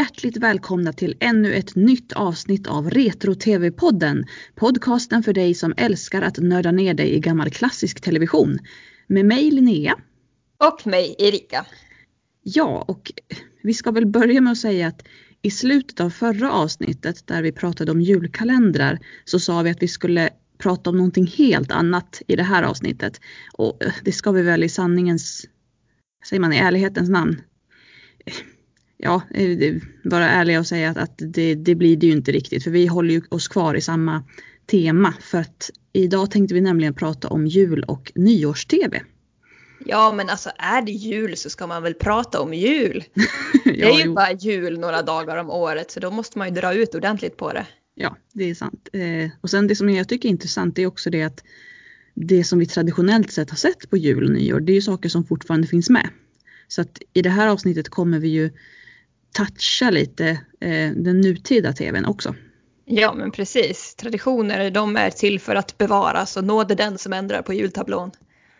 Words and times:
Hjärtligt 0.00 0.36
välkomna 0.36 0.92
till 0.92 1.16
ännu 1.20 1.54
ett 1.54 1.74
nytt 1.76 2.12
avsnitt 2.12 2.66
av 2.66 2.90
Retro-TV-podden. 2.90 4.24
Podcasten 4.54 5.22
för 5.22 5.32
dig 5.32 5.54
som 5.54 5.74
älskar 5.76 6.22
att 6.22 6.38
nörda 6.38 6.72
ner 6.72 6.94
dig 6.94 7.14
i 7.14 7.20
gammal 7.20 7.50
klassisk 7.50 8.00
television. 8.00 8.58
Med 9.06 9.24
mig 9.24 9.50
Linnea. 9.50 9.94
Och 10.58 10.86
mig 10.86 11.14
Erika. 11.18 11.66
Ja, 12.42 12.84
och 12.88 13.12
vi 13.62 13.74
ska 13.74 13.90
väl 13.90 14.06
börja 14.06 14.40
med 14.40 14.52
att 14.52 14.58
säga 14.58 14.86
att 14.86 15.02
i 15.42 15.50
slutet 15.50 16.00
av 16.00 16.10
förra 16.10 16.52
avsnittet 16.52 17.26
där 17.26 17.42
vi 17.42 17.52
pratade 17.52 17.92
om 17.92 18.00
julkalendrar 18.00 18.98
så 19.24 19.40
sa 19.40 19.62
vi 19.62 19.70
att 19.70 19.82
vi 19.82 19.88
skulle 19.88 20.30
prata 20.58 20.90
om 20.90 20.96
någonting 20.96 21.26
helt 21.26 21.70
annat 21.70 22.22
i 22.26 22.36
det 22.36 22.42
här 22.42 22.62
avsnittet. 22.62 23.20
Och 23.52 23.82
det 24.04 24.12
ska 24.12 24.32
vi 24.32 24.42
väl 24.42 24.64
i 24.64 24.68
sanningens, 24.68 25.46
säger 26.28 26.40
man 26.40 26.52
i 26.52 26.58
ärlighetens 26.58 27.08
namn, 27.08 27.40
ja, 29.02 29.22
eh, 29.34 29.74
vara 30.04 30.28
ärliga 30.28 30.58
och 30.58 30.66
säga 30.66 30.90
att, 30.90 30.96
att 30.96 31.14
det, 31.16 31.54
det, 31.54 31.74
blir 31.74 31.96
det 31.96 32.06
ju 32.06 32.12
inte 32.12 32.32
riktigt 32.32 32.64
för 32.64 32.70
vi 32.70 32.86
håller 32.86 33.14
ju 33.14 33.22
oss 33.28 33.48
kvar 33.48 33.74
i 33.74 33.80
samma 33.80 34.24
tema 34.66 35.14
för 35.20 35.38
att 35.38 35.70
idag 35.92 36.30
tänkte 36.30 36.54
vi 36.54 36.60
nämligen 36.60 36.94
prata 36.94 37.28
om 37.28 37.46
jul 37.46 37.84
och 37.84 38.12
nyårs-tv. 38.14 39.02
Ja 39.84 40.12
men 40.12 40.28
alltså 40.28 40.50
är 40.56 40.82
det 40.82 40.92
jul 40.92 41.36
så 41.36 41.50
ska 41.50 41.66
man 41.66 41.82
väl 41.82 41.94
prata 41.94 42.40
om 42.40 42.54
jul. 42.54 43.04
det 43.64 43.82
är 43.82 43.98
ju 43.98 44.04
jo. 44.04 44.14
bara 44.14 44.32
jul 44.32 44.78
några 44.78 45.02
dagar 45.02 45.36
om 45.36 45.50
året 45.50 45.90
så 45.90 46.00
då 46.00 46.10
måste 46.10 46.38
man 46.38 46.48
ju 46.48 46.54
dra 46.54 46.74
ut 46.74 46.94
ordentligt 46.94 47.36
på 47.36 47.52
det. 47.52 47.66
Ja 47.94 48.16
det 48.32 48.44
är 48.44 48.54
sant. 48.54 48.88
Eh, 48.92 49.30
och 49.40 49.50
sen 49.50 49.66
det 49.66 49.76
som 49.76 49.90
jag 49.90 50.08
tycker 50.08 50.28
är 50.28 50.30
intressant 50.30 50.78
är 50.78 50.86
också 50.86 51.10
det 51.10 51.22
att 51.22 51.44
det 52.14 52.44
som 52.44 52.58
vi 52.58 52.66
traditionellt 52.66 53.32
sett 53.32 53.50
har 53.50 53.56
sett 53.56 53.90
på 53.90 53.96
jul 53.96 54.24
och 54.24 54.30
nyår 54.30 54.60
det 54.60 54.72
är 54.72 54.74
ju 54.74 54.80
saker 54.80 55.08
som 55.08 55.24
fortfarande 55.24 55.66
finns 55.66 55.90
med. 55.90 56.08
Så 56.68 56.80
att 56.80 57.02
i 57.12 57.22
det 57.22 57.30
här 57.30 57.48
avsnittet 57.48 57.88
kommer 57.88 58.18
vi 58.18 58.28
ju 58.28 58.50
toucha 59.32 59.90
lite 59.90 60.28
eh, 60.60 60.90
den 60.90 61.20
nutida 61.20 61.72
tvn 61.72 62.04
också. 62.04 62.34
Ja 62.84 63.14
men 63.14 63.30
precis. 63.30 63.94
Traditioner 63.94 64.70
de 64.70 64.96
är 64.96 65.10
till 65.10 65.40
för 65.40 65.54
att 65.54 65.78
bevaras 65.78 66.36
och 66.36 66.44
nåd 66.44 66.70
är 66.70 66.76
den 66.76 66.98
som 66.98 67.12
ändrar 67.12 67.42
på 67.42 67.54
jultablån. 67.54 68.10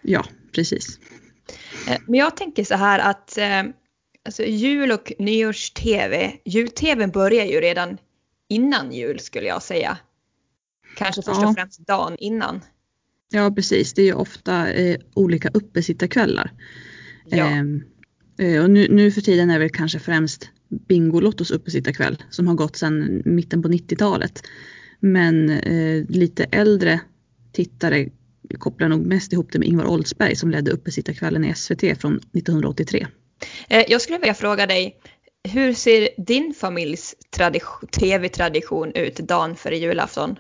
Ja 0.02 0.24
precis. 0.54 0.98
Eh, 1.88 1.98
men 2.06 2.20
jag 2.20 2.36
tänker 2.36 2.64
så 2.64 2.74
här 2.74 2.98
att 2.98 3.38
eh, 3.38 3.62
alltså 4.24 4.42
jul 4.42 4.92
och 4.92 5.12
nyårs-tv, 5.18 6.32
jul-tvn 6.44 7.10
börjar 7.10 7.44
ju 7.44 7.60
redan 7.60 7.98
innan 8.48 8.92
jul 8.92 9.20
skulle 9.20 9.46
jag 9.46 9.62
säga. 9.62 9.98
Kanske 10.96 11.22
först 11.22 11.40
ja. 11.40 11.48
och 11.48 11.54
främst 11.54 11.86
dagen 11.86 12.16
innan. 12.18 12.60
Ja 13.32 13.50
precis, 13.50 13.92
det 13.92 14.02
är 14.02 14.06
ju 14.06 14.12
ofta 14.12 14.72
eh, 14.72 15.00
olika 15.14 15.48
uppesittarkvällar. 15.48 16.52
Ja. 17.26 17.46
Ehm, 17.46 17.84
eh, 18.38 18.62
och 18.62 18.70
nu, 18.70 18.88
nu, 18.90 19.12
för 19.12 19.20
tiden 19.20 19.50
är 19.50 19.58
det 19.58 19.68
kanske 19.68 19.98
främst 19.98 20.50
Bingolottos 20.70 21.50
uppesittarkväll 21.50 22.22
som 22.30 22.46
har 22.46 22.54
gått 22.54 22.76
sedan 22.76 23.22
mitten 23.24 23.62
på 23.62 23.68
90-talet. 23.68 24.42
Men 25.00 25.50
eh, 25.50 26.04
lite 26.08 26.44
äldre 26.44 27.00
tittare 27.52 28.08
kopplar 28.58 28.88
nog 28.88 29.06
mest 29.06 29.32
ihop 29.32 29.52
det 29.52 29.58
med 29.58 29.68
Ingvar 29.68 29.86
Oldsberg 29.86 30.36
som 30.36 30.50
ledde 30.50 30.70
uppesittarkvällen 30.70 31.44
i 31.44 31.54
SVT 31.54 31.80
från 31.80 32.16
1983. 32.16 33.06
Eh, 33.68 33.84
jag 33.88 34.00
skulle 34.00 34.18
vilja 34.18 34.34
fråga 34.34 34.66
dig, 34.66 34.96
hur 35.48 35.74
ser 35.74 36.08
din 36.16 36.54
familjs 36.54 37.14
tv-tradition 38.00 38.92
ut 38.94 39.16
dagen 39.16 39.56
före 39.56 39.78
julafton? 39.78 40.36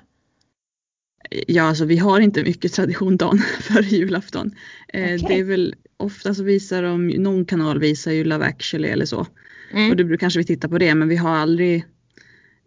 Ja, 1.30 1.62
alltså 1.62 1.84
vi 1.84 1.96
har 1.96 2.20
inte 2.20 2.42
mycket 2.42 2.72
tradition 2.72 3.16
dagen 3.16 3.38
före 3.60 3.86
julafton. 3.86 4.54
Okay. 4.88 5.14
Eh, 5.14 5.20
det 5.28 5.38
är 5.38 5.44
väl 5.44 5.74
ofta 5.96 6.34
så 6.34 6.42
visar 6.42 6.82
de, 6.82 7.06
någon 7.08 7.44
kanal 7.44 7.78
visar 7.78 8.12
ju 8.12 8.24
Love 8.24 8.46
actually 8.46 8.88
eller 8.88 9.06
så. 9.06 9.26
Mm. 9.70 9.90
Och 9.90 9.96
då 9.96 10.16
kanske 10.16 10.38
vi 10.38 10.44
tittar 10.44 10.68
på 10.68 10.78
det 10.78 10.94
men 10.94 11.08
vi 11.08 11.16
har 11.16 11.30
aldrig 11.30 11.84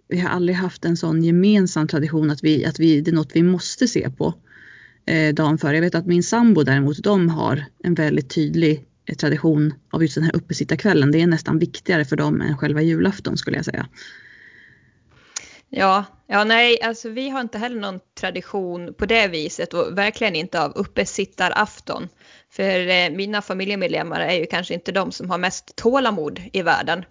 vi 0.08 0.20
har 0.20 0.30
aldrig 0.30 0.56
haft 0.56 0.86
en 0.86 0.98
sån 0.98 1.24
gemensam 1.24 1.88
tradition 1.88 2.30
att, 2.30 2.44
vi, 2.44 2.66
att 2.66 2.80
vi, 2.80 3.02
det 3.02 3.12
är 3.12 3.16
något 3.16 3.36
vi 3.36 3.44
måste 3.44 3.88
se 3.88 4.10
på 4.10 4.34
eh, 5.06 5.34
dagen 5.34 5.58
före. 5.58 5.76
Jag 5.76 5.82
vet 5.82 5.96
att 5.96 6.06
min 6.06 6.24
sambo 6.24 6.64
däremot, 6.64 7.04
de 7.04 7.30
har 7.30 7.66
en 7.84 7.94
väldigt 7.94 8.30
tydlig 8.36 8.86
eh, 9.06 9.16
tradition 9.16 9.74
av 9.90 10.02
just 10.02 10.16
den 10.16 10.24
här 10.24 10.36
uppesittarkvällen. 10.36 11.12
Det 11.12 11.22
är 11.22 11.28
nästan 11.28 11.60
viktigare 11.60 12.06
för 12.06 12.16
dem 12.16 12.42
än 12.42 12.58
själva 12.58 12.82
julafton 12.82 13.38
skulle 13.38 13.58
jag 13.58 13.66
säga. 13.66 13.88
Ja, 15.70 16.06
ja 16.28 16.44
nej, 16.44 16.82
alltså 16.82 17.10
vi 17.10 17.30
har 17.30 17.42
inte 17.42 17.58
heller 17.58 17.82
någon 17.82 18.00
tradition 18.20 18.94
på 18.94 19.06
det 19.06 19.28
viset 19.28 19.74
och 19.74 19.98
verkligen 19.98 20.36
inte 20.36 20.62
av 20.62 20.72
uppesittarafton. 20.72 22.10
För 22.56 22.88
eh, 22.88 23.10
mina 23.10 23.42
familjemedlemmar 23.42 24.20
är 24.20 24.40
ju 24.40 24.46
kanske 24.46 24.74
inte 24.74 24.92
de 24.92 25.12
som 25.12 25.30
har 25.30 25.38
mest 25.38 25.76
tålamod 25.76 26.42
i 26.54 26.62
världen. 26.62 27.06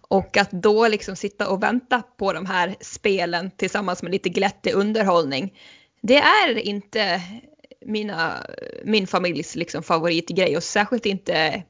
Och 0.00 0.36
att 0.36 0.50
då 0.50 0.88
liksom 0.88 1.16
sitta 1.16 1.48
och 1.48 1.62
vänta 1.62 2.02
på 2.02 2.32
de 2.32 2.46
här 2.46 2.76
spelen 2.80 3.50
tillsammans 3.50 4.02
med 4.02 4.12
lite 4.12 4.28
glättig 4.28 4.74
underhållning. 4.74 5.54
Det 6.02 6.16
är 6.16 6.58
inte 6.58 7.22
mina, 7.86 8.46
min 8.84 9.06
familjs 9.06 9.56
liksom 9.56 9.82
favoritgrej 9.82 10.56
och 10.56 10.62
särskilt 10.62 11.06
inte 11.06 11.62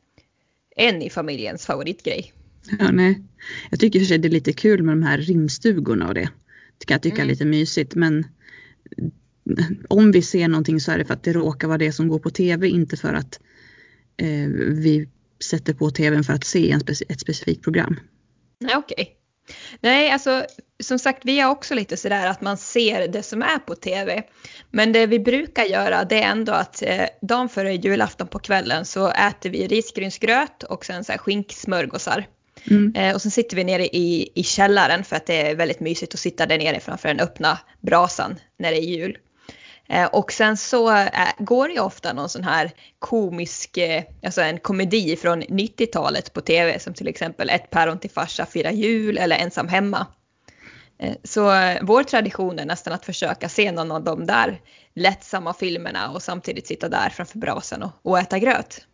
en 0.77 1.03
i 1.03 1.11
familjens 1.11 1.67
favoritgrej. 1.67 2.33
Ja, 2.79 2.91
nej. 2.91 3.23
Jag 3.71 3.81
tycker 3.81 3.99
för 3.99 4.07
sig 4.07 4.19
det 4.19 4.29
är 4.29 4.31
lite 4.31 4.53
kul 4.53 4.83
med 4.83 4.93
de 4.93 5.03
här 5.03 5.19
rimstugorna 5.19 6.09
och 6.09 6.15
det. 6.15 6.31
Det 6.79 6.87
kan 6.87 6.95
jag 6.95 7.03
tycka 7.03 7.17
mm. 7.17 7.27
är 7.27 7.31
lite 7.33 7.45
mysigt 7.45 7.95
men 7.95 8.27
om 9.89 10.13
vi 10.13 10.23
ser 10.23 10.49
någonting 10.49 10.81
så 10.81 10.93
är 10.93 10.99
det 10.99 11.05
för 11.05 11.15
att 11.15 11.23
det 11.23 11.33
råkar 11.33 11.69
vara 11.69 11.79
det 11.79 11.93
som 11.93 12.09
går 12.09 12.19
på 12.19 12.31
tv, 12.31 12.69
inte 12.69 12.97
för 12.97 13.15
att 13.15 13.41
eh, 14.17 14.49
vi 14.69 15.09
sätter 15.45 15.75
på 15.75 15.91
tvn 15.91 16.25
för 16.25 16.33
att 16.33 16.45
se 16.45 16.71
en 16.71 16.81
speci 16.81 17.05
ett 17.09 17.21
specifikt 17.21 17.63
program. 17.63 18.01
Nej, 18.61 18.77
okej. 18.77 18.95
Okay. 19.03 19.15
Nej, 19.81 20.11
alltså 20.11 20.45
som 20.83 20.99
sagt, 20.99 21.25
vi 21.25 21.41
är 21.41 21.49
också 21.49 21.75
lite 21.75 21.97
sådär 21.97 22.27
att 22.27 22.41
man 22.41 22.57
ser 22.57 23.09
det 23.09 23.23
som 23.23 23.43
är 23.43 23.59
på 23.59 23.75
tv. 23.75 24.23
Men 24.71 24.93
det 24.93 25.07
vi 25.07 25.19
brukar 25.19 25.65
göra 25.65 26.05
det 26.05 26.23
är 26.23 26.31
ändå 26.31 26.53
att 26.53 26.83
eh, 26.83 27.05
dagen 27.23 27.49
före 27.49 27.75
julafton 27.75 28.29
på 28.29 28.39
kvällen 28.39 28.85
så 28.85 29.11
äter 29.11 29.51
vi 29.51 29.67
risgrynsgröt 29.67 30.63
och 30.63 30.85
sen 30.85 31.05
så 31.05 31.13
här 31.13 31.19
skinksmörgåsar. 31.19 32.27
Mm. 32.71 32.95
Eh, 32.95 33.15
och 33.15 33.23
sen 33.23 33.31
sitter 33.31 33.57
vi 33.57 33.65
nere 33.65 33.87
i, 33.87 34.33
i 34.35 34.43
källaren 34.43 35.05
för 35.05 35.17
att 35.17 35.27
det 35.27 35.51
är 35.51 35.55
väldigt 35.55 35.81
mysigt 35.81 36.15
att 36.15 36.21
sitta 36.21 36.47
där 36.47 36.59
nere 36.59 36.81
framför 36.81 37.09
den 37.09 37.21
öppna 37.21 37.59
brasan 37.81 38.37
när 38.59 38.71
det 38.71 38.79
är 38.79 38.99
jul. 38.99 39.19
Eh, 39.89 40.07
och 40.07 40.33
sen 40.33 40.57
så 40.57 40.97
eh, 40.97 41.29
går 41.39 41.69
det 41.69 41.81
ofta 41.81 42.13
någon 42.13 42.29
sån 42.29 42.45
här 42.45 42.71
komisk, 42.99 43.77
eh, 43.77 44.05
alltså 44.23 44.41
en 44.41 44.59
komedi 44.59 45.17
från 45.17 45.43
90-talet 45.43 46.33
på 46.33 46.41
tv 46.41 46.79
som 46.79 46.95
till 46.95 47.09
exempel 47.09 47.51
Ett 47.51 47.71
päron 47.71 47.99
till 47.99 48.11
farsa 48.11 48.47
firar 48.47 48.71
jul 48.71 49.19
eller 49.19 49.37
Ensam 49.37 49.69
hemma. 49.69 50.07
Så 51.25 51.43
vår 51.83 52.03
tradition 52.03 52.59
är 52.59 52.65
nästan 52.65 52.93
att 52.93 53.05
försöka 53.05 53.49
se 53.49 53.73
någon 53.73 53.91
av 53.91 54.05
de 54.05 54.27
där 54.27 54.61
lättsamma 54.95 55.55
filmerna 55.55 56.11
och 56.11 56.23
samtidigt 56.23 56.67
sitta 56.67 56.89
där 56.89 57.11
framför 57.11 57.39
brasan 57.39 57.83
och, 57.83 57.91
och 58.03 58.19
äta 58.19 58.39
gröt. 58.39 58.87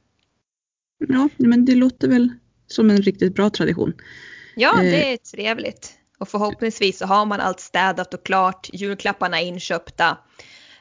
Ja, 1.09 1.29
men 1.37 1.65
det 1.65 1.75
låter 1.75 2.09
väl 2.09 2.33
som 2.67 2.91
en 2.91 3.03
riktigt 3.03 3.35
bra 3.35 3.51
tradition. 3.51 3.93
Ja, 4.57 4.77
det 4.81 5.13
är 5.13 5.17
trevligt. 5.17 5.93
Och 6.19 6.29
förhoppningsvis 6.29 6.99
så 6.99 7.07
har 7.07 7.27
man 7.27 7.41
allt 7.41 7.61
städat 7.61 8.15
och 8.15 8.25
klart, 8.25 8.71
julklapparna 8.73 9.41
inköpta 9.41 10.19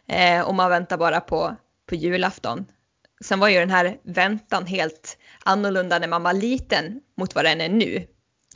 Eh, 0.07 0.41
och 0.41 0.55
man 0.55 0.69
väntar 0.69 0.97
bara 0.97 1.19
på, 1.19 1.55
på 1.89 1.95
julafton. 1.95 2.65
Sen 3.21 3.39
var 3.39 3.49
ju 3.49 3.59
den 3.59 3.69
här 3.69 3.97
väntan 4.03 4.65
helt 4.65 5.17
annorlunda 5.43 5.99
när 5.99 6.07
man 6.07 6.23
var 6.23 6.33
liten 6.33 7.01
mot 7.17 7.35
vad 7.35 7.45
den 7.45 7.61
är 7.61 7.69
nu. 7.69 8.07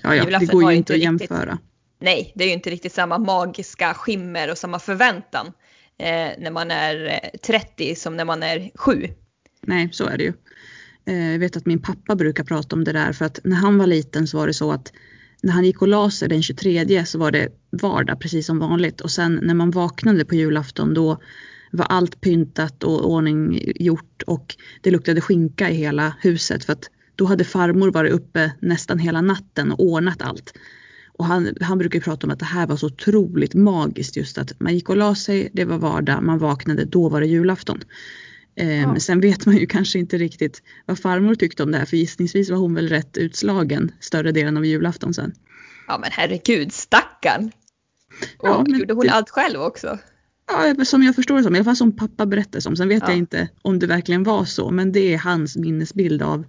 Ja, 0.03 0.15
ja 0.15 0.39
det 0.39 0.45
går 0.45 0.71
ju 0.71 0.77
inte 0.77 0.93
att 0.93 0.99
riktigt, 0.99 1.29
jämföra. 1.29 1.57
Nej, 1.99 2.31
det 2.35 2.43
är 2.43 2.47
ju 2.47 2.53
inte 2.53 2.69
riktigt 2.69 2.93
samma 2.93 3.17
magiska 3.17 3.93
skimmer 3.93 4.51
och 4.51 4.57
samma 4.57 4.79
förväntan 4.79 5.47
eh, 5.99 6.29
när 6.37 6.51
man 6.51 6.71
är 6.71 7.19
30 7.43 7.89
eh, 7.89 7.95
som 7.95 8.17
när 8.17 8.25
man 8.25 8.43
är 8.43 8.71
7. 8.75 9.07
Nej, 9.61 9.89
så 9.91 10.05
är 10.05 10.17
det 10.17 10.23
ju. 10.23 10.33
Eh, 11.05 11.31
jag 11.31 11.39
vet 11.39 11.57
att 11.57 11.65
min 11.65 11.81
pappa 11.81 12.15
brukar 12.15 12.43
prata 12.43 12.75
om 12.75 12.83
det 12.83 12.91
där 12.91 13.13
för 13.13 13.25
att 13.25 13.39
när 13.43 13.55
han 13.55 13.77
var 13.77 13.87
liten 13.87 14.27
så 14.27 14.37
var 14.37 14.47
det 14.47 14.53
så 14.53 14.71
att 14.71 14.93
när 15.41 15.53
han 15.53 15.65
gick 15.65 15.81
och 15.81 15.87
la 15.87 16.11
sig 16.11 16.29
den 16.29 16.43
23 16.43 17.05
så 17.05 17.19
var 17.19 17.31
det 17.31 17.49
vardag 17.69 18.19
precis 18.19 18.45
som 18.45 18.59
vanligt 18.59 19.01
och 19.01 19.11
sen 19.11 19.39
när 19.43 19.53
man 19.53 19.71
vaknade 19.71 20.25
på 20.25 20.35
julafton 20.35 20.93
då 20.93 21.21
var 21.71 21.85
allt 21.85 22.21
pyntat 22.21 22.83
och 22.83 23.11
ordning 23.11 23.61
gjort 23.75 24.23
och 24.27 24.55
det 24.81 24.91
luktade 24.91 25.21
skinka 25.21 25.69
i 25.69 25.73
hela 25.73 26.13
huset 26.19 26.65
för 26.65 26.73
att 26.73 26.89
då 27.15 27.25
hade 27.25 27.43
farmor 27.43 27.91
varit 27.91 28.13
uppe 28.13 28.51
nästan 28.59 28.99
hela 28.99 29.21
natten 29.21 29.71
och 29.71 29.79
ordnat 29.79 30.21
allt. 30.21 30.53
Och 31.17 31.25
han, 31.25 31.55
han 31.61 31.77
brukar 31.77 31.99
prata 31.99 32.27
om 32.27 32.33
att 32.33 32.39
det 32.39 32.45
här 32.45 32.67
var 32.67 32.75
så 32.75 32.85
otroligt 32.85 33.53
magiskt 33.53 34.17
just 34.17 34.37
att 34.37 34.59
man 34.59 34.73
gick 34.73 34.89
och 34.89 34.97
la 34.97 35.15
sig, 35.15 35.49
det 35.53 35.65
var 35.65 35.77
vardag, 35.77 36.23
man 36.23 36.37
vaknade, 36.37 36.85
då 36.85 37.09
var 37.09 37.21
det 37.21 37.27
julafton. 37.27 37.79
Eh, 38.57 38.81
ja. 38.81 38.99
Sen 38.99 39.21
vet 39.21 39.45
man 39.45 39.57
ju 39.57 39.65
kanske 39.65 39.99
inte 39.99 40.17
riktigt 40.17 40.61
vad 40.85 40.99
farmor 40.99 41.35
tyckte 41.35 41.63
om 41.63 41.71
det 41.71 41.77
här 41.77 41.85
för 41.85 41.97
gissningsvis 41.97 42.49
var 42.49 42.57
hon 42.57 42.73
väl 42.73 42.89
rätt 42.89 43.17
utslagen 43.17 43.91
större 43.99 44.31
delen 44.31 44.57
av 44.57 44.65
julafton 44.65 45.13
sen. 45.13 45.33
Ja 45.87 45.97
men 45.97 46.09
herregud, 46.11 46.73
stackarn! 46.73 47.51
Och 48.37 48.47
ja, 48.47 48.65
gjorde 48.67 48.93
hon 48.93 49.05
det... 49.05 49.11
allt 49.11 49.29
själv 49.29 49.61
också? 49.61 49.97
Ja, 50.47 50.85
som 50.85 51.03
jag 51.03 51.15
förstår 51.15 51.37
det 51.37 51.43
som, 51.43 51.55
i 51.55 51.57
alla 51.57 51.65
fall 51.65 51.75
som 51.75 51.95
pappa 51.95 52.25
berättade 52.25 52.61
som. 52.61 52.75
Sen 52.75 52.87
vet 52.87 53.03
ja. 53.03 53.09
jag 53.09 53.17
inte 53.17 53.49
om 53.61 53.79
det 53.79 53.87
verkligen 53.87 54.23
var 54.23 54.45
så, 54.45 54.71
men 54.71 54.91
det 54.91 55.13
är 55.13 55.17
hans 55.17 55.57
minnesbild 55.57 56.21
av, 56.21 56.45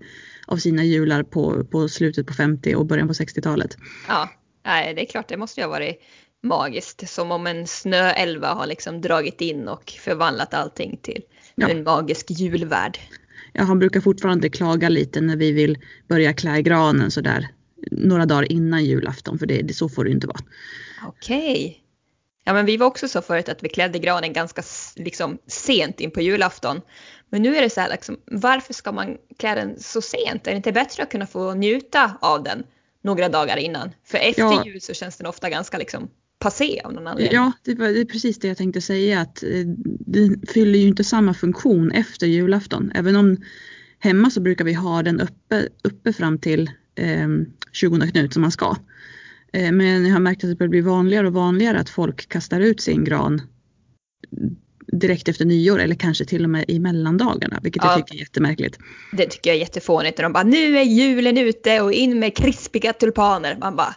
av 0.47 0.57
sina 0.57 0.85
jular 0.85 1.23
på, 1.23 1.65
på 1.65 1.89
slutet 1.89 2.27
på 2.27 2.35
50 2.35 2.75
och 2.75 2.87
början 2.87 3.09
på 3.09 3.15
60-talet. 3.15 3.77
Ja, 4.09 4.31
nej, 4.67 4.95
det 4.95 5.03
är 5.03 5.07
klart 5.07 5.29
det 5.29 5.37
måste 5.37 5.61
ju 5.61 5.65
ha 5.65 5.71
varit 5.71 6.01
magiskt. 6.43 7.09
Som 7.09 7.33
om 7.33 7.47
en 7.47 7.67
snöälva 7.67 8.55
har 8.55 8.67
liksom 8.67 9.01
dragit 9.01 9.41
in 9.41 9.69
och 9.69 9.91
förvandlat 9.91 10.55
allting 10.55 10.99
till 11.03 11.23
ja. 11.61 11.69
en 11.69 11.85
magisk 11.85 12.31
julvärld. 12.31 12.99
Ja, 13.53 13.63
han 13.63 13.79
brukar 13.79 14.01
fortfarande 14.01 14.49
klaga 14.49 14.89
lite 14.89 15.21
när 15.21 15.37
vi 15.37 15.53
vill 15.53 15.79
börja 16.09 16.33
klä 16.33 16.63
granen 16.63 17.11
sådär 17.11 17.49
några 17.91 18.27
dagar 18.27 18.53
innan 18.53 18.85
julafton 18.85 19.39
för 19.39 19.47
det, 19.47 19.63
det 19.63 19.75
så 19.75 19.89
får 19.89 20.05
det 20.05 20.11
inte 20.11 20.27
vara. 20.27 20.41
Okej. 21.07 21.53
Okay. 21.53 21.75
Ja 22.45 22.55
men 22.55 22.67
vi 22.67 22.77
var 22.77 22.87
också 22.87 23.09
så 23.09 23.23
förut 23.23 23.49
att 23.49 23.63
vi 23.63 23.69
klädde 23.69 23.99
granen 23.99 24.33
ganska 24.33 24.63
liksom, 24.97 25.39
sent 25.47 26.01
in 26.01 26.11
på 26.11 26.21
julafton. 26.21 26.81
Men 27.31 27.43
nu 27.43 27.57
är 27.57 27.63
det 27.63 27.71
så 27.71 27.81
här 27.81 27.91
liksom, 27.91 28.21
varför 28.27 28.75
ska 28.75 28.93
man 28.93 29.17
klä 29.39 29.55
den 29.55 29.81
så 29.81 30.01
sent? 30.01 30.47
Är 30.47 30.51
det 30.51 30.57
inte 30.57 30.73
bättre 30.73 31.03
att 31.03 31.11
kunna 31.11 31.27
få 31.27 31.55
njuta 31.55 32.19
av 32.21 32.43
den 32.43 32.65
några 33.03 33.29
dagar 33.29 33.57
innan? 33.57 33.91
För 34.05 34.19
efter 34.19 34.43
ja. 34.43 34.63
jul 34.67 34.81
så 34.81 34.95
känns 34.95 35.17
den 35.17 35.27
ofta 35.27 35.51
ganska 35.51 35.79
liksom 35.79 36.11
passé 36.39 36.81
av 36.85 36.93
någon 36.93 37.07
anledning. 37.07 37.35
Ja, 37.35 37.53
det, 37.65 37.75
var, 37.75 37.89
det 37.89 38.01
är 38.01 38.05
precis 38.05 38.39
det 38.39 38.49
jag 38.49 38.57
tänkte 38.57 38.81
säga 38.81 39.21
att 39.21 39.43
eh, 39.43 39.51
det 39.85 40.51
fyller 40.51 40.79
ju 40.79 40.89
inte 40.89 41.05
samma 41.05 41.35
funktion 41.35 41.91
efter 41.91 42.27
julafton. 42.27 42.93
Även 42.95 43.17
om 43.17 43.37
hemma 43.99 44.31
så 44.31 44.41
brukar 44.41 44.65
vi 44.65 44.73
ha 44.73 45.03
den 45.03 45.21
uppe, 45.21 45.69
uppe 45.83 46.13
fram 46.13 46.39
till 46.39 46.71
eh, 46.95 47.29
20 47.73 48.11
Knut 48.11 48.33
som 48.33 48.43
man 48.43 48.51
ska. 48.51 48.77
Eh, 49.53 49.73
men 49.73 50.07
jag 50.07 50.13
har 50.13 50.21
märkt 50.21 50.45
att 50.45 50.51
det 50.51 50.57
börjar 50.57 50.71
bli 50.71 50.81
vanligare 50.81 51.27
och 51.27 51.33
vanligare 51.33 51.79
att 51.79 51.91
folk 51.91 52.29
kastar 52.29 52.61
ut 52.61 52.81
sin 52.81 53.05
gran 53.05 53.43
direkt 54.93 55.29
efter 55.29 55.45
nyår 55.45 55.79
eller 55.79 55.95
kanske 55.95 56.25
till 56.25 56.45
och 56.45 56.51
med 56.51 56.65
i 56.69 56.79
mellandagarna, 56.79 57.61
vilket 57.63 57.85
ja, 57.85 57.91
jag 57.91 58.07
tycker 58.07 58.15
är 58.15 58.21
jättemärkligt. 58.21 58.79
Det 59.13 59.27
tycker 59.27 59.51
jag 59.51 59.57
är 59.57 59.61
jättefånigt. 59.61 60.17
De 60.17 60.33
bara 60.33 60.43
nu 60.43 60.79
är 60.79 60.83
julen 60.83 61.39
ute 61.39 61.81
och 61.81 61.93
in 61.93 62.19
med 62.19 62.37
krispiga 62.37 62.93
tulpaner. 62.93 63.57
Man 63.61 63.77
bara 63.77 63.95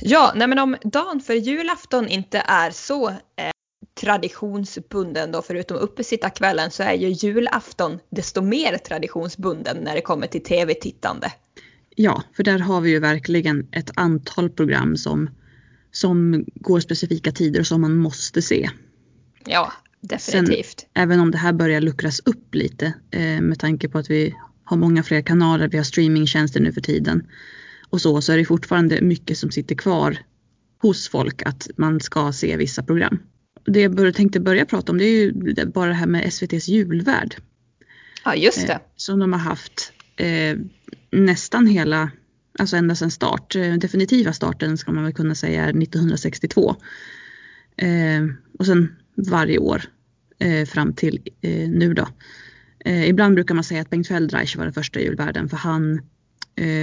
Ja, 0.00 0.32
nej 0.36 0.48
men 0.48 0.58
om 0.58 0.76
dagen 0.82 1.20
för 1.20 1.34
julafton 1.34 2.08
inte 2.08 2.38
är 2.38 2.70
så 2.70 3.08
eh, 3.08 3.16
traditionsbunden 4.00 5.32
då, 5.32 5.42
förutom 5.42 5.76
uppesittarkvällen 5.76 6.70
så 6.70 6.82
är 6.82 6.94
ju 6.94 7.08
julafton 7.08 7.98
desto 8.10 8.42
mer 8.42 8.78
traditionsbunden 8.78 9.76
när 9.76 9.94
det 9.94 10.00
kommer 10.00 10.26
till 10.26 10.42
tv-tittande. 10.42 11.32
Ja, 11.96 12.22
för 12.36 12.42
där 12.42 12.58
har 12.58 12.80
vi 12.80 12.90
ju 12.90 12.98
verkligen 12.98 13.68
ett 13.72 13.90
antal 13.94 14.50
program 14.50 14.96
som, 14.96 15.30
som 15.92 16.44
går 16.54 16.80
specifika 16.80 17.32
tider 17.32 17.60
och 17.60 17.66
som 17.66 17.80
man 17.80 17.96
måste 17.96 18.42
se. 18.42 18.70
Ja, 19.46 19.72
definitivt. 20.00 20.80
Sen, 20.80 20.88
även 20.94 21.20
om 21.20 21.30
det 21.30 21.38
här 21.38 21.52
börjar 21.52 21.80
luckras 21.80 22.20
upp 22.20 22.54
lite 22.54 22.94
eh, 23.10 23.40
med 23.40 23.58
tanke 23.58 23.88
på 23.88 23.98
att 23.98 24.10
vi 24.10 24.34
har 24.64 24.76
många 24.76 25.02
fler 25.02 25.22
kanaler, 25.22 25.68
vi 25.68 25.76
har 25.76 25.84
streamingtjänster 25.84 26.60
nu 26.60 26.72
för 26.72 26.80
tiden 26.80 27.26
och 27.90 28.00
så, 28.00 28.20
så 28.20 28.32
är 28.32 28.38
det 28.38 28.44
fortfarande 28.44 29.00
mycket 29.00 29.38
som 29.38 29.50
sitter 29.50 29.74
kvar 29.74 30.18
hos 30.82 31.08
folk 31.08 31.42
att 31.42 31.70
man 31.76 32.00
ska 32.00 32.32
se 32.32 32.56
vissa 32.56 32.82
program 32.82 33.18
det 33.64 33.80
jag 33.80 34.14
tänkte 34.14 34.40
börja 34.40 34.66
prata 34.66 34.92
om 34.92 34.98
det 34.98 35.04
är 35.04 35.24
ju 35.24 35.32
bara 35.66 35.88
det 35.88 35.94
här 35.94 36.06
med 36.06 36.24
SVTs 36.24 36.68
julvärd. 36.68 37.36
Ja 38.24 38.34
just 38.34 38.66
det. 38.66 38.72
Eh, 38.72 38.80
som 38.96 39.18
de 39.18 39.32
har 39.32 39.40
haft 39.40 39.92
eh, 40.16 40.58
nästan 41.10 41.66
hela, 41.66 42.10
alltså 42.58 42.76
ända 42.76 42.94
sedan 42.94 43.10
start. 43.10 43.56
Eh, 43.56 43.74
definitiva 43.74 44.32
starten 44.32 44.78
ska 44.78 44.92
man 44.92 45.04
väl 45.04 45.12
kunna 45.12 45.34
säga 45.34 45.64
är 45.64 45.68
1962. 45.68 46.76
Eh, 47.76 48.26
och 48.58 48.66
sen 48.66 48.96
varje 49.14 49.58
år 49.58 49.82
eh, 50.38 50.66
fram 50.66 50.92
till 50.92 51.20
nu 51.68 51.94
då. 51.94 52.08
ibland 52.84 53.34
brukar 53.34 53.54
man 53.54 53.64
säga 53.64 53.80
att 53.80 53.90
Bengt 53.90 54.08
Feldreich 54.08 54.56
var 54.56 54.64
den 54.64 54.72
första 54.72 55.00
julvärden 55.00 55.48
för 55.48 55.56
han 55.56 56.00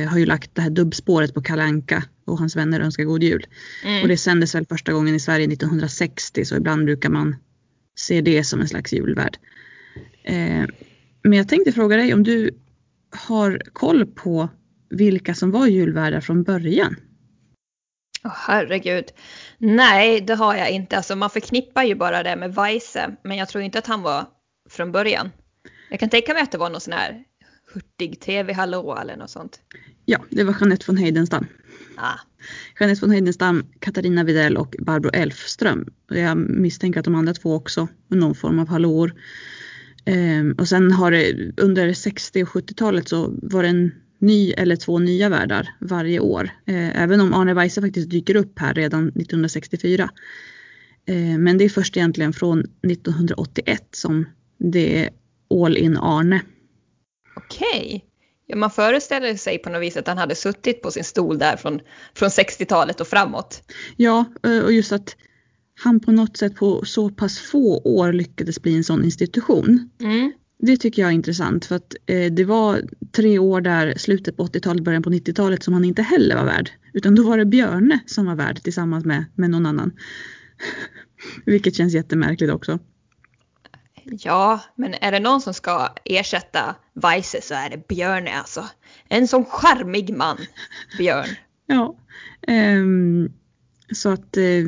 har 0.09 0.17
ju 0.17 0.25
lagt 0.25 0.55
det 0.55 0.61
här 0.61 0.69
dubbspåret 0.69 1.33
på 1.33 1.41
Kalanka 1.41 2.03
och 2.25 2.39
hans 2.39 2.55
vänner 2.55 2.79
önskar 2.79 3.03
god 3.03 3.23
jul. 3.23 3.47
Mm. 3.83 4.01
Och 4.01 4.07
det 4.07 4.17
sändes 4.17 4.55
väl 4.55 4.65
första 4.65 4.93
gången 4.93 5.15
i 5.15 5.19
Sverige 5.19 5.47
1960 5.47 6.45
så 6.45 6.55
ibland 6.55 6.85
brukar 6.85 7.09
man 7.09 7.35
se 7.97 8.21
det 8.21 8.43
som 8.43 8.61
en 8.61 8.67
slags 8.67 8.93
julvärd. 8.93 9.37
Eh, 10.23 10.65
men 11.21 11.33
jag 11.33 11.49
tänkte 11.49 11.71
fråga 11.71 11.97
dig 11.97 12.13
om 12.13 12.23
du 12.23 12.51
har 13.09 13.61
koll 13.73 14.05
på 14.05 14.49
vilka 14.89 15.33
som 15.33 15.51
var 15.51 15.67
julvärdar 15.67 16.21
från 16.21 16.43
början? 16.43 16.95
Oh, 18.23 18.33
herregud. 18.35 19.05
Nej, 19.57 20.21
det 20.21 20.35
har 20.35 20.55
jag 20.55 20.69
inte. 20.69 20.97
Alltså, 20.97 21.15
man 21.15 21.29
förknippar 21.29 21.83
ju 21.83 21.95
bara 21.95 22.23
det 22.23 22.35
med 22.35 22.55
Weise, 22.55 23.15
men 23.23 23.37
jag 23.37 23.49
tror 23.49 23.63
inte 23.63 23.79
att 23.79 23.87
han 23.87 24.01
var 24.01 24.25
från 24.69 24.91
början. 24.91 25.31
Jag 25.89 25.99
kan 25.99 26.09
tänka 26.09 26.33
mig 26.33 26.41
att 26.43 26.51
det 26.51 26.57
var 26.57 26.69
någon 26.69 26.81
sån 26.81 26.93
här 26.93 27.23
hurtig 27.73 28.19
tv-hallå 28.19 28.97
eller 29.01 29.17
något 29.17 29.29
sånt. 29.29 29.59
Ja, 30.05 30.23
det 30.29 30.43
var 30.43 30.55
Jeanette 30.59 30.83
von 30.87 30.97
Heidenstam. 30.97 31.45
Ah. 31.95 32.19
Jeanette 32.79 33.01
von 33.01 33.11
Heidenstam, 33.11 33.65
Katarina 33.79 34.23
Videll 34.23 34.57
och 34.57 34.75
Barbro 34.79 35.09
Elfström. 35.13 35.85
Jag 36.09 36.37
misstänker 36.37 36.99
att 36.99 37.05
de 37.05 37.15
andra 37.15 37.33
två 37.33 37.55
också 37.55 37.87
med 38.07 38.19
någon 38.19 38.35
form 38.35 38.59
av 38.59 38.67
hallåor. 38.67 39.13
Ehm, 40.05 40.51
och 40.51 40.67
sen 40.67 40.91
har 40.91 41.11
det 41.11 41.51
under 41.57 41.93
60 41.93 42.43
och 42.43 42.49
70-talet 42.49 43.07
så 43.09 43.33
var 43.41 43.63
det 43.63 43.69
en 43.69 43.91
ny 44.19 44.51
eller 44.51 44.75
två 44.75 44.99
nya 44.99 45.29
värdar 45.29 45.69
varje 45.79 46.19
år. 46.19 46.49
Ehm, 46.65 46.91
även 46.95 47.21
om 47.21 47.33
Arne 47.33 47.53
Weise 47.53 47.81
faktiskt 47.81 48.09
dyker 48.09 48.35
upp 48.35 48.59
här 48.59 48.73
redan 48.73 49.07
1964. 49.07 50.09
Ehm, 51.05 51.43
men 51.43 51.57
det 51.57 51.65
är 51.65 51.69
först 51.69 51.97
egentligen 51.97 52.33
från 52.33 52.59
1981 52.59 53.87
som 53.91 54.25
det 54.57 55.03
är 55.03 55.09
All 55.49 55.77
in 55.77 55.97
Arne. 55.97 56.41
Okej. 57.37 57.85
Okay. 57.85 58.01
Ja, 58.47 58.55
man 58.55 58.71
föreställer 58.71 59.35
sig 59.35 59.57
på 59.57 59.69
något 59.69 59.81
vis 59.81 59.97
att 59.97 60.07
han 60.07 60.17
hade 60.17 60.35
suttit 60.35 60.81
på 60.81 60.91
sin 60.91 61.03
stol 61.03 61.37
där 61.37 61.57
från, 61.57 61.79
från 62.13 62.29
60-talet 62.29 63.01
och 63.01 63.07
framåt. 63.07 63.63
Ja, 63.95 64.25
eh, 64.43 64.59
och 64.59 64.73
just 64.73 64.91
att 64.91 65.15
han 65.79 65.99
på 65.99 66.11
något 66.11 66.37
sätt 66.37 66.55
på 66.55 66.85
så 66.85 67.09
pass 67.09 67.39
få 67.39 67.81
år 67.83 68.13
lyckades 68.13 68.61
bli 68.61 68.75
en 68.75 68.83
sån 68.83 69.03
institution. 69.03 69.89
Mm. 70.01 70.33
Det 70.59 70.77
tycker 70.77 71.01
jag 71.01 71.09
är 71.09 71.15
intressant 71.15 71.65
för 71.65 71.75
att 71.75 71.95
eh, 72.05 72.31
det 72.31 72.45
var 72.45 72.81
tre 73.11 73.39
år 73.39 73.61
där 73.61 73.93
slutet 73.97 74.37
på 74.37 74.45
80-talet, 74.45 74.83
början 74.83 75.03
på 75.03 75.09
90-talet 75.09 75.63
som 75.63 75.73
han 75.73 75.85
inte 75.85 76.01
heller 76.01 76.35
var 76.35 76.45
värd. 76.45 76.71
Utan 76.93 77.15
då 77.15 77.23
var 77.23 77.37
det 77.37 77.45
Björne 77.45 77.99
som 78.05 78.25
var 78.25 78.35
värd 78.35 78.63
tillsammans 78.63 79.05
med, 79.05 79.25
med 79.35 79.49
någon 79.49 79.65
annan. 79.65 79.91
Vilket 81.45 81.75
känns 81.75 81.93
jättemärkligt 81.93 82.51
också. 82.51 82.79
Ja, 84.11 84.59
men 84.75 84.93
är 84.93 85.11
det 85.11 85.19
någon 85.19 85.41
som 85.41 85.53
ska 85.53 85.89
ersätta 86.05 86.75
Weise 86.93 87.41
så 87.41 87.53
är 87.53 87.69
det 87.69 87.87
Björn 87.87 88.27
alltså. 88.27 88.69
En 89.07 89.27
sån 89.27 89.45
charmig 89.45 90.15
man, 90.15 90.37
Björn. 90.97 91.27
ja. 91.65 91.95
Um, 92.47 93.33
så 93.93 94.09
att 94.09 94.37
uh, 94.37 94.65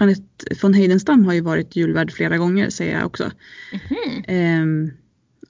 Jeanette 0.00 0.54
von 0.62 0.74
Heidenstam 0.74 1.24
har 1.24 1.32
ju 1.32 1.40
varit 1.40 1.76
julvärd 1.76 2.12
flera 2.12 2.38
gånger 2.38 2.70
säger 2.70 2.98
jag 2.98 3.06
också. 3.06 3.30
Mm-hmm. 3.72 4.62
Um, 4.62 4.92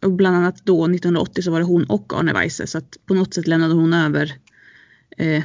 och 0.03 0.13
bland 0.13 0.37
annat 0.37 0.65
då 0.65 0.85
1980 0.85 1.43
så 1.43 1.51
var 1.51 1.59
det 1.59 1.65
hon 1.65 1.85
och 1.85 2.13
Arne 2.13 2.33
Weise 2.33 2.67
så 2.67 2.79
att 2.79 2.97
på 3.07 3.15
något 3.15 3.35
sätt 3.35 3.47
lämnade 3.47 3.75
hon 3.75 3.93
över 3.93 4.35
uh, 5.21 5.43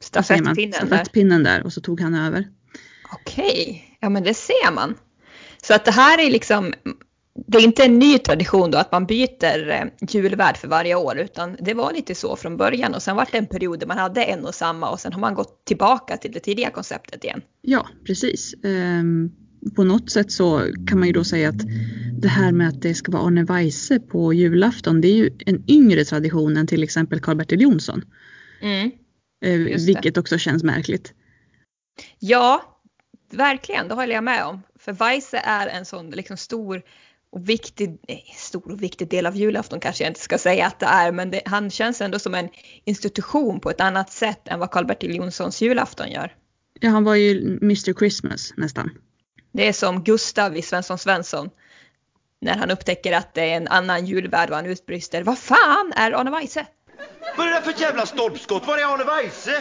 stafettpinnen, 0.00 0.72
stafettpinnen 0.72 1.42
där. 1.42 1.58
där 1.58 1.64
och 1.64 1.72
så 1.72 1.80
tog 1.80 2.00
han 2.00 2.14
över. 2.14 2.48
Okej, 3.12 3.84
ja 4.00 4.08
men 4.08 4.22
det 4.22 4.34
ser 4.34 4.72
man. 4.72 4.94
Så 5.62 5.74
att 5.74 5.84
det 5.84 5.90
här 5.90 6.26
är 6.26 6.30
liksom, 6.30 6.74
det 7.46 7.58
är 7.58 7.62
inte 7.62 7.84
en 7.84 7.98
ny 7.98 8.18
tradition 8.18 8.70
då 8.70 8.78
att 8.78 8.92
man 8.92 9.06
byter 9.06 9.70
eh, 9.70 9.84
julvärd 10.08 10.56
för 10.56 10.68
varje 10.68 10.94
år 10.94 11.18
utan 11.18 11.56
det 11.60 11.74
var 11.74 11.92
lite 11.92 12.14
så 12.14 12.36
från 12.36 12.56
början 12.56 12.94
och 12.94 13.02
sen 13.02 13.16
var 13.16 13.28
det 13.32 13.38
en 13.38 13.46
period 13.46 13.80
där 13.80 13.86
man 13.86 13.98
hade 13.98 14.24
en 14.24 14.44
och 14.44 14.54
samma 14.54 14.90
och 14.90 15.00
sen 15.00 15.12
har 15.12 15.20
man 15.20 15.34
gått 15.34 15.64
tillbaka 15.64 16.16
till 16.16 16.32
det 16.32 16.40
tidiga 16.40 16.70
konceptet 16.70 17.24
igen. 17.24 17.42
Ja, 17.62 17.88
precis. 18.06 18.54
Um, 18.62 19.32
på 19.76 19.84
något 19.84 20.10
sätt 20.10 20.32
så 20.32 20.62
kan 20.88 20.98
man 20.98 21.08
ju 21.08 21.12
då 21.12 21.24
säga 21.24 21.48
att 21.48 21.60
det 22.22 22.28
här 22.28 22.52
med 22.52 22.68
att 22.68 22.82
det 22.82 22.94
ska 22.94 23.12
vara 23.12 23.22
Arne 23.22 23.44
Weise 23.44 24.00
på 24.00 24.32
julafton 24.32 25.00
det 25.00 25.08
är 25.08 25.16
ju 25.16 25.30
en 25.46 25.64
yngre 25.70 26.04
tradition 26.04 26.56
än 26.56 26.66
till 26.66 26.82
exempel 26.82 27.20
Karl-Bertil 27.20 27.60
Jonsson. 27.60 28.04
Mm, 28.60 28.90
uh, 29.46 29.86
vilket 29.86 30.18
också 30.18 30.38
känns 30.38 30.64
märkligt. 30.64 31.12
Ja, 32.18 32.62
verkligen, 33.30 33.88
det 33.88 33.94
håller 33.94 34.14
jag 34.14 34.24
med 34.24 34.44
om. 34.44 34.62
För 34.78 34.92
Weise 34.92 35.38
är 35.44 35.66
en 35.66 35.84
sån 35.84 36.10
liksom 36.10 36.36
stor 36.36 36.82
och 37.30 37.48
viktig, 37.48 37.98
stor 38.36 38.72
och 38.72 38.82
viktig 38.82 39.08
del 39.08 39.26
av 39.26 39.36
julafton 39.36 39.80
kanske 39.80 40.04
jag 40.04 40.10
inte 40.10 40.20
ska 40.20 40.38
säga 40.38 40.66
att 40.66 40.80
det 40.80 40.86
är, 40.86 41.12
men 41.12 41.30
det, 41.30 41.42
han 41.44 41.70
känns 41.70 42.00
ändå 42.00 42.18
som 42.18 42.34
en 42.34 42.48
institution 42.84 43.60
på 43.60 43.70
ett 43.70 43.80
annat 43.80 44.10
sätt 44.10 44.48
än 44.48 44.58
vad 44.58 44.70
Karl-Bertil 44.70 45.16
Jonssons 45.16 45.62
julafton 45.62 46.10
gör. 46.10 46.34
Ja, 46.80 46.90
han 46.90 47.04
var 47.04 47.14
ju 47.14 47.58
Mr 47.62 47.98
Christmas 47.98 48.52
nästan. 48.56 48.90
Det 49.52 49.68
är 49.68 49.72
som 49.72 50.04
Gustav 50.04 50.56
i 50.56 50.62
Svensson 50.62 50.98
Svensson. 50.98 51.50
När 52.40 52.56
han 52.56 52.70
upptäcker 52.70 53.12
att 53.12 53.34
det 53.34 53.42
är 53.42 53.56
en 53.56 53.68
annan 53.68 54.06
julvärd 54.06 54.50
och 54.50 54.56
han 54.56 54.66
utbrister 54.66 55.22
Vad 55.22 55.38
fan 55.38 55.92
är 55.96 56.12
Arne 56.12 56.30
Weise? 56.30 56.66
Vad 57.36 57.46
är 57.46 57.50
det 57.50 57.56
där 57.56 57.72
för 57.72 57.80
jävla 57.80 58.06
stolpskott? 58.06 58.66
Var 58.66 58.78
är 58.78 58.94
Arne 58.94 59.04
Weise? 59.04 59.56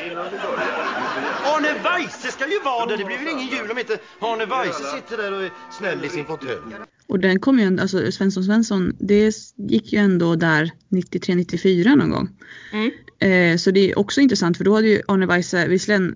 Arne 1.45 1.73
Weise 1.83 2.31
ska 2.31 2.47
ju 2.47 2.59
vara 2.59 2.85
där. 2.85 2.97
Det 2.97 3.05
blir 3.05 3.17
väl 3.17 3.27
ingen 3.27 3.47
jul 3.47 3.71
om 3.71 3.79
inte 3.79 3.97
Arne 4.19 4.45
Weise 4.45 4.83
sitter 4.83 5.17
där 5.17 5.33
och 5.33 5.43
är 5.43 5.51
snäll 5.71 6.05
i 6.05 6.09
sin 6.09 6.25
fåtölj. 6.25 6.75
Och 7.07 7.19
den 7.19 7.39
kom 7.39 7.59
ju 7.59 7.65
ändå, 7.65 7.81
alltså 7.81 8.11
Svensson 8.11 8.43
Svensson, 8.43 8.95
det 8.99 9.33
gick 9.55 9.93
ju 9.93 9.99
ändå 9.99 10.35
där 10.35 10.71
93-94 10.89 11.95
någon 11.95 12.09
gång. 12.09 12.29
Mm. 12.73 12.91
Eh, 13.19 13.57
så 13.57 13.71
det 13.71 13.91
är 13.91 13.99
också 13.99 14.21
intressant 14.21 14.57
för 14.57 14.63
då 14.63 14.75
hade 14.75 14.87
ju 14.87 15.01
Arne 15.07 15.25
Weise 15.25 15.67
visserligen 15.67 16.15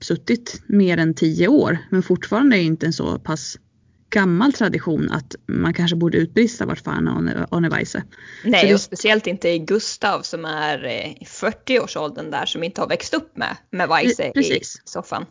suttit 0.00 0.62
mer 0.66 0.98
än 0.98 1.14
tio 1.14 1.48
år 1.48 1.78
men 1.90 2.02
fortfarande 2.02 2.56
är 2.56 2.62
inte 2.62 2.86
en 2.86 2.92
så 2.92 3.18
pass 3.18 3.58
gammal 4.10 4.52
tradition 4.52 5.10
att 5.10 5.34
man 5.46 5.74
kanske 5.74 5.96
borde 5.96 6.18
utbrista 6.18 6.66
vart 6.66 6.80
fan 6.80 7.08
Arne, 7.50 7.68
Weise. 7.68 8.04
Nej, 8.44 8.66
det- 8.68 8.74
och 8.74 8.80
speciellt 8.80 9.26
inte 9.26 9.48
i 9.48 9.58
Gustav 9.58 10.22
som 10.22 10.44
är 10.44 10.84
eh, 10.84 11.10
i 11.22 11.24
40-årsåldern 11.24 12.30
där 12.30 12.46
som 12.46 12.62
inte 12.64 12.80
har 12.80 12.88
växt 12.88 13.14
upp 13.14 13.36
med, 13.36 13.56
med 13.70 13.88
Weise 13.88 14.32
i 14.40 14.60
soffan. 14.84 15.26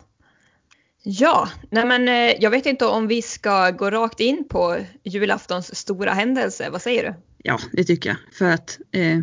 Ja, 1.02 1.48
nej 1.70 1.86
men 1.86 2.08
eh, 2.08 2.36
jag 2.42 2.50
vet 2.50 2.66
inte 2.66 2.86
om 2.86 3.08
vi 3.08 3.22
ska 3.22 3.70
gå 3.70 3.90
rakt 3.90 4.20
in 4.20 4.48
på 4.48 4.76
julaftons 5.04 5.74
stora 5.76 6.12
händelse. 6.12 6.70
Vad 6.70 6.82
säger 6.82 7.02
du? 7.02 7.14
Ja, 7.38 7.58
det 7.72 7.84
tycker 7.84 8.08
jag. 8.10 8.18
För 8.34 8.50
att 8.50 8.78
eh, 8.92 9.20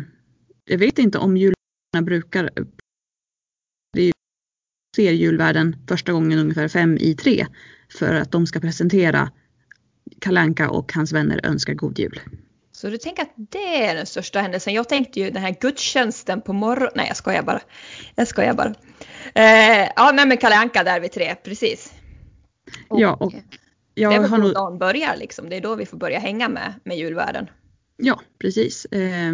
jag 0.64 0.78
vet 0.78 0.98
inte 0.98 1.18
om 1.18 1.36
julvärdarna 1.36 2.02
brukar 2.04 2.50
det 3.92 4.02
ju, 4.02 4.12
ser 4.96 5.12
julvärden 5.12 5.76
första 5.88 6.12
gången 6.12 6.38
ungefär 6.38 6.68
fem 6.68 6.98
i 7.00 7.14
tre 7.14 7.46
för 7.98 8.14
att 8.14 8.32
de 8.32 8.46
ska 8.46 8.60
presentera 8.60 9.30
Kalanka 10.22 10.70
och 10.70 10.92
hans 10.92 11.12
vänner 11.12 11.40
önskar 11.44 11.74
god 11.74 11.98
jul. 11.98 12.20
Så 12.72 12.90
du 12.90 12.98
tänker 12.98 13.22
att 13.22 13.34
det 13.36 13.84
är 13.84 13.94
den 13.94 14.06
största 14.06 14.40
händelsen. 14.40 14.74
Jag 14.74 14.88
tänkte 14.88 15.20
ju 15.20 15.30
den 15.30 15.42
här 15.42 15.56
gudstjänsten 15.60 16.40
på 16.40 16.52
morgonen. 16.52 16.92
Nej, 16.94 17.06
jag 17.08 17.16
skojar 17.16 17.42
bara. 17.42 17.60
Jag 18.14 18.28
skojar 18.28 18.54
bara. 18.54 18.74
Eh, 19.34 19.88
ja, 19.96 20.12
nej 20.14 20.26
men 20.26 20.36
Kalle 20.36 20.56
Anka 20.56 20.84
där 20.84 21.00
vid 21.00 21.12
tre, 21.12 21.34
precis. 21.34 21.92
Ja, 22.90 23.14
och 23.14 23.32
det 23.32 23.38
är 23.38 24.10
Jag 24.10 24.20
väl 24.20 24.30
har 24.30 24.38
då 24.38 24.44
nog, 24.44 24.54
dagen 24.54 24.78
börjar 24.78 25.16
liksom. 25.16 25.48
Det 25.48 25.56
är 25.56 25.60
då 25.60 25.74
vi 25.74 25.86
får 25.86 25.96
börja 25.96 26.18
hänga 26.18 26.48
med, 26.48 26.74
med 26.84 26.98
julvärden. 26.98 27.50
ja, 27.96 28.20
precis. 28.38 28.84
Eh, 28.84 29.32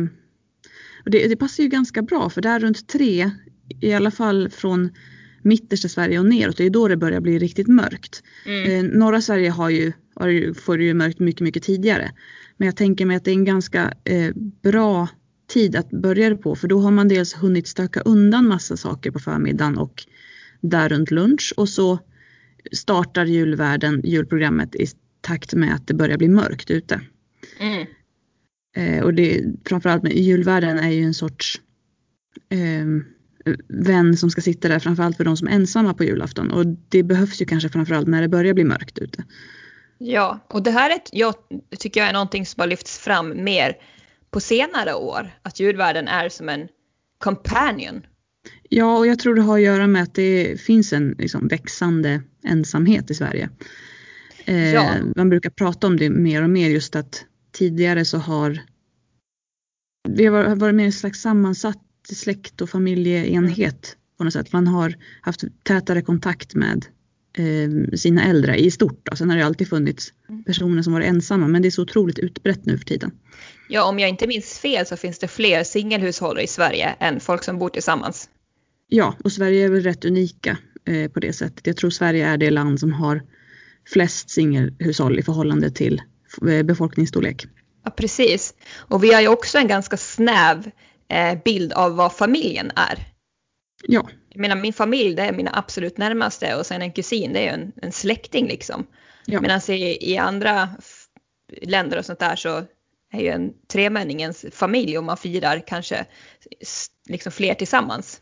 och 1.05 1.11
det, 1.11 1.29
det 1.29 1.37
passar 1.37 1.63
ju 1.63 1.69
ganska 1.69 2.03
bra 2.03 2.31
för 2.31 2.41
där 2.41 2.61
runt 2.61 2.89
tre, 2.89 3.31
i 3.81 3.93
alla 3.95 4.11
fall 4.11 4.51
från 4.51 4.91
mittersta 5.49 5.89
Sverige 5.89 6.19
och 6.19 6.27
neråt, 6.27 6.57
det 6.57 6.65
är 6.65 6.71
då 6.71 6.89
det 6.89 6.97
börjar 6.97 7.21
bli 7.21 7.39
riktigt 7.39 7.69
mörkt. 7.69 8.23
Mm. 8.47 8.87
Eh, 8.87 8.99
norra 8.99 9.21
Sverige 9.21 9.51
har 9.51 9.71
ju, 9.71 9.93
har 10.15 10.29
ju, 10.29 10.55
får 10.55 10.83
ju 10.83 10.95
mörkt 10.95 11.19
mycket, 11.19 11.41
mycket 11.41 11.63
tidigare. 11.63 12.11
Men 12.57 12.67
jag 12.67 12.77
tänker 12.77 13.07
mig 13.07 13.17
att 13.17 13.25
det 13.25 13.31
är 13.31 13.35
en 13.35 13.45
ganska 13.45 13.93
eh, 14.05 14.35
bra 14.63 15.09
tid 15.49 15.77
att 15.77 15.91
börja 15.91 16.29
det 16.29 16.37
på 16.37 16.57
för 16.57 16.69
då 16.69 16.81
har 16.81 16.91
man 16.91 17.09
dels 17.09 17.35
hunnit 17.35 17.69
stöka 17.69 18.01
undan 18.01 18.49
massa 18.49 18.77
saker 18.77 19.11
på 19.11 19.19
förmiddagen 19.19 19.79
och 19.79 20.05
där 20.61 20.89
runt 20.89 21.11
lunch 21.11 21.55
och 21.57 21.69
så 21.69 21.99
startar 22.73 23.25
julvärden 23.25 24.01
julprogrammet 24.05 24.75
i 24.75 24.87
takt 25.21 25.55
med 25.55 25.75
att 25.75 25.87
det 25.87 25.95
börjar 25.95 26.19
bli 26.19 26.29
mörkt 26.29 26.71
ute. 26.71 27.01
Mm. 27.61 27.87
Eh, 28.77 29.05
och 29.05 29.15
det, 29.15 29.45
framförallt 29.65 30.03
med 30.03 30.17
julvärden 30.17 30.79
är 30.79 30.91
ju 30.91 31.03
en 31.03 31.15
sorts 31.15 31.61
eh, 32.49 32.87
vän 33.69 34.17
som 34.17 34.31
ska 34.31 34.41
sitta 34.41 34.69
där 34.69 34.79
framförallt 34.79 35.17
för 35.17 35.25
de 35.25 35.37
som 35.37 35.49
är 35.49 35.53
ensamma 35.53 35.95
på 35.95 36.05
julafton 36.05 36.51
och 36.51 36.67
det 36.67 37.03
behövs 37.03 37.43
ju 37.43 37.47
kanske 37.47 37.69
framförallt 37.69 38.09
när 38.09 38.23
det 38.23 38.29
börjar 38.29 38.55
bli 38.55 38.65
mörkt 38.65 38.99
ute. 38.99 39.25
Ja, 39.99 40.39
och 40.49 40.63
det 40.63 40.71
här 40.71 40.91
är, 40.91 41.01
jag 41.13 41.35
tycker 41.79 42.01
jag 42.01 42.09
är 42.09 42.13
någonting 42.13 42.47
som 42.47 42.61
har 42.61 42.67
lyfts 42.67 42.99
fram 42.99 43.45
mer 43.45 43.77
på 44.31 44.41
senare 44.41 44.95
år. 44.95 45.31
Att 45.43 45.61
julvärden 45.61 46.09
är 46.09 46.29
som 46.29 46.49
en 46.49 46.69
companion. 47.19 48.07
Ja, 48.69 48.99
och 48.99 49.07
jag 49.07 49.19
tror 49.19 49.35
det 49.35 49.43
har 49.43 49.59
att 49.59 49.65
göra 49.65 49.87
med 49.87 50.03
att 50.03 50.15
det 50.15 50.61
finns 50.61 50.93
en 50.93 51.15
liksom, 51.19 51.49
växande 51.49 52.23
ensamhet 52.45 53.11
i 53.11 53.15
Sverige. 53.15 53.51
Eh, 54.45 54.73
Ja. 54.73 54.95
Man 55.17 55.29
brukar 55.29 55.51
prata 55.51 55.87
om 55.87 55.97
det 55.97 56.11
mer 56.11 56.43
och 56.43 56.51
mer 56.51 56.69
just 56.69 56.97
att 56.97 57.25
tidigare 57.53 58.05
så 58.05 58.19
har 58.19 58.61
det 60.09 60.27
har 60.27 60.57
varit 60.57 60.75
mer 60.75 60.85
en 60.85 60.93
slags 60.93 61.21
sammansatt 61.21 61.88
släkt 62.15 62.61
och 62.61 62.71
familjeenhet 62.71 63.97
på 64.19 64.25
något 64.25 64.33
sätt. 64.33 64.53
Man 64.53 64.67
har 64.67 64.95
haft 65.21 65.45
tätare 65.63 66.03
kontakt 66.03 66.55
med 66.55 66.87
eh, 67.39 67.97
sina 67.97 68.25
äldre 68.25 68.57
i 68.57 68.71
stort. 68.71 69.01
Då. 69.03 69.17
Sen 69.17 69.31
har 69.31 69.37
det 69.37 69.47
alltid 69.47 69.69
funnits 69.69 70.13
personer 70.47 70.83
som 70.83 70.93
varit 70.93 71.07
ensamma 71.07 71.49
men 71.49 71.63
det 71.63 71.69
är 71.69 71.71
så 71.71 71.83
otroligt 71.83 72.19
utbrett 72.19 72.67
nu 72.67 72.79
för 72.79 72.85
tiden. 72.85 73.11
Ja, 73.69 73.85
om 73.85 73.99
jag 73.99 74.09
inte 74.09 74.27
minns 74.27 74.59
fel 74.59 74.87
så 74.87 74.97
finns 74.97 75.19
det 75.19 75.29
fler 75.29 75.65
singelhushåll 75.65 76.41
i 76.41 76.47
Sverige 76.47 76.97
än 77.01 77.21
folk 77.21 77.45
som 77.45 77.59
bor 77.59 77.69
tillsammans. 77.69 78.29
Ja, 78.89 79.17
och 79.25 79.33
Sverige 79.33 79.65
är 79.65 79.69
väl 79.69 79.83
rätt 79.83 80.05
unika 80.05 80.59
eh, 80.85 81.11
på 81.11 81.21
det 81.21 81.33
sättet. 81.33 81.67
Jag 81.67 81.77
tror 81.77 81.91
Sverige 81.91 82.27
är 82.27 82.37
det 82.37 82.51
land 82.51 82.81
som 82.81 82.93
har 82.93 83.23
flest 83.93 84.31
singelhushåll 84.31 85.19
i 85.19 85.23
förhållande 85.23 85.71
till 85.71 86.03
eh, 86.49 86.63
befolkningsstorlek. 86.63 87.47
Ja, 87.85 87.91
precis. 87.91 88.55
Och 88.77 89.05
vi 89.05 89.13
har 89.13 89.21
ju 89.21 89.29
också 89.29 89.59
en 89.59 89.69
ganska 89.69 89.97
snäv 89.97 90.71
bild 91.45 91.73
av 91.73 91.97
vad 91.97 92.13
familjen 92.13 92.71
är. 92.77 92.99
Ja, 93.87 94.09
Jag 94.29 94.41
menar, 94.41 94.57
min 94.57 94.73
familj 94.73 95.15
det 95.15 95.23
är 95.23 95.33
mina 95.33 95.51
absolut 95.55 95.99
närmaste 95.99 96.55
och 96.57 96.67
sen 96.67 96.83
en 96.83 96.93
kusin 96.93 97.33
det 97.33 97.39
är 97.39 97.43
ju 97.43 97.63
en, 97.63 97.73
en 97.83 97.93
släkting 97.93 98.47
liksom. 98.47 98.87
ja. 99.27 99.41
Medan 99.41 99.61
i, 99.69 100.13
i 100.13 100.17
andra 100.17 100.69
länder 101.63 101.99
och 101.99 102.05
sånt 102.05 102.19
där 102.19 102.37
så 102.37 102.63
är 103.13 103.21
ju 103.21 103.29
en 103.29 103.53
tremänningens 103.73 104.45
familj 104.53 104.99
och 104.99 105.05
man 105.05 105.17
firar 105.17 105.65
kanske 105.67 106.07
liksom 107.09 107.33
fler 107.33 107.55
tillsammans. 107.55 108.21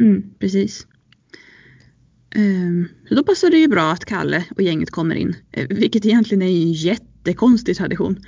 Mm, 0.00 0.34
precis. 0.38 0.86
Ehm, 2.34 2.88
så 3.08 3.14
då 3.14 3.24
passar 3.24 3.50
det 3.50 3.58
ju 3.58 3.68
bra 3.68 3.92
att 3.92 4.04
Kalle 4.04 4.44
och 4.56 4.62
gänget 4.62 4.90
kommer 4.90 5.14
in, 5.14 5.36
eh, 5.52 5.66
vilket 5.68 6.06
egentligen 6.06 6.42
är 6.42 6.46
en 6.46 6.72
jättekonstig 6.72 7.76
tradition. 7.76 8.24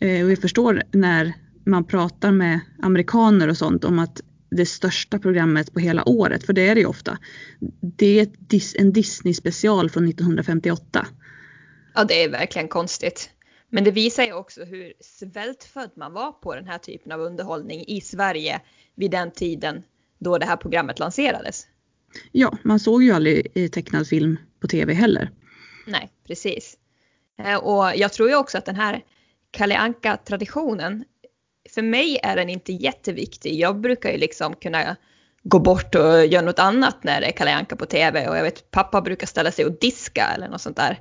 Eh, 0.00 0.24
och 0.24 0.30
jag 0.30 0.38
förstår 0.38 0.82
när 0.92 1.32
man 1.66 1.84
pratar 1.84 2.32
med 2.32 2.60
amerikaner 2.82 3.48
och 3.48 3.56
sånt 3.56 3.84
om 3.84 3.98
att 3.98 4.20
det 4.50 4.66
största 4.66 5.18
programmet 5.18 5.72
på 5.72 5.80
hela 5.80 6.08
året, 6.08 6.46
för 6.46 6.52
det 6.52 6.68
är 6.68 6.74
det 6.74 6.80
ju 6.80 6.86
ofta. 6.86 7.18
Det 7.80 8.20
är 8.20 8.28
en 8.80 8.92
Disney 8.92 9.34
special 9.34 9.90
från 9.90 10.08
1958. 10.08 11.06
Ja, 11.94 12.04
det 12.04 12.22
är 12.22 12.28
verkligen 12.30 12.68
konstigt. 12.68 13.30
Men 13.68 13.84
det 13.84 13.90
visar 13.90 14.24
ju 14.24 14.32
också 14.32 14.64
hur 14.64 14.92
svältfödd 15.00 15.90
man 15.96 16.12
var 16.12 16.32
på 16.32 16.54
den 16.54 16.66
här 16.66 16.78
typen 16.78 17.12
av 17.12 17.20
underhållning 17.20 17.84
i 17.86 18.00
Sverige 18.00 18.60
vid 18.94 19.10
den 19.10 19.30
tiden 19.30 19.82
då 20.18 20.38
det 20.38 20.46
här 20.46 20.56
programmet 20.56 20.98
lanserades. 20.98 21.66
Ja, 22.32 22.58
man 22.62 22.80
såg 22.80 23.02
ju 23.02 23.12
aldrig 23.12 23.72
tecknad 23.72 24.08
film 24.08 24.38
på 24.60 24.68
tv 24.68 24.94
heller. 24.94 25.30
Nej, 25.86 26.10
precis. 26.26 26.76
Eh, 27.38 27.56
Och 27.56 27.92
jag 27.96 28.12
tror 28.12 28.28
ju 28.28 28.36
också 28.36 28.58
att 28.58 28.66
den 28.66 28.76
här 28.76 29.04
Kalle 29.50 29.76
Anka-traditionen, 29.76 31.04
för 31.70 31.82
mig 31.82 32.18
är 32.22 32.36
den 32.36 32.48
inte 32.50 32.72
jätteviktig. 32.72 33.60
Jag 33.60 33.80
brukar 33.80 34.10
ju 34.10 34.18
liksom 34.18 34.54
kunna 34.54 34.96
gå 35.42 35.58
bort 35.58 35.94
och 35.94 36.26
göra 36.26 36.44
något 36.44 36.58
annat 36.58 37.04
när 37.04 37.20
det 37.20 37.26
är 37.26 37.32
Kalle 37.32 37.54
Anka 37.54 37.76
på 37.76 37.86
tv 37.86 38.28
och 38.28 38.36
jag 38.36 38.42
vet 38.42 38.70
pappa 38.70 39.00
brukar 39.00 39.26
ställa 39.26 39.52
sig 39.52 39.64
och 39.64 39.78
diska 39.80 40.26
eller 40.34 40.48
något 40.48 40.60
sånt 40.60 40.76
där. 40.76 41.00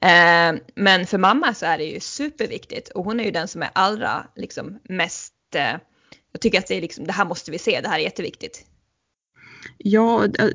Eh, 0.00 0.60
Men 0.74 1.06
för 1.06 1.18
mamma 1.18 1.54
så 1.54 1.66
är 1.66 1.78
det 1.78 1.84
ju 1.84 2.00
superviktigt 2.00 2.88
och 2.88 3.04
hon 3.04 3.20
är 3.20 3.24
ju 3.24 3.30
den 3.30 3.48
som 3.48 3.62
är 3.62 3.70
allra 3.72 4.26
liksom 4.36 4.78
mest, 4.88 5.34
eh, 5.54 5.76
jag 6.32 6.40
tycker 6.40 6.58
att 6.58 6.66
det 6.66 6.74
är 6.74 6.80
liksom, 6.80 7.06
det 7.06 7.12
här 7.12 7.24
måste 7.24 7.50
vi 7.50 7.58
se, 7.58 7.80
det 7.80 7.88
här 7.88 7.98
är 7.98 8.02
jätteviktigt. 8.02 8.64
Ja, 9.78 10.24
eh, 10.24 10.48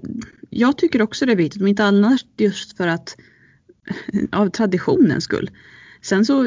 jag 0.49 0.77
tycker 0.77 1.01
också 1.01 1.25
det 1.25 1.31
är 1.31 1.35
viktigt, 1.35 1.61
men 1.61 1.69
inte 1.69 1.83
annars 1.83 2.25
just 2.37 2.77
för 2.77 2.87
att 2.87 3.15
av 4.31 4.49
traditionens 4.49 5.23
skull. 5.23 5.49
Sen 6.01 6.25
så, 6.25 6.39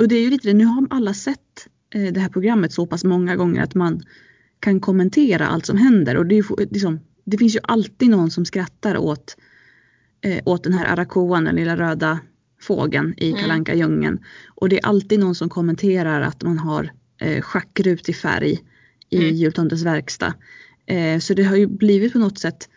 och 0.00 0.08
det 0.08 0.14
är 0.14 0.20
ju 0.20 0.30
lite 0.30 0.48
det, 0.48 0.54
nu 0.54 0.64
har 0.64 0.86
alla 0.90 1.14
sett 1.14 1.68
det 1.92 2.20
här 2.20 2.28
programmet 2.28 2.72
så 2.72 2.86
pass 2.86 3.04
många 3.04 3.36
gånger 3.36 3.62
att 3.62 3.74
man 3.74 4.02
kan 4.60 4.80
kommentera 4.80 5.46
allt 5.46 5.66
som 5.66 5.76
händer 5.76 6.16
och 6.16 6.26
det, 6.26 6.38
är 6.38 6.72
liksom, 6.72 7.00
det 7.24 7.38
finns 7.38 7.56
ju 7.56 7.60
alltid 7.62 8.10
någon 8.10 8.30
som 8.30 8.44
skrattar 8.44 8.96
åt, 8.96 9.36
eh, 10.20 10.42
åt 10.44 10.64
den 10.64 10.72
här 10.72 10.86
arakoan, 10.86 11.44
den 11.44 11.54
lilla 11.54 11.76
röda 11.76 12.20
fågeln 12.60 13.14
i 13.16 13.30
Mm. 13.30 13.42
Kalanka 13.42 13.74
djungeln. 13.74 14.18
Och 14.54 14.68
det 14.68 14.78
är 14.78 14.86
alltid 14.86 15.20
någon 15.20 15.34
som 15.34 15.48
kommenterar 15.48 16.20
att 16.20 16.42
man 16.42 16.58
har 16.58 16.90
eh, 17.20 17.42
schackrut 17.42 18.08
i 18.08 18.12
färg 18.12 18.58
i 19.08 19.16
Mm. 19.16 19.34
jultomtens 19.34 19.82
verkstad. 19.84 20.34
Eh, 20.86 21.18
så 21.18 21.34
det 21.34 21.42
har 21.42 21.56
ju 21.56 21.66
blivit 21.66 22.12
på 22.12 22.18
något 22.18 22.38
sätt 22.38 22.68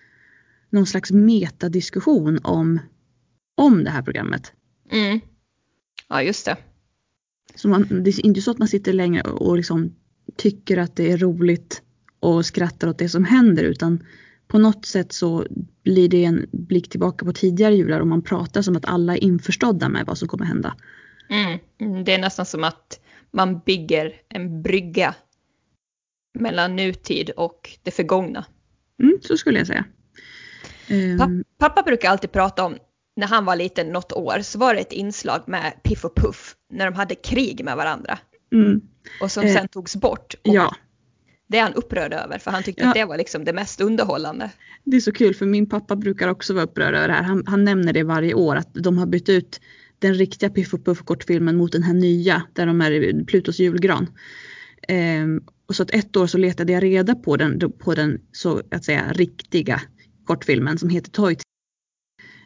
någon 0.70 0.86
slags 0.86 1.12
metadiskussion 1.12 2.40
om, 2.44 2.80
om 3.56 3.84
det 3.84 3.90
här 3.90 4.02
programmet. 4.02 4.54
Mm. 4.92 5.20
Ja, 6.10 6.22
just 6.22 6.46
det. 6.46 6.58
Så 7.56 7.68
man, 7.68 8.04
det 8.04 8.10
är 8.10 8.26
inte 8.26 8.42
så 8.42 8.52
att 8.52 8.58
man 8.58 8.68
sitter 8.68 8.94
längre 8.94 9.22
och, 9.22 9.58
liksom 9.58 9.96
tycker 10.38 10.78
att 10.78 10.96
det 10.96 11.12
är 11.12 11.18
roligt 11.18 11.82
och 12.20 12.46
skrattar 12.46 12.88
åt 12.88 12.98
det 12.98 13.10
som 13.10 13.24
händer 13.26 13.64
utan 13.64 14.04
på 14.48 14.58
något 14.60 14.86
sätt 14.86 15.14
så 15.14 15.46
blir 15.84 16.10
det 16.10 16.24
en 16.26 16.46
blick 16.52 16.90
tillbaka 16.90 17.26
på 17.26 17.34
tidigare 17.34 17.76
jular 17.76 18.00
och 18.00 18.08
man 18.08 18.22
pratar 18.22 18.62
som 18.62 18.76
att 18.76 18.86
alla 18.86 19.14
är 19.14 19.24
införstådda 19.24 19.90
med 19.90 20.06
vad 20.06 20.18
som 20.18 20.28
kommer 20.28 20.46
hända. 20.46 20.76
Mm. 21.30 21.60
Mm, 21.78 22.04
Det 22.04 22.14
är 22.14 22.20
nästan 22.20 22.46
som 22.46 22.64
att 22.64 23.00
man 23.32 23.60
bygger 23.66 24.14
en 24.30 24.62
brygga 24.62 25.16
mellan 26.40 26.76
nutid 26.76 27.30
och 27.30 27.70
det 27.84 27.92
förgångna. 27.92 28.46
Mm, 29.04 29.18
så 29.22 29.38
skulle 29.38 29.58
jag 29.58 29.68
säga. 29.68 29.86
Ehm, 30.88 31.18
Pa- 31.18 31.44
Pappa 31.58 31.82
brukar 31.82 32.10
alltid 32.10 32.32
prata 32.32 32.66
om 32.66 32.78
när 33.16 33.28
han 33.28 33.46
var 33.46 33.56
liten 33.56 33.90
något 33.90 34.12
år 34.14 34.40
så 34.42 34.60
var 34.60 34.74
det 34.74 34.80
ett 34.80 34.92
inslag 34.92 35.42
med 35.48 35.74
Piff 35.84 36.06
och 36.06 36.16
Puff 36.16 36.56
när 36.74 36.86
de 36.86 36.94
hade 36.94 37.16
krig 37.16 37.64
med 37.66 37.76
varandra. 37.78 38.20
Mm. 38.54 38.82
Och 39.22 39.32
som 39.32 39.44
Eh, 39.44 39.54
sen 39.54 39.68
togs 39.68 39.96
bort. 39.96 40.34
Och 40.34 40.56
Ja, 40.56 40.76
Det 41.48 41.58
är 41.58 41.64
han 41.64 41.74
upprörd 41.74 42.14
över 42.14 42.38
för 42.38 42.52
han 42.52 42.64
tyckte 42.64 42.84
Ja. 42.84 42.88
att 42.90 42.96
det 42.96 43.06
var 43.06 43.18
liksom 43.18 43.46
det 43.46 43.54
mest 43.54 43.82
underhållande. 43.82 44.52
det 44.84 44.98
är 44.98 45.02
så 45.02 45.12
kul 45.12 45.36
för 45.36 45.46
min 45.46 45.70
pappa 45.70 45.96
brukar 45.96 46.28
också 46.28 46.54
vara 46.54 46.64
upprörd 46.64 46.96
över 46.96 47.08
det 47.08 47.14
här. 47.14 47.24
Han, 47.24 47.44
han 47.48 47.64
nämner 47.64 47.94
det 47.94 48.04
varje 48.04 48.34
år 48.34 48.56
att 48.56 48.74
de 48.74 48.98
har 48.98 49.06
bytt 49.06 49.30
ut 49.30 49.60
den 50.00 50.14
riktiga 50.14 50.50
Piff 50.50 50.74
och 50.74 50.86
Puff 50.86 51.02
kortfilmen 51.02 51.56
mot 51.56 51.72
den 51.72 51.84
här 51.84 51.94
nya 51.94 52.44
där 52.54 52.66
de 52.66 52.82
är 52.82 52.92
i 52.92 53.26
Plutos 53.26 53.60
julgran. 53.60 54.08
Ehm, 54.88 55.42
och 55.68 55.76
så 55.76 55.84
att 55.84 55.92
ett 55.92 56.16
år 56.18 56.28
så 56.28 56.38
letade 56.38 56.74
jag 56.74 56.84
reda 56.84 57.16
på 57.16 57.38
den, 57.38 57.72
på 57.80 57.96
den 57.96 58.22
så 58.32 58.62
att 58.72 58.86
säga 58.86 59.12
riktiga 59.14 59.82
kortfilmen 60.26 60.78
som 60.78 60.90
heter 60.90 61.12
Toy 61.12 61.34
Eh, 61.34 61.38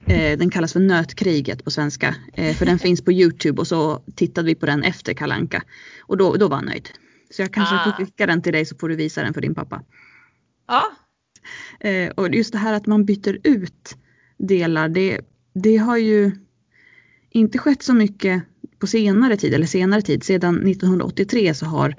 Den 0.06 0.50
kallas 0.50 0.74
för 0.74 0.80
Nötkriget 0.80 1.64
på 1.64 1.72
svenska. 1.72 2.16
Eh, 2.34 2.56
för 2.56 2.66
den 2.66 2.80
finns 2.86 3.02
på 3.02 3.12
Youtube 3.12 3.60
och 3.62 3.68
så 3.68 4.04
tittade 4.16 4.46
vi 4.48 4.56
på 4.56 4.66
den 4.66 4.84
efter 4.84 5.14
Kalanka 5.14 5.64
Och 6.02 6.18
då, 6.18 6.36
då 6.36 6.48
var 6.48 6.56
han 6.56 6.66
nöjd. 6.66 6.90
Så 7.30 7.42
jag 7.42 7.54
kanske 7.54 7.76
Ah. 7.76 7.84
får 7.84 7.92
skicka 7.92 8.26
den 8.26 8.42
till 8.42 8.54
dig 8.54 8.66
så 8.66 8.76
får 8.78 8.90
du 8.90 8.96
visa 8.96 9.24
den 9.24 9.34
för 9.34 9.42
din 9.42 9.56
pappa. 9.56 9.84
Ja, 10.68 10.84
Eh, 11.80 12.10
och 12.10 12.36
just 12.36 12.52
det 12.52 12.58
här 12.58 12.74
att 12.74 12.86
man 12.88 13.06
byter 13.06 13.38
ut 13.44 13.98
delar, 14.38 14.90
det, 14.90 15.22
det 15.54 15.78
har 15.78 15.98
ju 15.98 16.32
inte 17.30 17.58
skett 17.58 17.84
så 17.84 17.94
mycket 17.94 18.44
på 18.80 18.88
senare 18.88 19.38
tid, 19.38 19.54
eller 19.54 19.66
senare 19.66 20.02
tid. 20.02 20.24
Sedan 20.24 20.56
1983 20.68 21.54
så 21.54 21.66
har 21.66 21.96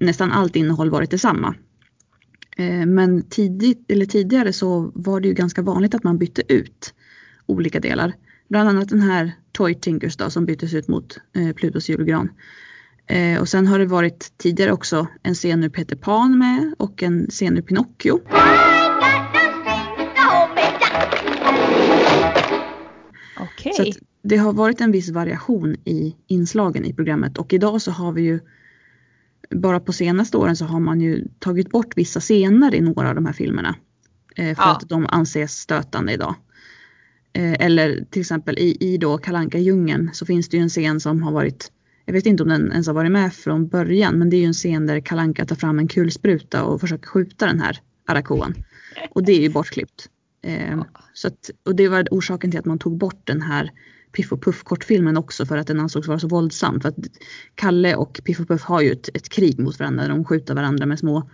nästan 0.00 0.32
allt 0.32 0.56
innehåll 0.56 0.90
varit 0.90 1.10
detsamma. 1.10 1.54
Eh, 2.56 2.86
men 2.86 3.22
tidigt, 3.22 3.90
eller 3.90 4.06
tidigare 4.06 4.52
så 4.52 4.92
var 4.94 5.20
det 5.20 5.28
ju 5.28 5.34
ganska 5.34 5.62
vanligt 5.62 5.94
att 5.94 6.04
man 6.04 6.18
bytte 6.18 6.52
ut 6.52 6.94
olika 7.48 7.80
delar. 7.80 8.12
Bland 8.48 8.68
annat 8.68 8.88
den 8.88 9.00
här 9.00 9.32
Toy 9.52 9.74
Tinkers 9.74 10.16
då, 10.16 10.30
som 10.30 10.46
byttes 10.46 10.74
ut 10.74 10.88
mot 10.88 11.18
eh, 11.36 11.52
Plutos 11.54 11.88
julgran. 11.88 12.28
Eh, 13.06 13.40
och 13.40 13.48
sen 13.48 13.66
har 13.66 13.78
det 13.78 13.86
varit 13.86 14.32
tidigare 14.36 14.72
också 14.72 15.06
en 15.22 15.34
scen 15.34 15.64
ur 15.64 15.68
Peter 15.68 15.96
Pan 15.96 16.38
med 16.38 16.74
och 16.78 17.02
en 17.02 17.26
scen 17.30 17.56
ur 17.58 17.62
Pinocchio. 17.62 18.20
okej. 23.40 23.72
Så 23.92 23.98
det 24.22 24.36
har 24.36 24.52
varit 24.52 24.80
en 24.80 24.92
viss 24.92 25.10
variation 25.10 25.74
i 25.84 26.16
inslagen 26.26 26.84
i 26.84 26.92
programmet 26.94 27.38
och 27.38 27.52
idag 27.52 27.82
så 27.82 27.90
har 27.90 28.12
vi 28.12 28.22
ju 28.22 28.40
bara 29.50 29.80
på 29.80 29.92
senaste 29.92 30.36
åren 30.36 30.56
så 30.56 30.64
har 30.64 30.80
man 30.80 31.00
ju 31.00 31.28
tagit 31.38 31.70
bort 31.70 31.96
vissa 31.96 32.20
scener 32.20 32.74
i 32.74 32.80
några 32.80 33.08
av 33.08 33.14
de 33.14 33.26
här 33.26 33.32
filmerna. 33.32 33.74
Eh, 34.36 34.56
för 34.56 34.62
Ja. 34.62 34.70
att 34.76 34.88
de 34.88 35.06
anses 35.10 35.52
stötande 35.52 36.12
idag. 36.12 36.34
Eh, 37.38 37.66
eller 37.66 38.04
till 38.10 38.20
exempel 38.20 38.58
i, 38.58 38.76
i 38.80 38.98
då 38.98 39.18
Kalanka 39.18 39.58
djungeln 39.58 40.10
så 40.12 40.26
finns 40.26 40.48
det 40.48 40.56
ju 40.56 40.62
en 40.62 40.68
scen 40.68 41.00
som 41.00 41.22
har 41.22 41.32
varit 41.32 41.72
jag 42.04 42.12
vet 42.12 42.26
inte 42.26 42.42
om 42.42 42.48
den 42.48 42.72
ens 42.72 42.86
har 42.86 42.94
varit 42.94 43.12
med 43.12 43.34
från 43.34 43.68
början 43.68 44.18
men 44.18 44.30
det 44.30 44.36
är 44.36 44.38
ju 44.38 44.46
en 44.46 44.52
scen 44.52 44.86
där 44.86 45.00
Kalanka 45.00 45.46
tar 45.46 45.56
fram 45.56 45.78
en 45.78 45.88
kulspruta 45.88 46.64
och 46.64 46.80
försöker 46.80 47.06
skjuta 47.06 47.46
den 47.46 47.60
här 47.60 47.80
arakoan. 48.06 48.54
Och 49.10 49.24
det 49.24 49.32
är 49.32 49.40
ju 49.40 49.48
bortklippt. 49.48 50.08
Eh, 50.42 50.82
så 51.14 51.28
att, 51.28 51.50
och 51.64 51.74
det 51.74 51.88
var 51.88 52.08
orsaken 52.10 52.50
till 52.50 52.60
att 52.60 52.66
man 52.66 52.78
tog 52.78 52.98
bort 52.98 53.20
den 53.24 53.42
här 53.42 53.70
Piff 54.12 54.32
och 54.32 54.42
Puff 54.42 54.62
kortfilmen 54.62 55.16
också 55.16 55.46
för 55.46 55.56
att 55.56 55.66
den 55.66 55.80
ansågs 55.80 56.08
vara 56.08 56.18
så 56.18 56.28
våldsam. 56.28 56.80
För 56.80 56.88
att 56.88 56.96
Kalle 57.54 57.94
och 57.94 58.20
Piff 58.24 58.40
och 58.40 58.48
Puff 58.48 58.62
har 58.62 58.80
ju 58.80 58.92
ett, 58.92 59.08
ett 59.14 59.28
krig 59.28 59.58
mot 59.58 59.78
varandra. 59.78 60.08
De 60.08 60.24
skjuter 60.24 60.54
varandra 60.54 60.86
med 60.86 60.98
små 60.98 61.30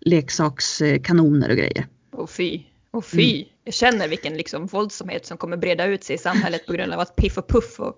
leksakskanoner 0.00 1.50
och 1.50 1.56
grejer. 1.56 1.86
Och 2.10 2.30
fy, 2.30 2.62
och 2.90 3.04
fy. 3.04 3.34
Mm. 3.36 3.48
Jag 3.64 3.74
känner 3.74 4.08
vilken 4.08 4.36
liksom 4.36 4.66
våldsamhet 4.66 5.26
som 5.26 5.38
kommer 5.38 5.56
breda 5.56 5.86
ut 5.86 6.04
sig 6.04 6.14
i 6.16 6.18
samhället 6.18 6.66
på 6.66 6.72
grund 6.72 6.92
av 6.92 7.00
att 7.00 7.16
Piff 7.16 7.38
och 7.38 7.48
Puff 7.48 7.80
och 7.80 7.94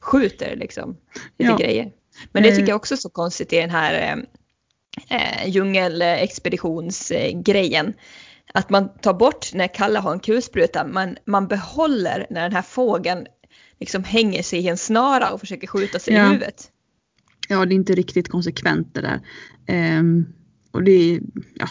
skjuter 0.00 0.56
liksom 0.56 0.90
lite 1.38 1.50
Ja. 1.50 1.56
grejer. 1.56 1.92
Men 2.32 2.42
det 2.42 2.48
Eh. 2.48 2.54
tycker 2.56 2.68
jag 2.68 2.76
också 2.76 2.94
är 2.94 2.98
så 2.98 3.10
konstigt 3.10 3.52
i 3.52 3.56
den 3.56 3.70
här 3.70 3.94
eh, 3.94 4.16
eh, 5.42 5.48
djungelexpeditionsgrejen. 5.48 7.92
Att 8.54 8.70
man 8.70 8.88
tar 8.98 9.14
bort 9.14 9.54
när 9.54 9.74
Kalle 9.74 9.98
har 9.98 10.12
en 10.12 10.20
kulspruta, 10.20 10.86
men 10.86 11.16
man 11.24 11.48
behåller 11.48 12.26
när 12.30 12.42
den 12.42 12.52
här 12.52 12.62
fågeln 12.62 13.26
liksom 13.80 14.04
hänger 14.04 14.42
sig 14.42 14.58
i 14.58 14.68
en 14.68 14.76
snara 14.76 15.30
och 15.30 15.40
försöker 15.40 15.66
skjuta 15.66 15.98
sig 15.98 16.14
Ja. 16.14 16.24
i 16.26 16.28
huvudet. 16.32 16.70
Ja, 17.48 17.64
det 17.66 17.74
är 17.74 17.76
inte 17.76 17.94
riktigt 17.94 18.28
konsekvent 18.28 18.94
det 18.94 19.00
där. 19.00 19.20
Ehm, 19.66 20.26
och 20.70 20.82
det 20.84 20.90
är, 20.92 21.20
ja, 21.54 21.68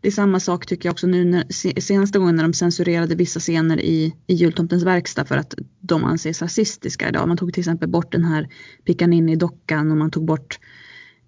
det 0.00 0.08
är 0.08 0.12
samma 0.12 0.40
sak 0.40 0.66
tycker 0.66 0.88
jag 0.88 0.92
också 0.92 1.06
nu 1.06 1.24
när, 1.24 1.44
se- 1.50 1.80
senaste 1.80 2.18
gången 2.18 2.36
när 2.36 2.42
de 2.42 2.52
censurerade 2.52 3.14
vissa 3.14 3.40
scener 3.40 3.80
i, 3.80 4.14
i 4.26 4.34
jultomtens 4.34 4.82
verkstad 4.84 5.24
för 5.24 5.36
att 5.36 5.54
de 5.80 6.04
anses 6.04 6.42
rasistiska 6.42 7.08
idag. 7.08 7.28
Man 7.28 7.36
tog 7.36 7.52
till 7.54 7.60
exempel 7.60 7.88
bort 7.88 8.12
den 8.12 8.24
här 8.24 8.48
Pickaninny-dockan 8.84 9.90
och 9.90 9.96
man 9.96 10.10
tog 10.10 10.24
bort 10.24 10.58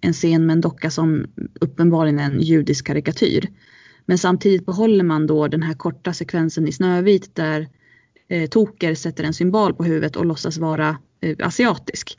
en 0.01 0.13
scen 0.13 0.45
med 0.45 0.53
en 0.53 0.61
docka 0.61 0.89
som 0.91 1.25
uppenbarligen 1.61 2.19
är 2.19 2.23
en 2.23 2.41
judisk 2.41 2.87
karikatyr. 2.87 3.49
Men 4.05 4.17
samtidigt 4.17 4.65
behåller 4.65 5.03
man 5.03 5.27
då 5.27 5.47
den 5.47 5.63
här 5.63 5.73
korta 5.73 6.13
sekvensen 6.13 6.67
i 6.67 6.71
Snövit 6.71 7.35
där 7.35 7.67
eh, 8.27 8.49
Toker 8.49 8.95
sätter 8.95 9.23
en 9.23 9.33
symbol 9.33 9.73
på 9.73 9.83
huvudet 9.83 10.15
och 10.15 10.25
låtsas 10.25 10.57
vara 10.57 10.97
eh, 11.21 11.35
asiatisk. 11.47 12.17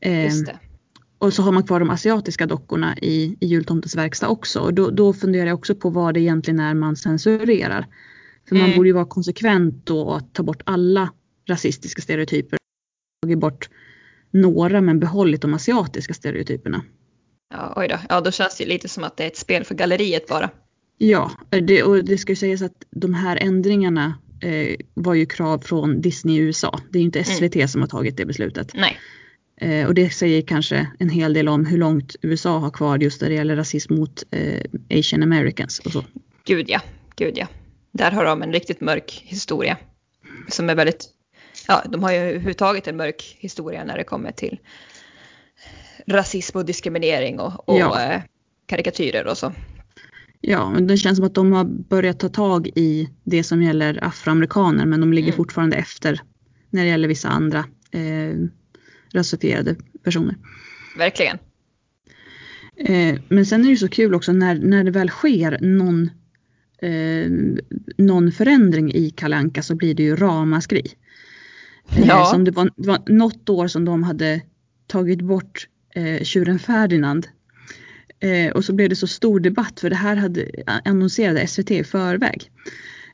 Ehm, 0.00 0.24
Just 0.24 0.46
det. 0.46 0.58
Och 1.18 1.32
så 1.32 1.42
har 1.42 1.52
man 1.52 1.62
kvar 1.66 1.80
de 1.80 1.90
asiatiska 1.90 2.46
dockorna 2.46 2.96
i, 3.02 3.36
i 3.40 3.46
jultomtens 3.46 3.96
verkstad 3.96 4.28
också. 4.28 4.60
Och 4.60 4.74
då, 4.74 4.90
då 4.90 5.12
funderar 5.12 5.46
jag 5.46 5.58
också 5.58 5.74
på 5.74 5.90
vad 5.90 6.14
det 6.14 6.20
egentligen 6.20 6.60
är 6.60 6.74
man 6.74 6.96
censurerar. 6.96 7.86
För 8.48 8.54
man 8.54 8.64
Mm. 8.64 8.76
borde 8.76 8.88
ju 8.88 8.92
vara 8.92 9.04
konsekvent 9.04 9.86
då 9.86 10.00
och 10.00 10.32
ta 10.32 10.42
bort 10.42 10.62
alla 10.64 11.12
rasistiska 11.48 12.02
stereotyper. 12.02 12.58
Tagit 13.22 13.38
bort 13.38 13.68
några 14.30 14.80
men 14.80 15.00
behållit 15.00 15.42
de 15.42 15.54
asiatiska 15.54 16.14
stereotyperna. 16.14 16.82
Ja, 17.54 17.72
oj 17.76 17.88
då. 17.88 17.96
Ja, 18.08 18.20
då 18.20 18.30
känns 18.30 18.58
det 18.58 18.66
lite 18.66 18.88
som 18.88 19.04
att 19.04 19.16
det 19.16 19.22
är 19.22 19.26
ett 19.26 19.36
spel 19.36 19.64
för 19.64 19.74
galleriet 19.74 20.28
bara. 20.28 20.50
Ja, 20.98 21.30
det, 21.50 21.82
och 21.82 22.04
det 22.04 22.18
ska 22.18 22.32
ju 22.32 22.36
sägas 22.36 22.62
att 22.62 22.84
de 22.90 23.14
här 23.14 23.36
ändringarna 23.36 24.14
eh, 24.42 24.76
var 24.94 25.14
ju 25.14 25.26
krav 25.26 25.58
från 25.58 26.00
Disney 26.00 26.36
i 26.36 26.38
USA. 26.38 26.80
Det 26.90 26.98
är 26.98 27.00
ju 27.00 27.06
inte 27.06 27.24
SVT 27.24 27.70
som 27.70 27.80
har 27.80 27.88
tagit 27.88 28.16
det 28.16 28.26
beslutet. 28.26 28.70
Nej. 28.74 28.96
Eh, 29.60 29.86
och 29.86 29.94
det 29.94 30.10
säger 30.10 30.42
kanske 30.42 30.86
en 30.98 31.08
hel 31.08 31.32
del 31.34 31.48
om 31.48 31.66
hur 31.66 31.78
långt 31.78 32.16
USA 32.22 32.58
har 32.58 32.70
kvar 32.70 32.98
just 32.98 33.20
när 33.20 33.28
det 33.28 33.34
gäller 33.34 33.56
rasism 33.56 33.94
mot 33.94 34.22
eh, 34.30 34.60
Asian 34.98 35.22
Americans 35.22 35.78
och 35.78 35.92
så. 35.92 36.04
Gud 36.44 36.64
ja, 36.68 36.80
gud 37.16 37.34
ja. 37.38 37.46
Där 37.92 38.10
har 38.10 38.24
de 38.24 38.42
en 38.42 38.52
riktigt 38.52 38.80
mörk 38.80 39.22
historia. 39.24 39.76
Som 40.48 40.70
är 40.70 40.74
väldigt, 40.74 41.04
ja 41.68 41.82
de 41.88 42.02
har 42.02 42.12
ju 42.12 42.18
överhuvudtaget 42.18 42.88
en 42.88 42.96
mörk 42.96 43.36
historia 43.38 43.84
när 43.84 43.96
det 43.98 44.04
kommer 44.04 44.32
till 44.32 44.58
rasism 46.06 46.58
och 46.58 46.64
diskriminering 46.64 47.40
och, 47.40 47.68
och 47.68 47.78
Ja. 47.78 48.02
eh, 48.12 48.20
karikatyrer 48.66 49.26
och 49.26 49.38
så. 49.38 49.52
Ja, 50.40 50.70
men 50.70 50.86
det 50.86 50.96
känns 50.96 51.16
som 51.16 51.26
att 51.26 51.34
de 51.34 51.52
har 51.52 51.64
börjat 51.64 52.20
ta 52.20 52.28
tag 52.28 52.66
i 52.74 53.10
det 53.24 53.42
som 53.44 53.62
gäller 53.62 54.04
afroamerikaner 54.04 54.86
men 54.86 55.00
de 55.00 55.12
ligger 55.12 55.28
Mm. 55.28 55.36
fortfarande 55.36 55.76
efter 55.76 56.20
när 56.70 56.82
det 56.82 56.88
gäller 56.88 57.08
vissa 57.08 57.28
andra 57.28 57.58
eh, 57.90 58.36
rasifierade 59.12 59.76
personer. 60.02 60.36
Verkligen. 60.98 61.38
Eh, 62.76 63.18
men 63.28 63.46
sen 63.46 63.60
är 63.60 63.64
det 63.64 63.70
ju 63.70 63.76
så 63.76 63.88
kul 63.88 64.14
också 64.14 64.32
när, 64.32 64.54
när 64.54 64.84
det 64.84 64.90
väl 64.90 65.08
sker 65.08 65.58
någon, 65.60 66.10
eh, 66.82 67.30
någon 67.96 68.32
förändring 68.32 68.94
i 68.94 69.10
Kalanka 69.10 69.62
så 69.62 69.74
blir 69.74 69.94
det 69.94 70.02
ju 70.02 70.16
ramaskri. 70.16 70.82
Eh, 71.96 72.06
Ja. 72.06 72.24
Som 72.24 72.44
det, 72.44 72.50
var, 72.50 72.70
det 72.76 72.88
var 72.88 73.02
något 73.06 73.48
år 73.48 73.68
som 73.68 73.84
de 73.84 74.02
hade 74.02 74.40
tagit 74.86 75.20
bort 75.20 75.68
eh, 75.94 76.22
tjuren 76.22 76.58
Ferdinand. 76.58 77.28
Eh, 78.20 78.52
och 78.52 78.64
så 78.64 78.72
blev 78.72 78.88
det 78.88 78.96
så 78.96 79.06
stor 79.06 79.40
debatt 79.40 79.80
för 79.80 79.90
det 79.90 79.96
här 79.96 80.16
hade 80.16 80.50
annonserade 80.84 81.46
SVT 81.46 81.70
i 81.70 81.84
förväg. 81.84 82.50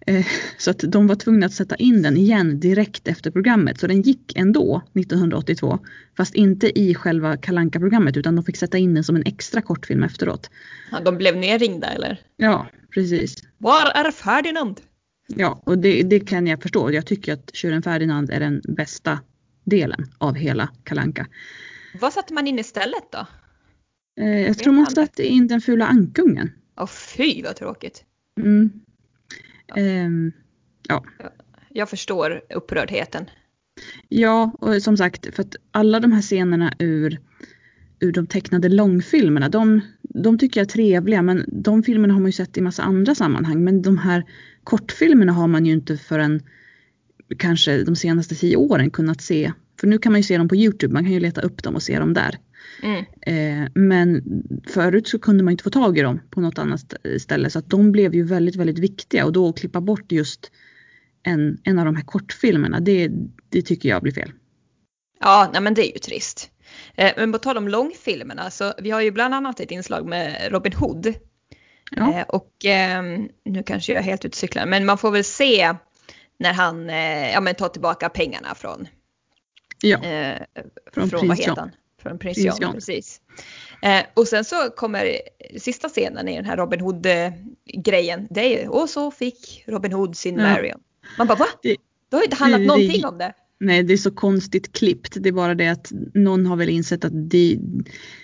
Eh, 0.06 0.26
så 0.58 0.70
att 0.70 0.78
de 0.78 1.06
var 1.06 1.14
tvungna 1.14 1.46
att 1.46 1.52
sätta 1.52 1.76
in 1.76 2.02
den 2.02 2.16
igen 2.16 2.60
direkt 2.60 3.08
efter 3.08 3.30
programmet. 3.30 3.80
Så 3.80 3.86
den 3.86 4.02
gick 4.02 4.36
ändå 4.36 4.82
1982. 4.94 5.78
Fast 6.16 6.34
inte 6.34 6.80
i 6.80 6.94
själva 6.94 7.36
kalanka 7.36 7.80
programmet 7.80 8.16
utan 8.16 8.36
de 8.36 8.44
fick 8.44 8.56
sätta 8.56 8.78
in 8.78 8.94
den 8.94 9.04
som 9.04 9.16
en 9.16 9.22
extra 9.26 9.62
kortfilm 9.62 10.02
efteråt. 10.02 10.50
Ja, 10.90 11.00
de 11.00 11.16
blev 11.16 11.36
nerringda 11.36 11.86
eller? 11.86 12.20
Ja, 12.36 12.66
precis. 12.94 13.34
Var 13.58 13.86
är 13.94 14.10
Ferdinand? 14.10 14.80
Ja, 15.26 15.62
och 15.66 15.78
det, 15.78 16.02
det 16.02 16.20
kan 16.20 16.46
jag 16.46 16.62
förstå. 16.62 16.92
Jag 16.92 17.06
tycker 17.06 17.32
att 17.32 17.50
Tjuren 17.54 17.82
Ferdinand 17.82 18.30
är 18.30 18.40
den 18.40 18.62
bästa 18.68 19.18
delen 19.64 20.06
av 20.18 20.34
hela 20.34 20.68
kalanka. 20.84 21.26
Vad 22.00 22.12
satte 22.12 22.34
man 22.34 22.46
in 22.46 22.58
istället 22.58 23.12
då? 23.12 23.26
Eh, 24.20 24.40
jag 24.40 24.58
tror 24.58 24.72
man 24.72 24.86
satte 24.86 25.26
in 25.26 25.46
den 25.46 25.60
fula 25.60 25.86
ankungen. 25.86 26.52
Åh 26.80 26.86
fy 26.86 27.42
vad 27.42 27.56
tråkigt. 27.56 28.04
Mm. 28.40 28.70
Ehm, 29.76 30.32
ja. 30.88 31.04
Jag 31.68 31.90
förstår 31.90 32.40
upprördheten. 32.54 33.30
ja, 34.08 34.52
och 34.58 34.82
som 34.82 34.96
sagt 34.96 35.34
för 35.34 35.42
att 35.42 35.56
alla 35.70 36.00
de 36.00 36.12
här 36.12 36.22
scenerna 36.22 36.72
ur, 36.78 37.20
ur 38.00 38.12
de 38.12 38.26
tecknade 38.26 38.68
långfilmerna, 38.68 39.48
de, 39.48 39.80
de 40.02 40.38
tycker 40.38 40.60
jag 40.60 40.66
är 40.66 40.70
trevliga 40.70 41.22
men 41.22 41.44
de 41.48 41.82
filmerna 41.82 42.14
har 42.14 42.20
man 42.20 42.28
ju 42.28 42.32
sett 42.32 42.56
i 42.56 42.60
massa 42.60 42.82
andra 42.82 43.14
sammanhang 43.14 43.64
men 43.64 43.82
de 43.82 43.98
här 43.98 44.24
kortfilmerna 44.64 45.32
har 45.32 45.48
man 45.48 45.66
ju 45.66 45.72
inte 45.72 45.96
förrän 45.96 46.42
kanske 47.38 47.84
de 47.84 47.96
senaste 47.96 48.34
tio 48.34 48.56
åren 48.56 48.90
kunnat 48.90 49.20
se, 49.20 49.52
för 49.80 49.86
nu 49.86 49.98
kan 49.98 50.12
man 50.12 50.18
ju 50.18 50.22
se 50.22 50.38
dem 50.38 50.48
på 50.48 50.56
Youtube, 50.56 50.94
man 50.94 51.04
kan 51.04 51.12
ju 51.12 51.20
leta 51.20 51.40
upp 51.40 51.62
dem 51.62 51.74
och 51.74 51.82
se 51.82 51.98
dem 51.98 52.14
där. 52.14 52.38
Mm. 52.82 53.04
Eh, 53.20 53.70
men 53.74 54.22
förut 54.68 55.08
så 55.08 55.18
kunde 55.18 55.44
man 55.44 55.52
inte 55.52 55.64
få 55.64 55.70
tag 55.70 55.98
i 55.98 56.02
dem 56.02 56.20
på 56.30 56.40
något 56.40 56.58
annat 56.58 56.94
ställe 57.18 57.50
så 57.50 57.58
att 57.58 57.70
de 57.70 57.92
blev 57.92 58.14
ju 58.14 58.24
väldigt, 58.24 58.56
väldigt 58.56 58.78
viktiga 58.78 59.24
och 59.24 59.32
då 59.32 59.48
att 59.48 59.58
klippa 59.58 59.80
bort 59.80 60.12
just 60.12 60.50
en, 61.22 61.58
en 61.64 61.78
av 61.78 61.84
de 61.84 61.96
här 61.96 62.04
kortfilmerna, 62.04 62.80
det, 62.80 63.10
det 63.48 63.62
tycker 63.62 63.88
jag 63.88 64.02
blir 64.02 64.12
fel. 64.12 64.32
Ja, 65.20 65.50
nej 65.52 65.62
men 65.62 65.74
det 65.74 65.90
är 65.90 65.92
ju 65.92 65.98
trist. 65.98 66.50
Eh, 66.94 67.12
men 67.16 67.32
på 67.32 67.38
tal 67.38 67.56
om 67.56 67.68
långfilmerna, 67.68 68.50
så 68.50 68.72
vi 68.78 68.90
har 68.90 69.00
ju 69.00 69.10
bland 69.10 69.34
annat 69.34 69.60
ett 69.60 69.70
inslag 69.70 70.06
med 70.06 70.52
Robin 70.52 70.72
Hood. 70.72 71.14
Ja. 71.90 72.18
Eh, 72.18 72.22
och 72.22 72.64
eh, 72.64 73.02
nu 73.44 73.62
kanske 73.62 73.92
jag 73.92 74.00
är 74.00 74.04
helt 74.04 74.24
ute 74.24 74.66
men 74.66 74.86
man 74.86 74.98
får 74.98 75.10
väl 75.10 75.24
se 75.24 75.74
när 76.38 76.52
han 76.52 76.88
ja, 77.32 77.40
men 77.40 77.54
tar 77.54 77.68
tillbaka 77.68 78.08
pengarna 78.08 78.54
från, 78.54 78.86
Ja, 79.82 79.98
eh, 80.04 80.42
Från 80.92 81.10
från, 81.10 81.28
vad 81.28 81.38
heter 81.38 81.56
han? 81.56 81.70
Från 82.02 82.18
prins 82.18 82.38
John, 82.38 82.56
John. 82.60 82.72
precis. 82.72 83.20
Eh, 83.82 84.00
och 84.14 84.28
sen 84.28 84.44
så 84.44 84.70
kommer 84.76 85.16
sista 85.58 85.88
scenen 85.88 86.28
i 86.28 86.36
den 86.36 86.44
här 86.44 86.56
Robin 86.56 86.80
Hood-grejen. 86.80 88.26
Det 88.30 88.40
är 88.56 88.62
ju, 88.62 88.68
och 88.68 88.88
så 88.88 89.10
fick 89.10 89.64
Robin 89.66 89.92
Hood 89.92 90.16
sin 90.16 90.38
Ja. 90.38 90.42
Marion. 90.42 90.80
Man 91.18 91.26
bara 91.26 91.38
va? 91.38 91.46
Det- 91.62 91.76
Det 92.10 92.16
har 92.16 92.22
ju 92.22 92.24
inte 92.24 92.36
handlat 92.36 92.60
det- 92.60 92.66
någonting 92.66 93.04
om 93.06 93.18
det. 93.18 93.32
nej 93.60 93.82
det 93.82 93.92
är 93.92 93.96
så 93.96 94.10
konstigt 94.10 94.72
klippt. 94.72 95.16
Det 95.20 95.28
är 95.28 95.32
bara 95.32 95.54
det 95.54 95.68
att 95.68 95.92
någon 96.14 96.46
har 96.46 96.56
väl 96.56 96.68
insett 96.68 97.04
att 97.04 97.30
det, 97.30 97.58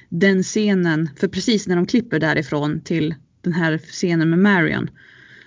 den 0.08 0.42
scenen, 0.42 1.10
för 1.16 1.28
precis 1.28 1.66
när 1.66 1.76
de 1.76 1.86
klipper 1.86 2.18
därifrån 2.18 2.80
till 2.80 3.14
den 3.40 3.52
här 3.52 3.78
scenen 3.78 4.30
med 4.30 4.38
Marion 4.38 4.90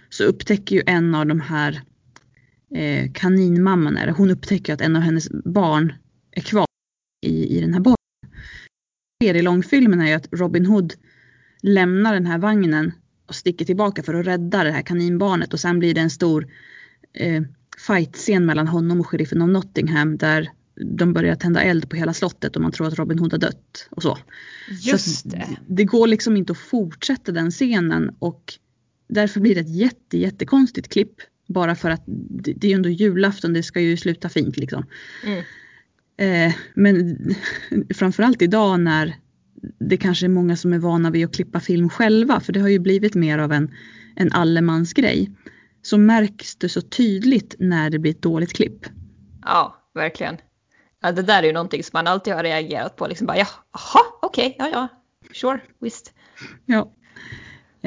så 0.09 0.23
upptäcker 0.23 0.75
ju 0.75 0.83
en 0.85 1.15
av 1.15 1.25
de 1.25 1.41
här 1.41 1.81
eh, 2.75 3.11
kaninmamman 3.13 3.93
det, 3.93 4.11
hon 4.17 4.29
upptäcker 4.31 4.73
att 4.73 4.81
en 4.81 4.95
av 4.95 5.01
hennes 5.01 5.29
barn 5.45 5.93
är 6.31 6.41
kvar 6.41 6.65
i, 7.25 7.57
i 7.57 7.61
den 7.61 7.73
här 7.73 7.79
borgen. 7.81 7.95
Sker 9.21 9.35
i 9.35 9.41
långfilmen 9.41 10.01
är 10.01 10.07
ju 10.07 10.13
att 10.13 10.27
Robin 10.31 10.65
Hood 10.65 10.93
lämnar 11.61 12.13
den 12.13 12.25
här 12.25 12.37
vagnen 12.37 12.91
och 13.25 13.35
sticker 13.35 13.65
tillbaka 13.65 14.03
för 14.03 14.13
att 14.13 14.25
rädda 14.25 14.63
det 14.63 14.71
här 14.71 14.81
kaninbarnet 14.81 15.53
och 15.53 15.59
sen 15.59 15.79
blir 15.79 15.93
det 15.93 16.01
en 16.01 16.09
stor 16.09 16.47
eh, 17.13 17.43
fight-scen 17.87 18.45
mellan 18.45 18.67
honom 18.67 18.99
och 18.99 19.07
sheriffen 19.07 19.41
av 19.41 19.49
Nottingham 19.49 20.17
där 20.17 20.49
de 20.75 21.13
börjar 21.13 21.35
tända 21.35 21.61
eld 21.61 21.89
på 21.89 21.95
hela 21.95 22.13
slottet 22.13 22.55
och 22.55 22.61
man 22.61 22.71
tror 22.71 22.87
att 22.87 22.99
Robin 22.99 23.19
Hood 23.19 23.31
har 23.31 23.39
dött 23.39 23.87
och 23.89 24.01
så. 24.01 24.17
Just 24.69 25.21
så 25.21 25.29
det. 25.29 25.47
det 25.67 25.83
går 25.83 26.07
liksom 26.07 26.37
inte 26.37 26.51
att 26.51 26.57
fortsätta 26.57 27.31
den 27.31 27.51
scenen 27.51 28.15
och 28.19 28.53
därför 29.07 29.39
blir 29.39 29.55
det 29.55 29.61
ett 29.61 29.75
jätte, 29.75 30.17
jättekonstigt 30.17 30.87
klipp. 30.87 31.13
Bara 31.47 31.75
för 31.75 31.89
att 31.89 32.03
det, 32.05 32.53
det 32.53 32.67
är 32.67 32.69
ju 32.69 32.75
ändå 32.75 32.89
julafton, 32.89 33.53
det 33.53 33.63
ska 33.63 33.81
ju 33.81 33.97
sluta 33.97 34.29
fint 34.29 34.57
liksom. 34.57 34.85
Mm. 35.25 35.43
Eh, 36.17 36.53
men 36.73 37.17
framförallt 37.95 38.41
idag 38.41 38.79
när 38.79 39.15
det 39.79 39.97
kanske 39.97 40.25
är 40.25 40.29
många 40.29 40.55
som 40.55 40.73
är 40.73 40.79
vana 40.79 41.11
vid 41.11 41.25
att 41.25 41.35
klippa 41.35 41.59
film 41.59 41.89
själva, 41.89 42.39
för 42.39 42.53
det 42.53 42.59
har 42.59 42.67
ju 42.67 42.79
blivit 42.79 43.15
mer 43.15 43.37
av 43.37 43.51
en, 43.51 43.71
en 44.15 44.31
allemansgrej. 44.31 45.31
Så 45.81 45.97
märks 45.97 46.55
det 46.55 46.69
så 46.69 46.81
tydligt 46.81 47.55
när 47.59 47.89
det 47.89 47.99
blir 47.99 48.11
ett 48.11 48.21
dåligt 48.21 48.53
klipp. 48.53 48.85
Ja, 49.45 49.89
verkligen. 49.93 50.37
Ja, 51.01 51.11
det 51.11 51.21
där 51.21 51.43
är 51.43 51.47
ju 51.47 51.53
någonting 51.53 51.83
som 51.83 51.91
man 51.93 52.07
alltid 52.07 52.33
har 52.33 52.43
reagerat 52.43 52.95
på. 52.95 53.07
Liksom 53.07 53.27
bara, 53.27 53.37
jaha, 53.37 54.03
okej, 54.21 54.55
ja, 54.59 54.69
ja, 54.71 54.87
sure, 55.33 55.61
visst. 55.79 56.13
Ja. 56.65 56.91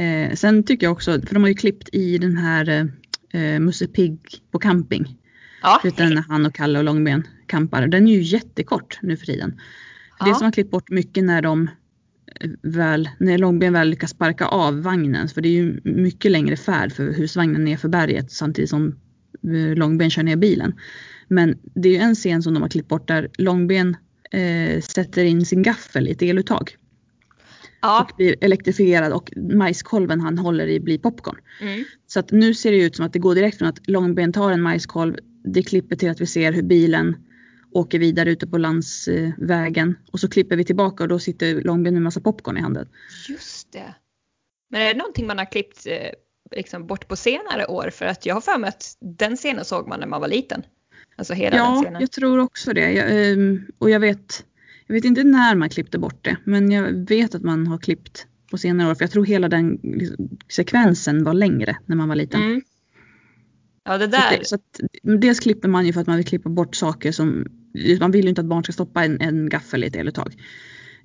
Eh, 0.02 0.34
sen 0.34 0.64
tycker 0.64 0.86
jag 0.86 0.92
också, 0.92 1.20
för 1.20 1.34
de 1.34 1.42
har 1.42 1.48
ju 1.48 1.54
klippt 1.54 1.88
i 1.92 2.18
den 2.18 2.36
här 2.36 2.90
eh, 3.32 3.60
Musse 3.60 3.86
Pigg 3.86 4.20
på 4.50 4.58
camping. 4.58 5.18
Ja, 5.64 5.80
Utan 5.84 6.14
när 6.14 6.24
han 6.28 6.46
och 6.46 6.54
Kalle 6.54 6.78
och 6.78 6.84
Långben 6.84 7.26
kampar. 7.46 7.86
Den 7.86 8.08
är 8.08 8.12
ju 8.12 8.22
jättekort 8.22 8.98
nu 9.02 9.16
för 9.16 9.26
tiden. 9.26 9.50
Det 10.20 10.28
Ja. 10.28 10.34
som 10.34 10.44
har 10.44 10.52
klippt 10.52 10.70
bort 10.70 10.90
mycket 10.90 11.24
när 11.24 11.42
de 11.42 11.70
eh, 12.40 12.50
väl, 12.62 13.08
när 13.18 13.38
Långben 13.38 13.72
väl 13.72 13.88
lyckas 13.88 14.10
sparka 14.10 14.46
av 14.46 14.82
vagnen. 14.82 15.28
För 15.28 15.40
det 15.40 15.48
är 15.48 15.52
ju 15.52 15.80
mycket 15.84 16.30
längre 16.30 16.56
färd 16.56 16.92
för 16.92 17.12
husvagnen 17.12 17.64
ner 17.64 17.76
för 17.76 17.88
berget 17.88 18.32
samtidigt 18.32 18.70
som 18.70 18.88
eh, 19.44 19.76
Långben 19.76 20.10
kör 20.10 20.22
ner 20.22 20.36
bilen. 20.36 20.74
Men 21.28 21.58
det 21.74 21.88
är 21.88 21.92
ju 21.92 21.98
en 21.98 22.14
scen 22.14 22.42
som 22.42 22.54
de 22.54 22.62
har 22.62 22.68
klippt 22.68 22.88
bort 22.88 23.08
där 23.08 23.28
Långben 23.38 23.96
eh, 24.30 24.80
sätter 24.80 25.24
in 25.24 25.46
sin 25.46 25.62
gaffel 25.62 26.08
i 26.08 26.10
ett 26.10 26.22
eluttag 26.22 26.76
ja. 27.84 28.02
och 28.02 28.16
blir 28.16 28.34
elektrifierad 28.40 29.12
och 29.12 29.32
majskolven 29.36 30.20
han 30.20 30.38
håller 30.38 30.66
i 30.66 30.80
blir 30.80 30.98
popcorn. 30.98 31.36
Mm. 31.60 31.84
Så 32.06 32.20
att 32.20 32.30
nu 32.30 32.54
ser 32.54 32.72
det 32.72 32.82
ut 32.82 32.96
som 32.96 33.06
att 33.06 33.12
det 33.12 33.18
går 33.18 33.34
direkt 33.34 33.58
från 33.58 33.68
att 33.68 33.88
Långben 33.88 34.32
tar 34.32 34.50
en 34.50 34.62
majskolv, 34.62 35.16
det 35.44 35.62
klipper 35.62 35.96
till 35.96 36.10
att 36.10 36.20
vi 36.20 36.26
ser 36.26 36.52
hur 36.52 36.62
bilen 36.62 37.16
åker 37.72 37.98
vidare 37.98 38.30
ute 38.30 38.46
på 38.46 38.58
landsvägen 38.58 39.96
och 40.12 40.20
så 40.20 40.28
klipper 40.28 40.56
vi 40.56 40.64
tillbaka 40.64 41.02
och 41.02 41.08
då 41.08 41.18
sitter 41.18 41.62
Långben 41.62 41.94
med 41.94 42.02
massa 42.02 42.20
popcorn 42.20 42.56
i 42.56 42.60
handen. 42.60 42.88
Just 43.28 43.72
det. 43.72 43.94
Men 44.70 44.82
är 44.82 44.86
det 44.86 44.98
någonting 44.98 45.26
man 45.26 45.38
har 45.38 45.52
klippt 45.52 45.86
eh, 45.86 45.96
liksom 46.56 46.86
bort 46.86 47.08
på 47.08 47.16
senare 47.16 47.66
år? 47.66 47.90
För 47.90 48.06
att 48.06 48.26
jag 48.26 48.34
har 48.34 48.40
för 48.40 48.58
mig 48.58 48.68
att 48.68 48.96
den 49.00 49.36
scenen 49.36 49.64
såg 49.64 49.88
man 49.88 50.00
när 50.00 50.06
man 50.06 50.20
var 50.20 50.28
liten. 50.28 50.62
Alltså 51.16 51.34
hela 51.34 51.56
den 51.56 51.64
Ja, 51.66 51.82
scenen. 51.82 52.00
jag 52.00 52.12
tror 52.12 52.38
också 52.38 52.72
det. 52.72 52.92
Jag, 52.92 53.30
ehm, 53.32 53.66
och 53.78 53.90
jag 53.90 54.00
vet, 54.00 54.44
jag 54.86 54.94
vet 54.94 55.04
inte 55.04 55.24
när 55.24 55.54
man 55.54 55.68
klippte 55.68 55.98
bort 55.98 56.24
det, 56.24 56.36
men 56.44 56.70
jag 56.70 56.92
vet 57.08 57.34
att 57.34 57.42
man 57.42 57.66
har 57.66 57.78
klippt 57.78 58.26
på 58.50 58.58
senare 58.58 58.90
år, 58.90 58.94
för 58.94 59.02
jag 59.02 59.10
tror 59.10 59.24
hela 59.24 59.48
den 59.48 59.80
liksom, 59.82 60.38
sekvensen 60.48 61.24
var 61.24 61.34
längre 61.34 61.76
när 61.86 61.96
man 61.96 62.08
var 62.08 62.16
liten. 62.16 62.42
Mm. 62.42 62.62
Ja, 63.84 63.98
det 63.98 64.06
där. 64.06 64.38
det, 64.38 64.46
så 64.46 64.54
att, 64.54 64.80
dels 65.02 65.40
klipper 65.40 65.68
man 65.68 65.86
ju 65.86 65.92
för 65.92 66.00
att 66.00 66.06
man 66.06 66.16
vill 66.16 66.26
klippa 66.26 66.48
bort 66.48 66.76
saker 66.76 67.12
som, 67.12 67.46
man 68.00 68.10
vill 68.10 68.24
ju 68.24 68.28
inte 68.28 68.40
att 68.40 68.46
barn 68.46 68.64
ska 68.64 68.72
stoppa 68.72 69.04
en, 69.04 69.20
en 69.20 69.48
gaffel 69.48 69.84
i 69.84 69.86
ett 69.86 69.96
eluttag. 69.96 70.34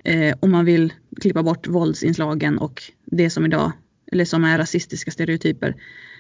Eh, 0.04 0.36
och 0.40 0.50
man 0.50 0.66
vill 0.66 0.94
klippa 1.22 1.44
bort 1.44 1.68
våldsinslagen 1.68 2.58
och 2.58 2.84
det 3.06 3.30
som 3.30 3.46
idag, 3.46 3.72
eller 4.12 4.26
som 4.26 4.44
är 4.44 4.58
rasistiska 4.58 5.12
stereotyper. 5.12 5.76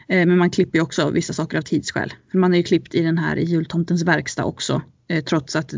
Eh, 0.08 0.26
men 0.26 0.38
man 0.38 0.50
klipper 0.50 0.78
ju 0.78 0.84
också 0.84 1.10
vissa 1.10 1.34
saker 1.34 1.58
av 1.58 1.62
tidsskäl. 1.62 2.14
För 2.32 2.38
man 2.38 2.52
har 2.52 2.58
ju 2.58 2.64
klippt 2.64 2.96
i 2.96 3.02
den 3.02 3.18
här 3.18 3.36
i 3.36 3.44
jultomtens 3.44 4.04
verkstad 4.04 4.44
också. 4.44 4.82
Eh, 5.08 5.24
trots 5.24 5.56
att 5.56 5.74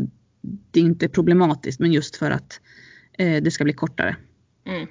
det 0.70 0.80
inte 0.80 1.06
är 1.06 1.08
problematiskt 1.08 1.80
men 1.80 1.92
just 1.92 2.16
för 2.16 2.30
att 2.30 2.60
eh, 3.18 3.42
det 3.42 3.50
ska 3.50 3.64
bli 3.64 3.72
kortare. 3.72 4.16
Mm. 4.66 4.86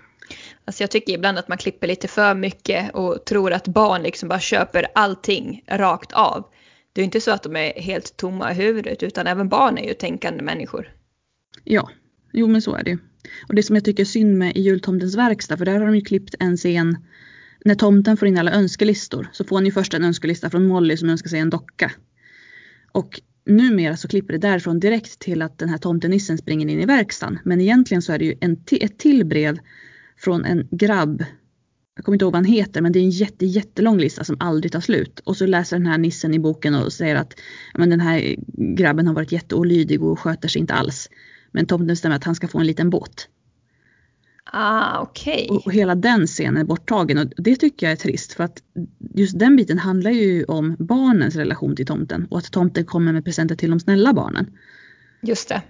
Alltså 0.72 0.84
jag 0.84 0.92
tycker 0.92 1.14
ibland 1.14 1.38
att 1.38 1.48
man 1.48 1.58
klipper 1.58 1.88
lite 1.88 2.08
för 2.08 2.36
mycket 2.36 2.92
och 2.94 3.26
tror 3.26 3.54
att 3.54 3.68
barn 3.68 4.04
liksom 4.04 4.30
bara 4.30 4.40
köper 4.40 4.88
allting 4.96 5.64
rakt 5.68 6.12
av. 6.12 6.46
Det 6.94 7.02
är 7.02 7.06
inte 7.06 7.22
så 7.22 7.32
att 7.32 7.44
de 7.44 7.56
är 7.56 7.82
helt 7.82 8.18
tomma 8.18 8.52
i 8.52 8.56
huvudet 8.56 9.04
utan 9.04 9.28
även 9.28 9.50
barn 9.50 9.78
är 9.78 9.88
ju 9.88 9.94
tänkande 9.94 10.44
människor. 10.44 10.96
Ja, 11.64 11.90
jo 12.34 12.48
men 12.48 12.62
så 12.62 12.76
är 12.76 12.84
det 12.84 12.92
ju. 12.92 12.98
Och 13.48 13.56
det 13.56 13.64
som 13.64 13.76
jag 13.76 13.86
tycker 13.86 14.04
är 14.04 14.06
synd 14.06 14.38
med 14.38 14.58
i 14.58 14.62
jultomtens 14.62 15.16
verkstad, 15.16 15.58
för 15.58 15.66
där 15.66 15.80
har 15.80 15.86
de 15.86 15.96
ju 15.96 16.02
klippt 16.02 16.36
en 16.40 16.58
scen 16.58 16.98
när 17.66 17.76
tomten 17.76 18.18
får 18.18 18.28
in 18.28 18.38
alla 18.38 18.52
önskelistor 18.52 19.30
så 19.32 19.44
får 19.44 19.56
han 19.56 19.66
ju 19.66 19.72
först 19.72 19.94
en 19.94 20.04
önskelista 20.04 20.50
från 20.50 20.68
Molly 20.68 20.98
som 20.98 21.10
önskar 21.10 21.30
sig 21.30 21.40
en 21.40 21.50
docka. 21.50 21.92
Och 22.92 23.22
numera 23.46 23.98
så 23.98 24.08
klipper 24.08 24.34
det 24.34 24.40
därifrån 24.40 24.80
direkt 24.80 25.20
till 25.20 25.42
att 25.42 25.58
den 25.58 25.70
här 25.70 25.78
tomtenissen 25.78 26.38
springer 26.38 26.68
in 26.68 26.80
i 26.80 26.86
verkstaden. 26.86 27.40
Men 27.46 27.62
egentligen 27.62 28.02
så 28.02 28.14
är 28.14 28.20
det 28.20 28.26
ju 28.26 28.36
en 28.42 28.64
ett 28.72 28.98
till 28.98 29.26
brev 29.26 29.60
från 30.24 30.46
en 30.46 30.68
grabb. 30.72 31.24
Jag 31.96 32.06
kommer 32.06 32.16
inte 32.16 32.26
ihåg 32.26 32.34
vad 32.34 32.46
han 32.46 32.54
heter 32.54 32.82
men 32.82 32.92
det 32.92 33.00
är 33.00 33.04
en 33.04 33.10
jätte, 33.10 33.46
jättelång 33.46 33.98
lista 33.98 34.24
som 34.24 34.38
aldrig 34.40 34.72
tar 34.72 34.80
slut. 34.80 35.20
Och 35.20 35.38
så 35.38 35.46
läser 35.46 35.78
den 35.78 35.88
här 35.88 35.98
nissen 35.98 36.34
i 36.34 36.40
boken 36.40 36.76
och 36.76 36.94
säger 36.94 37.16
att 37.16 37.40
men 37.78 37.90
den 37.90 38.00
här 38.00 38.36
grabben 38.76 39.08
har 39.08 39.14
varit 39.14 39.32
jätteolydig 39.32 40.04
och 40.04 40.20
sköter 40.20 40.48
sig 40.48 40.62
inte 40.62 40.74
alls. 40.74 41.10
Men 41.52 41.66
tomten 41.66 41.88
bestämmer 41.88 42.16
att 42.16 42.24
han 42.24 42.36
ska 42.36 42.48
få 42.48 42.60
en 42.60 42.68
liten 42.68 42.90
båt. 42.90 43.28
Ah, 44.54 45.00
okej. 45.02 45.48
Och, 45.50 45.66
och 45.66 45.74
hela 45.74 45.96
den 45.96 46.28
scenen 46.28 46.58
är 46.58 46.64
borttagen 46.64 47.18
och 47.18 47.28
det 47.38 47.56
tycker 47.56 47.86
jag 47.86 47.92
är 47.92 47.96
trist 47.96 48.34
för 48.34 48.44
att 48.44 48.64
just 49.16 49.40
den 49.40 49.56
biten 49.56 49.78
handlar 49.80 50.12
ju 50.12 50.44
om 50.44 50.76
barnens 50.80 51.36
relation 51.36 51.76
till 51.76 51.86
tomten 51.86 52.28
och 52.30 52.38
att 52.38 52.52
tomten 52.52 52.86
kommer 52.86 53.14
med 53.14 53.26
presenter 53.26 53.56
till 53.56 53.70
de 53.70 53.80
snälla 53.80 54.14
barnen. 54.14 54.58
Just 55.22 55.50
det. 55.50 55.62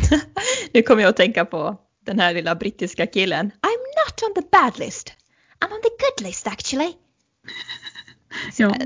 nu 0.72 0.82
kommer 0.82 1.02
jag 1.02 1.08
att 1.08 1.16
tänka 1.16 1.44
på 1.44 1.87
den 2.08 2.18
här 2.18 2.34
lilla 2.34 2.54
brittiska 2.54 3.06
killen. 3.06 3.46
I'm 3.46 3.84
not 4.06 4.22
on 4.22 4.42
the 4.42 4.48
bad 4.52 4.78
list. 4.78 5.12
I'm 5.60 5.72
on 5.72 5.80
the 5.82 5.88
good 5.88 6.28
list 6.28 6.46
actually. 6.46 6.92
Ja. 8.56 8.76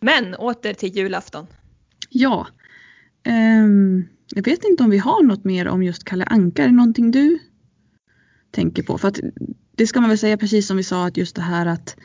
Men 0.00 0.34
åter 0.34 0.74
till 0.74 0.96
julafton. 0.96 1.46
ja. 2.08 2.46
Ehm, 3.24 4.04
jag 4.34 4.44
vet 4.44 4.64
inte 4.64 4.82
om 4.82 4.90
vi 4.90 4.98
har 4.98 5.22
något 5.22 5.44
mer 5.44 5.68
om 5.68 5.82
just 5.82 6.04
Kalle 6.04 6.24
Anka. 6.24 6.62
Är 6.62 6.66
det 6.66 6.74
någonting 6.74 7.10
du 7.10 7.38
tänker 8.50 8.82
på? 8.82 8.98
För 8.98 9.08
att 9.08 9.20
det 9.76 9.86
ska 9.86 10.00
man 10.00 10.08
väl 10.08 10.18
säga 10.18 10.36
precis 10.36 10.66
som 10.66 10.76
vi 10.76 10.82
sa 10.82 11.06
att 11.06 11.16
just 11.16 11.36
det 11.36 11.42
här 11.42 11.66
att, 11.66 11.96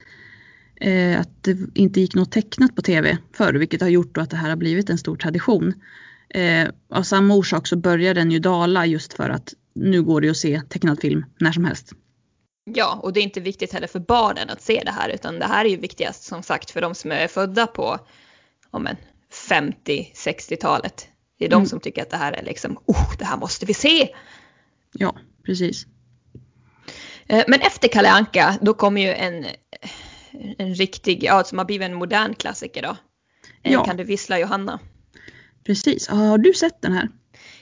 eh, 0.76 1.20
att 1.20 1.44
det 1.44 1.58
inte 1.74 2.02
gick 2.02 2.16
något 2.16 2.32
tecknat 2.32 2.76
på 2.76 2.82
tv 2.82 3.18
förr 3.34 3.54
vilket 3.54 3.82
har 3.82 3.90
gjort 3.90 4.16
då 4.16 4.22
att 4.22 4.30
det 4.30 4.38
här 4.38 4.50
har 4.50 4.58
blivit 4.58 4.90
en 4.90 4.98
stor 4.98 5.16
tradition. 5.16 5.74
Eh, 6.30 6.68
av 6.90 7.04
samma 7.04 7.36
orsak 7.36 7.68
så 7.68 7.76
börjar 7.76 8.14
den 8.14 8.32
ju 8.32 8.40
dala 8.40 8.86
just 8.86 9.14
för 9.14 9.30
att 9.30 9.54
nu 9.80 10.04
går 10.04 10.22
det 10.22 10.30
att 10.30 10.38
se 10.38 10.62
tecknad 10.70 11.02
film 11.02 11.26
när 11.40 11.52
som 11.52 11.66
helst. 11.66 11.92
Ja, 12.74 13.00
och 13.04 13.14
det 13.14 13.20
är 13.20 13.24
inte 13.24 13.40
viktigt 13.40 13.74
heller 13.74 13.88
för 13.88 14.00
barnen 14.00 14.50
att 14.50 14.62
se 14.62 14.82
det 14.86 14.92
här 14.92 15.10
utan 15.10 15.40
det 15.40 15.46
här 15.46 15.66
är 15.66 15.70
ju 15.70 15.78
viktigast 15.78 16.24
som 16.24 16.44
sagt 16.44 16.72
för 16.72 16.82
de 16.82 16.96
som 16.96 17.12
är 17.12 17.28
födda 17.28 17.68
på 17.68 18.00
ja, 18.72 18.80
men, 18.80 18.96
50-60-talet. 19.50 21.08
Det 21.40 21.46
är 21.46 21.50
de 21.50 21.56
Mm. 21.56 21.68
som 21.68 21.80
tycker 21.80 22.02
att 22.02 22.10
det 22.10 22.18
här 22.18 22.34
är 22.34 22.44
liksom, 22.44 22.78
oh, 22.86 23.18
det 23.20 23.26
här 23.26 23.38
måste 23.38 23.66
vi 23.66 23.74
se. 23.74 24.10
Ja, 24.94 25.16
precis. 25.46 25.86
Eh, 27.28 27.44
Men 27.48 27.62
efter 27.62 27.88
Kalle 27.88 28.10
Anka, 28.10 28.58
då 28.62 28.74
kommer 28.74 29.02
ju 29.02 29.08
en, 29.14 29.46
en 30.58 30.76
riktig, 30.76 31.24
ja 31.24 31.44
som 31.44 31.58
har 31.58 31.66
blivit 31.66 31.86
en 31.86 31.94
modern 31.94 32.34
klassiker 32.34 32.82
då. 32.82 32.98
Ja. 33.62 33.84
Kan 33.86 33.98
du 33.98 34.04
vissla 34.04 34.40
Johanna? 34.40 34.80
Precis. 35.66 36.08
Har 36.08 36.38
du 36.38 36.54
sett 36.54 36.82
den 36.82 36.94
här? 36.94 37.10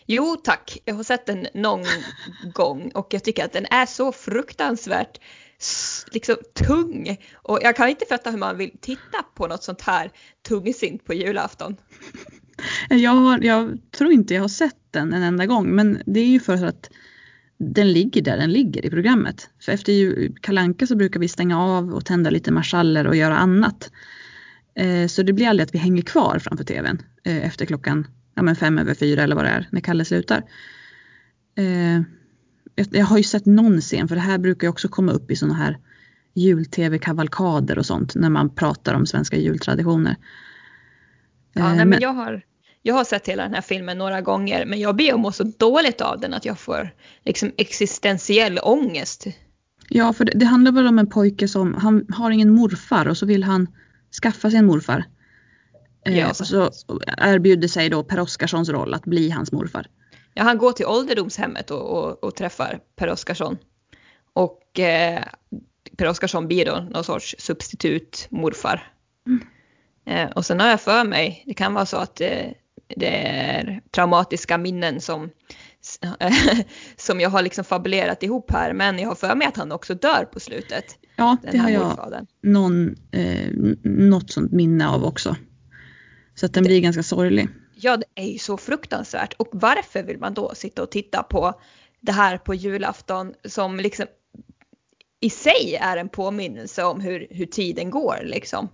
Jo 0.08 0.36
tack, 0.44 0.78
jag 0.86 0.96
har 0.96 1.04
sett 1.04 1.26
den 1.26 1.48
någon 1.54 1.86
gång 2.54 2.92
och 2.94 3.08
jag 3.10 3.24
tycker 3.24 3.46
att 3.46 3.54
den 3.54 3.66
är 3.66 3.86
så 3.86 4.12
fruktansvärt 4.12 5.20
liksom 6.12 6.36
tung. 6.68 7.18
Och 7.34 7.60
jag 7.62 7.76
kan 7.76 7.90
inte 7.90 8.06
fatta 8.10 8.32
hur 8.32 8.38
man 8.38 8.58
vill 8.58 8.72
titta 8.82 9.24
på 9.36 9.48
något 9.48 9.64
sånt 9.64 9.82
här 9.82 10.12
tungsint 10.48 11.06
på 11.06 11.14
julafton. 11.14 11.76
Jag, 12.90 13.12
har, 13.12 13.40
jag 13.44 13.78
tror 13.92 14.12
inte 14.12 14.34
jag 14.34 14.42
har 14.42 14.48
sett 14.48 14.78
den 14.92 15.14
en 15.14 15.24
enda 15.24 15.46
gång 15.46 15.76
men 15.76 16.02
det 16.06 16.20
är 16.20 16.28
ju 16.28 16.40
för 16.40 16.66
att 16.66 16.90
den 17.58 17.94
ligger 17.94 18.22
där 18.22 18.38
den 18.38 18.52
ligger 18.52 18.86
i 18.86 18.90
programmet. 18.90 19.50
För 19.62 19.72
efter 19.72 19.94
Kalanka 19.94 20.40
Kalle 20.42 20.62
Anka 20.62 20.88
så 20.88 20.96
brukar 20.96 21.20
vi 21.20 21.28
stänga 21.28 21.62
av 21.62 21.94
och 21.94 22.06
tända 22.06 22.30
lite 22.30 22.52
marschaller 22.52 23.08
och 23.08 23.16
göra 23.16 23.38
annat. 23.38 23.92
Eh, 24.76 25.08
så 25.08 25.24
det 25.24 25.34
blir 25.34 25.48
aldrig 25.48 25.66
att 25.66 25.74
vi 25.74 25.80
hänger 25.80 26.02
kvar 26.02 26.40
framför 26.40 26.64
tvn 26.64 27.02
eh, 27.24 27.46
efter 27.46 27.66
klockan 27.66 28.08
ja, 28.36 28.42
men 28.42 28.56
fem 28.56 28.78
över 28.78 28.94
fyra 28.94 29.24
eller 29.24 29.36
vad 29.36 29.46
det 29.46 29.50
är 29.50 29.68
när 29.72 29.82
Kalle 29.82 30.06
slutar. 30.06 30.44
Eh, 31.58 32.02
jag, 32.92 33.06
har 33.06 33.18
ju 33.18 33.24
sett 33.24 33.46
någon 33.46 33.82
scen 33.82 34.08
för 34.08 34.16
det 34.16 34.22
här 34.22 34.38
brukar 34.38 34.68
ju 34.68 34.70
också 34.70 34.88
komma 34.88 35.12
upp 35.12 35.32
i 35.32 35.36
sådana 35.36 35.56
här 35.56 35.78
jul-tv-kavalkader 36.34 37.80
och 37.80 37.86
sånt 37.86 38.16
när 38.16 38.30
man 38.30 38.56
pratar 38.56 38.94
om 38.94 39.06
svenska 39.06 39.38
jultraditioner. 39.38 40.16
Ja, 41.54 41.70
Eh, 41.70 41.76
nej, 41.76 41.86
men 41.86 42.02
jag, 42.02 42.14
har, 42.14 42.42
jag 42.82 42.96
har 42.96 43.04
sett 43.04 43.28
hela 43.28 43.44
den 43.44 43.54
här 43.54 43.62
filmen 43.62 43.98
några 43.98 44.22
gånger 44.22 44.66
men 44.66 44.80
jag 44.80 44.96
ber 44.96 45.14
att 45.14 45.20
må 45.20 45.32
så 45.32 45.44
dåligt 45.44 46.02
av 46.02 46.20
den 46.20 46.34
att 46.34 46.46
jag 46.46 46.60
får 46.60 46.90
liksom 47.26 47.52
existentiell 47.58 48.60
ångest. 48.64 49.28
Ja, 49.90 50.14
för 50.14 50.26
det, 50.26 50.32
det 50.36 50.46
handlar 50.46 50.72
väl 50.72 50.88
om 50.88 51.00
en 51.00 51.10
pojke 51.10 51.48
som, 51.48 51.74
han 51.74 52.06
har 52.10 52.32
ingen 52.32 52.54
morfar 52.54 53.08
och 53.08 53.18
så 53.18 53.26
vill 53.26 53.44
han 53.44 53.68
skaffa 54.22 54.50
sig 54.50 54.60
en 54.60 54.66
morfar. 54.66 55.04
Eh, 56.06 56.20
Ja, 56.20 56.30
och 56.30 56.36
så- 56.38 56.72
erbjuder 57.18 57.68
sig 57.68 57.90
då 57.90 58.04
Per 58.04 58.20
Oscarssons 58.20 58.70
roll 58.70 58.94
att 58.94 59.06
bli 59.06 59.30
hans 59.30 59.52
morfar. 59.52 59.88
Ja, 60.34 60.44
han 60.44 60.58
går 60.58 60.72
till 60.72 60.86
ålderdomshemmet 60.86 61.72
och, 61.72 61.82
och, 62.04 62.24
och 62.24 62.36
träffar 62.36 62.80
Per 62.96 63.10
Oscarsson. 63.10 63.58
Och 64.34 64.80
eh, 64.80 65.24
Per 65.98 66.08
Oscarsson 66.10 66.48
blir 66.48 66.66
då 66.66 66.88
någon 66.92 67.04
sorts 67.04 67.36
substitut 67.40 68.28
morfar. 68.30 68.92
Eh, 70.08 70.30
och 70.32 70.46
sen 70.46 70.60
har 70.60 70.68
jag 70.68 70.82
för 70.82 71.04
mig, 71.04 71.44
det 71.48 71.54
kan 71.54 71.74
vara 71.74 71.86
så 71.86 71.98
att 71.98 72.22
eh, 72.22 72.30
det 72.96 73.28
är 73.28 73.82
traumatiska 73.92 74.58
minnen 74.58 75.02
som, 75.02 75.30
som 76.98 77.20
jag 77.20 77.30
har 77.30 77.42
liksom 77.42 77.64
fabulerat 77.66 78.24
ihop 78.24 78.52
här. 78.52 78.74
Men 78.74 79.00
jag 79.00 79.08
har 79.08 79.16
för 79.16 79.36
mig 79.36 79.48
att 79.48 79.58
han 79.58 79.72
också 79.72 79.94
dör 79.96 80.26
på 80.34 80.40
slutet. 80.40 80.86
Ja, 81.16 81.38
Den 81.44 81.52
det 81.52 81.58
har 81.58 81.70
jag 81.70 81.84
morfadern. 81.88 82.26
någon, 82.44 82.96
eh, 83.12 83.50
något 83.84 84.32
sånt 84.32 84.52
minne 84.52 84.88
av 84.88 85.04
också. 85.06 85.36
Så 86.36 86.46
att 86.46 86.54
den 86.54 86.64
blir 86.64 86.82
ganska 86.82 87.04
sorglig. 87.04 87.48
Ja, 87.76 87.98
det 87.98 88.06
är 88.16 88.28
ju 88.28 88.38
så 88.40 88.58
fruktansvärt. 88.58 89.34
Och 89.34 89.48
varför 89.52 90.04
vill 90.04 90.18
man 90.20 90.34
då 90.34 90.56
sitta 90.56 90.84
och 90.84 90.92
titta 90.92 91.24
på 91.24 91.62
det 92.02 92.12
här 92.12 92.38
på 92.38 92.54
julafton 92.54 93.34
som 93.46 93.78
liksom 93.78 94.06
i 95.20 95.30
sig 95.30 95.78
är 95.82 95.98
en 95.98 96.10
påminnelse 96.10 96.84
om 96.84 97.02
hur, 97.02 97.28
hur 97.30 97.46
tiden 97.46 97.90
går 97.90 98.22
liksom. 98.24 98.70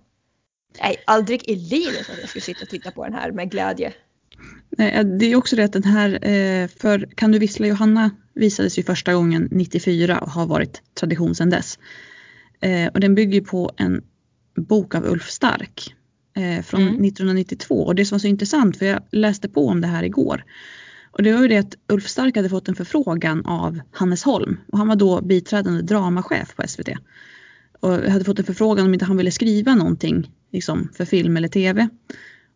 Nej, 0.80 0.96
aldrig 1.06 1.48
i 1.48 1.56
livet 1.56 2.10
att 2.10 2.18
jag 2.20 2.28
skulle 2.28 2.42
sitta 2.42 2.62
och 2.62 2.68
titta 2.68 2.90
på 2.90 3.04
den 3.04 3.14
här 3.14 3.32
med 3.32 3.50
glädje. 3.50 3.92
Eh, 4.78 5.04
Det 5.04 5.26
är 5.26 5.36
också 5.36 5.56
det 5.56 5.64
att 5.64 5.72
den 5.72 5.84
här, 5.84 6.28
eh, 6.28 6.68
för 6.68 7.08
Kan 7.14 7.32
du 7.32 7.38
vissla 7.38 7.66
Johanna 7.66 8.10
visades 8.34 8.78
ju 8.78 8.82
första 8.82 9.14
gången 9.14 9.48
94 9.50 10.18
och 10.20 10.30
har 10.30 10.46
varit 10.46 10.82
tradition 10.94 11.34
sedan 11.34 11.50
dess. 11.50 11.78
Eh, 12.60 12.88
Och 12.94 13.00
den 13.00 13.14
bygger 13.14 13.40
på 13.40 13.70
en 13.76 14.02
bok 14.56 14.94
av 14.94 15.04
Ulf 15.06 15.30
Stark 15.30 15.94
eh, 16.34 16.62
från 16.62 16.82
Mm. 16.82 17.04
1992 17.04 17.74
och 17.74 17.94
det 17.94 18.04
som 18.04 18.14
var 18.16 18.20
så 18.20 18.26
intressant 18.26 18.76
för 18.76 18.86
jag 18.86 19.02
läste 19.10 19.48
på 19.48 19.66
om 19.66 19.80
det 19.80 19.86
här 19.86 20.02
igår. 20.02 20.44
Och 21.10 21.22
det 21.22 21.32
var 21.32 21.42
ju 21.42 21.48
det 21.48 21.58
att 21.58 21.74
Ulf 21.88 22.08
Stark 22.08 22.36
hade 22.36 22.48
fått 22.48 22.68
en 22.68 22.74
förfrågan 22.74 23.46
av 23.46 23.80
Hannes 23.90 24.22
Holm 24.22 24.56
och 24.72 24.78
han 24.78 24.88
var 24.88 24.96
då 24.96 25.20
biträdande 25.20 25.82
dramachef 25.82 26.56
på 26.56 26.68
SVT. 26.68 26.88
Och 27.80 27.90
hade 27.90 28.24
fått 28.24 28.38
en 28.38 28.44
förfrågan 28.44 28.86
om 28.86 28.94
inte 28.94 29.04
han 29.04 29.16
ville 29.16 29.30
skriva 29.30 29.74
någonting 29.74 30.30
liksom, 30.52 30.88
för 30.94 31.04
film 31.04 31.36
eller 31.36 31.48
tv. 31.48 31.88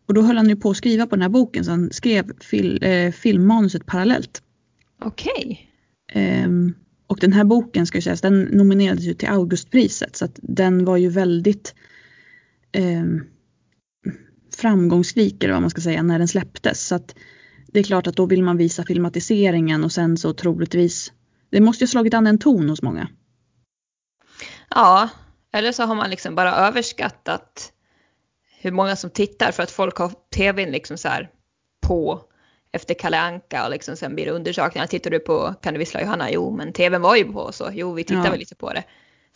Och 0.07 0.13
då 0.13 0.21
höll 0.21 0.37
han 0.37 0.49
ju 0.49 0.55
på 0.55 0.69
att 0.69 0.77
skriva 0.77 1.07
på 1.07 1.15
den 1.15 1.21
här 1.21 1.29
boken 1.29 1.65
så 1.65 1.71
han 1.71 1.91
skrev 1.91 2.31
fil, 2.39 2.79
eh, 2.81 3.11
filmmanuset 3.11 3.85
parallellt. 3.85 4.41
Okej. 5.01 5.69
Ehm, 6.13 6.73
och 7.07 7.17
den 7.21 7.33
här 7.33 7.43
boken 7.43 7.87
ska 7.87 7.97
ju 7.97 8.01
sägas, 8.01 8.21
den 8.21 8.41
nominerades 8.41 9.03
ju 9.03 9.13
till 9.13 9.29
Augustpriset 9.29 10.15
så 10.15 10.25
att 10.25 10.39
den 10.41 10.85
var 10.85 10.97
ju 10.97 11.09
väldigt 11.09 11.75
ehm, 12.71 13.23
framgångsrik 14.57 15.43
eller 15.43 15.53
vad 15.53 15.61
man 15.61 15.69
ska 15.69 15.81
säga 15.81 16.03
när 16.03 16.19
den 16.19 16.27
släpptes. 16.27 16.87
Så 16.87 16.95
att 16.95 17.15
det 17.67 17.79
är 17.79 17.83
klart 17.83 18.07
att 18.07 18.15
då 18.15 18.25
vill 18.25 18.43
man 18.43 18.57
visa 18.57 18.83
filmatiseringen 18.83 19.83
och 19.83 19.91
sen 19.91 20.17
så 20.17 20.33
troligtvis, 20.33 21.13
det 21.49 21.61
måste 21.61 21.83
ju 21.83 21.87
slagit 21.87 22.13
an 22.13 22.27
en 22.27 22.39
ton 22.39 22.69
hos 22.69 22.81
många. 22.81 23.07
Ja, 24.69 25.09
eller 25.53 25.71
så 25.71 25.83
har 25.83 25.95
man 25.95 26.09
liksom 26.09 26.35
bara 26.35 26.55
överskattat 26.55 27.71
hur 28.59 28.71
många 28.71 28.95
som 28.95 29.09
tittar 29.09 29.51
för 29.51 29.63
att 29.63 29.71
folk 29.71 29.97
har 29.97 30.11
tvn 30.35 30.71
liksom 30.71 30.97
så 30.97 31.07
här 31.07 31.29
på 31.81 32.21
efter 32.71 32.93
Kalle 32.93 33.19
Anka 33.19 33.65
och 33.65 33.71
liksom 33.71 33.95
sen 33.95 34.15
blir 34.15 34.25
det 34.25 34.31
undersökningar. 34.31 34.87
Tittar 34.87 35.11
du 35.11 35.19
på 35.19 35.55
Kan 35.61 35.73
du 35.73 35.79
vissla 35.79 36.01
Johanna? 36.01 36.31
Jo, 36.31 36.55
men 36.57 36.73
tvn 36.73 37.01
var 37.01 37.15
ju 37.15 37.23
på 37.23 37.51
så 37.51 37.69
jo, 37.73 37.93
vi 37.93 38.03
tittar 38.03 38.25
Ja. 38.25 38.31
väl 38.31 38.39
lite 38.39 38.55
på 38.55 38.73
det. 38.73 38.83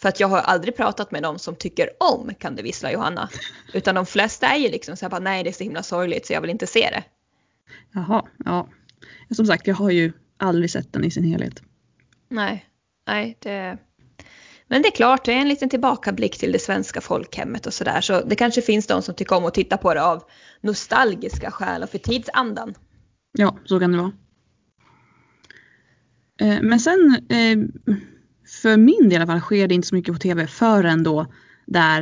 För 0.01 0.09
att 0.09 0.19
jag 0.19 0.27
har 0.27 0.37
aldrig 0.39 0.75
pratat 0.75 1.11
med 1.11 1.21
någon 1.21 1.39
som 1.39 1.55
tycker 1.55 1.89
om 1.99 2.33
Kan 2.39 2.55
du 2.55 2.63
vissla 2.63 2.91
Johanna? 2.91 3.29
Utan 3.73 3.95
de 3.95 4.05
flesta 4.05 4.47
är 4.47 4.57
ju 4.57 4.69
liksom 4.69 4.97
så 4.97 5.05
här 5.05 5.09
bara 5.09 5.19
nej 5.19 5.43
det 5.43 5.49
är 5.49 5.53
så 5.53 5.63
himla 5.63 5.83
sorgligt 5.83 6.25
så 6.25 6.33
jag 6.33 6.41
vill 6.41 6.49
inte 6.49 6.67
se 6.67 6.89
det. 6.91 7.03
Jaha, 7.93 8.25
ja. 8.45 8.67
Som 9.35 9.45
sagt, 9.45 9.67
jag 9.67 9.75
har 9.75 9.89
ju 9.89 10.13
aldrig 10.37 10.71
sett 10.71 10.93
den 10.93 11.03
i 11.03 11.11
sin 11.11 11.23
helhet. 11.23 11.61
Nej, 12.29 12.65
nej 13.07 13.37
det... 13.39 13.77
Men 14.67 14.81
det 14.81 14.87
är 14.87 14.91
klart, 14.95 15.25
det 15.25 15.33
är 15.33 15.37
en 15.37 15.49
liten 15.49 15.69
tillbakablick 15.69 16.37
till 16.37 16.51
det 16.51 16.59
svenska 16.59 17.01
folkhemmet 17.01 17.65
och 17.65 17.73
sådär. 17.73 18.01
Så 18.01 18.21
det 18.21 18.35
kanske 18.35 18.61
finns 18.61 18.87
de 18.87 19.01
som 19.01 19.15
tycker 19.15 19.35
om 19.35 19.45
att 19.45 19.53
titta 19.53 19.77
på 19.77 19.93
det 19.93 20.03
av 20.03 20.23
nostalgiska 20.61 21.51
skäl 21.51 21.83
och 21.83 21.89
för 21.89 21.97
tidsandan. 21.97 22.73
Ja, 23.31 23.57
så 23.65 23.79
kan 23.79 23.91
det 23.91 23.97
vara. 23.97 24.11
Eh, 26.41 26.61
Men 26.61 26.79
sen, 26.79 27.27
eh, 27.29 27.57
för 28.51 28.77
min 28.77 29.09
del 29.09 29.11
i 29.11 29.15
alla 29.15 29.27
fall, 29.27 29.39
sker 29.39 29.67
det 29.67 29.75
inte 29.75 29.87
så 29.87 29.95
mycket 29.95 30.13
på 30.13 30.19
tv 30.19 30.47
förrän 30.47 31.03
då 31.03 31.25
där, 31.65 32.01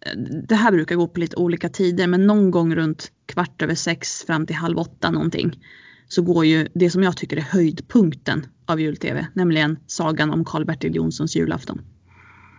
eh, 0.00 0.18
det 0.48 0.54
här 0.54 0.72
brukar 0.72 0.96
gå 0.96 1.08
på 1.08 1.20
lite 1.20 1.36
olika 1.36 1.68
tider, 1.68 2.06
men 2.06 2.26
någon 2.26 2.50
gång 2.50 2.74
runt 2.74 3.12
kvart 3.26 3.62
över 3.62 3.74
sex 3.74 4.24
fram 4.26 4.46
till 4.46 4.56
halv 4.56 4.78
åtta 4.78 5.10
någonting, 5.10 5.60
så 6.08 6.22
går 6.22 6.44
ju 6.44 6.68
det 6.74 6.90
som 6.90 7.02
jag 7.02 7.16
tycker 7.16 7.36
är 7.36 7.40
höjdpunkten 7.40 8.46
av 8.66 8.80
jul-tv, 8.80 9.26
nämligen 9.32 9.78
sagan 9.86 10.30
om 10.30 10.44
Karl-Bertil 10.44 10.94
Jonssons 10.94 11.36
julafton. 11.36 11.82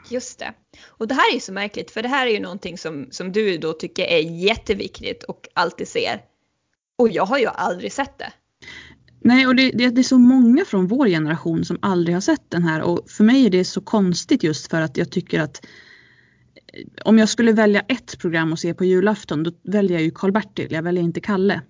Just 0.10 0.40
det. 0.40 0.54
Och 0.88 1.08
det 1.08 1.14
här 1.14 1.32
är 1.32 1.34
ju 1.34 1.40
så 1.40 1.54
märkligt, 1.54 1.92
för 1.92 2.02
det 2.02 2.08
här 2.08 2.28
är 2.28 2.32
ju 2.32 2.40
någonting 2.40 2.78
som, 2.78 3.08
som 3.12 3.32
du 3.32 3.58
då 3.58 3.74
tycker 3.74 4.04
är 4.04 4.20
jätteviktigt 4.20 5.24
och 5.24 5.48
alltid 5.54 5.88
ser. 5.88 6.22
Och 6.98 7.10
jag 7.10 7.26
har 7.26 7.38
ju 7.38 7.48
aldrig 7.48 7.94
sett 7.94 8.18
det. 8.18 8.34
Nej, 9.26 9.48
och 9.48 9.56
det, 9.56 9.72
det, 9.72 9.90
det 9.90 10.02
är 10.02 10.04
så 10.04 10.18
många 10.18 10.66
från 10.66 10.88
vår 10.88 11.08
generation 11.08 11.66
som 11.66 11.78
aldrig 11.82 12.16
har 12.16 12.22
sett 12.22 12.50
den 12.50 12.64
här 12.64 12.82
och 12.82 13.10
för 13.10 13.24
mig 13.24 13.46
är 13.46 13.50
det 13.50 13.66
så 13.66 13.82
konstigt 13.82 14.44
just 14.44 14.70
för 14.70 14.82
att 14.82 14.98
jag 14.98 15.12
tycker 15.12 15.40
att 15.40 15.66
eh, 16.74 16.86
om 17.06 17.18
jag 17.18 17.30
skulle 17.30 17.52
välja 17.52 17.82
ett 17.82 18.20
program 18.20 18.54
att 18.54 18.60
se 18.60 18.74
på 18.74 18.86
julafton 18.86 19.44
då 19.44 19.52
väljer 19.64 19.98
jag 19.98 20.04
ju 20.04 20.12
Karl-Bertil, 20.12 20.68
jag 20.72 20.84
väljer 20.84 21.04
inte 21.04 21.20
Kalle. 21.20 21.62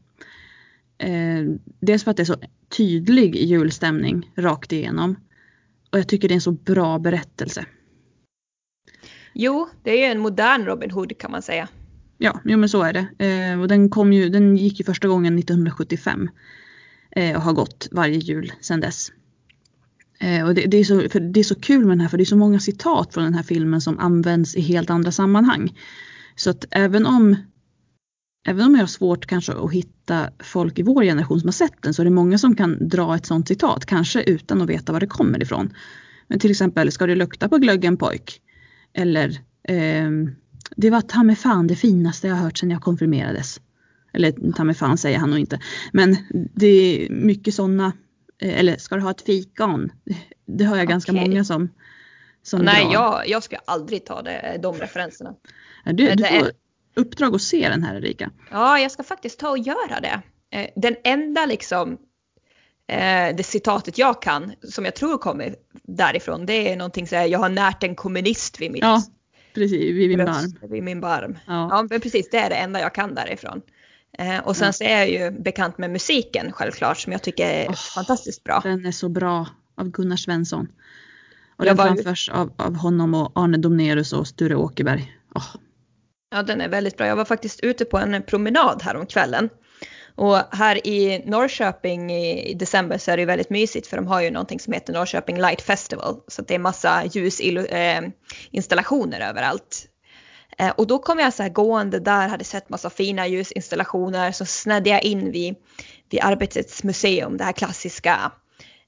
Eh, 0.97 1.43
dels 1.79 2.03
för 2.03 2.11
att 2.11 2.17
det 2.17 2.23
är 2.23 2.25
så 2.25 2.35
tydlig 2.77 3.35
julstämning 3.35 4.31
rakt 4.35 4.71
igenom 4.71 5.15
och 5.91 5.99
jag 5.99 6.07
tycker 6.07 6.27
det 6.27 6.33
är 6.33 6.35
en 6.35 6.41
så 6.41 6.51
bra 6.51 6.99
berättelse. 6.99 7.65
Jo, 9.33 9.69
det 9.83 9.91
är 9.91 9.97
ju 9.97 10.11
en 10.11 10.19
modern 10.19 10.65
Robin 10.65 10.91
Hood 10.91 11.17
kan 11.17 11.31
man 11.31 11.41
säga. 11.41 11.67
Ja, 12.17 12.39
jo 12.45 12.57
men 12.57 12.69
så 12.69 12.83
är 12.83 12.93
det. 12.93 13.25
Eh, 13.25 13.61
och 13.61 13.67
den, 13.67 13.89
kom 13.89 14.13
ju, 14.13 14.29
den 14.29 14.57
gick 14.57 14.79
ju 14.79 14.85
första 14.85 15.07
gången 15.07 15.39
1975 15.39 16.21
eh, 16.21 16.29
och 17.15 17.41
har 17.41 17.53
gått 17.53 17.87
varje 17.91 18.17
jul 18.17 18.53
sedan 18.61 18.79
dess. 18.79 19.11
Eh, 20.19 20.45
och 20.47 20.55
det, 20.55 20.65
det, 20.65 20.77
är 20.77 20.83
så, 20.83 21.09
för 21.09 21.19
det 21.19 21.39
är 21.39 21.43
så 21.43 21.55
kul 21.55 21.85
med 21.85 21.91
den 21.91 22.01
här 22.01 22.07
för 22.07 22.17
det 22.17 22.23
är 22.23 22.25
så 22.25 22.37
många 22.37 22.59
citat 22.59 23.13
från 23.13 23.23
den 23.23 23.33
här 23.33 23.43
filmen 23.43 23.81
som 23.81 23.99
används 23.99 24.55
i 24.55 24.61
helt 24.61 24.89
andra 24.89 25.11
sammanhang. 25.11 25.77
Så 26.35 26.49
att 26.49 26.65
även 26.71 27.05
om 27.05 27.35
Även 28.47 28.65
om 28.65 28.73
jag 28.75 28.81
har 28.81 28.87
svårt 28.87 29.25
kanske 29.25 29.53
att 29.53 29.71
hitta 29.71 30.29
folk 30.39 30.79
i 30.79 30.83
vår 30.83 31.03
generation 31.03 31.39
som 31.39 31.47
har 31.47 31.51
sett 31.51 31.81
den 31.81 31.93
så 31.93 32.01
är 32.01 32.03
det 32.03 32.11
många 32.11 32.37
som 32.37 32.55
kan 32.55 32.89
dra 32.89 33.15
ett 33.15 33.25
sånt 33.25 33.47
citat, 33.47 33.85
kanske 33.85 34.23
utan 34.23 34.61
att 34.61 34.69
veta 34.69 34.93
var 34.93 34.99
det 34.99 35.07
kommer 35.07 35.41
ifrån. 35.43 35.73
Men 36.27 36.39
till 36.39 36.51
exempel, 36.51 36.91
ska 36.91 37.07
det 37.07 37.15
lukta 37.15 37.49
på 37.49 37.57
glöggen 37.57 37.97
pojk? 37.97 38.41
Eller 38.93 39.39
ehm, 39.67 40.35
det 40.75 40.89
var 40.89 41.01
ta 41.01 41.23
med 41.23 41.37
fan 41.37 41.67
det 41.67 41.75
finaste 41.75 42.27
jag 42.27 42.35
hört 42.35 42.57
sedan 42.57 42.71
jag 42.71 42.81
konfirmerades. 42.81 43.61
Eller 44.15 44.51
ta 44.55 44.63
mig 44.63 44.75
fan 44.75 44.97
säger 44.97 45.17
han 45.17 45.29
nog 45.29 45.39
inte. 45.39 45.59
Men 45.93 46.17
det 46.55 46.67
är 47.05 47.09
mycket 47.09 47.53
sådana, 47.53 47.93
eh, 48.41 48.59
eller 48.59 48.77
ska 48.77 48.95
du 48.95 49.01
ha 49.01 49.11
ett 49.11 49.21
fikon? 49.21 49.91
Det 50.45 50.63
hör 50.65 50.77
jag 50.77 50.87
ganska 50.87 51.11
Okej. 51.11 51.29
många 51.29 51.43
som, 51.43 51.69
som 52.43 52.61
Nej, 52.61 52.83
drar. 52.85 52.93
jag, 52.93 53.27
jag 53.29 53.43
skulle 53.43 53.61
aldrig 53.65 54.05
ta 54.05 54.21
det, 54.21 54.59
de 54.63 54.75
referenserna. 54.75 55.33
Du, 55.85 55.93
du 55.93 56.23
får 56.23 56.35
är- 56.35 56.51
uppdrag 56.95 57.35
att 57.35 57.41
se 57.41 57.69
den 57.69 57.83
här 57.83 57.95
Erika. 57.95 58.31
Ja, 58.51 58.79
jag 58.79 58.91
ska 58.91 59.03
faktiskt 59.03 59.39
ta 59.39 59.49
och 59.49 59.57
göra 59.57 59.99
det. 60.01 60.21
Eh, 60.57 60.67
Den 60.75 60.95
enda 61.03 61.45
liksom 61.45 61.97
eh, 62.87 63.35
det 63.35 63.43
citatet 63.45 63.97
jag 63.97 64.21
kan, 64.21 64.51
som 64.63 64.85
jag 64.85 64.95
tror 64.95 65.17
kommer 65.17 65.55
därifrån, 65.83 66.45
det 66.45 66.71
är 66.71 66.75
någonting 66.77 67.07
så 67.07 67.15
här, 67.15 67.25
jag 67.27 67.39
har 67.39 67.49
närt 67.49 67.83
en 67.83 67.95
kommunist 67.95 68.61
vid 68.61 68.71
mitt 68.71 68.81
Ja, 68.81 69.01
precis, 69.55 69.95
vid 69.95 70.09
min 70.09 70.17
bröst, 70.25 70.59
barm. 70.61 70.71
vid 70.71 70.83
min 70.83 71.01
barm. 71.01 71.37
Ja. 71.47 71.67
Ja, 71.71 71.87
men 71.89 72.01
precis, 72.01 72.29
det 72.29 72.37
är 72.37 72.49
det 72.49 72.55
enda 72.55 72.79
jag 72.79 72.93
kan 72.95 73.15
därifrån. 73.15 73.61
Eh, 74.17 74.39
och 74.39 74.57
sen 74.57 74.65
Ja. 74.65 74.73
så 74.73 74.83
är 74.83 74.97
jag 74.97 75.09
ju 75.09 75.31
bekant 75.31 75.77
med 75.77 75.91
musiken 75.91 76.51
självklart, 76.51 76.97
som 76.97 77.11
jag 77.11 77.21
tycker 77.21 77.47
är 77.49 77.65
Åh, 77.69 77.75
fantastiskt 77.75 78.43
bra. 78.43 78.59
Den 78.63 78.85
är 78.85 78.91
så 78.91 79.09
bra 79.09 79.47
av 79.77 79.89
Gunnar 79.89 80.17
Svensson. 80.17 80.67
Och 81.57 81.65
Jag 81.65 81.77
den 81.77 81.87
framförs 81.87 82.29
av, 82.29 82.53
av 82.57 82.75
honom 82.75 83.13
och 83.13 83.31
Arne 83.35 83.57
Domnerus 83.57 84.13
och 84.13 84.27
Sture 84.27 84.55
Åkerberg. 84.55 85.17
Åh, 85.35 85.55
Ja, 86.31 86.43
den 86.43 86.61
är 86.61 86.69
väldigt 86.69 86.97
bra. 86.97 87.07
Jag 87.07 87.15
var 87.15 87.25
faktiskt 87.25 87.59
ute 87.59 87.85
på 87.85 87.97
en 87.97 88.23
promenad 88.23 88.81
här 88.83 88.95
om 88.95 89.05
kvällen. 89.05 89.49
Och 90.15 90.37
här 90.55 90.87
i 90.87 91.23
Norrköping 91.25 92.11
i 92.11 92.53
december 92.53 92.97
så 92.97 93.11
är 93.11 93.17
det 93.17 93.21
ju 93.21 93.25
väldigt 93.25 93.49
mysigt 93.49 93.87
för 93.87 93.97
de 93.97 94.07
har 94.07 94.21
ju 94.21 94.31
någonting 94.31 94.59
som 94.59 94.73
heter 94.73 94.93
Norrköping 94.93 95.37
Light 95.41 95.61
Festival. 95.61 96.15
Så 96.27 96.41
det 96.41 96.55
är 96.55 96.59
massa 96.59 97.03
ljusinstallationer 97.05 99.19
överallt. 99.29 99.85
Eh, 100.57 100.69
och 100.69 100.87
då 100.87 100.99
kom 100.99 101.19
jag 101.19 101.33
så 101.33 101.43
här 101.43 101.49
gående 101.49 101.99
där, 101.99 102.27
hade 102.27 102.43
sett 102.43 102.69
massa 102.69 102.89
fina 102.89 103.27
ljusinstallationer. 103.27 104.31
Så 104.31 104.45
snedde 104.45 104.89
jag 104.89 105.03
in 105.03 105.31
vid, 105.31 105.55
vid 106.09 106.23
Arbetets 106.23 106.83
museum, 106.83 107.37
det 107.37 107.43
här 107.43 107.51
klassiska, 107.51 108.31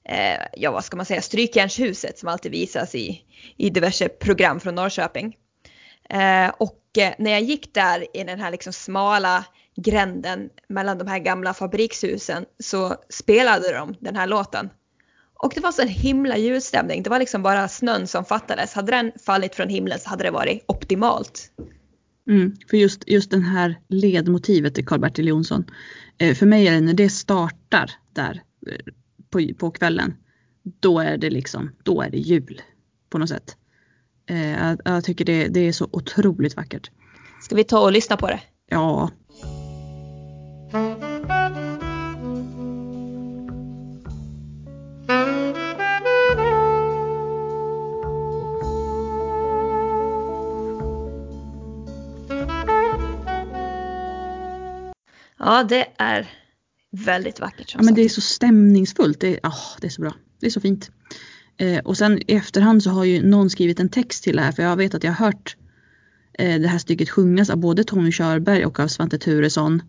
eh, 0.04 0.46
ja 0.52 0.70
vad 0.70 0.84
ska 0.84 0.96
man 0.96 1.06
säga, 1.06 1.22
strykjärnshuset 1.22 2.18
som 2.18 2.28
alltid 2.28 2.52
visas 2.52 2.94
i, 2.94 3.22
i 3.56 3.70
diverse 3.70 4.08
program 4.08 4.60
från 4.60 4.74
Norrköping. 4.74 5.36
Eh, 6.10 6.48
och 6.58 6.98
eh, 6.98 7.14
när 7.18 7.30
jag 7.30 7.42
gick 7.42 7.74
där 7.74 8.16
i 8.16 8.24
den 8.24 8.40
här 8.40 8.50
liksom 8.50 8.72
smala 8.72 9.44
gränden 9.76 10.50
mellan 10.68 10.98
de 10.98 11.08
här 11.08 11.18
gamla 11.18 11.54
fabrikshusen 11.54 12.44
så 12.58 12.96
spelade 13.08 13.72
de 13.72 13.94
den 14.00 14.16
här 14.16 14.26
låten. 14.26 14.70
Och 15.38 15.52
det 15.54 15.60
var 15.60 15.72
så 15.72 15.82
en 15.82 15.88
himla 15.88 16.36
ljusstämning. 16.36 17.02
Det 17.02 17.10
var 17.10 17.18
liksom 17.18 17.42
bara 17.42 17.68
snön 17.68 18.06
som 18.06 18.24
fattades. 18.24 18.74
Hade 18.74 18.92
den 18.92 19.12
fallit 19.26 19.54
från 19.54 19.68
himlen 19.68 19.98
så 19.98 20.08
hade 20.08 20.24
det 20.24 20.30
varit 20.30 20.64
optimalt. 20.66 21.50
Mm, 22.28 22.56
för 22.70 22.76
just, 22.76 23.04
just 23.06 23.30
den 23.30 23.42
här 23.42 23.80
ledmotivet 23.88 24.78
i 24.78 24.82
Karl-Bertil 24.82 25.28
Jonsson. 25.28 25.64
Eh, 26.18 26.34
för 26.34 26.46
mig 26.46 26.66
är 26.66 26.72
det 26.72 26.80
när 26.80 26.94
det 26.94 27.08
startar 27.08 27.90
där 28.12 28.42
eh, 28.66 28.92
på, 29.30 29.54
på 29.58 29.70
kvällen. 29.70 30.14
Då 30.80 30.98
är 31.00 31.16
det 31.16 31.30
liksom, 31.30 31.70
då 31.82 32.02
är 32.02 32.10
det 32.10 32.18
jul 32.18 32.62
på 33.10 33.18
något 33.18 33.28
sätt. 33.28 33.56
Eh, 34.30 34.50
jag, 34.50 34.80
jag 34.84 35.04
tycker 35.04 35.24
det, 35.24 35.48
det 35.48 35.60
är 35.60 35.72
så 35.72 35.88
otroligt 35.92 36.56
vackert. 36.56 36.90
Ska 37.42 37.54
vi 37.56 37.64
ta 37.64 37.80
och 37.80 37.92
lyssna 37.92 38.16
på 38.16 38.26
det? 38.26 38.40
Ja, 38.70 39.10
Ja, 55.48 55.64
det 55.64 55.86
är 55.98 56.30
väldigt 56.90 57.40
vackert 57.40 57.70
som 57.70 57.78
ja 57.80 57.84
men 57.84 57.94
det 57.94 58.02
är 58.02 58.08
så 58.08 58.20
stämningsfullt. 58.20 59.20
Det, 59.20 59.28
är- 59.34 59.40
ah, 59.42 59.76
det 59.80 59.86
är 59.86 59.90
så 59.90 60.02
bra. 60.02 60.14
Det 60.40 60.46
är 60.46 60.50
så 60.50 60.60
fint. 60.60 60.90
Eh, 61.56 61.78
och 61.78 61.96
sen 61.96 62.18
i 62.30 62.36
efterhand 62.36 62.82
så 62.82 62.90
har 62.90 63.04
ju 63.04 63.22
någon 63.22 63.50
skrivit 63.50 63.80
en 63.80 63.88
text 63.88 64.24
till 64.24 64.36
det 64.36 64.42
här 64.42 64.52
för 64.52 64.62
jag 64.62 64.76
vet 64.76 64.94
att 64.94 65.04
jag 65.04 65.12
har 65.12 65.26
hört 65.26 65.56
eh, 66.38 66.60
det 66.60 66.68
här 66.68 66.78
stycket 66.78 67.10
sjungas 67.10 67.50
av 67.50 67.56
både 67.56 67.84
Tommy 67.84 68.12
Körberg 68.12 68.66
och 68.66 68.80
av 68.80 68.88
Svante 68.88 69.18
Turesson. 69.18 69.82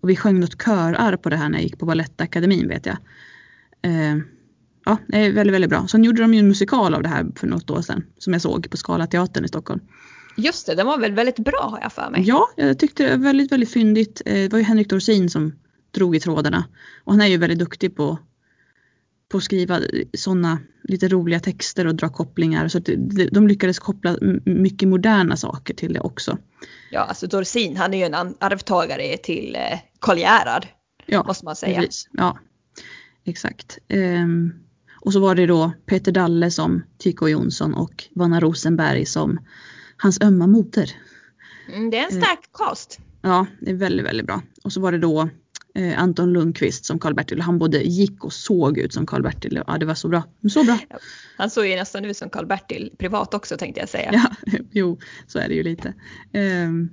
Och 0.00 0.10
vi 0.10 0.16
sjöng 0.16 0.40
något 0.40 0.58
körarr 0.64 1.16
på 1.16 1.28
det 1.30 1.36
här 1.36 1.48
när 1.48 1.58
jag 1.58 1.62
gick 1.62 1.78
på 1.78 1.86
Balettakademin 1.86 2.68
vet 2.68 2.86
jag. 2.86 2.96
Eh, 3.82 4.16
ja, 4.84 4.96
det 5.08 5.16
är 5.26 5.32
väldigt, 5.32 5.54
väldigt 5.54 5.70
bra. 5.70 5.86
Sen 5.88 6.04
gjorde 6.04 6.22
de 6.22 6.34
ju 6.34 6.40
en 6.40 6.48
musikal 6.48 6.94
av 6.94 7.02
det 7.02 7.08
här 7.08 7.26
för 7.36 7.46
något 7.46 7.70
år 7.70 7.82
sedan 7.82 8.04
som 8.18 8.32
jag 8.32 8.42
såg 8.42 8.70
på 8.70 8.76
Skala 8.76 9.06
teatern 9.06 9.44
i 9.44 9.48
Stockholm. 9.48 9.80
Just 10.36 10.66
det, 10.66 10.74
den 10.74 10.86
var 10.86 10.98
väl 10.98 11.12
väldigt 11.12 11.38
bra 11.38 11.68
har 11.70 11.80
jag 11.82 11.92
för 11.92 12.10
mig. 12.10 12.22
Ja, 12.22 12.48
jag 12.56 12.78
tyckte 12.78 13.02
det 13.04 13.10
var 13.10 13.24
väldigt, 13.24 13.52
väldigt 13.52 13.72
fyndigt. 13.72 14.22
Eh, 14.26 14.34
Det 14.34 14.52
var 14.52 14.58
ju 14.58 14.64
Henrik 14.64 14.90
Dorsin 14.90 15.30
som 15.30 15.52
drog 15.90 16.16
i 16.16 16.20
trådarna. 16.20 16.64
Och 17.04 17.12
han 17.12 17.20
är 17.20 17.26
ju 17.26 17.36
väldigt 17.36 17.58
duktig 17.58 17.96
på, 17.96 18.18
på 19.28 19.36
att 19.38 19.44
skriva 19.44 19.80
sådana 20.14 20.58
lite 20.82 21.08
roliga 21.08 21.40
texter 21.40 21.86
och 21.86 21.94
dra 21.94 22.08
kopplingar. 22.08 22.68
Så 22.68 22.78
de 23.32 23.48
lyckades 23.48 23.78
koppla 23.78 24.16
mycket 24.44 24.88
moderna 24.88 25.36
saker 25.36 25.74
till 25.74 25.92
det 25.92 26.00
också. 26.00 26.38
Ja, 26.90 27.00
alltså 27.00 27.26
Dorsin, 27.26 27.76
han 27.76 27.94
är 27.94 27.98
ju 27.98 28.04
en 28.04 28.34
arvtagare 28.40 29.16
till 29.16 29.56
eh, 29.56 29.78
Karl 30.00 30.18
Gerhard, 30.18 30.66
Ja, 31.06 31.24
måste 31.26 31.44
man 31.44 31.56
säga. 31.56 31.80
precis. 31.80 32.08
Ja, 32.12 32.38
exakt. 33.24 33.78
Ehm, 33.88 34.52
och 35.00 35.12
så 35.12 35.20
var 35.20 35.34
det 35.34 35.46
då 35.46 35.72
Peter 35.86 36.12
Dalle 36.12 36.50
som 36.50 36.82
Tycho 36.98 37.28
Jonsson 37.28 37.74
och 37.74 38.04
Vanna 38.14 38.40
Rosenberg 38.40 39.06
som 39.06 39.38
hans 39.96 40.20
ömma 40.20 40.46
moder. 40.46 40.90
Mm, 41.74 41.90
det 41.90 41.98
är 41.98 42.04
en 42.04 42.22
stark 42.22 42.52
cast. 42.52 42.98
Ja, 43.22 43.46
det 43.60 43.70
är 43.70 43.74
väldigt, 43.74 44.06
väldigt 44.06 44.26
bra. 44.26 44.42
Och 44.64 44.72
så 44.72 44.80
var 44.80 44.92
det 44.92 44.98
då 44.98 45.28
eh, 45.74 46.02
Anton 46.02 46.32
Lundqvist 46.32 46.84
som 46.84 46.98
Karl-Bertil. 46.98 47.40
Han 47.40 47.58
både 47.58 47.82
gick 47.82 48.24
och 48.24 48.32
såg 48.32 48.78
ut 48.78 48.92
som 48.92 49.06
Karl-Bertil. 49.06 49.62
Ja, 49.66 49.78
det 49.78 49.86
var 49.86 49.94
så 49.94 50.08
bra. 50.08 50.22
Så 50.50 50.64
bra. 50.64 50.78
Han 51.36 51.50
såg 51.50 51.66
ju 51.66 51.76
nästan 51.76 52.04
ut 52.04 52.16
som 52.16 52.30
Karl-Bertil 52.30 52.92
privat 52.98 53.34
också 53.34 53.56
tänkte 53.56 53.80
jag 53.80 53.88
säga. 53.88 54.10
Ja, 54.12 54.52
jo, 54.70 54.98
så 55.26 55.38
är 55.38 55.48
det 55.48 55.54
ju 55.54 55.62
lite. 55.62 55.94
Ehm, 56.32 56.88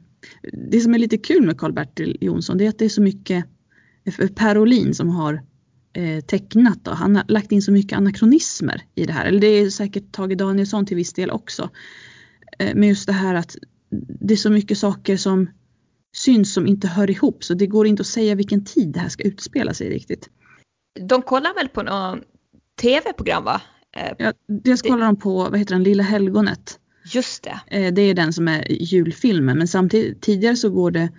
det 0.70 0.80
som 0.80 0.94
är 0.94 1.00
lite 1.00 1.18
kul 1.18 1.46
med 1.46 1.58
Karl-Bertil 1.58 2.18
Jonsson 2.22 2.58
det 2.58 2.66
är 2.66 2.70
att 2.70 2.80
det 2.80 2.86
är 2.86 2.90
så 2.90 3.02
mycket 3.02 3.46
för 4.12 4.28
Per 4.28 4.58
Olin 4.58 4.94
som 4.94 5.10
har 5.10 5.42
eh, 5.94 6.24
tecknat 6.24 6.88
och 6.88 6.98
han 6.98 7.16
har 7.16 7.26
lagt 7.28 7.52
in 7.52 7.62
så 7.62 7.72
mycket 7.72 7.98
anakronismer 7.98 8.84
i 8.96 9.06
det 9.06 9.14
här. 9.14 9.26
Eller 9.26 9.40
det 9.40 9.48
är 9.48 9.70
säkert 9.70 10.12
Tage 10.12 10.38
Danielsson 10.38 10.86
till 10.86 10.98
viss 10.98 11.14
del 11.14 11.32
också. 11.32 11.70
Eh, 12.60 12.76
men 12.76 12.90
just 12.90 13.08
det 13.08 13.14
här 13.14 13.36
att 13.36 13.56
det 14.20 14.34
är 14.34 14.38
så 14.38 14.50
mycket 14.50 14.78
saker 14.78 15.18
som 15.18 15.50
syns 16.16 16.54
som 16.54 16.68
inte 16.68 16.88
hör 16.88 17.10
ihop 17.10 17.44
så 17.44 17.54
det 17.54 17.68
går 17.68 17.88
inte 17.88 18.02
att 18.02 18.08
säga 18.08 18.36
vilken 18.36 18.66
tid 18.66 18.88
det 18.94 19.00
här 19.00 19.10
ska 19.10 19.24
utspela 19.24 19.74
sig 19.74 19.90
riktigt. 19.90 20.30
De 21.10 21.22
kollar 21.22 21.54
väl 21.56 21.70
på 21.70 21.84
något 21.84 22.20
tv-program 22.82 23.44
va? 23.44 23.62
Eh, 23.98 24.14
Ja, 24.18 24.34
dels 24.48 24.82
kollar 24.82 25.06
de 25.06 25.16
på, 25.16 25.34
vad 25.44 25.60
heter 25.60 25.76
den, 25.76 25.84
Lilla 25.84 26.04
helgonet. 26.04 26.80
Just 27.14 27.44
det. 27.44 27.60
Eh, 27.68 27.94
Det 27.94 28.02
är 28.02 28.14
den 28.14 28.34
som 28.34 28.48
är 28.48 28.72
julfilmen 28.72 29.58
men 29.58 29.68
samtidigt 29.68 30.22
tidigare 30.22 30.56
så 30.56 30.70
går 30.70 30.92
det 30.92 31.10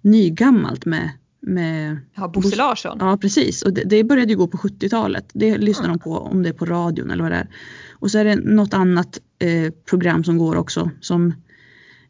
nygammalt 0.00 0.84
med, 0.86 1.10
med 1.40 1.96
Ja, 2.14 2.28
Bosse 2.28 2.56
Larsson. 2.56 2.96
Ja 3.00 3.16
precis 3.16 3.62
och 3.62 3.72
det, 3.72 3.82
det 3.84 4.04
började 4.04 4.32
ju 4.32 4.38
gå 4.38 4.46
på 4.46 4.56
70-talet. 4.58 5.30
Det 5.34 5.58
lyssnar 5.58 5.88
de 5.88 5.98
på 5.98 6.10
om 6.18 6.42
det 6.42 6.48
är 6.48 6.52
på 6.52 6.64
radion 6.64 7.10
eller 7.10 7.22
vad 7.22 7.32
det 7.32 7.36
är. 7.38 7.48
Och 7.92 8.10
så 8.10 8.18
är 8.18 8.24
det 8.24 8.34
något 8.36 8.74
annat 8.74 9.20
eh, 9.44 9.70
program 9.70 10.24
som 10.24 10.38
går 10.38 10.56
också 10.56 10.90
som 11.00 11.34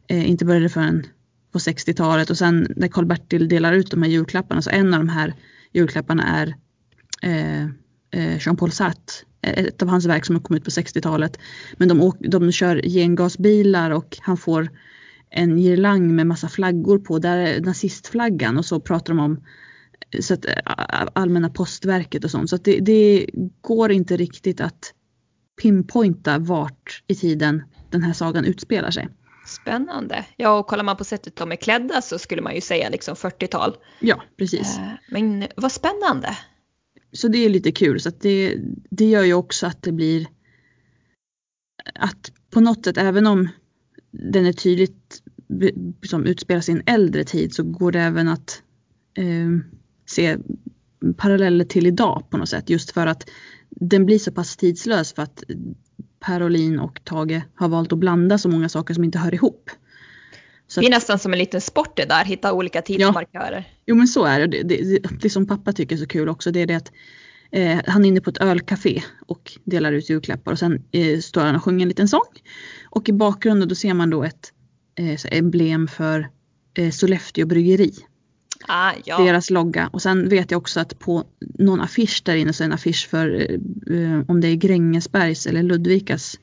eh, 0.07 0.29
inte 0.29 0.45
började 0.45 0.69
förrän 0.69 1.05
på 1.51 1.59
60-talet 1.59 2.29
och 2.29 2.37
sen 2.37 2.67
när 2.75 2.87
Karl-Bertil 2.87 3.47
delar 3.47 3.73
ut 3.73 3.91
de 3.91 4.01
här 4.01 4.09
julklapparna 4.09 4.61
så 4.61 4.69
en 4.69 4.93
av 4.93 4.99
de 4.99 5.09
här 5.09 5.33
julklapparna 5.73 6.23
är 6.23 6.55
eh, 7.21 7.63
eh 8.11 8.37
Jean-Paul 8.39 8.71
Sartre. 8.71 9.25
Eh, 9.41 9.63
ett 9.63 9.81
av 9.81 9.87
hans 9.87 10.05
verk 10.05 10.25
som 10.25 10.35
har 10.35 10.41
kommit 10.41 10.63
på 10.63 10.69
60-talet. 10.69 11.39
Men 11.77 11.87
de, 11.87 12.01
åk, 12.01 12.15
de 12.19 12.51
kör 12.51 12.81
gengasbilar 12.81 13.91
och 13.91 14.17
han 14.21 14.37
får 14.37 14.69
en 15.29 15.57
girlang 15.57 16.15
med 16.15 16.27
massa 16.27 16.49
flaggor 16.49 16.99
på. 16.99 17.19
Där 17.19 17.37
är 17.37 17.61
nazistflaggan 17.61 18.57
och 18.57 18.65
så 18.65 18.79
pratar 18.79 19.13
de 19.13 19.19
om 19.19 19.43
eh, 20.11 20.21
så 20.21 20.33
att, 20.33 20.45
allmänna 21.13 21.49
postverket 21.49 22.23
och 22.23 22.31
sånt. 22.31 22.49
Så 22.49 22.55
att 22.55 22.63
det, 22.63 22.79
det 22.79 23.29
går 23.61 23.91
inte 23.91 24.17
riktigt 24.17 24.61
att 24.61 24.93
pinpointa 25.61 26.39
vart 26.39 27.03
i 27.07 27.15
tiden 27.15 27.63
den 27.89 28.03
här 28.03 28.13
sagan 28.13 28.45
utspelar 28.45 28.91
sig. 28.91 29.09
Spännande. 29.45 30.25
Ja, 30.37 30.59
och 30.59 30.67
kollar 30.67 30.83
man 30.83 30.97
på 30.97 31.03
sättet 31.03 31.35
de 31.35 31.51
är 31.51 31.55
klädda 31.55 32.01
så 32.01 32.19
skulle 32.19 32.41
man 32.41 32.55
ju 32.55 32.61
säga 32.61 32.89
liksom 32.89 33.15
40-tal. 33.15 33.75
Ja, 33.99 34.23
precis. 34.37 34.77
Eh, 34.77 34.87
Men 35.09 35.47
vad 35.55 35.71
spännande. 35.71 36.37
Så 37.11 37.27
det 37.27 37.37
är 37.37 37.49
lite 37.49 37.71
kul. 37.71 37.99
Så 37.99 38.09
att 38.09 38.21
det, 38.21 38.57
det 38.89 39.05
gör 39.05 39.23
ju 39.23 39.33
också 39.33 39.67
att 39.67 39.81
det 39.81 39.91
blir 39.91 40.27
att 41.95 42.31
på 42.49 42.61
något 42.61 42.85
sätt, 42.85 42.97
även 42.97 43.27
om 43.27 43.49
den 44.11 44.45
är 44.45 44.53
tydligt 44.53 45.21
som 46.09 46.25
utspelar 46.25 46.61
sig 46.61 46.75
i 46.75 46.77
en 46.77 46.93
äldre 46.93 47.23
tid 47.23 47.53
så 47.53 47.63
går 47.63 47.91
det 47.91 47.99
även 47.99 48.27
att 48.27 48.61
eh, 49.17 49.49
se 50.05 50.37
paralleller 51.17 51.65
till 51.65 51.87
idag 51.87 52.23
på 52.29 52.37
något 52.37 52.49
sätt. 52.49 52.69
Just 52.69 52.91
för 52.91 53.07
att 53.07 53.29
den 53.75 54.05
blir 54.05 54.19
så 54.19 54.31
pass 54.31 54.57
tidslös 54.57 55.13
för 55.13 55.23
att 55.23 55.43
Per 56.19 56.43
Olin 56.43 56.79
och 56.79 57.03
Tage 57.03 57.41
har 57.55 57.67
valt 57.67 57.93
att 57.93 57.99
blanda 57.99 58.37
så 58.37 58.49
många 58.49 58.69
saker 58.69 58.93
som 58.93 59.03
inte 59.03 59.19
hör 59.19 59.33
ihop. 59.33 59.69
Så 60.67 60.79
Det 60.79 60.87
är 60.87 60.91
nästan 60.91 61.19
som 61.19 61.33
en 61.33 61.39
liten 61.39 61.61
sport 61.61 61.97
det 61.97 62.05
där, 62.05 62.25
hitta 62.25 62.53
olika 62.53 62.81
tidsmarkörer. 62.81 63.67
Jo 63.85 63.95
men 63.95 64.07
så 64.07 64.25
är 64.25 64.47
det. 64.47 64.63
Det, 64.63 64.77
det. 64.77 65.21
det 65.21 65.29
som 65.29 65.47
pappa 65.47 65.73
tycker 65.73 65.95
är 65.95 65.99
så 65.99 66.07
kul 66.07 66.29
också 66.29 66.51
det 66.51 66.59
är 66.59 66.65
det 66.65 66.75
att 66.75 66.91
eh, 67.51 67.79
han 67.87 68.05
är 68.05 68.09
inne 68.09 68.21
på 68.21 68.29
ett 68.29 68.37
ölcafé 68.37 69.03
och 69.27 69.51
delar 69.63 69.91
ut 69.91 70.09
julklappar 70.09 70.51
och 70.51 70.59
sen 70.59 70.83
eh, 70.91 71.19
står 71.19 71.41
han 71.41 71.55
och 71.55 71.63
sjunger 71.63 71.81
en 71.81 71.87
liten 71.87 72.07
sång. 72.07 72.41
Och 72.89 73.09
i 73.09 73.13
bakgrunden 73.13 73.69
då 73.69 73.75
ser 73.75 73.93
man 73.93 74.09
då 74.09 74.23
ett 74.23 74.53
eh, 74.95 75.37
emblem 75.37 75.87
för 75.87 76.29
eh, 76.77 76.91
Sollefteå 76.91 77.45
bryggeri. 77.45 77.93
Ah, 78.67 78.93
ja. 79.05 79.17
Deras 79.17 79.49
logga. 79.49 79.89
Och 79.93 80.01
sen 80.01 80.29
vet 80.29 80.51
jag 80.51 80.57
också 80.57 80.79
att 80.79 80.99
på 80.99 81.23
någon 81.39 81.81
affisch 81.81 82.21
där 82.25 82.35
inne 82.35 82.53
så 82.53 82.63
är 82.63 82.65
en 82.65 82.73
affisch 82.73 83.07
för 83.09 83.51
eh, 83.91 84.21
om 84.27 84.41
det 84.41 84.47
är 84.47 84.55
Grängesbergs 84.55 85.47
eller 85.47 85.63
Ludvikas. 85.63 86.39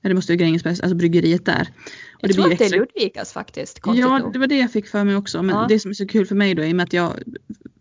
Ja 0.00 0.08
det 0.08 0.14
måste 0.14 0.32
vara 0.32 0.38
Grängesbergs, 0.38 0.80
alltså 0.80 0.96
bryggeriet 0.96 1.44
där. 1.44 1.68
Och 2.14 2.28
jag 2.28 2.34
tror 2.34 2.44
blir 2.44 2.52
att 2.52 2.58
det 2.58 2.64
är 2.64 2.78
Ludvikas 2.78 3.32
faktiskt, 3.32 3.80
Ja, 3.84 4.18
nog. 4.18 4.32
det 4.32 4.38
var 4.38 4.46
det 4.46 4.58
jag 4.58 4.72
fick 4.72 4.86
för 4.86 5.04
mig 5.04 5.16
också. 5.16 5.42
Men 5.42 5.56
Ja. 5.56 5.66
det 5.68 5.80
som 5.80 5.90
är 5.90 5.94
så 5.94 6.06
kul 6.06 6.26
för 6.26 6.34
mig 6.34 6.54
då 6.54 6.62
är 6.62 6.66
i 6.66 6.72
och 6.72 6.76
med 6.76 6.84
att 6.84 6.92
jag 6.92 7.18
är 7.18 7.22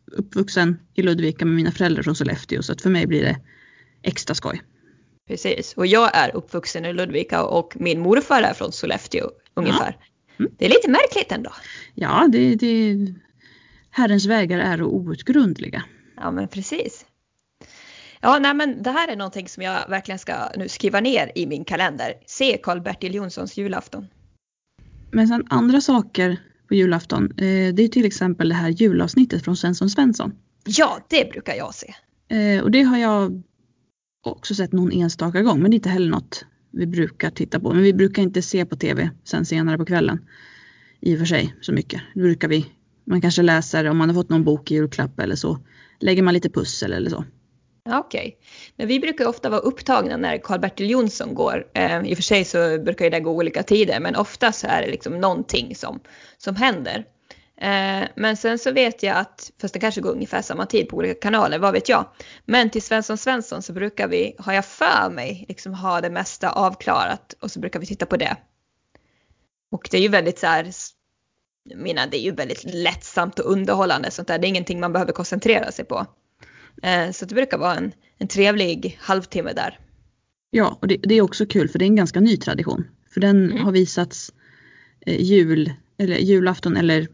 uppvuxen 0.05 0.79
i 0.93 1.01
Ludvika 1.01 1.45
med 1.45 1.55
mina 1.55 1.71
föräldrar 1.71 2.03
från 2.03 2.15
Sollefteå 2.15 2.61
så 2.61 2.71
att 2.73 2.81
för 2.81 2.89
mig 2.89 3.07
blir 3.07 3.21
det 3.21 3.37
extra 4.03 4.35
skoj. 4.35 4.61
Precis, 5.27 5.73
och 5.73 5.87
jag 5.87 6.15
är 6.15 6.35
uppvuxen 6.35 6.85
i 6.85 6.93
Ludvika 6.93 7.43
och 7.43 7.73
min 7.79 7.99
morfar 7.99 8.41
är 8.41 8.53
från 8.53 8.71
Sollefteå 8.71 9.29
ungefär. 9.53 9.97
Mm. 10.39 10.51
Det 10.57 10.65
är 10.65 10.69
lite 10.69 10.89
märkligt 10.89 11.31
ändå. 11.31 11.51
Ja, 11.93 12.27
det, 12.31 12.55
det 12.55 13.13
Herrens 13.95 14.25
vägar 14.25 14.59
är 14.59 14.83
outgrundliga. 14.83 15.83
Ja 16.15 16.31
men 16.31 16.47
precis. 16.47 17.05
Ja 18.21 18.39
nej 18.39 18.53
men 18.53 18.83
det 18.83 18.91
här 18.91 19.07
är 19.07 19.15
någonting 19.15 19.47
som 19.47 19.63
jag 19.63 19.89
verkligen 19.89 20.19
ska 20.19 20.33
nu 20.57 20.69
skriva 20.69 20.99
ner 20.99 21.31
i 21.35 21.47
min 21.47 21.65
kalender. 21.65 22.13
Se 22.25 22.57
Karl-Bertil 22.63 23.15
Jonssons 23.15 23.57
julafton. 23.57 24.07
Men 25.11 25.27
sen 25.27 25.47
andra 25.49 25.81
saker 25.81 26.37
på 26.67 26.75
julafton, 26.75 27.25
eh, 27.25 27.73
det 27.73 27.83
är 27.83 27.87
till 27.87 28.05
exempel 28.05 28.49
det 28.49 28.55
här 28.55 28.69
julavsnittet 28.69 29.43
från 29.43 29.57
Svensson 29.57 29.89
Svensson. 29.89 30.33
Ja 30.65 30.99
det 31.09 31.31
brukar 31.31 31.55
jag 31.55 31.73
se. 31.75 31.93
Eh, 32.35 32.63
och 32.63 32.71
det 32.71 32.81
har 32.81 32.97
jag 32.97 33.41
också 34.23 34.55
sett 34.55 34.71
någon 34.71 34.91
enstaka 34.91 35.41
gång, 35.41 35.61
men 35.61 35.71
det 35.71 35.75
är 35.75 35.77
inte 35.77 35.89
heller 35.89 36.09
något 36.09 36.45
vi 36.71 36.87
brukar 36.87 37.29
titta 37.29 37.59
på. 37.59 37.73
Men 37.73 37.83
vi 37.83 37.93
brukar 37.93 38.21
inte 38.21 38.41
se 38.41 38.65
på 38.65 38.75
tv 38.75 39.09
sen 39.23 39.45
senare 39.45 39.77
på 39.77 39.85
kvällen. 39.85 40.25
I 40.99 41.15
och 41.15 41.19
för 41.19 41.25
sig 41.25 41.55
så 41.61 41.73
mycket. 41.73 42.01
Det 42.13 42.19
brukar 42.21 42.47
vi, 42.47 42.65
man 43.05 43.21
kanske 43.21 43.41
läser 43.41 43.89
om 43.89 43.97
man 43.97 44.09
har 44.09 44.13
fått 44.15 44.29
någon 44.29 44.43
bok 44.43 44.71
i 44.71 44.75
julklapp 44.75 45.19
eller 45.19 45.35
så. 45.35 45.57
Lägger 45.99 46.23
man 46.23 46.33
lite 46.33 46.49
pussel 46.49 46.93
eller 46.93 47.09
så. 47.09 47.25
Okej, 47.85 47.99
Okej, 47.99 48.37
men 48.75 48.87
vi 48.87 48.99
brukar 48.99 49.27
ofta 49.27 49.49
vara 49.49 49.59
upptagna 49.59 50.17
när 50.17 50.37
Karl-Bertil 50.37 50.89
Jonsson 50.89 51.33
går. 51.35 51.67
Eh, 51.73 52.01
I 52.05 52.13
och 52.13 52.17
för 52.17 52.23
sig 52.23 52.45
så 52.45 52.79
brukar 52.79 53.09
det 53.09 53.19
gå 53.19 53.31
olika 53.31 53.63
tider 53.63 53.99
men 53.99 54.15
ofta 54.15 54.51
så 54.51 54.67
är 54.67 54.81
det 54.81 54.87
liksom 54.87 55.19
någonting 55.19 55.75
som, 55.75 55.99
som 56.37 56.55
händer. 56.55 57.05
Eh, 57.57 58.07
men 58.15 58.37
sen 58.37 58.59
så 58.59 58.71
vet 58.71 59.03
jag 59.03 59.17
att, 59.17 59.51
fast 59.61 59.73
det 59.73 59.79
kanske 59.79 60.01
går 60.01 60.11
ungefär 60.11 60.41
samma 60.41 60.65
tid 60.65 60.89
på 60.89 60.97
olika 60.97 61.13
kanaler, 61.13 61.59
vad 61.59 61.73
vet 61.73 61.89
jag. 61.89 62.05
Men 62.45 62.69
till 62.69 62.81
Svensson 62.81 63.17
Svensson 63.17 63.61
så 63.61 63.73
brukar 63.73 64.07
vi, 64.07 64.35
har 64.39 64.53
jag 64.53 64.65
för 64.65 65.09
mig, 65.09 65.45
liksom 65.47 65.73
ha 65.73 66.01
det 66.01 66.09
mesta 66.09 66.51
avklarat 66.51 67.35
och 67.39 67.51
så 67.51 67.59
brukar 67.59 67.79
vi 67.79 67.85
titta 67.85 68.05
på 68.05 68.17
det. 68.17 68.37
Och 69.71 69.87
det 69.91 69.97
är 69.97 70.01
ju 70.01 70.07
väldigt 70.07 70.39
så 70.39 70.47
här, 70.47 70.71
jag 71.63 71.79
menar 71.79 72.07
det 72.07 72.17
är 72.17 72.21
ju 72.23 72.31
väldigt 72.31 72.63
lättsamt 72.73 73.39
och 73.39 73.51
underhållande 73.51 74.11
sånt 74.11 74.27
där. 74.27 74.39
Det 74.39 74.47
är 74.47 74.49
ingenting 74.49 74.79
man 74.79 74.93
behöver 74.93 75.11
koncentrera 75.11 75.71
sig 75.71 75.85
på. 75.85 76.05
Eh, 76.83 77.11
Så 77.11 77.25
det 77.25 77.35
brukar 77.35 77.57
vara 77.57 77.75
en, 77.75 77.91
en 78.17 78.27
trevlig 78.27 78.97
halvtimme 79.01 79.53
där. 79.53 79.79
Ja, 80.49 80.77
och 80.81 80.87
det, 80.87 80.97
det 81.03 81.15
är 81.15 81.21
också 81.21 81.45
kul 81.45 81.69
för 81.69 81.79
det 81.79 81.85
är 81.85 81.87
en 81.87 81.95
ganska 81.95 82.19
ny 82.19 82.37
tradition. 82.37 82.87
För 83.13 83.21
den 83.21 83.51
Mm. 83.51 83.63
har 83.65 83.71
visats 83.71 84.33
eh, 85.05 85.21
jul, 85.21 85.73
eller 85.97 86.15
julafton 86.17 86.77
eller 86.77 87.07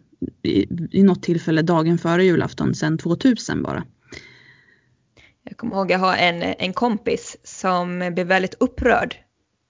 i, 0.43 0.67
i 0.91 1.03
något 1.03 1.23
tillfälle 1.23 1.61
dagen 1.61 1.97
före 1.97 2.23
julafton 2.23 2.75
sedan 2.75 2.97
2000 2.97 3.63
bara. 3.63 3.83
Jag 5.43 5.57
kommer 5.57 5.75
ihåg 5.75 5.91
jag 5.91 5.99
har 5.99 6.15
en, 6.15 6.43
en 6.43 6.73
kompis 6.73 7.37
som 7.43 8.11
blev 8.13 8.27
väldigt 8.27 8.53
upprörd 8.59 9.15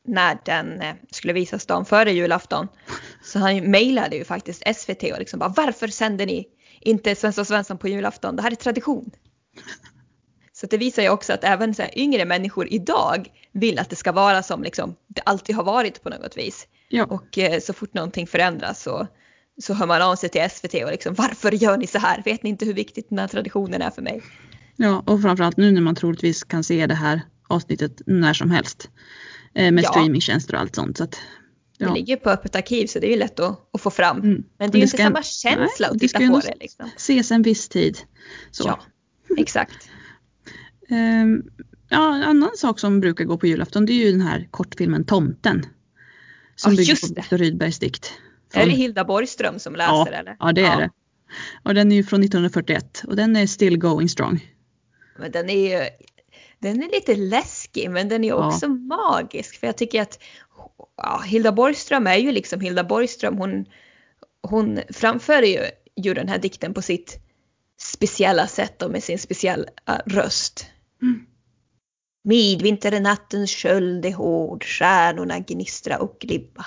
när 0.08 0.38
den 0.45 0.82
eh, 0.82 0.95
skulle 1.12 1.34
visas 1.34 1.66
dagen 1.66 1.86
före 1.86 2.12
julafton. 2.12 2.68
Så 3.24 3.39
han 3.39 3.72
mejlade 3.72 4.16
ju 4.16 4.24
faktiskt 4.24 4.64
SVT 4.76 5.04
och 5.04 5.20
liksom 5.20 5.39
bara 5.39 5.54
varför 5.58 5.88
sänder 5.88 6.26
ni 6.26 6.47
inte 6.82 7.16
Svensson 7.16 7.45
Svensson 7.45 7.78
på 7.78 7.88
julafton? 7.88 8.36
Det 8.36 8.41
här 8.41 8.52
är 8.52 8.56
tradition. 8.56 9.12
Så 10.54 10.68
det 10.68 10.78
visar 10.78 11.02
ju 11.04 11.10
också 11.10 11.34
att 11.34 11.43
även 11.43 11.76
så 11.76 11.84
yngre 11.95 12.26
människor 12.26 12.68
idag 12.74 13.28
vill 13.52 13.80
att 13.80 13.89
det 13.89 13.95
ska 13.95 14.12
vara 14.12 14.43
som 14.43 14.64
liksom, 14.64 14.95
det 15.08 15.22
alltid 15.22 15.56
har 15.56 15.64
varit 15.64 16.04
på 16.04 16.10
något 16.10 16.38
vis. 16.38 16.68
Ja, 16.89 17.06
Och 17.06 17.38
eh, 17.38 17.60
så 17.60 17.74
fort 17.74 17.93
någonting 17.93 18.28
förändras 18.28 18.84
så, 18.84 19.08
så 19.62 19.74
hör 19.74 19.88
man 19.88 20.02
av 20.02 20.16
sig 20.16 20.30
till 20.30 20.50
SVT 20.50 20.74
och 20.74 20.91
liksom 20.91 21.14
varför 21.14 21.52
gör 21.52 21.78
ni 21.78 21.88
så 21.88 22.00
här? 22.00 22.22
Vet 22.26 22.43
ni 22.43 22.50
inte 22.50 22.66
hur 22.66 22.74
viktigt 22.74 23.10
den 23.10 23.20
här 23.20 23.28
traditionen 23.28 23.82
är 23.82 23.89
för 23.89 24.02
mig? 24.02 24.22
ja, 24.76 25.04
och 25.06 25.22
framförallt 25.22 25.58
nu 25.58 25.72
när 25.72 25.82
man 25.82 25.95
troligtvis 25.95 26.43
kan 26.43 26.64
se 26.64 26.88
det 26.88 26.95
här 26.95 27.22
avsnittet 27.47 28.02
när 28.06 28.34
som 28.34 28.52
helst. 28.52 28.89
Eh, 29.60 29.72
med 29.72 29.84
Ja. 29.84 29.89
streamingtjänster 29.89 30.53
och 30.53 30.60
allt 30.60 30.76
sånt. 30.76 30.97
Så 30.97 31.03
att, 31.03 31.12
Det 31.78 31.86
ja. 31.86 31.93
ligger 31.93 32.16
på 32.18 32.30
öppet 32.30 32.55
arkiv 32.55 32.88
så 32.88 32.99
det 32.99 33.07
är 33.07 33.12
ju 33.12 33.18
lätt 33.20 33.39
att, 33.39 33.70
att 33.74 33.82
få 33.82 33.89
fram. 33.91 34.18
Mm. 34.22 34.30
Men 34.32 34.43
det 34.57 34.64
är 34.64 34.66
ju 34.66 34.72
det 34.72 34.78
inte 34.78 34.88
ska- 34.97 35.03
samma 35.03 35.24
känsla 35.24 35.68
nej, 35.80 35.88
att 35.88 35.93
det 35.93 35.99
titta 36.07 36.20
på 36.20 36.39
det. 36.39 36.53
Liksom. 36.60 36.89
Ses 36.95 37.32
en 37.32 37.41
viss 37.41 37.70
tid. 37.70 37.97
Så. 38.51 38.64
Ja, 38.68 38.80
exakt. 39.38 39.89
Ehm, 40.89 41.43
ja, 41.89 42.16
en 42.16 42.24
annan 42.24 42.49
sak 42.57 42.80
som 42.80 42.99
brukar 42.99 43.26
gå 43.26 43.38
på 43.38 43.47
julafton 43.47 43.86
det 43.86 43.93
är 43.93 44.05
ju 44.05 44.12
den 44.12 44.22
här 44.22 44.47
kortfilmen 44.51 45.05
Tomten. 45.05 45.66
Som 46.55 46.74
Ja, 46.74 46.78
bygger 46.78 46.95
på 47.07 47.07
det. 47.14 47.22
Viktor 47.22 47.38
Rydbergs 47.38 47.80
dikt. 47.80 48.12
Är 48.53 48.60
det 48.60 48.66
Från- 48.66 48.76
Hilda 48.80 49.05
Borgström 49.05 49.60
som 49.60 49.76
läser 49.76 49.91
ja, 49.93 50.07
eller? 50.07 50.36
ja, 50.39 50.51
det 50.51 50.62
är 50.62 50.78
det. 50.78 50.89
Och 51.64 51.74
den 51.74 51.91
är 51.91 51.95
ju 51.95 52.03
från 52.03 52.20
1941 52.24 53.03
och 53.07 53.16
den 53.16 53.36
är 53.36 53.47
still 53.47 53.78
going 53.78 54.10
strong. 54.10 54.53
Men 55.20 55.32
den 55.32 55.49
är 55.49 55.70
ju 55.70 55.88
den 56.60 56.84
är 56.84 56.89
lite 56.89 57.16
läskig 57.16 57.89
men 57.89 58.10
den 58.10 58.24
är 58.24 58.28
Ja. 58.28 58.47
också 58.47 58.68
magisk. 58.68 59.60
För 59.60 59.68
jag 59.68 59.78
tycker 59.78 60.01
att 60.01 60.20
ja, 60.97 61.22
Hilda 61.26 61.51
Borgström 61.51 62.07
är 62.07 62.18
ju 62.18 62.32
liksom 62.32 62.62
Hilda 62.62 62.84
Borgström. 62.84 63.38
Hon, 63.38 63.66
hon 64.41 64.80
framför 64.89 65.41
ju, 65.41 65.66
ju 65.95 66.14
den 66.14 66.28
här 66.30 66.38
dikten 66.38 66.74
på 66.74 66.82
sitt 66.82 67.20
speciella 67.82 68.47
sätt 68.47 68.82
och 68.82 68.91
med 68.91 69.03
sin 69.03 69.20
speciella 69.20 69.66
röst. 70.05 70.66
Mm. 71.01 71.26
Midvinternattens 72.24 73.49
köld 73.49 74.05
är 74.05 74.14
hård, 74.14 74.64
stjärnorna 74.64 75.39
gnistra 75.39 75.97
och 75.97 76.18
glibba. 76.20 76.66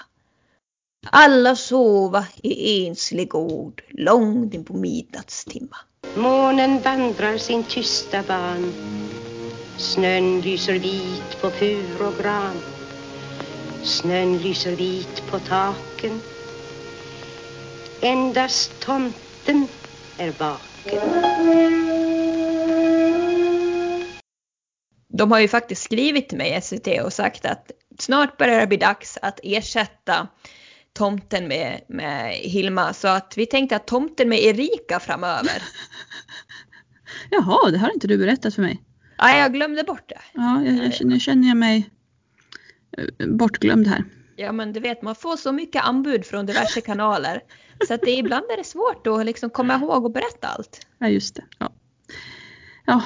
Alla 1.11 1.57
sova 1.57 2.27
i 2.43 2.87
enslig 2.87 3.29
gård, 3.29 3.83
långt 3.91 4.55
in 4.55 4.65
på 4.65 4.75
midnattstimma. 4.75 5.77
Månen 6.17 6.81
vandrar 6.81 7.39
sin 7.39 7.65
tysta 7.65 8.23
ban 8.23 8.73
Snön 9.77 10.41
lyser 10.41 10.79
vit 10.79 11.41
på 11.41 11.51
fur 11.51 12.03
och 12.03 12.19
gran 12.19 12.63
Snön 13.83 14.39
lyser 14.39 14.77
vit 14.77 15.27
på 15.31 15.39
taken 15.39 16.21
Endast 18.01 18.81
tomten 18.81 19.69
är 20.19 20.33
vaken 20.39 21.23
De 25.09 25.33
har 25.33 25.41
ju 25.41 25.49
faktiskt 25.49 25.83
skrivit 25.83 26.29
till 26.29 26.39
mig, 26.39 26.63
SVT, 26.63 26.87
och 27.05 27.13
sagt 27.13 27.47
att 27.47 27.71
snart 27.99 28.37
börjar 28.39 28.61
det 28.61 28.67
bli 28.67 28.77
dags 28.77 29.19
att 29.23 29.41
ersätta 29.43 30.29
tomten 30.93 31.49
med, 31.49 31.81
med 31.89 32.35
Hilma. 32.35 32.93
Så 32.93 33.09
att 33.09 33.35
vi 33.37 33.47
tänkte 33.47 33.77
att 33.77 33.87
tomten 33.87 34.29
med 34.29 34.39
Erika 34.39 35.01
framöver. 35.01 35.63
Jaha, 37.31 37.71
det 37.71 37.79
har 37.79 37.93
inte 37.93 38.07
du 38.07 38.19
berättat 38.19 38.55
för 38.55 38.63
mig. 38.63 38.83
Ja, 39.23 39.39
jag 39.39 39.53
glömde 39.53 39.85
bort 39.85 40.09
det. 40.09 40.21
Ja, 40.33 40.65
jag, 40.65 40.85
jag, 40.85 41.07
nu 41.07 41.21
känner 41.21 41.49
jag 41.49 41.57
mig 41.57 41.91
eh, 42.99 43.27
bortglömd 43.29 43.87
här. 43.87 44.05
Ja, 44.37 44.53
men 44.53 44.73
du 44.73 44.81
vet, 44.81 45.03
man 45.03 45.15
får 45.15 45.37
så 45.37 45.53
mycket 45.53 45.85
anbud 45.85 46.27
från 46.27 46.47
diverse 46.47 46.81
kanaler. 46.87 47.41
Så 47.87 47.95
att 47.95 48.01
det, 48.01 48.11
ibland 48.11 48.45
är 48.51 48.57
det 48.57 48.65
svårt 48.65 49.07
att 49.07 49.27
liksom 49.27 49.51
komma 49.51 49.75
ihåg 49.75 50.05
och 50.05 50.13
berätta 50.13 50.49
allt. 50.49 50.87
Ja, 50.99 51.09
just 51.09 51.35
det. 51.35 51.45
Ja. 51.59 51.73
ja, 52.87 53.03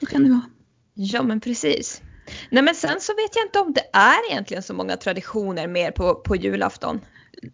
så 0.00 0.06
kan 0.06 0.24
det 0.24 0.30
vara. 0.30 0.50
Ja, 0.94 1.22
men 1.22 1.40
precis. 1.40 2.02
Nej, 2.50 2.62
men 2.62 2.74
sen 2.74 3.00
så 3.00 3.12
vet 3.12 3.36
jag 3.36 3.46
inte 3.46 3.58
om 3.58 3.72
det 3.72 3.84
är 3.92 4.30
egentligen 4.30 4.62
så 4.62 4.74
många 4.74 4.96
traditioner 4.96 5.68
mer 5.68 5.90
på, 5.90 6.14
på 6.14 6.36
julafton. 6.36 7.00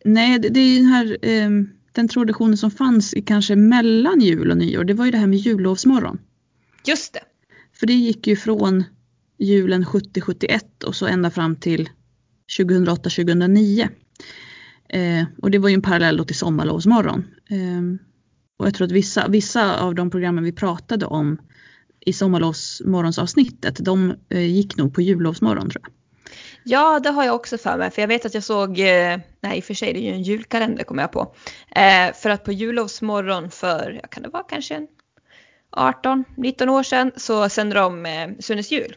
Nej, 0.05 0.39
det, 0.39 0.49
det 0.49 0.61
är 0.61 0.67
ju 0.67 0.79
den 0.79 0.87
här 0.87 1.19
eh, 1.23 1.51
den 1.93 2.09
traditionen 2.09 2.57
som 2.57 2.71
fanns 2.71 3.15
i 3.15 3.23
kanske 3.23 3.57
mellan 3.57 4.21
jul 4.21 4.51
och 4.51 4.57
nyår. 4.57 4.85
Det 4.85 4.95
var 4.95 5.05
ju 5.05 5.11
det 5.11 5.19
här 5.19 5.27
med 5.27 5.39
jullovsmorgon. 5.39 6.19
Just 6.87 7.13
det. 7.13 7.21
För 7.73 7.87
det 7.87 7.93
gick 7.93 8.27
ju 8.27 8.37
från 8.37 8.85
julen 9.39 9.85
70-71 9.85 10.85
och 10.87 10.97
så 10.97 11.07
ända 11.07 11.31
fram 11.31 11.57
till 11.57 11.91
2008-2009. 12.59 13.89
Eh, 14.89 15.25
och 15.43 15.51
det 15.51 15.59
var 15.59 15.69
ju 15.69 15.75
en 15.75 15.83
parallell 15.83 16.17
då 16.17 16.25
till 16.25 16.37
sommarlovsmorgon. 16.37 17.25
Eh, 17.51 18.07
och 18.57 18.67
jag 18.67 18.75
tror 18.75 18.85
att 18.87 18.93
vissa, 18.93 19.29
vissa 19.29 19.81
av 19.81 19.95
de 19.95 20.11
programmen 20.11 20.45
vi 20.45 20.53
pratade 20.53 21.07
om 21.07 21.39
i 22.01 22.13
sommarlovsmorgonsavsnittet, 22.13 23.77
de 23.85 24.15
eh, 24.29 24.41
gick 24.41 24.77
nog 24.77 24.95
på 24.95 25.03
jullovsmorgon 25.03 25.71
tror 25.71 25.83
jag. 25.83 25.93
Ja, 26.65 27.01
det 27.01 27.11
har 27.11 27.25
jag 27.25 27.35
också 27.35 27.59
för 27.59 27.79
mig. 27.79 27.91
För 27.91 28.03
jag 28.03 28.09
vet 28.09 28.27
att 28.27 28.35
jag 28.35 28.43
såg, 28.43 28.79
eh, 28.79 29.19
nej 29.41 29.59
i 29.59 29.61
och 29.61 29.65
för 29.65 29.75
sig 29.75 29.93
det 29.93 29.99
är 29.99 30.03
ju 30.03 30.13
en 30.13 30.23
julkalender 30.23 30.85
kommer 30.85 31.03
jag 31.03 31.13
på. 31.13 31.35
Eh, 31.71 32.15
för 32.15 32.31
att 32.31 32.45
på 32.45 32.53
jullovsmorgon 32.53 33.51
för, 33.51 34.01
kan 34.11 34.23
det 34.23 34.29
vara 34.29 34.43
kanske 34.43 34.75
en 34.75 34.87
18-19 35.73 36.69
år 36.69 36.83
sedan 36.83 37.13
så 37.17 37.49
sände 37.49 37.75
de 37.75 38.07
eh, 38.07 38.29
Sunes 38.41 38.73
jul. 38.73 38.97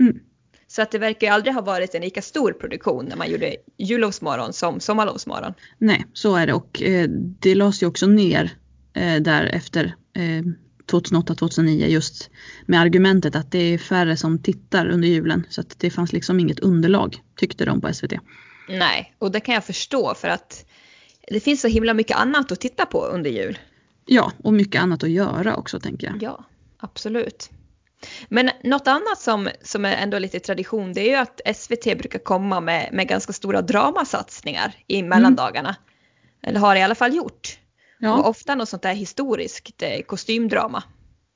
Mm. 0.00 0.18
Så 0.66 0.82
att 0.82 0.90
det 0.90 0.98
verkar 0.98 1.26
ju 1.26 1.32
aldrig 1.32 1.54
ha 1.54 1.62
varit 1.62 1.94
en 1.94 2.02
lika 2.02 2.22
stor 2.22 2.52
produktion 2.52 3.04
när 3.04 3.16
man 3.16 3.30
gjorde 3.30 3.56
jullovsmorgon 3.76 4.52
som 4.52 4.80
sommarlovsmorgon. 4.80 5.54
Nej, 5.78 6.06
så 6.12 6.36
är 6.36 6.46
det 6.46 6.52
och 6.52 6.82
eh, 6.82 7.08
det 7.40 7.54
lades 7.54 7.82
ju 7.82 7.86
också 7.86 8.06
ner 8.06 8.50
eh, 8.94 9.16
där 9.16 9.44
efter 9.44 9.94
eh, 10.16 10.44
2008-2009 10.92 11.86
just 11.86 12.30
med 12.66 12.80
argumentet 12.80 13.36
att 13.36 13.52
det 13.52 13.58
är 13.58 13.78
färre 13.78 14.16
som 14.16 14.42
tittar 14.42 14.88
under 14.88 15.08
julen 15.08 15.46
så 15.48 15.60
att 15.60 15.78
det 15.78 15.90
fanns 15.90 16.12
liksom 16.12 16.40
inget 16.40 16.60
underlag 16.60 17.22
tyckte 17.36 17.64
de 17.64 17.80
på 17.80 17.92
SVT. 17.92 18.12
Nej, 18.68 19.14
och 19.18 19.32
det 19.32 19.40
kan 19.40 19.54
jag 19.54 19.64
förstå 19.64 20.14
för 20.14 20.28
att 20.28 20.64
det 21.30 21.40
finns 21.40 21.60
så 21.60 21.68
himla 21.68 21.94
mycket 21.94 22.16
annat 22.16 22.52
att 22.52 22.60
titta 22.60 22.86
på 22.86 23.04
under 23.04 23.30
jul. 23.30 23.58
Ja, 24.08 24.32
och 24.44 24.52
mycket 24.52 24.82
annat 24.82 25.02
att 25.02 25.10
göra 25.10 25.56
också 25.56 25.80
tänker 25.80 26.06
jag. 26.06 26.22
Ja, 26.22 26.44
absolut. 26.78 27.50
Men 28.28 28.50
något 28.64 28.88
annat 28.88 29.18
som, 29.18 29.48
som 29.62 29.84
är 29.84 29.96
ändå 29.96 30.18
lite 30.18 30.40
tradition 30.40 30.92
det 30.92 31.00
är 31.00 31.10
ju 31.10 31.14
att 31.14 31.40
SVT 31.56 31.84
brukar 31.84 32.18
komma 32.18 32.60
med, 32.60 32.88
med 32.92 33.08
ganska 33.08 33.32
stora 33.32 33.62
dramasatsningar 33.62 34.74
i 34.86 35.02
mellandagarna. 35.02 35.68
Mm. 35.68 35.78
Eller 36.42 36.60
har 36.60 36.76
i 36.76 36.82
alla 36.82 36.94
fall 36.94 37.16
gjort. 37.16 37.58
Ja. 37.98 38.18
Och 38.18 38.28
ofta 38.28 38.54
något 38.54 38.68
sånt 38.68 38.82
där 38.82 38.94
historiskt 38.94 39.82
eh, 39.82 40.02
kostymdrama. 40.06 40.82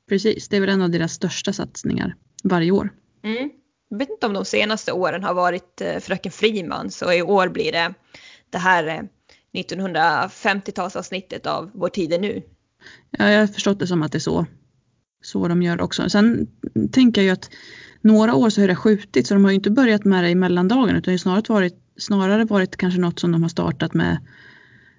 Precis, 0.08 0.48
det 0.48 0.56
är 0.56 0.60
väl 0.60 0.70
en 0.70 0.82
av 0.82 0.90
deras 0.90 1.12
största 1.12 1.52
satsningar 1.52 2.16
varje 2.44 2.70
år. 2.70 2.92
Mm. 3.24 3.50
Jag 3.88 3.98
vet 3.98 4.10
inte 4.10 4.26
om 4.26 4.32
de 4.32 4.44
senaste 4.44 4.92
åren 4.92 5.24
har 5.24 5.34
varit 5.34 5.80
eh, 5.80 5.98
Fröken 5.98 6.32
Friman 6.32 6.90
så 6.90 7.12
i 7.12 7.22
år 7.22 7.48
blir 7.48 7.72
det 7.72 7.94
det 8.50 8.58
här 8.58 8.86
eh, 8.86 9.00
1950-talsavsnittet 9.52 11.46
av 11.46 11.70
Vår 11.74 11.88
tid 11.88 12.12
är 12.12 12.18
nu. 12.18 12.42
Ja, 13.10 13.30
jag 13.30 13.40
har 13.40 13.46
förstått 13.46 13.78
det 13.78 13.86
som 13.86 14.02
att 14.02 14.12
det 14.12 14.18
är 14.18 14.20
så, 14.20 14.46
så 15.22 15.48
de 15.48 15.62
gör 15.62 15.80
också. 15.80 16.08
Sen 16.08 16.46
tänker 16.92 17.20
jag 17.20 17.26
ju 17.26 17.32
att 17.32 17.50
några 18.00 18.34
år 18.34 18.50
så 18.50 18.60
har 18.60 18.68
det 18.68 18.76
skjutit 18.76 19.26
så 19.26 19.34
de 19.34 19.44
har 19.44 19.50
ju 19.50 19.54
inte 19.54 19.70
börjat 19.70 20.04
med 20.04 20.24
det 20.24 20.30
i 20.30 20.34
mellandagen 20.34 20.96
utan 20.96 21.02
det 21.02 21.10
har 21.10 21.18
snarare 21.18 21.42
varit, 21.48 21.74
snarare 21.96 22.44
varit 22.44 22.76
kanske 22.76 23.00
något 23.00 23.20
som 23.20 23.32
de 23.32 23.42
har 23.42 23.48
startat 23.48 23.94
med 23.94 24.18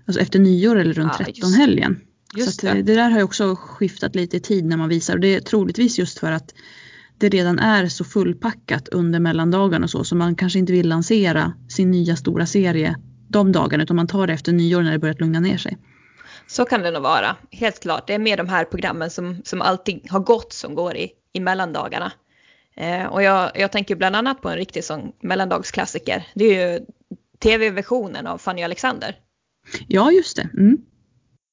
alltså 0.06 0.22
efter 0.22 0.40
nyår 0.40 0.76
eller 0.76 0.94
runt 0.94 1.14
ja, 1.20 1.26
13 1.26 1.54
helgen. 1.54 2.02
Just 2.38 2.62
så 2.62 2.68
det. 2.68 2.74
det. 2.74 2.96
där 2.96 3.10
har 3.10 3.18
ju 3.18 3.24
också 3.24 3.56
skiftat 3.56 4.16
lite 4.16 4.38
i 4.38 4.40
tid 4.40 4.66
när 4.66 4.78
man 4.78 4.90
visar 4.90 5.14
och 5.14 5.20
det 5.20 5.36
är 5.36 5.40
troligtvis 5.40 6.00
just 6.00 6.20
för 6.20 6.32
att 6.32 6.54
det 7.18 7.30
redan 7.30 7.60
är 7.60 7.88
så 7.88 8.04
fullpackat 8.04 8.88
under 8.88 9.20
mellandagarna 9.20 9.84
och 9.84 9.90
så 9.90 10.04
så 10.04 10.16
man 10.16 10.36
kanske 10.36 10.60
inte 10.60 10.74
vill 10.74 10.90
lansera 10.90 11.54
sin 11.70 11.92
nya 11.92 12.16
stora 12.16 12.46
serie 12.46 12.96
de 13.28 13.52
dagarna 13.52 13.84
utan 13.84 13.96
man 13.96 14.08
tar 14.08 14.28
det 14.28 14.34
efter 14.34 14.52
nyår 14.52 14.82
när 14.82 14.92
det 14.92 15.00
börjat 15.00 15.20
lugna 15.20 15.40
ner 15.40 15.58
sig. 15.58 15.78
Så 16.48 16.66
kan 16.66 16.82
det 16.82 16.92
nog 16.92 17.04
vara, 17.04 17.36
helt 17.52 17.80
klart. 17.80 18.08
Det 18.08 18.14
är 18.14 18.20
mer 18.20 18.38
de 18.38 18.50
här 18.50 18.66
programmen 18.66 19.10
som, 19.10 19.42
som 19.44 19.62
alltid 19.62 20.12
har 20.12 20.20
gått 20.20 20.54
som 20.54 20.76
går 20.76 20.96
i, 20.96 21.12
i 21.34 21.40
mellandagarna. 21.40 22.12
Eh, 22.76 23.06
och 23.06 23.24
jag, 23.24 23.52
jag 23.56 23.72
tänker 23.72 23.96
bland 23.96 24.16
annat 24.16 24.42
på 24.42 24.50
en 24.50 24.56
riktig 24.56 24.84
sån 24.84 25.12
mellandagsklassiker. 25.22 26.28
Det 26.36 26.46
är 26.46 26.72
ju 26.72 26.86
tv-versionen 27.40 28.28
av 28.28 28.38
Fanny 28.38 28.64
Alexander. 28.64 29.20
Ja, 29.88 30.12
just 30.12 30.36
det. 30.36 30.50
Mm. 30.54 30.78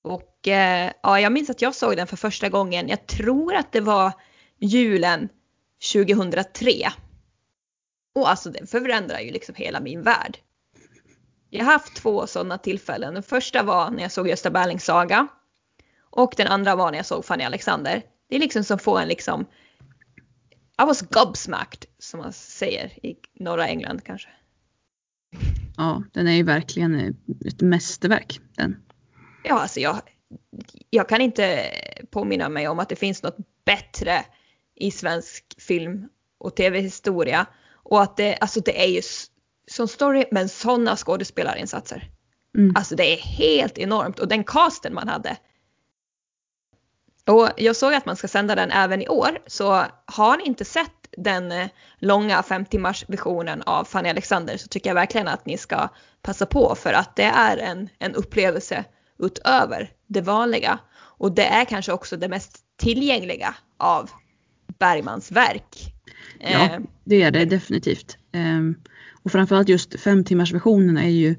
Och 0.02 0.48
eh, 0.48 0.92
ja, 1.02 1.20
jag 1.20 1.32
minns 1.32 1.50
att 1.50 1.62
jag 1.62 1.74
såg 1.74 1.96
den 1.96 2.06
för 2.06 2.16
första 2.16 2.48
gången. 2.48 2.88
Jag 2.88 3.06
tror 3.06 3.54
att 3.54 3.72
det 3.72 3.80
var 3.80 4.12
julen 4.58 5.28
2003. 5.92 6.72
Och 8.14 8.30
alltså 8.30 8.50
den 8.50 8.66
förändrar 8.66 9.20
ju 9.20 9.30
liksom 9.30 9.54
hela 9.54 9.80
min 9.80 10.02
värld. 10.02 10.38
Jag 11.50 11.64
har 11.64 11.72
haft 11.72 11.94
två 11.94 12.26
sådana 12.26 12.58
tillfällen. 12.58 13.14
Den 13.14 13.22
första 13.22 13.62
var 13.62 13.90
när 13.90 14.02
jag 14.02 14.12
såg 14.12 14.28
Gösta 14.28 14.50
Berlings 14.50 14.84
saga. 14.84 15.28
Och 16.10 16.34
den 16.36 16.46
andra 16.46 16.76
var 16.76 16.90
när 16.90 16.98
jag 16.98 17.06
såg 17.06 17.24
Fanny 17.24 17.44
Alexander. 17.44 18.02
Det 18.28 18.36
är 18.36 18.40
liksom 18.40 18.64
som 18.64 18.78
få 18.78 18.98
en 18.98 19.08
liksom 19.08 19.46
I 20.82 20.84
was 20.86 21.02
gobsmacked 21.02 21.84
som 21.98 22.20
man 22.20 22.32
säger 22.32 23.06
i 23.06 23.16
norra 23.34 23.68
England 23.68 24.04
kanske. 24.04 24.28
Ja, 25.76 26.02
den 26.12 26.28
är 26.28 26.32
ju 26.32 26.42
verkligen 26.42 27.16
ett 27.46 27.60
mästerverk 27.60 28.40
den. 28.56 28.76
Ja, 29.44 29.60
alltså 29.60 29.80
jag, 29.80 30.00
jag 30.90 31.08
kan 31.08 31.20
inte 31.20 31.70
påminna 32.10 32.48
mig 32.48 32.68
om 32.68 32.78
att 32.78 32.88
det 32.88 32.96
finns 32.96 33.22
något 33.22 33.36
bättre 33.64 34.24
i 34.74 34.90
svensk 34.90 35.44
film 35.58 36.08
och 36.38 36.56
tv-historia. 36.56 37.46
Och 37.72 38.02
att 38.02 38.16
det, 38.16 38.36
alltså 38.36 38.60
det 38.60 38.84
är 38.84 38.88
ju 38.88 39.02
som 39.70 39.88
story 39.88 40.24
men 40.30 40.48
sådana 40.48 40.96
skådespelarinsatser. 40.96 42.10
Mm. 42.58 42.76
Alltså 42.76 42.96
det 42.96 43.12
är 43.12 43.16
helt 43.16 43.78
enormt 43.78 44.18
och 44.18 44.28
den 44.28 44.44
casten 44.44 44.94
man 44.94 45.08
hade. 45.08 45.36
Och 47.26 47.48
jag 47.56 47.76
såg 47.76 47.94
att 47.94 48.06
man 48.06 48.16
ska 48.16 48.28
sända 48.28 48.54
den 48.54 48.70
även 48.70 49.02
i 49.02 49.08
år 49.08 49.38
så 49.46 49.84
har 50.04 50.36
ni 50.36 50.44
inte 50.44 50.64
sett 50.64 50.90
den 51.16 51.52
eh, 51.52 51.68
långa 51.98 52.42
fem 52.42 52.64
timmars 52.64 53.04
versionen 53.08 53.62
av 53.62 53.84
Fanny 53.84 54.08
Alexander 54.08 54.56
så 54.56 54.68
tycker 54.68 54.90
jag 54.90 54.94
verkligen 54.94 55.28
att 55.28 55.46
ni 55.46 55.58
ska 55.58 55.88
passa 56.22 56.46
på 56.46 56.74
för 56.74 56.92
att 56.92 57.16
det 57.16 57.22
är 57.22 57.56
en, 57.56 57.88
en 57.98 58.14
upplevelse 58.14 58.84
utöver 59.18 59.90
det 60.06 60.20
vanliga. 60.20 60.78
Och 60.94 61.32
det 61.32 61.46
är 61.46 61.64
kanske 61.64 61.92
också 61.92 62.16
det 62.16 62.28
mest 62.28 62.58
tillgängliga 62.76 63.54
av 63.76 64.10
Bergmans 64.78 65.32
verk. 65.32 65.94
Ja, 66.38 66.48
eh, 66.48 66.80
det 67.04 67.22
är 67.22 67.30
det 67.30 67.44
definitivt. 67.44 68.18
Och 69.22 69.32
framförallt 69.32 69.68
just 69.68 70.00
fem 70.00 70.24
timmars 70.24 70.52
versionen 70.52 70.98
är 70.98 71.08
ju 71.08 71.36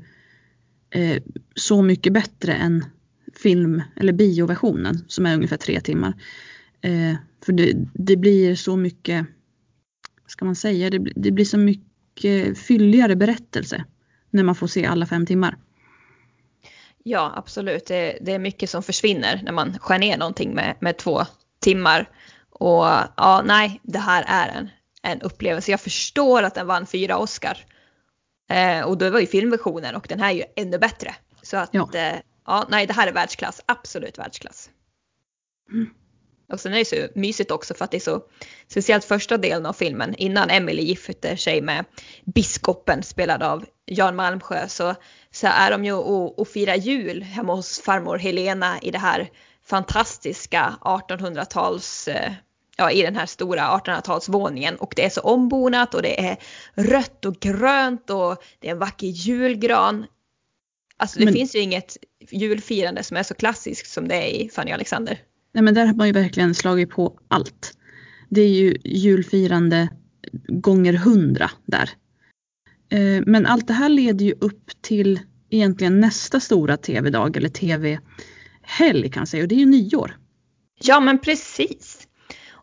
eh, 0.89 1.23
så 1.55 1.81
mycket 1.81 2.13
bättre 2.13 2.53
än 2.53 2.85
film 3.43 3.81
eller 3.95 4.13
bioversionen 4.13 5.05
som 5.07 5.25
är 5.25 5.35
ungefär 5.35 5.57
tre 5.57 5.81
timmar. 5.81 6.13
Eh, 6.81 7.15
för 7.45 7.53
det, 7.53 7.73
det 7.93 8.17
blir 8.17 8.55
så 8.55 8.75
mycket 8.75 9.27
ska 10.31 10.45
man 10.45 10.55
säga, 10.55 10.89
det, 10.89 10.99
det 11.15 11.31
blir 11.31 11.45
så 11.45 11.57
mycket 11.57 12.59
fylligare 12.59 13.15
berättelse 13.15 13.85
när 14.29 14.43
man 14.43 14.55
får 14.55 14.67
se 14.67 14.85
alla 14.85 15.05
fem 15.05 15.25
timmar. 15.25 15.57
Ja, 17.03 17.33
absolut. 17.35 17.85
Det, 17.85 18.17
det, 18.21 18.31
är 18.31 18.39
mycket 18.39 18.69
som 18.69 18.83
försvinner 18.83 19.41
när 19.43 19.51
man 19.51 19.79
skär 19.79 19.99
ner 19.99 20.17
någonting 20.17 20.55
med, 20.55 20.75
med 20.79 20.97
två 20.97 21.21
timmar. 21.59 22.09
Och 22.49 22.85
ja, 23.17 23.43
nej, 23.45 23.79
det 23.83 23.99
här 23.99 24.23
är 24.27 24.57
en, 24.57 24.69
en 25.01 25.21
upplevelse. 25.21 25.71
Jag 25.71 25.81
förstår 25.81 26.43
att 26.43 26.55
den 26.55 26.67
vann 26.67 26.85
fyra 26.85 27.17
Oscar. 27.17 27.57
Eh, 28.49 28.81
och 28.81 28.97
då 28.97 29.09
var 29.09 29.19
ju 29.19 29.27
filmversionen 29.27 29.95
och 29.95 30.05
den 30.09 30.19
här 30.19 30.29
är 30.29 30.35
ju 30.35 30.43
ännu 30.55 30.77
bättre. 30.77 31.15
Så 31.41 31.57
att 31.57 31.69
ja, 31.73 31.89
eh, 31.93 32.19
ja 32.45 32.67
nej, 32.69 32.87
det 32.87 32.93
här 32.93 33.07
är 33.07 33.11
världsklass. 33.11 33.61
Absolut 33.65 34.19
världsklass. 34.19 34.69
Mm. 35.71 35.89
Och 36.51 36.59
sen 36.59 36.73
är 36.73 36.77
det 36.77 36.85
så 36.85 37.07
mysigt 37.19 37.51
också 37.51 37.73
för 37.73 37.85
att 37.85 37.91
det 37.91 37.97
är 37.97 38.01
så, 38.01 38.21
speciellt 38.67 39.05
första 39.05 39.37
delen 39.37 39.65
av 39.65 39.73
filmen, 39.73 40.15
innan 40.15 40.49
Emily 40.49 40.83
gifter 40.83 41.35
sig 41.35 41.61
med 41.61 41.85
biskopen 42.25 43.03
spelad 43.03 43.43
av 43.43 43.65
Jan 43.85 44.15
Malmsjö, 44.15 44.67
så, 44.67 44.95
så 45.31 45.47
är 45.47 45.71
de 45.71 45.85
ju 45.85 45.93
och, 45.93 46.39
och 46.39 46.47
firar 46.47 46.75
jul 46.75 47.23
hemma 47.23 47.55
hos 47.55 47.81
farmor 47.81 48.17
Helena 48.17 48.79
i 48.81 48.91
det 48.91 48.97
här 48.97 49.29
fantastiska 49.65 50.75
1800-tals, 50.81 52.07
eh, 52.07 52.31
ja 52.77 52.91
i 52.91 53.01
den 53.01 53.15
här 53.15 53.25
stora 53.25 53.61
1800-talsvåningen 53.61 54.75
och 54.75 54.93
det 54.95 55.05
är 55.05 55.09
så 55.09 55.21
ombonat 55.21 55.93
och 55.93 56.01
det 56.01 56.25
är 56.25 56.37
rött 56.73 57.25
och 57.25 57.39
grönt 57.39 58.09
och 58.09 58.43
det 58.59 58.67
är 58.67 58.71
en 58.71 58.79
vacker 58.79 59.07
julgran. 59.07 60.05
Alltså 60.97 61.19
det 61.19 61.25
Men... 61.25 61.33
finns 61.33 61.55
ju 61.55 61.59
inget 61.59 61.97
julfirande 62.31 63.03
som 63.03 63.17
är 63.17 63.23
så 63.23 63.33
klassiskt 63.33 63.91
som 63.91 64.07
det 64.07 64.15
är 64.15 64.41
i 64.41 64.49
Fanny 64.49 64.71
Alexander. 64.71 65.19
Nej 65.53 65.63
men 65.63 65.73
där 65.73 65.85
har 65.85 65.93
man 65.93 66.07
ju 66.07 66.13
verkligen 66.13 66.55
slagit 66.55 66.89
på 66.89 67.19
allt. 67.27 67.77
Det 68.29 68.41
är 68.41 68.49
ju 68.49 68.77
julfirande 68.83 69.89
gånger 70.47 70.93
hundra 70.93 71.51
där. 71.65 71.89
Eh, 72.91 73.23
men 73.25 73.45
allt 73.45 73.67
det 73.67 73.73
här 73.73 73.89
leder 73.89 74.25
ju 74.25 74.33
upp 74.41 74.81
till 74.81 75.19
egentligen 75.49 75.99
nästa 75.99 76.39
stora 76.39 76.77
tv-dag 76.77 77.37
eller 77.37 77.49
tv-helg 77.49 79.11
kan 79.11 79.21
jag 79.21 79.27
säga 79.27 79.43
och 79.43 79.49
det 79.49 79.55
är 79.55 79.59
ju 79.59 79.65
nyår. 79.65 80.17
Ja 80.83 80.99
men 80.99 81.19
precis. 81.19 82.07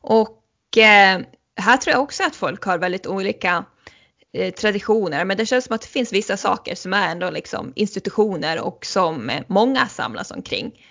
Och 0.08 0.78
eh, 0.78 1.20
här 1.56 1.76
tror 1.76 1.92
jag 1.92 2.02
också 2.02 2.22
att 2.22 2.36
folk 2.36 2.64
har 2.64 2.78
väldigt 2.78 3.06
olika 3.06 3.64
eh, 4.32 4.54
traditioner 4.54 5.24
men 5.24 5.36
det 5.36 5.46
känns 5.46 5.64
som 5.64 5.74
att 5.74 5.82
det 5.82 5.88
finns 5.88 6.12
vissa 6.12 6.36
saker 6.36 6.74
som 6.74 6.92
är 6.92 7.08
ändå 7.08 7.30
liksom 7.30 7.72
institutioner 7.76 8.60
och 8.60 8.86
som 8.86 9.30
många 9.46 9.86
samlas 9.86 10.30
omkring. 10.30 10.84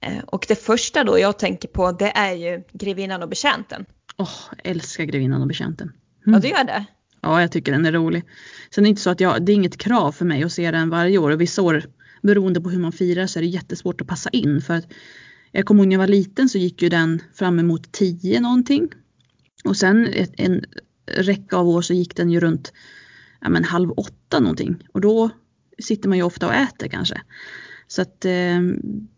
Eh, 0.00 0.18
och 0.26 0.44
det 0.48 0.54
första 0.54 1.04
då 1.04 1.18
jag 1.18 1.38
tänker 1.38 1.68
på 1.68 1.92
det 1.92 2.10
är 2.10 2.32
ju 2.32 2.62
Grevinnan 2.72 3.22
och 3.22 3.28
betjänten. 3.28 3.86
Åh, 4.16 4.26
oh, 4.26 4.54
älskar 4.64 5.04
Grevinnan 5.04 5.40
och 5.42 5.48
betjänten. 5.48 5.92
Mm. 6.26 6.34
Ja, 6.34 6.40
du 6.40 6.48
gör 6.48 6.64
det? 6.64 6.84
Ja, 7.20 7.40
jag 7.40 7.52
tycker 7.52 7.72
den 7.72 7.86
är 7.86 7.92
rolig. 7.92 8.24
Sen 8.70 8.84
är 8.84 8.86
det 8.86 8.90
inte 8.90 9.02
så 9.02 9.10
att 9.10 9.20
jag, 9.20 9.42
det 9.42 9.52
är 9.52 9.54
inget 9.54 9.78
krav 9.78 10.12
för 10.12 10.24
mig 10.24 10.44
att 10.44 10.52
se 10.52 10.70
den 10.70 10.90
varje 10.90 11.18
år 11.18 11.30
och 11.30 11.40
vissa 11.40 11.62
år 11.62 11.82
beroende 12.22 12.60
på 12.60 12.70
hur 12.70 12.80
man 12.80 12.92
firar 12.92 13.26
så 13.26 13.38
är 13.38 13.40
det 13.40 13.48
jättesvårt 13.48 14.00
att 14.00 14.06
passa 14.06 14.30
in 14.30 14.62
för 14.62 14.74
att 14.74 14.86
Eh, 15.56 15.60
jag 15.60 15.66
kommer 15.66 15.82
ihåg 15.82 15.88
när 15.88 15.94
jag 15.94 16.00
var 16.00 16.06
liten 16.06 16.48
så 16.48 16.58
gick 16.58 16.82
ju 16.82 16.88
den 16.88 17.22
fram 17.34 17.58
emot 17.58 17.92
10 17.92 18.40
någonting. 18.40 18.88
Och 19.64 19.76
sen 19.76 20.06
ett, 20.06 20.32
en 20.36 20.64
räcka 21.06 21.56
av 21.56 21.68
år 21.68 21.82
så 21.82 21.94
gick 21.94 22.16
den 22.16 22.30
ju 22.30 22.40
runt 22.40 22.72
ja, 23.40 23.48
men 23.48 23.64
halv 23.64 23.90
åtta 23.90 24.40
någonting 24.40 24.88
och 24.92 25.00
då 25.00 25.30
sitter 25.78 26.08
man 26.08 26.18
ju 26.18 26.24
ofta 26.24 26.46
och 26.46 26.54
äter 26.54 26.88
kanske. 26.88 27.20
Så 27.86 28.02
att 28.02 28.24
eh, 28.24 28.60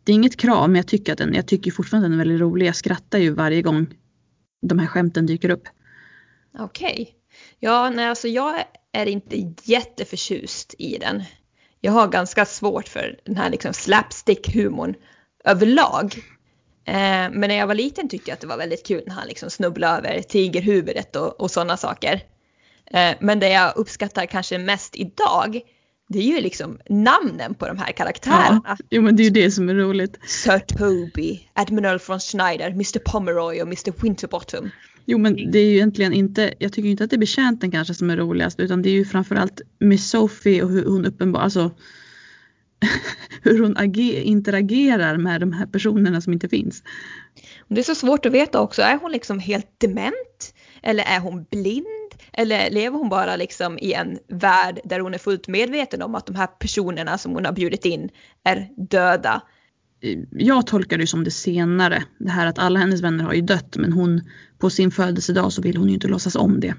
det 0.05 0.13
är 0.13 0.15
inget 0.15 0.37
krav 0.37 0.69
men 0.69 0.77
jag 0.77 0.87
tycker 0.87 1.13
att 1.13 1.19
den, 1.19 1.35
jag 1.35 1.47
tycker 1.47 1.71
fortfarande 1.71 2.07
att 2.07 2.11
den 2.11 2.21
är 2.21 2.25
väldigt 2.25 2.41
rolig. 2.41 2.67
Jag 2.67 2.77
skrattar 2.77 3.19
ju 3.19 3.31
varje 3.31 3.63
gång 3.63 3.87
de 4.63 4.79
här 4.79 4.87
skämten 4.87 5.27
dyker 5.27 5.51
upp. 5.51 5.69
Okej. 6.59 6.93
Okay. 6.93 7.07
Ja, 7.59 7.91
nej 7.91 8.09
alltså 8.09 8.29
jag 8.29 8.65
är 8.93 9.07
inte 9.07 9.55
jätteförtjust 9.65 10.75
i 10.79 10.99
den. 10.99 11.23
Jag 11.81 11.93
har 11.93 12.09
ganska 12.09 12.45
svårt 12.45 12.89
för 12.89 13.21
den 13.25 13.37
här 13.37 13.51
liksom 13.51 13.73
slapstick-humorn 13.73 14.95
överlag. 15.51 16.15
Eh, 16.85 16.95
men 17.33 17.41
när 17.41 17.55
jag 17.55 17.67
var 17.67 17.75
liten 17.75 18.09
tyckte 18.09 18.31
jag 18.31 18.35
att 18.35 18.41
det 18.41 18.47
var 18.47 18.57
väldigt 18.57 18.87
kul 18.87 19.03
när 19.07 19.15
han 19.15 19.29
liksom 19.29 19.51
snubblade 19.51 20.09
över 20.09 20.23
tigerhuvudet 20.23 21.17
och, 21.17 21.41
och 21.41 21.51
sådana 21.51 21.77
saker. 21.77 22.23
Eh, 22.91 23.15
men 23.21 23.41
det 23.41 23.49
jag 23.49 23.77
uppskattar 23.77 24.27
kanske 24.27 24.59
mest 24.59 24.97
idag 24.97 25.61
det 26.09 26.19
är 26.19 26.23
ju 26.23 26.41
liksom 26.41 26.79
namnen 26.89 27.55
på 27.55 27.67
de 27.67 27.79
här 27.79 27.93
karaktärerna. 27.93 28.63
Ja, 28.65 28.77
jo 28.91 29.03
men 29.03 29.17
det 29.17 29.23
är 29.23 29.25
ju 29.25 29.31
det 29.31 29.51
som 29.51 29.69
är 29.69 29.75
roligt. 29.75 30.19
Sir 30.27 30.59
Toby, 30.59 31.41
Admiral 31.53 31.99
von 32.07 32.21
Schneider, 32.21 32.71
Mr 32.71 32.99
Pomeroy 32.99 33.63
och 33.63 33.67
Mr 33.67 34.03
Winterbottom. 34.03 34.71
Jo 35.07 35.19
men 35.19 35.51
det 35.51 35.59
är 35.59 35.65
ju 35.65 35.75
egentligen 35.75 36.13
inte, 36.13 36.55
jag 36.59 36.73
tycker 36.73 36.89
inte 36.89 37.05
att 37.05 37.11
det 37.11 37.17
är 37.17 37.19
betjänten 37.19 37.71
kanske 37.71 37.95
som 37.95 38.11
är 38.11 38.17
roligast 38.17 38.61
utan 38.61 38.83
det 38.83 38.89
är 38.89 38.93
ju 38.93 39.05
framförallt 39.05 39.61
Miss 39.79 40.11
Sophie 40.11 40.63
och 40.63 40.71
hur 40.71 40.85
hon 40.85 41.07
uppenbar, 41.07 41.41
alltså 41.41 41.71
hur 43.43 43.63
hon 43.63 43.77
ager, 43.77 44.21
interagerar 44.21 45.17
med 45.17 45.41
de 45.41 45.53
här 45.53 45.67
personerna 45.67 46.21
som 46.21 46.33
inte 46.33 46.49
finns. 46.49 46.83
Det 47.69 47.81
är 47.81 47.85
så 47.85 47.95
svårt 47.95 48.27
att 48.27 48.33
veta 48.33 48.61
också, 48.61 48.83
är 48.83 48.99
hon 48.99 49.13
liksom 49.13 49.39
helt 49.39 49.81
dement? 49.81 50.55
Eller 50.83 51.05
är 51.05 51.21
hon 51.21 51.47
blind? 51.51 51.87
Eller 52.33 52.71
lever 52.71 52.99
hon 52.99 53.09
bara 53.09 53.37
liksom 53.37 53.79
i 53.79 53.93
en 53.93 54.19
värld 54.29 54.81
där 54.85 55.01
hon 55.01 55.15
är 55.15 55.19
fullt 55.19 55.49
medveten 55.49 56.03
om 56.03 56.15
att 56.15 56.27
de 56.27 56.37
här 56.37 56.47
personerna 56.47 57.19
som 57.19 57.33
hon 57.33 57.45
har 57.45 57.53
bjudit 57.53 57.85
in 57.85 58.11
är 58.45 58.69
döda? 58.77 59.43
Jag 60.31 60.67
tolkar 60.67 60.99
det 60.99 61.07
som 61.07 61.25
det 61.25 61.31
senare. 61.31 62.05
Det 62.19 62.31
här 62.31 62.47
att 62.47 62.59
alla 62.59 62.79
hennes 62.79 63.03
vänner 63.03 63.25
har 63.25 63.33
ju 63.33 63.41
dött 63.41 63.77
men 63.77 63.93
hon 63.93 64.21
på 64.59 64.71
sin 64.71 64.91
födelsedag 64.91 65.53
så 65.53 65.63
vill 65.63 65.77
hon 65.77 65.89
ju 65.89 65.95
inte 65.95 66.09
låtsas 66.09 66.37
om 66.37 66.61
det. 66.61 66.75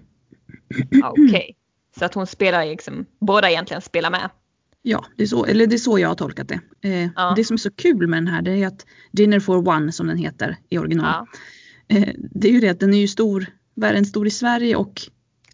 Okej, 1.03 1.23
okay. 1.23 1.53
så 1.99 2.05
att 2.05 2.13
hon 2.13 2.27
spelar 2.27 2.65
liksom, 2.65 3.05
båda 3.19 3.49
egentligen 3.49 3.81
spelar 3.81 4.09
med? 4.09 4.29
Ja, 4.81 5.05
det 5.15 5.23
är 5.23 5.27
så, 5.27 5.45
eller 5.45 5.67
det 5.67 5.75
är 5.75 5.77
så 5.77 5.99
jag 5.99 6.07
har 6.07 6.15
tolkat 6.15 6.47
det. 6.47 6.59
Eh, 6.81 7.09
ja. 7.15 7.33
Det 7.35 7.43
som 7.43 7.53
är 7.53 7.57
så 7.57 7.71
kul 7.71 8.07
med 8.07 8.17
den 8.17 8.27
här 8.27 8.41
det 8.41 8.51
är 8.51 8.67
att 8.67 8.85
Dinner 9.11 9.39
for 9.39 9.67
One 9.67 9.91
som 9.91 10.07
den 10.07 10.17
heter 10.17 10.57
i 10.69 10.77
original. 10.77 11.27
Ja. 11.87 11.95
Eh, 11.95 12.13
det 12.17 12.47
är 12.47 12.51
ju 12.51 12.59
det 12.59 12.69
att 12.69 12.79
den 12.79 12.93
är 12.93 12.97
ju 12.97 13.07
stor, 13.07 13.45
världen 13.75 14.05
stor 14.05 14.27
i 14.27 14.29
Sverige 14.29 14.75
och 14.75 15.01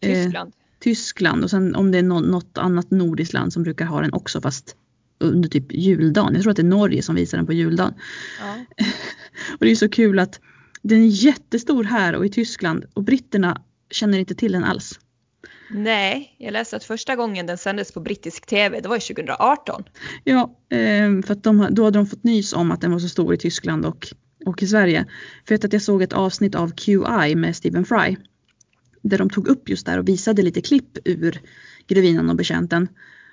eh, 0.02 0.24
Tyskland. 0.24 0.54
Tyskland 0.80 1.44
och 1.44 1.50
sen 1.50 1.76
om 1.76 1.92
det 1.92 1.98
är 1.98 2.04
no 2.04 2.20
något 2.20 2.58
annat 2.58 2.92
nordiskt 2.92 3.34
land 3.34 3.54
som 3.54 3.64
brukar 3.64 3.86
ha 3.86 4.02
den 4.02 4.14
också 4.14 4.42
fast 4.42 4.76
under 5.20 5.50
typ 5.50 5.72
juldagen. 5.72 6.34
Jag 6.34 6.42
tror 6.42 6.52
att 6.52 6.58
det 6.58 6.62
är 6.62 6.68
Norge 6.68 7.02
som 7.02 7.16
visar 7.16 7.38
den 7.38 7.48
på 7.48 7.54
juldagen. 7.54 7.94
Ja. 8.40 8.86
och 9.60 9.66
det 9.66 9.72
är 9.72 9.76
så 9.76 9.90
kul 9.90 10.20
att 10.20 10.40
den 10.82 11.02
är 11.02 11.26
jättestor 11.26 11.84
här 11.84 12.16
och 12.16 12.26
i 12.26 12.30
Tyskland 12.30 12.86
och 12.94 13.04
britterna 13.04 13.62
känner 13.92 14.20
inte 14.20 14.36
till 14.36 14.52
den 14.52 14.64
alls. 14.64 15.00
Nej, 15.70 16.36
jag 16.38 16.52
läste 16.52 16.76
att 16.76 16.84
första 16.84 17.16
gången 17.16 17.46
den 17.46 17.58
sändes 17.58 17.92
på 17.92 18.00
brittisk 18.00 18.46
tv, 18.46 18.80
det 18.80 18.90
var 18.90 19.00
2018. 19.00 19.84
Ja, 20.24 20.58
eh, 20.70 21.22
för 21.26 21.32
att 21.32 21.44
de, 21.44 21.68
då 21.72 21.84
hade 21.84 22.00
de 22.00 22.06
fått 22.06 22.24
nys 22.24 22.54
om 22.54 22.72
att 22.72 22.82
den 22.82 22.92
var 22.92 23.00
så 23.00 23.10
stor 23.10 23.34
i 23.34 23.38
Tyskland 23.38 23.86
och, 23.86 24.08
och 24.46 24.64
i 24.64 24.68
Sverige. 24.68 25.06
För 25.48 25.56
att 25.56 25.74
jag 25.74 25.82
såg 25.82 26.02
ett 26.02 26.14
avsnitt 26.14 26.56
av 26.56 26.72
QI 26.72 27.36
med 27.36 27.56
Stephen 27.56 27.86
Fry. 27.86 28.16
Där 29.02 29.18
de 29.18 29.30
tog 29.30 29.48
upp 29.48 29.70
just 29.70 29.86
där 29.86 30.00
och 30.00 30.08
visade 30.08 30.42
lite 30.42 30.62
klipp 30.62 30.98
ur 31.06 31.42
Grevinnan 31.88 32.30
och 32.30 32.36
betjänten. 32.36 32.88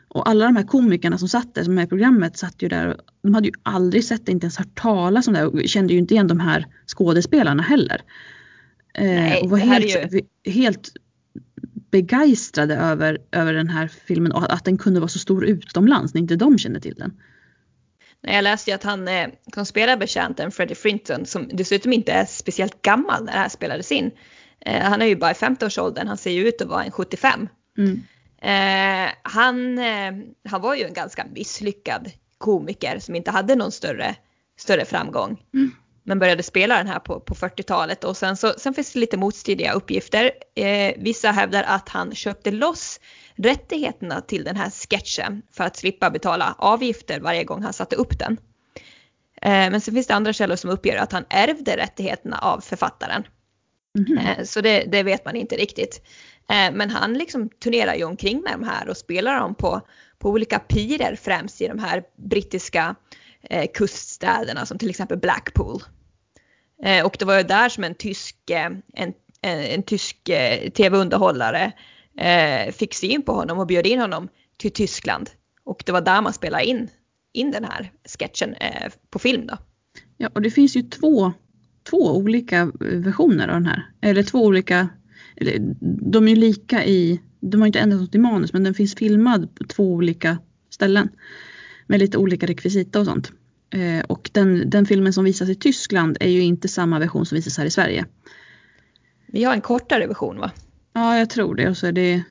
Och 0.09 0.29
alla 0.29 0.45
de 0.45 0.57
här 0.57 0.65
komikerna 0.65 1.19
som 1.19 1.29
satt 1.29 1.55
där, 1.55 1.65
som 1.65 1.79
är 1.79 1.83
i 1.83 1.87
programmet, 1.87 2.39
satt 2.39 2.63
ju 2.63 2.69
där 2.69 2.87
och 2.89 2.97
de 3.23 3.35
hade 3.35 3.47
ju 3.47 3.53
aldrig 3.63 4.05
sett 4.05 4.27
det, 4.27 4.33
inte 4.33 4.45
ens 4.45 4.57
hört 4.57 4.75
talas 4.75 5.29
om 5.29 5.35
det 5.35 5.47
och 5.47 5.69
kände 5.69 5.93
ju 5.93 5.99
inte 5.99 6.15
igen 6.15 6.29
de 6.29 6.41
här 6.41 6.67
skådespelarna 6.87 7.63
heller. 7.63 8.03
Eh, 8.95 9.05
Nej, 9.05 9.43
och 9.43 9.51
var 9.51 9.59
helt, 9.59 10.13
ju... 10.13 10.53
helt 10.53 10.93
begeistrade 11.93 12.75
över, 12.75 13.19
över 13.33 13.53
den 13.53 13.69
här 13.69 13.89
filmen 13.89 14.33
och 14.33 14.53
att 14.53 14.65
den 14.65 14.79
kunde 14.79 15.01
vara 15.01 15.09
så 15.09 15.19
stor 15.19 15.45
utomlands 15.45 16.15
när 16.15 16.21
inte 16.21 16.37
de 16.37 16.59
kände 16.59 16.81
till 16.81 16.95
den. 16.95 17.21
Jag 18.21 18.45
läste 18.45 18.71
ju 18.71 18.75
att 18.75 18.83
han 18.83 19.09
eh, 19.09 19.29
som 19.55 19.67
spelar 19.67 19.97
betjänten, 19.97 20.51
Freddie 20.51 20.75
Frinton, 20.75 21.27
som 21.27 21.49
dessutom 21.53 21.93
inte 21.93 22.13
är 22.13 22.25
speciellt 22.25 22.83
gammal 22.83 23.25
när 23.25 23.33
det 23.33 23.39
här 23.39 23.49
spelades 23.49 23.93
in. 23.93 24.11
Eh, 24.61 24.83
han 24.83 25.03
är 25.03 25.07
ju 25.07 25.17
bara 25.17 25.31
i 25.31 25.35
50-årsåldern, 25.35 26.09
han 26.09 26.17
ser 26.17 26.31
ju 26.31 26.49
ut 26.49 26.63
att 26.63 26.69
vara 26.69 26.85
en 26.85 26.91
75. 26.91 27.49
Mm. 27.79 28.03
Eh, 28.43 29.13
han, 29.23 29.79
eh, 29.79 30.13
han 30.49 30.61
var 30.61 30.75
ju 30.75 30.85
en 30.85 30.95
ganska 30.95 31.27
misslyckad 31.35 32.11
komiker 32.39 32.99
som 32.99 33.15
inte 33.15 33.31
hade 33.31 33.55
någon 33.55 33.73
större, 33.73 34.15
större 34.59 34.85
framgång. 34.85 35.43
Mm 35.55 35.71
men 36.05 36.19
började 36.19 36.43
spela 36.43 36.77
den 36.77 36.87
här 36.87 36.99
på, 36.99 37.21
på 37.21 37.35
40-talet 37.35 38.05
och 38.05 38.17
sen, 38.17 38.37
så, 38.37 38.53
sen 38.57 38.75
finns 38.75 38.93
det 38.93 38.99
lite 38.99 39.17
motstridiga 39.17 39.73
uppgifter. 39.73 40.31
Eh, 40.55 40.95
vissa 40.97 41.31
hävdar 41.31 41.63
att 41.63 41.89
han 41.89 42.15
köpte 42.15 42.51
loss 42.51 43.01
rättigheterna 43.37 44.21
till 44.21 44.45
den 44.45 44.57
här 44.57 44.71
sketchen 44.71 45.43
för 45.53 45.65
att 45.65 45.77
slippa 45.77 46.11
betala 46.11 46.55
avgifter 46.59 47.21
varje 47.21 47.45
gång 47.45 47.63
han 47.63 47.73
satte 47.73 47.97
upp 47.97 48.19
den. 48.19 48.37
Eh, 49.43 49.71
men 49.71 49.81
sen 49.81 49.95
finns 49.95 50.07
det 50.07 50.15
andra 50.15 50.33
källor 50.33 50.57
som 50.57 50.71
uppger 50.71 50.97
att 50.97 51.13
han 51.13 51.25
ärvde 51.31 51.77
rättigheterna 51.77 52.39
av 52.39 52.61
författaren. 52.61 53.25
Mm 53.99 54.19
eh, 54.19 54.45
så 54.45 54.61
det, 54.61 54.85
det, 54.93 55.03
vet 55.03 55.25
man 55.25 55.37
inte 55.37 55.57
riktigt. 55.57 56.03
Eh, 56.49 56.73
men 56.73 56.91
han 56.91 57.15
liksom 57.15 57.49
turnerar 57.49 57.95
ju 57.95 58.05
omkring 58.05 58.41
med 58.41 58.53
de 58.53 58.65
här 58.65 58.89
och 58.89 58.97
spelar 58.97 59.41
dem 59.41 59.55
på, 59.55 59.81
på 60.19 60.31
olika 60.31 60.59
pirer 60.59 61.17
främst 61.17 61.61
i 61.61 61.69
de 61.69 61.79
här 61.79 62.03
brittiska 62.17 62.95
eh, 63.51 63.71
kuststäderna 63.75 64.67
som 64.67 64.79
till 64.79 64.91
exempel 64.91 65.19
Blackpool. 65.19 65.83
Eh, 66.85 67.07
och 67.07 67.17
det 67.19 67.25
var 67.25 67.37
ju 67.37 67.43
där 67.43 67.69
som 67.69 67.85
en 67.85 67.95
tysk, 67.95 68.51
eh, 68.51 68.71
en, 68.95 69.13
en, 69.43 69.59
en 69.59 69.83
tysk 69.83 70.29
eh, 70.29 70.71
tv-underhållare 70.71 71.73
eh, 72.19 72.73
fick 72.73 72.95
syn 72.95 73.23
på 73.23 73.33
honom 73.33 73.59
och 73.59 73.67
bjöd 73.67 73.87
in 73.87 74.01
honom 74.01 74.29
till 74.57 74.73
Tyskland. 74.73 75.31
Och 75.65 75.83
det 75.87 75.93
var 75.93 76.01
där 76.01 76.23
man 76.23 76.33
spelade 76.33 76.65
in, 76.65 76.89
in 77.33 77.51
den 77.51 77.65
här 77.65 77.93
sketchen 78.19 78.55
eh, 78.55 78.93
på 79.11 79.19
film 79.19 79.47
då. 79.47 79.59
Ja, 80.17 80.31
och 80.35 80.43
det 80.43 80.51
finns 80.51 80.77
ju 80.77 80.83
två, 80.83 81.33
två 81.91 82.17
olika 82.17 82.61
eh, 82.61 82.69
versioner 82.81 83.49
av 83.49 83.55
den 83.55 83.67
här. 83.67 83.87
Eller 84.01 84.23
två 84.23 84.45
olika, 84.45 84.89
eller, 85.37 85.59
de 86.11 86.29
är 86.29 86.31
ju 86.31 86.37
lika 86.37 86.85
i, 86.85 87.21
de 87.41 87.61
har 87.61 87.67
inte 87.67 87.79
ändrat 87.79 88.01
något 88.01 88.15
i 88.15 88.19
manus 88.19 88.53
men 88.53 88.65
den 88.65 88.75
finns 88.75 88.95
filmad 88.95 89.55
på 89.55 89.65
två 89.65 89.93
olika 89.93 90.39
ställen 90.71 91.09
med 91.93 92.01
lite 92.01 92.19
olika 92.19 92.47
rekvisita 92.47 93.01
och 93.01 93.07
sånt. 93.07 93.33
Eh, 93.71 94.05
och 94.09 94.31
den, 94.33 94.71
den 94.71 94.87
filmen 94.87 95.13
som 95.13 95.25
visas 95.25 95.49
i 95.49 95.55
Tyskland 95.55 96.17
är 96.21 96.29
ju 96.29 96.43
inte 96.43 96.69
samma 96.69 96.99
version 96.99 97.27
som 97.27 97.37
visas 97.37 97.59
här 97.59 97.65
i 97.65 97.71
Sverige. 97.71 98.07
Vi 99.27 99.45
har 99.45 99.55
en 99.55 99.61
kortare 99.61 100.07
version 100.07 100.39
va? 100.39 100.51
Ja, 100.93 101.19
jag 101.19 101.31
tror 101.31 101.55
det. 101.55 101.69
Och 101.69 101.77
så 101.77 101.87
är 101.87 101.93
det, 101.93 102.23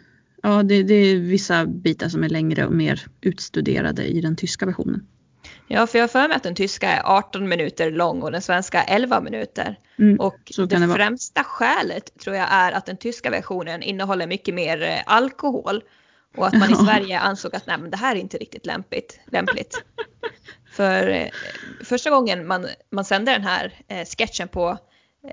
ja, 0.43 0.63
det, 0.63 0.83
det 0.83 0.93
är 0.93 1.15
vissa 1.15 1.65
bitar 1.65 2.09
som 2.09 2.23
är 2.23 2.29
längre 2.29 2.65
och 2.65 2.73
mer 2.73 3.05
utstuderade 3.21 4.03
i 4.03 4.21
den 4.21 4.35
tyska 4.35 4.65
versionen. 4.65 5.07
Ja, 5.67 5.87
för 5.87 5.97
jag 5.97 6.03
har 6.03 6.07
för 6.07 6.27
mig 6.27 6.37
att 6.37 6.43
den 6.43 6.55
tyska 6.55 6.89
är 6.89 7.01
18 7.05 7.49
minuter 7.49 7.91
lång 7.91 8.21
och 8.21 8.31
den 8.31 8.41
svenska 8.41 8.83
11 8.83 9.21
minuter. 9.21 9.79
Mm, 9.99 10.19
och 10.19 10.51
det, 10.57 10.65
det 10.65 10.87
främsta 10.87 11.43
skälet 11.43 12.19
tror 12.19 12.35
jag 12.35 12.47
är 12.51 12.71
att 12.71 12.85
den 12.85 12.97
tyska 12.97 13.29
versionen 13.29 13.83
innehåller 13.83 14.27
mycket 14.27 14.55
mer 14.55 14.81
eh, 14.81 14.97
alkohol 15.05 15.83
och 16.37 16.47
att 16.47 16.53
man 16.53 16.71
i 16.71 16.75
Sverige 16.75 17.19
ansåg 17.19 17.55
att 17.55 17.67
nej, 17.67 17.77
men 17.77 17.91
det 17.91 17.97
här 17.97 18.15
är 18.15 18.19
inte 18.19 18.37
riktigt 18.37 18.65
lämpligt. 18.65 19.19
lämpligt. 19.25 19.83
För 20.71 21.07
eh, 21.07 21.29
första 21.83 22.09
gången 22.09 22.47
man, 22.47 22.67
man 22.91 23.05
sände 23.05 23.31
den 23.31 23.43
här 23.43 23.83
eh, 23.87 24.05
sketchen 24.05 24.47
på 24.47 24.77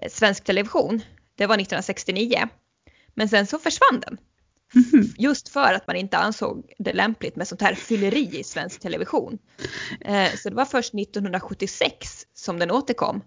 eh, 0.01 0.11
svensk 0.11 0.45
television, 0.45 1.01
det 1.35 1.47
var 1.47 1.55
1969. 1.55 2.49
Men 3.15 3.29
sen 3.29 3.47
så 3.47 3.59
försvann 3.59 4.01
den. 4.01 4.19
Mm-hmm. 4.75 5.15
Just 5.19 5.49
för 5.49 5.75
att 5.75 5.87
man 5.87 5.97
inte 5.97 6.19
ansåg 6.19 6.73
det 6.79 6.93
lämpligt 6.93 7.37
med 7.37 7.49
sånt 7.49 7.63
här 7.63 7.75
fylleri 7.75 8.39
i 8.39 8.45
svensk 8.45 8.81
television. 8.81 9.39
Eh, 10.01 10.31
så 10.37 10.49
det 10.49 10.55
var 10.55 10.65
först 10.65 10.95
1976 10.95 12.27
som 12.35 12.59
den 12.59 12.71
återkom. 12.71 13.23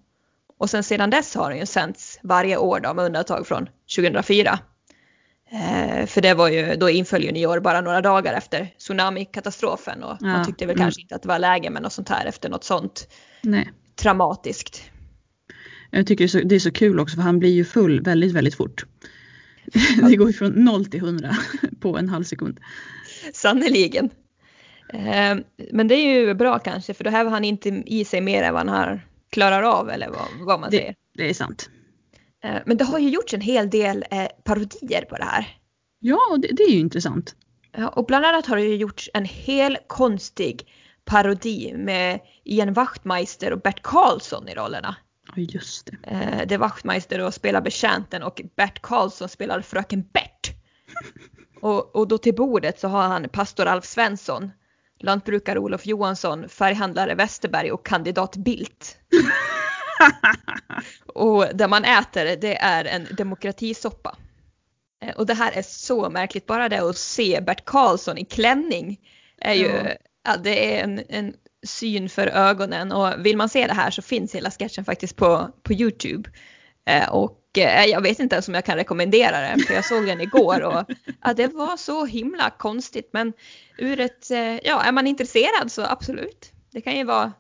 Och 0.58 0.70
sen 0.70 0.84
sedan 0.84 1.10
dess 1.10 1.36
har 1.36 1.50
den 1.50 1.60
ju 1.60 1.66
sänts 1.66 2.20
varje 2.24 2.58
år 2.58 2.80
då, 2.80 2.94
med 2.94 3.06
undantag 3.06 3.48
från 3.48 3.70
2004. 3.96 4.60
Eh, 5.52 6.06
för 6.06 6.22
det 6.22 6.34
var 6.34 6.50
ju, 6.50 6.76
då 6.76 6.90
inföll 6.90 7.24
ju 7.24 7.32
nyår 7.32 7.60
bara 7.60 7.82
några 7.82 8.02
dagar 8.02 8.34
efter 8.34 8.74
tsunamikatastrofen 8.78 10.04
och 10.04 10.18
ja, 10.20 10.28
man 10.28 10.46
tyckte 10.46 10.66
väl 10.66 10.76
mm. 10.76 10.86
kanske 10.86 11.02
inte 11.02 11.16
att 11.16 11.22
det 11.22 11.28
var 11.28 11.40
läge 11.40 11.70
med 11.70 11.82
något 11.82 11.94
sånt 11.94 12.10
här 12.10 12.26
efter 12.26 12.50
något 12.50 12.64
sånt 12.64 13.08
Nej. 13.42 13.72
traumatiskt. 13.96 14.92
Jag 15.90 16.08
tycker 16.08 16.24
det 16.24 16.26
är, 16.26 16.42
så, 16.42 16.48
det 16.48 16.56
är, 16.56 16.60
så, 16.60 16.72
kul 16.72 17.00
också 17.00 17.16
för 17.16 17.24
han 17.24 17.40
blir 17.40 17.50
ju 17.50 17.66
full 17.66 18.02
väldigt, 18.02 18.32
väldigt 18.32 18.56
fort. 18.56 18.86
Ja. 19.74 19.82
Det 20.10 20.16
går 20.16 20.32
från 20.32 20.52
0 20.52 20.86
till 20.86 21.00
100 21.00 21.38
på 21.80 21.98
en 21.98 22.10
halv 22.10 22.24
sekund. 22.24 22.60
Sannerligen. 23.34 24.10
Eh, 24.94 25.38
men 25.72 25.88
det 25.88 25.96
är 25.96 26.20
ju 26.20 26.34
bra 26.34 26.60
kanske 26.60 26.94
för 26.94 27.04
då 27.04 27.10
har 27.10 27.26
han 27.26 27.44
inte 27.44 27.70
i 27.70 28.06
sig 28.06 28.22
mer 28.22 28.44
än 28.44 28.54
vad 28.54 28.68
han 28.68 28.78
har 28.78 29.02
klarar 29.30 29.64
av 29.64 29.90
eller 29.90 30.10
vad, 30.10 30.48
vad 30.48 30.60
man 30.60 30.72
det, 30.72 30.78
säger. 30.78 30.96
Det 31.14 31.30
är 31.30 31.34
sant. 31.34 31.70
Eh, 32.44 32.62
men 32.66 32.78
det 32.78 32.84
har 32.84 33.00
ju 33.00 33.10
gjorts 33.10 33.34
en 33.34 33.42
hel 33.42 33.70
del 33.70 34.06
eh, 34.12 34.28
parodier 34.44 35.06
på 35.10 35.16
det 35.16 35.24
här. 35.24 35.58
Ja, 36.00 36.38
det, 36.42 36.48
det 36.48 36.64
är 36.64 36.70
ju 36.70 36.80
intressant. 36.80 37.36
Ja, 37.72 37.88
och 37.88 38.06
bland 38.06 38.26
annat 38.26 38.46
har 38.46 38.56
det 38.56 38.64
ju 38.64 38.76
gjorts 38.76 39.10
en 39.14 39.26
hel 39.26 39.78
konstig 39.88 40.68
parodi 41.06 41.74
med 41.74 42.20
Ian 42.44 42.74
Wachtmeister 42.74 43.54
och 43.54 43.62
Bert 43.62 43.82
Karlsson 43.84 44.50
i 44.50 44.54
rollerna. 44.54 44.96
Ja, 45.28 45.42
just 45.42 45.86
det. 45.86 46.10
Eh, 46.10 46.48
det 46.48 46.56
är 46.56 46.58
Wachtmeister 46.58 47.20
då 47.20 47.32
spelar 47.32 47.62
betjänten 47.62 48.24
och 48.24 48.42
Bert 48.56 48.82
Karlsson 48.82 49.30
spelar 49.30 49.62
fröken 49.62 50.04
Bert. 50.14 50.52
Och, 51.62 51.96
och 51.96 52.08
då 52.08 52.18
till 52.18 52.36
bordet 52.36 52.80
så 52.80 52.88
har 52.88 53.08
han 53.08 53.30
pastor 53.30 53.66
Alf 53.66 53.86
Svensson, 53.86 54.52
lantbrukare 55.00 55.60
Olof 55.60 55.86
Johansson, 55.86 56.50
färghandlare 56.50 57.16
Westerberg 57.16 57.72
och 57.72 57.86
kandidat 57.86 58.36
Bildt. 58.36 58.98
och 61.06 61.46
det 61.54 61.68
man 61.68 61.86
äter 61.86 62.36
det 62.36 62.58
är 62.58 62.86
en 62.86 63.08
demokratisoppa. 63.18 64.18
Eh, 65.06 65.16
Och 65.16 65.26
det 65.26 65.34
här 65.34 65.52
är 65.52 65.62
så 65.62 66.10
märkligt, 66.10 66.46
bara 66.46 66.70
det 66.70 66.78
att 66.90 66.98
se 66.98 67.42
Bert 67.42 67.66
Karlsson 67.66 68.18
i 68.18 68.26
klänning 68.26 69.00
är 69.38 69.54
ju, 69.54 69.68
Ja. 69.68 69.92
ja, 70.26 70.38
det 70.38 70.76
är 70.80 70.84
en, 70.84 71.02
en 71.10 71.34
syn 71.68 72.10
för 72.10 72.28
ögonen 72.28 72.92
och 72.92 73.26
vill 73.26 73.38
man 73.38 73.50
se 73.50 73.68
det 73.68 73.74
här 73.74 73.92
så 73.92 74.02
finns 74.02 74.36
hela 74.36 74.52
sketchen 74.52 74.86
faktiskt 74.86 75.16
på, 75.16 75.50
på 75.64 75.74
Youtube. 75.74 76.30
Eh, 76.86 77.10
och 77.10 77.38
eh, 77.58 77.86
jag 77.86 78.02
vet 78.02 78.20
inte 78.20 78.36
ens 78.36 78.48
om 78.48 78.54
jag 78.54 78.66
kan 78.66 78.76
rekommendera 78.78 79.40
den 79.42 79.60
för 79.60 79.74
jag 79.74 79.86
såg 79.86 80.06
den 80.08 80.22
igår 80.22 80.62
och 80.62 80.86
ja, 81.24 81.34
det 81.34 81.48
var 81.48 81.78
så 81.78 82.06
himla 82.06 82.50
konstigt 82.50 83.10
men 83.14 83.34
ur 83.78 84.00
ett, 84.00 84.28
ja 84.64 84.82
är 84.84 84.92
man 84.92 85.08
intresserad 85.08 85.72
så 85.72 85.86
absolut. 85.86 86.52
Det 86.72 86.82
kan 86.82 86.98
ju 86.98 87.04
vara 87.04 87.32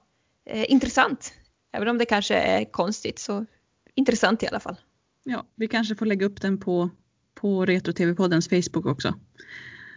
eh, 0.50 0.72
intressant. 0.72 1.34
Även 1.74 1.88
om 1.88 1.98
det 1.98 2.06
kanske 2.06 2.36
är 2.36 2.72
konstigt 2.72 3.20
så 3.20 3.46
intressant 3.96 4.44
i 4.44 4.48
alla 4.48 4.60
fall. 4.60 4.76
Ja, 5.24 5.46
vi 5.56 5.68
kanske 5.68 5.96
får 5.96 6.06
lägga 6.06 6.26
upp 6.26 6.42
den 6.42 6.58
på, 6.60 6.90
på 7.36 7.66
Retro 7.66 7.94
TV-poddens 7.94 8.50
Facebook 8.50 8.86
också. 8.86 9.14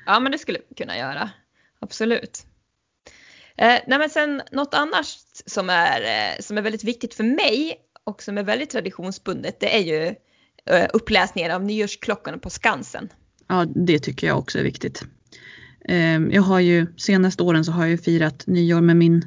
Ja, 0.07 0.21
men 0.21 0.33
det 0.33 0.39
skulle 0.39 0.59
vi 0.69 0.75
kunna 0.75 0.99
göra. 0.99 1.31
Absolut. 1.79 2.47
Eh, 3.57 3.79
nej, 3.87 3.99
men 3.99 4.11
sen 4.11 4.43
något 4.53 4.75
annat 4.75 5.07
som 5.47 5.71
är, 5.71 6.01
eh, 6.01 6.41
som 6.41 6.59
är 6.59 6.63
väldigt 6.63 6.85
viktigt 6.85 7.15
för 7.15 7.25
mig 7.25 7.77
och 8.05 8.23
som 8.23 8.39
är 8.39 8.43
väldigt 8.43 8.71
traditionsbundet, 8.71 9.61
det 9.61 9.77
är 9.77 9.81
ju 9.83 10.15
eh, 10.67 10.89
uppläsningen 10.93 11.53
av 11.53 11.65
nyårsklockorna 11.65 12.39
på 12.39 12.51
Skansen. 12.51 13.09
Ja, 13.49 13.67
det 13.75 13.99
tycker 13.99 14.27
jag 14.27 14.39
också 14.39 14.59
är 14.59 14.63
viktigt. 14.63 15.05
Eh, 15.89 16.19
Jag 16.19 16.43
har 16.43 16.61
ju 16.61 16.87
senaste 16.97 17.43
åren 17.43 17.65
så 17.65 17.73
har 17.73 17.83
jag 17.83 17.91
ju 17.91 17.99
firat 17.99 18.47
nyår 18.47 18.81
med 18.81 18.97
min 18.97 19.25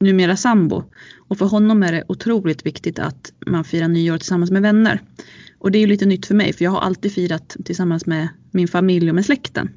numera 0.00 0.36
sambo. 0.36 0.84
Och 1.28 1.38
för 1.38 1.46
honom 1.46 1.82
är 1.82 1.92
det 1.92 2.04
otroligt 2.08 2.66
viktigt 2.66 2.98
att 2.98 3.32
man 3.46 3.64
firar 3.64 3.88
nyår 3.88 4.18
tillsammans 4.18 4.50
med 4.50 4.62
vänner. 4.62 5.02
Och 5.58 5.70
det 5.70 5.78
är 5.78 5.80
ju 5.80 5.86
lite 5.86 6.06
nytt 6.06 6.26
för 6.26 6.34
mig 6.34 6.52
för 6.52 6.64
jag 6.64 6.70
har 6.70 6.80
alltid 6.80 7.12
firat 7.12 7.56
tillsammans 7.64 8.06
med 8.06 8.28
min 8.50 8.68
familj 8.68 9.08
och 9.08 9.14
med 9.14 9.24
släkten. 9.24 9.70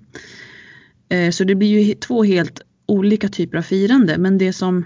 Eh, 1.09 1.31
så 1.31 1.43
det 1.43 1.55
blir 1.55 1.79
ju 1.79 1.93
två 1.93 2.23
helt 2.23 2.61
olika 2.85 3.29
typer 3.29 3.57
av 3.57 3.61
firande 3.61 4.17
men 4.17 4.37
det 4.37 4.53
som, 4.53 4.85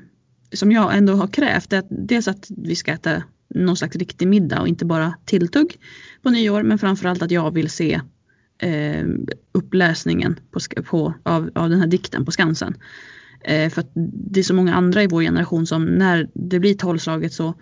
som 0.53 0.71
jag 0.71 0.97
ändå 0.97 1.13
har 1.13 1.27
krävt 1.27 1.73
är 1.73 1.79
att 1.79 1.87
dels 1.89 2.27
att 2.27 2.47
vi 2.57 2.75
ska 2.75 2.91
äta 2.91 3.23
någon 3.55 3.77
slags 3.77 3.95
riktig 3.95 4.27
middag 4.27 4.61
och 4.61 4.67
inte 4.67 4.85
bara 4.85 5.13
tilltugg 5.25 5.77
på 6.21 6.29
nyår 6.29 6.63
men 6.63 6.77
framförallt 6.77 7.21
att 7.21 7.31
jag 7.31 7.53
vill 7.53 7.69
se 7.69 8.01
eh, 8.57 9.05
uppläsningen 9.51 10.39
på, 10.51 10.59
på, 10.83 11.13
av, 11.23 11.49
av 11.55 11.69
den 11.69 11.79
här 11.79 11.87
dikten 11.87 12.25
på 12.25 12.31
Skansen. 12.31 12.75
Eh, 13.47 13.69
för 13.69 13.81
att 13.81 13.91
det 14.31 14.39
är 14.39 14.43
så 14.43 14.53
många 14.53 14.75
andra 14.75 15.03
i 15.03 15.07
vår 15.07 15.21
generation 15.21 15.67
som 15.67 15.85
när 15.85 16.29
det 16.33 16.59
blir 16.59 16.73
tolvslaget 16.73 17.33
så 17.33 17.53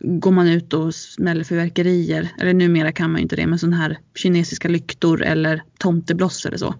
går 0.00 0.30
man 0.30 0.48
ut 0.48 0.72
och 0.72 0.94
smäller 0.94 1.44
fyrverkerier. 1.44 2.28
Eller 2.40 2.54
numera 2.54 2.92
kan 2.92 3.10
man 3.10 3.18
ju 3.18 3.22
inte 3.22 3.36
det 3.36 3.46
men 3.46 3.58
sådana 3.58 3.76
här 3.76 3.98
kinesiska 4.14 4.68
lyktor 4.68 5.22
eller 5.22 5.62
tomtebloss 5.78 6.46
eller 6.46 6.56
så. 6.56 6.74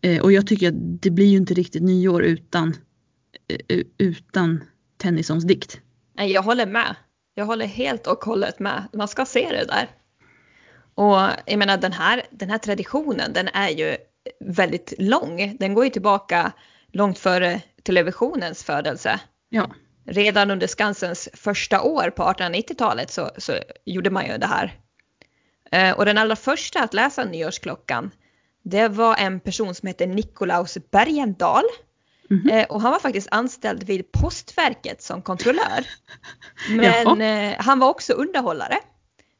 Eh, 0.00 0.22
och 0.22 0.32
jag 0.32 0.46
tycker 0.46 0.68
att 0.68 1.02
det 1.02 1.10
blir 1.10 1.26
ju 1.26 1.36
inte 1.36 1.54
riktigt 1.54 1.82
nyår 1.82 2.22
utan, 2.22 2.74
eh, 3.68 3.82
utan 3.98 4.64
Tennysons 4.96 5.44
dikt. 5.44 5.80
Nej, 6.16 6.32
jag 6.32 6.42
håller 6.42 6.66
med. 6.66 6.96
Jag 7.34 7.46
håller 7.46 7.66
helt 7.66 8.06
och 8.06 8.24
hållet 8.24 8.58
med. 8.58 8.88
Man 8.92 9.08
ska 9.08 9.24
se 9.24 9.48
det 9.50 9.64
där. 9.64 9.88
Och 10.94 11.30
jag 11.46 11.58
menar 11.58 11.78
den 11.78 11.92
här, 11.92 12.22
den 12.30 12.50
här 12.50 12.58
traditionen 12.58 13.32
den 13.32 13.48
är 13.48 13.68
ju 13.68 13.96
väldigt 14.40 14.94
lång. 14.98 15.56
Den 15.58 15.74
går 15.74 15.84
ju 15.84 15.90
tillbaka 15.90 16.52
långt 16.92 17.18
före 17.18 17.60
televisionens 17.82 18.64
födelse. 18.64 19.20
Ja, 19.48 19.70
Redan 20.10 20.50
under 20.50 20.66
Skansens 20.66 21.28
första 21.34 21.82
år 21.82 22.10
på 22.10 22.22
1890-talet 22.22 23.10
så, 23.10 23.30
så 23.38 23.52
gjorde 23.84 24.10
man 24.10 24.26
ju 24.26 24.38
det 24.38 24.46
här. 24.46 24.74
Eh, 25.72 25.98
och 25.98 26.04
den 26.04 26.18
allra 26.18 26.36
första 26.36 26.82
att 26.82 26.94
läsa 26.94 27.24
Nyårsklockan 27.24 28.10
det 28.70 28.88
var 28.88 29.16
en 29.16 29.40
person 29.40 29.74
som 29.74 29.86
heter 29.86 30.06
Nikolaus 30.06 30.78
Bergendahl. 30.90 31.64
Mhm. 32.30 32.48
Eh, 32.50 32.66
och 32.66 32.80
han 32.80 32.92
var 32.92 32.98
faktiskt 32.98 33.28
anställd 33.30 33.82
vid 33.82 34.12
Postverket 34.12 35.02
som 35.02 35.22
kontrollör. 35.22 35.86
Men 36.70 36.84
Jaha. 36.84 37.50
eh, 37.50 37.54
han 37.58 37.78
var 37.78 37.88
också 37.88 38.12
underhållare. 38.12 38.78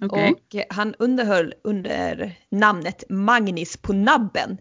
okej. 0.02 0.32
Och 0.32 0.74
han 0.76 0.94
underhöll 0.98 1.54
under 1.64 2.38
namnet 2.50 3.04
Magnus 3.08 3.76
på 3.76 3.92
nabben. 3.92 4.58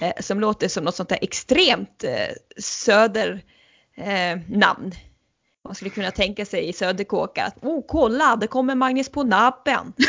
Eh, 0.00 0.12
som 0.20 0.40
låter 0.40 0.68
som 0.68 0.84
något 0.84 0.96
sånt 0.96 1.08
där 1.08 1.18
extremt 1.22 2.04
eh, 2.04 2.28
söder 2.58 3.44
eh, 3.96 4.38
namn. 4.48 4.92
Man 5.64 5.74
skulle 5.74 5.90
kunna 5.90 6.10
tänka 6.10 6.46
sig 6.46 6.68
i 6.68 6.72
Söderkåka 6.72 7.44
att 7.44 7.64
oh 7.64 7.84
kolla 7.88 8.36
det 8.36 8.46
kommer 8.46 8.74
Magnus 8.74 9.08
på 9.08 9.22
nabben. 9.22 9.92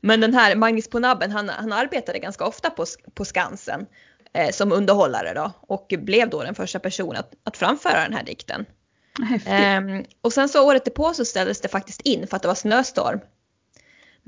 Men 0.00 0.20
den 0.20 0.34
här 0.34 0.56
Magnus 0.56 0.88
på 0.88 0.98
nabben 0.98 1.30
han, 1.30 1.48
han 1.48 1.72
arbetade 1.72 2.18
ganska 2.18 2.46
ofta 2.46 2.70
på, 2.70 2.84
på 3.14 3.24
Skansen 3.24 3.86
eh, 4.32 4.50
som 4.50 4.72
underhållare 4.72 5.34
då 5.34 5.52
och 5.60 5.94
blev 5.98 6.30
då 6.30 6.42
den 6.42 6.54
första 6.54 6.78
personen 6.78 7.16
att, 7.16 7.32
att 7.44 7.56
framföra 7.56 8.02
den 8.02 8.14
här 8.14 8.24
dikten. 8.24 8.66
Ehm, 9.46 10.04
och 10.22 10.32
sen 10.32 10.48
så 10.48 10.66
året 10.68 10.84
därpå 10.84 11.14
så 11.14 11.24
ställdes 11.24 11.60
det 11.60 11.68
faktiskt 11.68 12.00
in 12.00 12.26
för 12.26 12.36
att 12.36 12.42
det 12.42 12.48
var 12.48 12.54
snöstorm. 12.54 13.20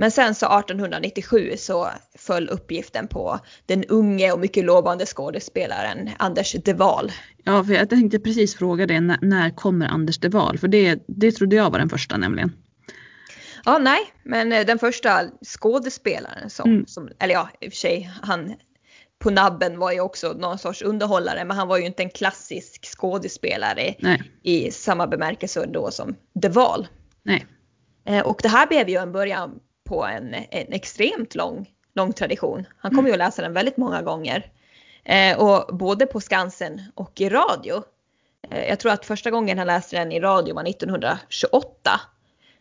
Men 0.00 0.10
sen 0.10 0.34
så 0.34 0.46
1897 0.58 1.52
så 1.56 1.88
föll 2.18 2.48
uppgiften 2.48 3.08
på 3.08 3.38
den 3.66 3.84
unge 3.84 4.32
och 4.32 4.38
mycket 4.40 4.64
lovande 4.64 5.06
skådespelaren 5.06 6.10
Anders 6.18 6.52
de 6.64 6.72
Waal. 6.72 7.12
Ja, 7.44 7.64
för 7.64 7.72
jag 7.72 7.90
tänkte 7.90 8.18
precis 8.18 8.56
fråga 8.56 8.86
det, 8.86 9.00
när, 9.00 9.18
när 9.22 9.50
kommer 9.50 9.86
Anders 9.86 10.18
de 10.18 10.28
Waal? 10.28 10.58
För 10.58 10.68
det, 10.68 11.04
det 11.06 11.32
trodde 11.32 11.56
jag 11.56 11.70
var 11.70 11.78
den 11.78 11.88
första 11.88 12.16
nämligen. 12.16 12.52
Ja, 13.64 13.78
nej, 13.78 13.98
men 14.22 14.52
eh, 14.52 14.66
den 14.66 14.78
första 14.78 15.20
skådespelaren 15.46 16.50
som, 16.50 16.70
Mm. 16.70 16.86
som 16.86 17.08
eller 17.18 17.34
ja, 17.34 17.48
i 17.60 17.68
och 17.68 17.72
för 17.72 17.76
sig, 17.76 18.10
han 18.22 18.54
på 19.18 19.30
nabben 19.30 19.78
var 19.78 19.92
ju 19.92 20.00
också 20.00 20.32
någon 20.32 20.58
sorts 20.58 20.82
underhållare, 20.82 21.44
men 21.44 21.56
han 21.56 21.68
var 21.68 21.78
ju 21.78 21.86
inte 21.86 22.02
en 22.02 22.10
klassisk 22.10 22.86
skådespelare 22.98 23.94
Nej, 23.98 24.22
i 24.42 24.70
samma 24.70 25.06
bemärkelse 25.06 25.66
då 25.66 25.90
som 25.90 26.14
de 26.34 26.48
Waal. 26.48 26.88
nej. 27.22 27.46
Eh, 28.04 28.20
Och 28.26 28.40
det 28.42 28.48
här 28.48 28.66
blev 28.66 28.88
ju 28.88 28.96
en 28.96 29.12
början 29.12 29.50
på 29.88 30.04
en, 30.04 30.34
en 30.34 30.72
extremt 30.72 31.34
lång, 31.34 31.70
lång 31.94 32.12
tradition. 32.12 32.66
Han 32.78 32.94
kommer 32.94 33.08
ju 33.08 33.12
att 33.12 33.18
läsa 33.18 33.42
den 33.42 33.52
väldigt 33.52 33.76
många 33.76 34.02
gånger. 34.02 34.52
Eh, 35.04 35.38
och 35.38 35.76
både 35.76 36.06
på 36.06 36.20
Skansen 36.20 36.82
och 36.94 37.20
i 37.20 37.28
radio. 37.28 37.82
Eh, 38.50 38.68
jag 38.68 38.80
tror 38.80 38.92
att 38.92 39.06
första 39.06 39.30
gången 39.30 39.58
han 39.58 39.66
läste 39.66 39.98
den 39.98 40.12
i 40.12 40.20
radio 40.20 40.54
var 40.54 40.68
1928. 40.68 42.00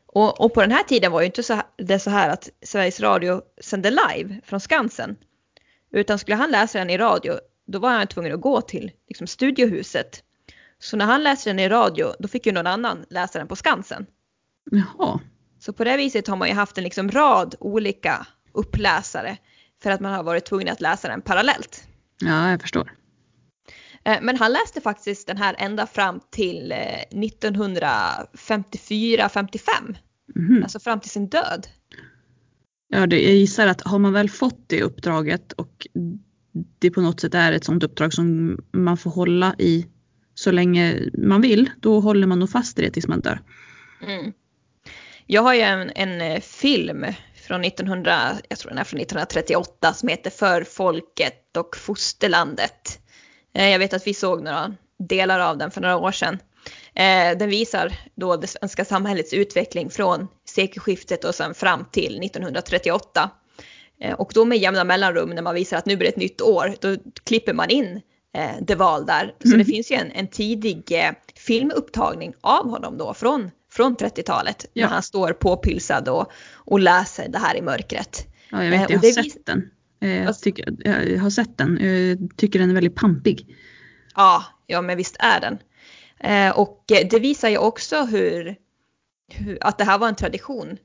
Och, 0.06 0.42
och 0.42 0.54
på 0.54 0.62
den 0.62 0.72
här 0.72 0.84
tiden 0.84 1.12
var 1.12 1.22
ju 1.22 1.26
inte 1.26 1.44
så 1.44 1.54
här, 1.54 1.64
det 1.78 2.00
så 2.00 2.10
här 2.10 2.30
att 2.30 2.50
Sveriges 2.62 3.00
Radio 3.00 3.42
sände 3.62 3.90
live 3.90 4.42
från 4.44 4.60
Skansen. 4.60 5.16
Utan 5.92 6.20
skulle 6.20 6.36
han 6.36 6.52
läsa 6.52 6.80
den 6.80 6.90
i 6.90 6.98
radio, 6.98 7.34
då 7.66 7.80
var 7.80 7.90
han 7.90 8.08
tvungen 8.08 8.34
att 8.34 8.42
gå 8.42 8.62
till 8.62 8.92
liksom, 9.08 9.28
studiohuset. 9.28 10.24
Så 10.80 10.98
när 10.98 11.06
han 11.06 11.24
läste 11.24 11.50
den 11.50 11.60
i 11.60 11.70
radio, 11.70 12.14
då 12.20 12.28
fick 12.28 12.46
ju 12.46 12.52
någon 12.52 12.68
annan 12.68 13.06
läsa 13.10 13.40
den 13.40 13.48
på 13.48 13.56
Skansen. 13.56 14.06
Jaha. 14.72 15.20
Så 15.60 15.74
på 15.74 15.84
det 15.84 15.98
viset 15.98 16.28
har 16.28 16.38
man 16.38 16.48
ju 16.48 16.54
haft 16.54 16.78
en 16.78 16.84
liksom 16.84 17.12
rad 17.12 17.56
olika 17.60 18.28
uppläsare 18.54 19.38
för 19.84 19.92
att 19.92 20.02
man 20.02 20.14
har 20.14 20.24
varit 20.24 20.46
tvungen 20.46 20.70
att 20.70 20.82
läsa 20.82 21.08
den 21.08 21.22
parallellt. 21.22 21.84
Ja, 22.22 22.50
jag 22.52 22.62
förstår. 22.62 22.94
Eh, 24.06 24.18
Men 24.22 24.38
han 24.38 24.54
läste 24.54 24.82
faktiskt 24.82 25.28
den 25.28 25.38
här 25.38 25.56
ända 25.58 25.88
fram 25.88 26.20
till 26.32 26.72
eh, 26.72 26.78
1954-55, 27.12 29.96
Mhm. 30.36 30.64
alltså 30.64 30.80
fram 30.80 31.00
till 31.00 31.10
sin 31.10 31.30
död. 31.30 31.68
Ja, 32.90 33.08
det, 33.08 33.22
jag 33.22 33.34
gissar 33.34 33.68
att 33.68 33.82
har 33.82 34.00
man 34.00 34.14
väl 34.14 34.30
fått 34.30 34.70
det 34.70 34.84
uppdraget 34.84 35.52
och 35.54 35.88
det 36.80 36.92
på 36.92 37.02
något 37.02 37.20
sätt 37.20 37.34
är 37.34 37.52
ett 37.52 37.64
sånt 37.64 37.84
uppdrag 37.84 38.14
som 38.14 38.58
man 38.74 38.98
får 38.98 39.12
hålla 39.12 39.56
i 39.58 39.88
så 40.34 40.52
länge 40.52 41.00
man 41.18 41.42
vill, 41.42 41.70
då 41.80 42.00
håller 42.00 42.28
man 42.28 42.40
nog 42.40 42.50
fast 42.50 42.80
i 42.80 42.82
det 42.82 42.92
tills 42.92 43.08
man 43.08 43.20
dör. 43.20 43.40
Mm. 44.08 44.34
Jag 45.28 45.42
har 45.42 45.54
ju 45.54 45.62
en, 45.62 45.92
en 45.96 46.22
eh, 46.22 46.40
film 46.42 47.06
från 47.48 47.64
1900, 47.66 48.20
jag 48.50 48.60
tror 48.60 48.70
den 48.70 48.78
är 48.80 48.84
från 48.84 49.00
1938 49.00 49.94
som 49.94 50.10
heter 50.10 50.30
För 50.30 50.64
folket 50.64 51.58
och 51.58 51.78
fosterlandet. 51.78 53.00
Eh, 53.56 53.70
Jag 53.70 53.80
vet 53.80 53.94
att 53.94 54.08
vi 54.08 54.14
såg 54.14 54.44
några 54.44 54.76
delar 55.00 55.40
av 55.40 55.58
den 55.58 55.72
för 55.72 55.82
några 55.82 55.98
år 55.98 56.12
sedan. 56.12 56.40
Eh, 56.96 57.38
Den 57.38 57.50
visar 57.50 57.94
då 58.16 58.36
det 58.38 58.48
svenska 58.48 58.86
samhällets 58.86 59.34
utveckling 59.34 59.90
från 59.90 60.28
sekelskiftet 60.50 61.24
och 61.24 61.36
sen 61.36 61.54
fram 61.54 61.86
till 61.92 62.20
1938. 62.24 63.30
Eh, 64.02 64.14
och 64.14 64.32
då 64.34 64.46
med 64.46 64.58
jämna 64.58 64.84
mellanrum 64.84 65.30
när 65.30 65.42
man 65.42 65.56
visar 65.56 65.78
att 65.78 65.86
nu 65.86 65.96
blir 65.98 66.08
det 66.08 66.12
ett 66.14 66.18
nytt 66.18 66.42
år, 66.42 66.76
då 66.82 66.96
klipper 67.24 67.54
man 67.54 67.70
in 67.70 68.02
eh, 68.38 68.66
The 68.68 68.76
Val 68.76 69.06
där. 69.06 69.34
Så 69.42 69.48
Mm. 69.48 69.60
det 69.60 69.66
finns 69.66 69.92
ju 69.92 69.96
en, 69.96 70.12
en 70.12 70.28
tidig 70.28 70.92
eh, 70.92 71.12
filmupptagning 71.36 72.34
av 72.42 72.70
honom 72.70 72.98
då 72.98 73.14
från, 73.14 73.52
från 73.78 73.96
30-talet. 73.96 74.66
Ja. 74.74 74.86
När 74.86 74.94
han 74.94 75.04
står 75.04 75.34
påpylsad 75.34 76.10
och, 76.10 76.32
och 76.56 76.80
läser 76.80 77.28
det 77.30 77.38
här 77.40 77.56
i 77.58 77.62
mörkret. 77.62 78.28
Ja, 78.52 78.64
jag 78.64 78.72
vet, 78.72 78.90
Eh, 78.90 78.96
jag 78.96 79.00
har 79.16 79.24
sett 79.24 79.46
den. 79.46 79.70
Eh, 80.02 80.10
Jag, 80.18 80.26
Vad- 80.26 80.40
tycker, 80.40 80.76
jag 81.14 81.20
har 81.20 81.30
sett 81.30 81.58
den. 81.58 81.78
Jag 81.82 82.38
tycker 82.38 82.60
den 82.60 82.70
är 82.70 82.74
väldigt 82.74 82.96
pampig. 82.96 83.56
Ja, 84.16 84.44
ja 84.68 84.82
men 84.82 84.98
visst 84.98 85.16
är 85.20 85.40
den. 85.42 85.58
Eh, 86.20 86.58
och 86.60 86.92
eh, 86.92 87.08
det 87.10 87.20
visar 87.20 87.50
ju 87.50 87.58
också 87.58 88.04
hur, 88.06 88.56
hur, 89.34 89.58
att 89.62 89.78
det 89.78 89.84
här 89.84 89.98
var 89.98 90.08
en 90.08 90.16
tradition 90.16 90.78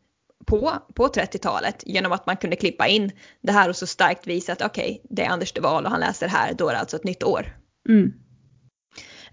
på, 0.46 0.72
på 0.94 1.08
30-talet 1.08 1.82
genom 1.86 2.12
att 2.12 2.26
man 2.26 2.36
kunde 2.36 2.56
klippa 2.56 2.86
in 2.88 3.10
det 3.42 3.52
här 3.52 3.68
och 3.68 3.76
så 3.76 3.86
starkt 3.86 4.26
visa 4.26 4.52
att 4.52 4.62
okej, 4.62 5.02
det 5.10 5.22
är 5.22 5.28
Anders 5.28 5.52
de 5.52 5.60
Waal 5.60 5.84
och 5.84 5.90
han 5.90 6.00
läser 6.00 6.28
här, 6.28 6.52
då 6.54 6.68
är 6.68 6.72
det 6.72 6.78
alltså 6.78 6.96
ett 6.96 7.04
nytt 7.04 7.22
år. 7.22 7.56
Mm. 7.88 8.12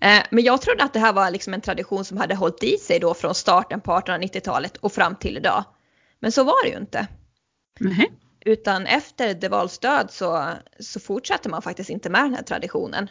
Eh, 0.02 0.24
men 0.30 0.44
jag 0.44 0.62
trodde 0.62 0.84
att 0.84 0.94
det 0.94 1.00
här 1.00 1.14
var 1.14 1.32
liksom 1.32 1.54
en 1.54 1.62
tradition 1.62 2.06
som 2.06 2.18
hade 2.18 2.36
hållit 2.36 2.64
i 2.64 2.78
sig 2.78 3.00
då 3.00 3.14
från 3.14 3.36
starten 3.36 3.82
på 3.82 3.92
1890-talet 3.92 4.78
och 4.78 4.94
fram 4.94 5.16
till 5.16 5.38
idag. 5.38 5.64
Men 6.20 6.32
så 6.32 6.44
var 6.44 6.64
det 6.64 6.70
ju 6.70 6.78
inte. 6.78 7.08
Nähä. 7.80 8.06
Utan 8.46 8.86
efter 8.86 9.34
De 9.34 9.50
Waals 9.50 9.80
död 9.80 10.12
så, 10.12 10.54
så 10.80 11.00
fortsatte 11.00 11.50
man 11.50 11.62
faktiskt 11.62 11.90
inte 11.90 12.10
med 12.10 12.24
den 12.24 12.34
här 12.34 12.44
traditionen. 12.44 13.10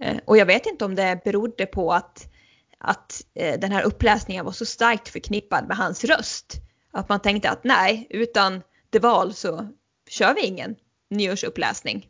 Eh, 0.00 0.16
och 0.24 0.38
jag 0.38 0.46
vet 0.46 0.66
inte 0.66 0.84
om 0.84 0.94
det 0.94 1.20
berodde 1.24 1.66
på 1.66 1.92
att, 1.92 2.32
att 2.78 3.22
eh, 3.34 3.60
den 3.60 3.72
här 3.72 3.82
uppläsningen 3.82 4.44
var 4.44 4.52
så 4.52 4.66
starkt 4.66 5.08
förknippad 5.08 5.68
med 5.68 5.76
hans 5.76 6.04
röst. 6.04 6.54
Att 6.92 7.08
man 7.08 7.20
tänkte 7.20 7.50
att 7.50 7.64
nej, 7.64 8.06
utan 8.10 8.62
De 8.90 8.98
Waal 8.98 9.34
så 9.34 9.68
kör 10.08 10.34
vi 10.34 10.40
ingen 10.40 10.76
nyårsuppläsning. 11.10 12.08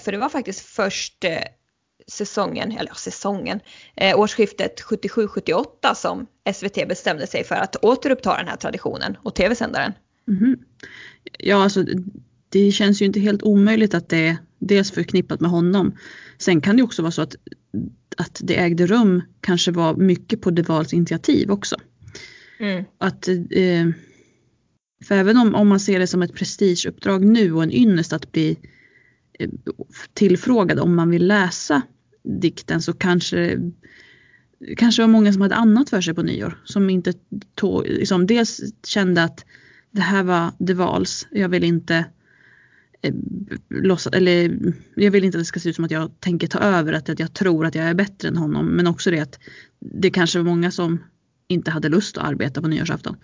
För 0.00 0.12
det 0.12 0.18
var 0.18 0.28
faktiskt 0.28 0.60
först 0.60 1.24
säsongen, 2.06 2.72
eller 2.72 2.94
säsongen, 2.94 3.60
eh, 3.96 4.18
årsskiftet 4.18 4.80
77-78 4.80 5.94
som 5.94 6.26
SVT 6.54 6.88
bestämde 6.88 7.26
sig 7.26 7.44
för 7.44 7.54
att 7.54 7.76
återuppta 7.84 8.36
den 8.36 8.48
här 8.48 8.56
traditionen 8.56 9.16
och 9.22 9.34
tv-sändaren. 9.34 9.92
Mhm. 10.26 10.58
Ja, 11.38 11.62
alltså 11.62 11.84
det 12.48 12.72
känns 12.72 13.02
ju 13.02 13.06
inte 13.06 13.20
helt 13.20 13.42
omöjligt 13.42 13.94
att 13.94 14.08
det 14.08 14.26
är 14.26 14.36
dels 14.58 14.90
förknippat 14.90 15.40
med 15.40 15.50
honom. 15.50 15.98
Sen 16.38 16.60
kan 16.60 16.76
det 16.76 16.82
också 16.82 17.02
vara 17.02 17.12
så 17.12 17.22
att, 17.22 17.36
att 18.16 18.40
det 18.42 18.56
ägde 18.56 18.86
rum 18.86 19.22
kanske 19.40 19.70
var 19.72 19.96
mycket 19.96 20.40
på 20.40 20.50
De 20.50 20.62
Waals 20.62 20.92
initiativ 20.92 21.50
också. 21.50 21.76
Mm. 22.60 22.84
Att, 22.98 23.28
eh, 23.28 23.86
för 25.04 25.14
även 25.14 25.36
om, 25.36 25.54
om 25.54 25.68
man 25.68 25.80
ser 25.80 25.98
det 25.98 26.06
som 26.06 26.22
ett 26.22 26.34
prestigeuppdrag 26.34 27.24
nu 27.24 27.52
och 27.52 27.62
en 27.62 27.72
ynnest 27.72 28.12
att 28.12 28.32
bli 28.32 28.58
tillfrågad 30.14 30.78
om 30.78 30.94
man 30.94 31.10
vill 31.10 31.26
läsa 31.26 31.82
dikten 32.22 32.82
så 32.82 32.92
kanske 32.92 33.58
kanske 34.76 35.02
var 35.02 35.08
många 35.08 35.32
som 35.32 35.42
hade 35.42 35.54
annat 35.54 35.90
för 35.90 36.00
sig 36.00 36.14
på 36.14 36.22
nyår. 36.22 36.62
Som 36.64 36.90
inte 36.90 37.12
tog, 37.54 37.86
liksom 37.86 38.26
dels 38.26 38.60
kände 38.86 39.22
att 39.22 39.44
det 39.90 40.00
här 40.00 40.22
var 40.22 40.52
det 40.58 40.74
vals. 40.74 41.26
jag 41.30 41.48
vill 41.48 41.64
inte 41.64 42.04
eh, 43.02 43.14
låtsas, 43.68 44.12
eller 44.12 44.58
jag 44.94 45.10
vill 45.10 45.24
inte 45.24 45.38
att 45.38 45.40
det 45.40 45.46
ska 45.46 45.60
se 45.60 45.68
ut 45.68 45.76
som 45.76 45.84
att 45.84 45.90
jag 45.90 46.20
tänker 46.20 46.46
ta 46.46 46.58
över, 46.58 46.92
att, 46.92 47.08
att 47.08 47.18
jag 47.18 47.32
tror 47.32 47.66
att 47.66 47.74
jag 47.74 47.84
är 47.84 47.94
bättre 47.94 48.28
än 48.28 48.36
honom. 48.36 48.66
Men 48.66 48.86
också 48.86 49.10
det 49.10 49.20
att 49.20 49.38
det 49.78 50.10
kanske 50.10 50.38
var 50.38 50.44
många 50.44 50.70
som 50.70 51.02
inte 51.48 51.70
hade 51.70 51.88
lust 51.88 52.18
att 52.18 52.24
arbeta 52.24 52.62
på 52.62 52.68
nyårsafton. 52.68 53.16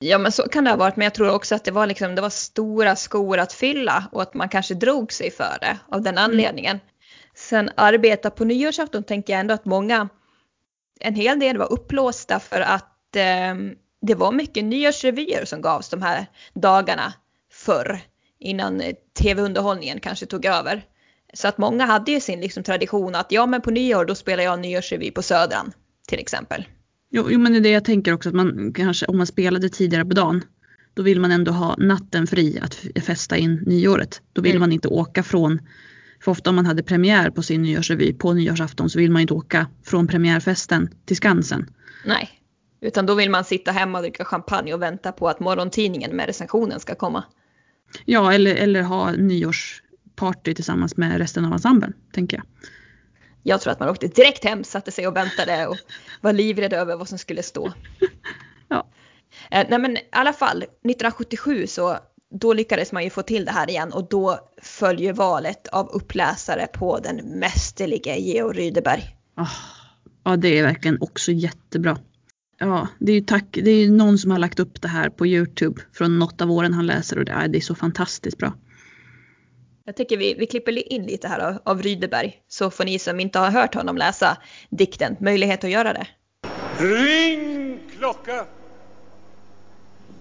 Ja 0.00 0.18
men 0.18 0.32
så 0.32 0.42
kan 0.42 0.64
det 0.64 0.70
ha 0.70 0.76
varit 0.76 0.96
men 0.96 1.04
jag 1.04 1.14
tror 1.14 1.30
också 1.30 1.54
att 1.54 1.64
det 1.64 1.70
var, 1.70 1.86
liksom, 1.86 2.14
det 2.14 2.22
var 2.22 2.30
stora 2.30 2.96
skor 2.96 3.38
att 3.38 3.52
fylla 3.52 4.08
och 4.12 4.22
att 4.22 4.34
man 4.34 4.48
kanske 4.48 4.74
drog 4.74 5.12
sig 5.12 5.30
för 5.30 5.58
det 5.60 5.78
av 5.88 6.02
den 6.02 6.18
anledningen. 6.18 6.80
Sen 7.34 7.70
arbeta 7.74 8.30
på 8.30 8.44
nyårsafton 8.44 9.04
tänker 9.04 9.32
jag 9.32 9.40
ändå 9.40 9.54
att 9.54 9.64
många, 9.64 10.08
en 11.00 11.14
hel 11.14 11.40
del 11.40 11.58
var 11.58 11.72
upplåsta 11.72 12.40
för 12.40 12.60
att 12.60 13.16
eh, 13.16 13.54
det 14.02 14.14
var 14.14 14.32
mycket 14.32 14.64
nyårsrevyer 14.64 15.44
som 15.44 15.62
gavs 15.62 15.88
de 15.88 16.02
här 16.02 16.26
dagarna 16.54 17.12
förr 17.52 18.00
innan 18.38 18.80
eh, 18.80 18.94
tv-underhållningen 19.18 20.00
kanske 20.00 20.26
tog 20.26 20.44
över. 20.44 20.84
Så 21.34 21.48
att 21.48 21.58
många 21.58 21.84
hade 21.84 22.12
ju 22.12 22.20
sin 22.20 22.40
liksom, 22.40 22.62
tradition 22.62 23.14
att 23.14 23.32
ja 23.32 23.46
men 23.46 23.60
på 23.60 23.70
nyår 23.70 24.04
då 24.04 24.14
spelar 24.14 24.44
jag 24.44 24.60
nyårsrevy 24.60 25.10
på 25.10 25.22
Södran 25.22 25.72
till 26.08 26.18
exempel. 26.18 26.66
Jo, 27.10 27.26
jo 27.30 27.38
men 27.38 27.52
det 27.52 27.58
är 27.58 27.62
det 27.62 27.70
jag 27.70 27.84
tänker 27.84 28.12
också 28.12 28.28
att 28.28 28.34
man 28.34 28.72
kanske 28.72 29.06
om 29.06 29.16
man 29.16 29.26
spelade 29.26 29.68
tidigare 29.68 30.04
på 30.04 30.14
dagen 30.14 30.42
då 30.94 31.02
vill 31.02 31.20
man 31.20 31.30
ändå 31.32 31.52
ha 31.52 31.76
natten 31.76 32.26
fri 32.26 32.58
att 32.62 32.74
festa 33.04 33.36
in 33.36 33.62
nyåret. 33.66 34.22
Då 34.32 34.42
vill 34.42 34.52
Mm. 34.52 34.60
man 34.60 34.72
inte 34.72 34.88
åka 34.88 35.22
från, 35.22 35.60
för 36.20 36.30
ofta 36.32 36.50
om 36.50 36.56
man 36.56 36.66
hade 36.66 36.82
premiär 36.82 37.30
på 37.30 37.42
sin 37.42 37.62
nyårsrevy 37.62 38.12
på 38.12 38.32
nyårsafton 38.32 38.90
så 38.90 38.98
vill 38.98 39.10
man 39.10 39.22
inte 39.22 39.34
åka 39.34 39.66
från 39.84 40.06
premiärfesten 40.06 40.88
till 41.04 41.16
Skansen. 41.16 41.70
Nej, 42.06 42.30
utan 42.80 43.06
då 43.06 43.14
vill 43.14 43.30
man 43.30 43.44
sitta 43.44 43.72
hemma 43.72 43.98
och 43.98 44.02
dricka 44.02 44.24
champagne 44.24 44.74
och 44.74 44.82
vänta 44.82 45.12
på 45.12 45.28
att 45.28 45.40
morgontidningen 45.40 46.16
med 46.16 46.26
recensionen 46.26 46.80
ska 46.80 46.94
komma. 46.94 47.24
Ja 48.04 48.32
eller, 48.32 48.54
eller 48.54 48.82
ha 48.82 49.12
nyårsparty 49.12 50.54
tillsammans 50.54 50.96
med 50.96 51.18
resten 51.18 51.44
av 51.44 51.52
ensemblen 51.52 51.92
tänker 52.12 52.36
jag. 52.36 52.46
Jag 53.48 53.60
tror 53.60 53.72
att 53.72 53.80
man 53.80 53.88
åkte 53.88 54.08
direkt 54.08 54.44
hem, 54.44 54.64
satte 54.64 54.90
sig 54.90 55.06
och 55.06 55.16
väntade 55.16 55.66
och 55.66 55.76
var 56.20 56.32
livrädd 56.32 56.72
över 56.72 56.96
vad 56.96 57.08
som 57.08 57.18
skulle 57.18 57.42
stå. 57.42 57.72
Ja. 58.70 58.88
Eh, 59.50 59.66
nej 59.68 59.78
men 59.78 59.96
i 59.96 60.08
alla 60.12 60.32
fall, 60.32 60.62
1977 60.62 61.66
så 61.66 61.98
då 62.40 62.52
lyckades 62.52 62.92
man 62.92 63.04
ju 63.04 63.10
få 63.10 63.22
till 63.22 63.44
det 63.44 63.50
här 63.50 63.70
igen 63.70 63.92
och 63.92 64.08
då 64.08 64.38
följer 64.62 65.12
valet 65.12 65.68
av 65.68 65.88
uppläsare 65.88 66.66
på 66.66 66.98
den 66.98 67.16
mästerlige 67.16 68.16
Georg 68.16 68.58
Rydeberg. 68.58 69.16
Ah, 69.34 69.46
ja 70.24 70.36
det 70.36 70.58
är 70.58 70.62
verkligen 70.62 70.98
också 71.00 71.32
jättebra. 71.32 71.98
Ja, 72.58 72.88
det 72.98 73.12
är 73.12 73.16
ju 73.16 73.22
tack, 73.22 73.44
det 73.50 73.70
är 73.70 73.80
ju 73.80 73.90
någon 73.90 74.18
som 74.18 74.30
har 74.30 74.38
lagt 74.38 74.60
upp 74.60 74.82
det 74.82 74.88
här 74.88 75.10
på 75.10 75.26
Youtube 75.26 75.80
från 75.92 76.18
något 76.18 76.40
av 76.40 76.50
åren 76.50 76.74
han 76.74 76.86
läser 76.86 77.18
och 77.18 77.24
det 77.24 77.32
är, 77.32 77.48
det 77.48 77.58
är 77.58 77.62
så 77.62 77.74
fantastiskt 77.74 78.38
bra. 78.38 78.52
Jag 79.88 79.96
tycker 79.96 80.16
vi, 80.16 80.34
vi 80.34 80.46
klipper 80.46 80.92
in 80.92 81.06
lite 81.06 81.28
här 81.28 81.38
av, 81.40 81.58
av 81.64 81.82
Rydeberg 81.82 82.42
så 82.48 82.70
får 82.70 82.84
ni 82.84 82.98
som 82.98 83.20
inte 83.20 83.38
har 83.38 83.50
hört 83.50 83.74
honom 83.74 83.96
läsa 83.96 84.36
dikten 84.70 85.16
möjlighet 85.20 85.64
att 85.64 85.70
göra 85.70 85.92
det. 85.92 86.06
Ring 86.78 87.80
klocka. 87.98 88.46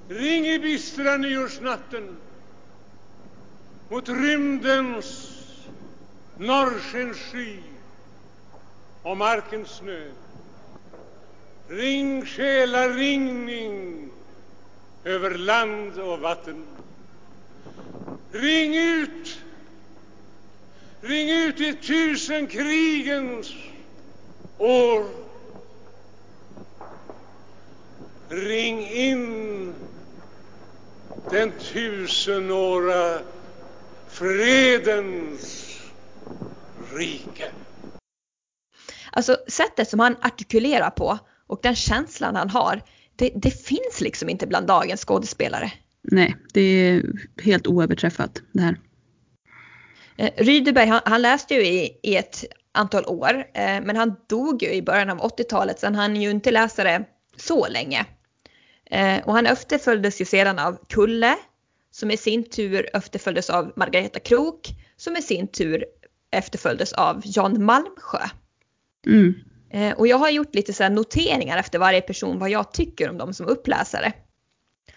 Ring 0.10 0.46
i 0.46 0.60
bistra 0.60 1.18
nyårsnatten 1.18 2.18
mot 3.90 4.10
rymdens 4.10 5.30
norrskensky 6.38 7.60
och 9.02 9.18
markens 9.18 9.70
snö. 9.70 10.12
Ring 11.68 12.26
själaringning 12.26 14.10
över 15.04 15.38
land 15.38 16.00
och 16.00 16.20
vatten. 16.20 16.66
Ring 18.32 18.76
ut, 18.76 19.40
ring 21.02 21.30
ut 21.30 21.62
i 21.62 21.74
tusen 21.74 22.48
krigens 22.48 23.54
år. 24.58 25.06
Ring 28.30 28.90
in 28.90 29.74
den 31.30 31.52
tusenåra 31.52 33.20
fredens 34.08 35.78
rike. 36.94 37.52
Alltså 39.12 39.38
sättet 39.48 39.90
som 39.90 40.00
han 40.00 40.16
artikulerar 40.22 40.90
på 40.90 41.20
och 41.48 41.60
den 41.64 41.76
känslan 41.76 42.36
han 42.36 42.50
har, 42.50 42.82
det, 43.16 43.32
det 43.36 43.52
finns 43.52 44.02
liksom 44.02 44.30
inte 44.30 44.48
bland 44.48 44.68
dagens 44.68 45.06
skådespelare. 45.06 45.72
Nej, 46.02 46.36
det 46.54 46.62
är 46.62 47.04
helt 47.44 47.68
oöverträffat 47.68 48.42
det 48.52 48.62
här. 48.62 48.78
Eh, 50.18 50.32
Rydeberg, 50.38 50.88
han, 50.88 51.02
han 51.06 51.22
läste 51.22 51.54
ju 51.54 51.66
i, 51.66 52.00
i 52.04 52.16
ett 52.16 52.46
antal 52.72 53.06
år, 53.06 53.34
eh, 53.54 53.82
men 53.82 53.96
han 53.96 54.16
dog 54.30 54.64
ju 54.64 54.70
i 54.70 54.82
början 54.82 55.10
av 55.10 55.20
80-talet, 55.20 55.80
så 55.80 55.86
han 55.86 55.96
hann 55.96 56.16
ju 56.16 56.30
inte 56.30 56.52
läsa 56.52 56.84
det 56.84 57.04
så 57.36 57.68
länge. 57.68 58.06
Eh, 58.92 59.20
och 59.26 59.34
han 59.34 59.46
efterföljdes 59.46 60.22
ju 60.22 60.26
sedan 60.26 60.60
av 60.60 60.78
Kulle, 60.90 61.36
som 61.92 62.12
i 62.12 62.18
sin 62.18 62.50
tur 62.50 62.96
efterföljdes 62.96 63.50
av 63.50 63.74
Margareta 63.76 64.20
Krok, 64.20 64.68
som 64.96 65.16
i 65.16 65.22
sin 65.22 65.48
tur 65.48 65.86
efterföljdes 66.32 66.94
av 66.94 67.22
Jan 67.26 67.66
Malmsjö. 67.66 68.24
Mm. 69.06 69.34
Eh, 69.70 69.98
och 69.98 70.08
jag 70.08 70.18
har 70.18 70.30
gjort 70.30 70.56
lite 70.56 70.74
så 70.74 70.90
noteringar 70.90 71.58
efter 71.58 71.80
varje 71.80 72.02
person 72.02 72.40
vad 72.40 72.50
jag 72.50 72.72
tycker 72.74 73.10
om 73.10 73.18
dem 73.18 73.34
som 73.34 73.48
uppläsare. 73.48 74.14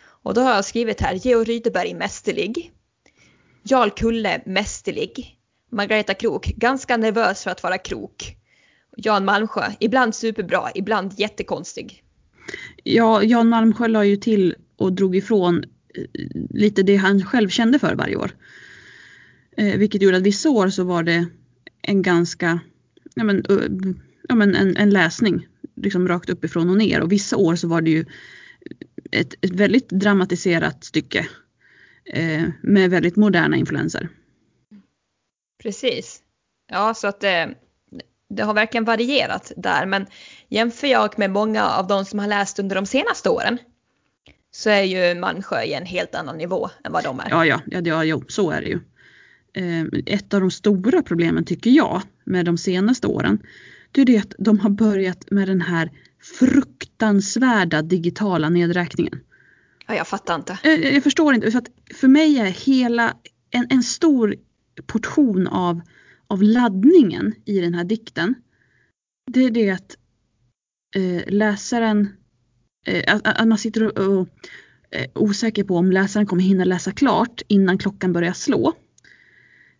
Och 0.02 0.34
då 0.34 0.40
har 0.40 0.54
jag 0.54 0.64
skrivit 0.64 1.00
här 1.00 1.14
Georg 1.14 1.44
Rydeberg 1.44 1.94
mästerlig. 1.94 2.72
Jarl 3.62 3.90
Kulle 3.90 4.42
mästerlig. 4.46 5.36
Margareta 5.72 6.14
Krok 6.14 6.46
ganska 6.56 6.96
nervös 6.96 7.44
för 7.44 7.50
att 7.50 7.62
vara 7.62 7.78
krok. 7.78 8.36
Jan 8.96 9.24
Malmsjö 9.24 9.64
ibland 9.80 10.14
superbra, 10.14 10.70
ibland 10.74 11.12
jättekonstig. 11.16 12.02
Ja, 12.84 13.22
Jan 13.22 13.48
Malmsjö 13.48 13.88
la 13.88 14.04
ju 14.04 14.16
till 14.16 14.54
och 14.76 14.92
drog 14.92 15.16
ifrån 15.16 15.64
eh, 15.94 16.04
lite 16.50 16.82
det 16.82 16.96
han 16.96 17.24
själv 17.24 17.48
kände 17.48 17.78
för 17.78 17.94
varje 17.94 18.16
år. 18.16 18.30
Eh, 19.56 19.78
vilket 19.78 20.02
gjorde 20.02 20.16
att 20.16 20.22
vissa 20.22 20.50
år 20.50 20.68
så 20.68 20.84
var 20.84 21.02
det 21.02 21.26
en 21.82 22.02
ganska, 22.02 22.60
ja 23.14 23.24
men, 23.24 23.44
ja 24.28 24.34
men 24.34 24.54
en, 24.54 24.76
en 24.76 24.90
läsning 24.90 25.46
liksom 25.76 26.08
rakt 26.08 26.30
uppifrån 26.30 26.70
och 26.70 26.76
ner 26.76 27.00
och 27.00 27.12
vissa 27.12 27.36
år 27.36 27.56
så 27.56 27.68
var 27.68 27.80
det 27.80 27.90
ju 27.90 28.04
ett, 29.10 29.34
ett 29.40 29.50
väldigt 29.50 29.88
dramatiserat 29.88 30.84
stycke 30.84 31.28
med 32.62 32.90
väldigt 32.90 33.16
moderna 33.16 33.56
influenser. 33.56 34.08
Precis. 35.62 36.22
Ja, 36.70 36.94
så 36.94 37.08
att 37.08 37.20
det, 37.20 37.54
det 38.28 38.42
har 38.42 38.54
verkligen 38.54 38.84
varierat 38.84 39.52
där. 39.56 39.86
Men 39.86 40.06
jämför 40.48 40.86
jag 40.86 41.18
med 41.18 41.30
många 41.30 41.64
av 41.64 41.86
de 41.86 42.04
som 42.04 42.18
har 42.18 42.26
läst 42.26 42.58
under 42.58 42.76
de 42.76 42.86
senaste 42.86 43.30
åren 43.30 43.58
så 44.50 44.70
är 44.70 44.82
ju 44.82 45.20
Malmsjö 45.20 45.62
i 45.62 45.74
en 45.74 45.86
helt 45.86 46.14
annan 46.14 46.38
nivå 46.38 46.70
än 46.84 46.92
vad 46.92 47.04
de 47.04 47.20
är. 47.20 47.30
Ja, 47.30 47.46
ja, 47.46 47.60
ja, 47.66 47.80
ja 47.84 48.04
jo, 48.04 48.24
så 48.28 48.50
är 48.50 48.60
det 48.60 48.68
ju. 48.68 48.80
Eh, 49.52 49.86
ett 50.06 50.34
av 50.34 50.40
de 50.40 50.50
stora 50.50 51.02
problemen 51.02 51.44
tycker 51.44 51.70
jag 51.70 52.02
med 52.24 52.44
de 52.44 52.58
senaste 52.58 53.06
åren 53.06 53.42
det 53.92 54.00
är 54.00 54.04
det 54.04 54.18
att 54.18 54.34
de 54.38 54.58
har 54.58 54.70
börjat 54.70 55.30
med 55.30 55.48
den 55.48 55.60
här 55.60 55.90
fruktansvärda 56.38 57.82
digitala 57.82 58.48
nedräkningen. 58.48 59.20
Ja, 59.90 59.96
jag 59.96 60.08
fattar 60.08 60.34
inte. 60.34 60.58
Jag, 60.62 60.94
jag 60.94 61.02
förstår 61.02 61.34
inte, 61.34 61.50
för 61.50 61.58
att 61.58 61.70
för 61.94 62.08
mig 62.08 62.38
är 62.38 62.44
hela 62.44 63.16
en, 63.50 63.66
en 63.70 63.82
stor 63.82 64.36
portion 64.86 65.46
av, 65.46 65.80
av 66.26 66.42
laddningen 66.42 67.34
i 67.44 67.60
den 67.60 67.74
här 67.74 67.84
dikten. 67.84 68.34
Det 69.30 69.44
är 69.44 69.50
det 69.50 69.70
att 69.70 69.96
eh, 70.96 71.32
läsaren, 71.32 72.08
eh, 72.86 73.14
att, 73.14 73.40
att, 73.40 73.48
man 73.48 73.58
sitter 73.58 73.82
och, 73.82 74.18
och 74.18 74.28
eh, 74.90 75.10
osäker 75.14 75.64
på 75.64 75.76
om 75.76 75.92
läsaren 75.92 76.26
kommer 76.26 76.42
hinna 76.42 76.64
läsa 76.64 76.92
klart 76.92 77.42
innan 77.48 77.78
klockan 77.78 78.12
börjar 78.12 78.32
slå. 78.32 78.72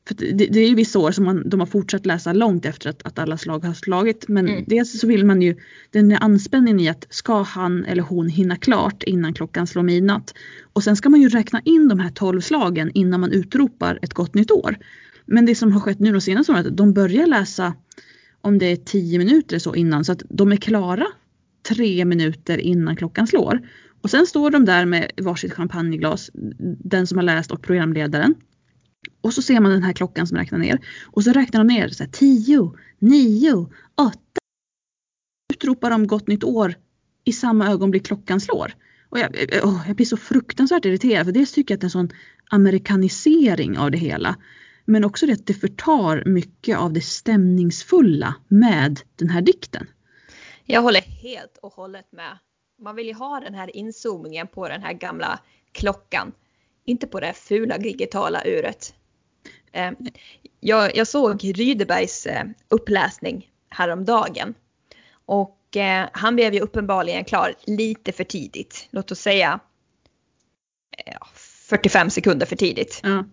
För 0.09 0.15
det, 0.15 0.47
det, 0.47 0.61
är 0.61 0.69
ju 0.69 0.75
vissa 0.75 0.99
år 0.99 1.11
som 1.11 1.25
man, 1.25 1.49
de 1.49 1.61
har 1.61 1.67
fortsatt 1.67 2.07
läsa 2.07 2.33
långt 2.33 2.67
efter 2.67 2.91
att, 2.91 3.07
att 3.07 3.19
alla 3.19 3.39
slag 3.39 3.65
har 3.65 3.75
slagit. 3.75 4.29
Men 4.29 4.49
mm. 4.49 4.65
dels 4.67 5.01
så 5.01 5.07
vill 5.07 5.25
man 5.25 5.43
ju 5.43 5.57
den 5.91 6.13
anspänningen 6.13 6.81
i 6.81 6.89
att 6.89 7.07
ska 7.11 7.43
han 7.43 7.85
eller 7.85 8.03
hon 8.03 8.29
hinna 8.29 8.57
klart 8.57 9.03
innan 9.03 9.35
klockan 9.35 9.67
slår 9.67 9.83
midnatt. 9.83 10.35
Och 10.73 10.85
sen 10.85 10.97
ska 10.97 11.09
man 11.09 11.21
ju 11.21 11.29
räkna 11.29 11.61
in 11.65 11.89
de 11.89 11.99
här 12.01 12.11
tolv 12.11 12.41
slagen 12.41 12.91
innan 12.95 13.21
man 13.21 13.33
utropar 13.33 13.99
ett 14.03 14.15
gott 14.15 14.35
nytt 14.35 14.51
år. 14.51 14.77
Men 15.27 15.47
det 15.47 15.55
som 15.55 15.73
har 15.73 15.81
skett 15.81 15.99
nu 15.99 16.13
de 16.13 16.21
senaste 16.21 16.53
åren 16.53 16.65
är 16.65 16.69
att 16.69 16.77
de 16.77 16.93
börjar 16.93 17.27
läsa 17.27 17.75
om 18.41 18.59
det 18.59 18.67
är 18.67 18.77
tio 18.77 19.19
minuter 19.19 19.59
så 19.59 19.75
innan 19.75 20.05
så 20.05 20.13
att 20.13 20.23
de 20.29 20.53
är 20.53 20.57
klara 20.57 21.07
tre 21.69 22.05
minuter 22.05 22.59
innan 22.59 22.97
klockan 22.97 23.27
slår. 23.27 23.61
Och 24.03 24.11
sen 24.11 24.27
står 24.27 24.51
de 24.51 24.65
där 24.65 24.85
med 24.85 25.11
varsitt 25.23 25.53
champagneglas, 25.53 26.31
den 26.79 27.07
som 27.07 27.19
har 27.19 27.23
läst 27.23 27.51
och 27.51 27.63
programledaren. 27.63 28.35
Och 29.21 29.35
så 29.35 29.43
ser 29.43 29.61
man 29.61 29.73
den 29.73 29.83
här 29.83 29.93
klockan 29.93 30.27
som 30.27 30.37
räknar 30.37 30.59
ner. 30.59 30.79
Och 31.07 31.25
så 31.25 31.33
räknar 31.33 31.61
de 31.61 31.67
ner 31.67 31.89
så 31.89 32.05
här, 32.05 32.11
10, 32.11 32.73
9, 32.99 33.53
8. 33.97 34.19
Utropar 35.53 35.91
de 35.91 36.07
gott 36.07 36.29
nytt 36.29 36.45
år 36.45 36.75
i 37.25 37.33
samma 37.33 37.69
ögonblick 37.69 38.07
klockan 38.07 38.41
slår. 38.41 38.75
Och 39.09 39.19
jag, 39.19 39.37
oh, 39.65 39.85
jag 39.87 39.97
blir 39.97 40.07
så 40.07 40.17
fruktansvärt 40.17 40.85
irriterad 40.85 41.27
för 41.27 41.33
dels 41.33 41.53
tycker 41.53 41.75
jag 41.75 41.77
att 41.77 41.81
det 41.81 41.85
är 41.85 41.87
en 41.87 41.91
sån 41.91 42.11
amerikanisering 42.51 43.79
av 43.79 43.91
det 43.91 43.99
hela. 43.99 44.37
Men 44.85 45.05
också 45.05 45.27
det 45.27 45.33
att 45.33 45.47
det 45.47 45.55
förtar 45.55 46.23
mycket 46.27 46.79
av 46.79 46.93
det 46.93 47.01
stämningsfulla 47.01 48.35
med 48.49 49.01
den 49.17 49.31
här 49.31 49.43
dikten. 49.43 49.87
Jag 50.65 50.83
håller 50.83 51.01
helt 51.01 51.59
och 51.63 51.73
hållet 51.73 52.13
med. 52.13 52.39
Man 52.83 52.97
vill 52.97 53.07
ju 53.07 53.15
ha 53.15 53.41
den 53.41 53.55
här 53.55 53.77
inzoomningen 53.77 54.47
på 54.47 54.69
den 54.69 54.83
här 54.83 54.93
gamla 54.93 55.41
klockan 55.73 56.33
inte 56.85 57.07
på 57.07 57.21
det 57.21 57.33
fula 57.33 57.79
digitala 57.79 58.43
uret. 58.45 58.95
Eh, 59.73 59.91
jag, 60.61 60.97
jag 60.97 61.07
såg 61.07 61.45
Rydebergs 61.45 62.27
eh, 62.27 62.45
uppläsning 62.69 63.51
häromdagen 63.69 64.55
och 65.27 65.77
eh, 65.77 66.09
han 66.13 66.37
blev 66.37 66.55
ju 66.55 66.61
uppenbarligen 66.61 67.25
klar 67.25 67.55
lite 67.67 68.13
för 68.13 68.25
tidigt. 68.25 68.89
Låt 68.91 69.11
oss 69.11 69.21
säga 69.21 69.61
45 71.71 72.11
sekunder 72.11 72.47
för 72.47 72.57
tidigt. 72.57 73.01
Mm. 73.05 73.31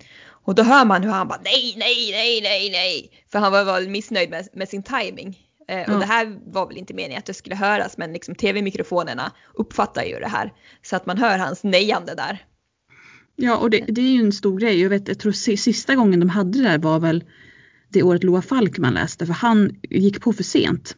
Och 0.48 0.56
då 0.56 0.64
hör 0.64 0.86
man 0.86 1.04
hur 1.04 1.12
han 1.12 1.28
bara 1.28 1.42
nej, 1.44 1.74
nej, 1.78 2.12
nej, 2.12 2.42
nej, 2.42 2.70
nej. 2.70 3.12
För 3.32 3.40
han 3.40 3.52
var 3.52 3.64
väl 3.64 3.90
missnöjd 3.90 4.30
med, 4.30 4.48
med 4.54 4.70
sin 4.70 4.84
timing. 4.84 5.40
Eh, 5.68 5.78
mm. 5.78 5.94
Och 5.94 6.00
det 6.00 6.06
här 6.06 6.40
var 6.46 6.68
väl 6.68 6.78
inte 6.78 6.94
meningen 6.94 7.20
att 7.20 7.26
det 7.26 7.34
skulle 7.34 7.56
höras 7.56 7.98
men 7.98 8.14
liksom 8.14 8.36
tv-mikrofonerna 8.36 9.32
uppfattar 9.54 10.04
ju 10.04 10.20
det 10.20 10.28
här. 10.28 10.54
Så 10.82 10.96
att 10.96 11.06
man 11.06 11.18
hör 11.18 11.38
hans 11.38 11.64
nejande 11.64 12.16
där. 12.16 12.46
Ja, 13.40 13.58
och 13.58 13.70
det, 13.70 13.86
det, 13.88 14.02
är 14.02 14.12
ju 14.12 14.20
en 14.20 14.32
stor 14.32 14.60
grej. 14.60 14.82
Jag, 14.82 14.90
vet, 14.90 15.08
jag 15.08 15.20
tror 15.20 15.32
sista 15.56 15.96
gången 15.96 16.20
de 16.20 16.30
hade 16.30 16.58
det 16.58 16.64
där 16.64 16.78
var 16.78 17.00
väl 17.00 17.24
det 17.90 18.04
året 18.04 18.24
Loa 18.24 18.42
Falkman 18.42 18.94
läste 18.94 19.26
för 19.26 19.34
han 19.34 19.76
gick 19.90 20.22
på 20.22 20.34
för 20.34 20.44
sent. 20.44 20.98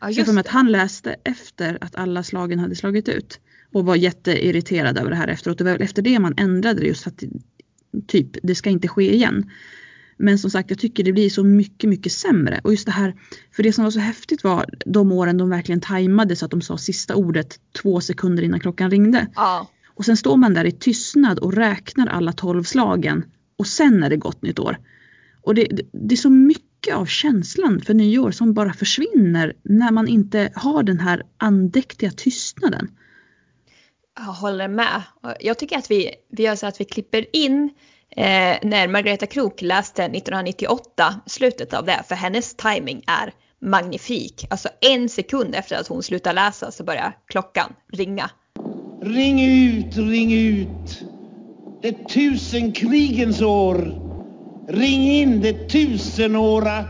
Ja, 0.00 0.10
just 0.10 0.32
för 0.32 0.40
att 0.40 0.48
han 0.48 0.72
läste 0.72 1.16
efter 1.24 1.78
att 1.80 1.96
alla 1.96 2.22
slagen 2.22 2.58
hade 2.58 2.74
slagit 2.74 3.08
ut 3.08 3.40
och 3.72 3.86
var 3.86 3.96
jätteirriterad 3.96 4.98
över 4.98 5.10
det 5.10 5.16
här 5.16 5.28
efteråt. 5.28 5.58
Det 5.58 5.64
var 5.64 5.78
efter 5.78 6.02
det 6.02 6.18
man 6.18 6.34
ändrade 6.36 6.80
det 6.80 6.86
just 6.86 7.02
för 7.02 7.10
att 7.10 7.22
typ 8.06 8.36
det 8.42 8.54
ska 8.54 8.70
inte 8.70 8.88
ske 8.88 9.14
igen. 9.14 9.50
Men 10.16 10.38
som 10.38 10.50
sagt 10.50 10.70
jag 10.70 10.78
tycker 10.78 11.04
det 11.04 11.12
blir 11.12 11.30
så 11.30 11.44
mycket 11.44 11.90
mycket 11.90 12.12
sämre 12.12 12.60
och 12.64 12.70
just 12.70 12.86
det 12.86 12.92
här 12.92 13.14
för 13.52 13.62
det 13.62 13.72
som 13.72 13.84
var 13.84 13.90
så 13.90 14.00
häftigt 14.00 14.44
var 14.44 14.66
de 14.86 15.12
åren 15.12 15.38
de 15.38 15.50
verkligen 15.50 15.80
tajmade 15.80 16.36
så 16.36 16.44
att 16.44 16.50
de 16.50 16.62
sa 16.62 16.78
sista 16.78 17.14
ordet 17.14 17.60
två 17.82 18.00
sekunder 18.00 18.42
innan 18.42 18.60
klockan 18.60 18.90
ringde. 18.90 19.26
Ja. 19.34 19.70
Och 19.96 20.04
sen 20.04 20.16
står 20.16 20.36
man 20.36 20.54
där 20.54 20.64
i 20.64 20.72
tystnad 20.72 21.38
och 21.38 21.52
räknar 21.52 22.06
alla 22.06 22.32
tolv 22.32 22.62
slagen 22.62 23.24
och 23.58 23.66
sen 23.66 24.02
är 24.02 24.10
det 24.10 24.16
gott 24.16 24.42
nytt 24.42 24.58
år. 24.58 24.78
Och 25.42 25.54
det, 25.54 25.64
det, 25.70 25.82
det, 25.92 26.14
är 26.14 26.16
så 26.16 26.30
mycket 26.30 26.94
av 26.94 27.06
känslan 27.06 27.80
för 27.80 27.94
nyår 27.94 28.30
som 28.30 28.54
bara 28.54 28.72
försvinner 28.72 29.52
när 29.62 29.90
man 29.90 30.08
inte 30.08 30.50
har 30.54 30.82
den 30.82 31.00
här 31.00 31.22
andäktiga 31.36 32.10
tystnaden. 32.10 32.90
Jag 34.16 34.24
håller 34.24 34.68
med. 34.68 35.02
Jag 35.40 35.58
tycker 35.58 35.78
att 35.78 35.90
vi, 35.90 36.10
vi 36.30 36.42
gör 36.42 36.56
så 36.56 36.66
att 36.66 36.80
vi 36.80 36.84
klipper 36.84 37.36
in 37.36 37.70
eh, 38.10 38.58
när 38.62 38.88
Margareta 38.88 39.26
Krok 39.26 39.62
läste 39.62 40.02
1998, 40.02 41.20
slutet 41.26 41.74
av 41.74 41.84
det, 41.84 42.02
för 42.08 42.14
hennes 42.14 42.54
timing 42.54 43.04
är 43.06 43.32
magnifik. 43.60 44.46
Alltså 44.50 44.68
en 44.80 45.08
sekund 45.08 45.54
efter 45.54 45.76
att 45.76 45.88
hon 45.88 46.02
slutar 46.02 46.32
läsa 46.32 46.70
så 46.70 46.84
börjar 46.84 47.18
klockan 47.26 47.72
ringa 47.92 48.30
Ring 49.00 49.40
ut, 49.40 49.96
ring 49.96 50.32
ut. 50.32 51.04
Det 51.82 52.08
tusenkrigens 52.08 53.42
år. 53.42 53.94
Ring 54.66 55.02
in 55.02 55.40
det 55.40 55.68
tusenåra 55.68 56.84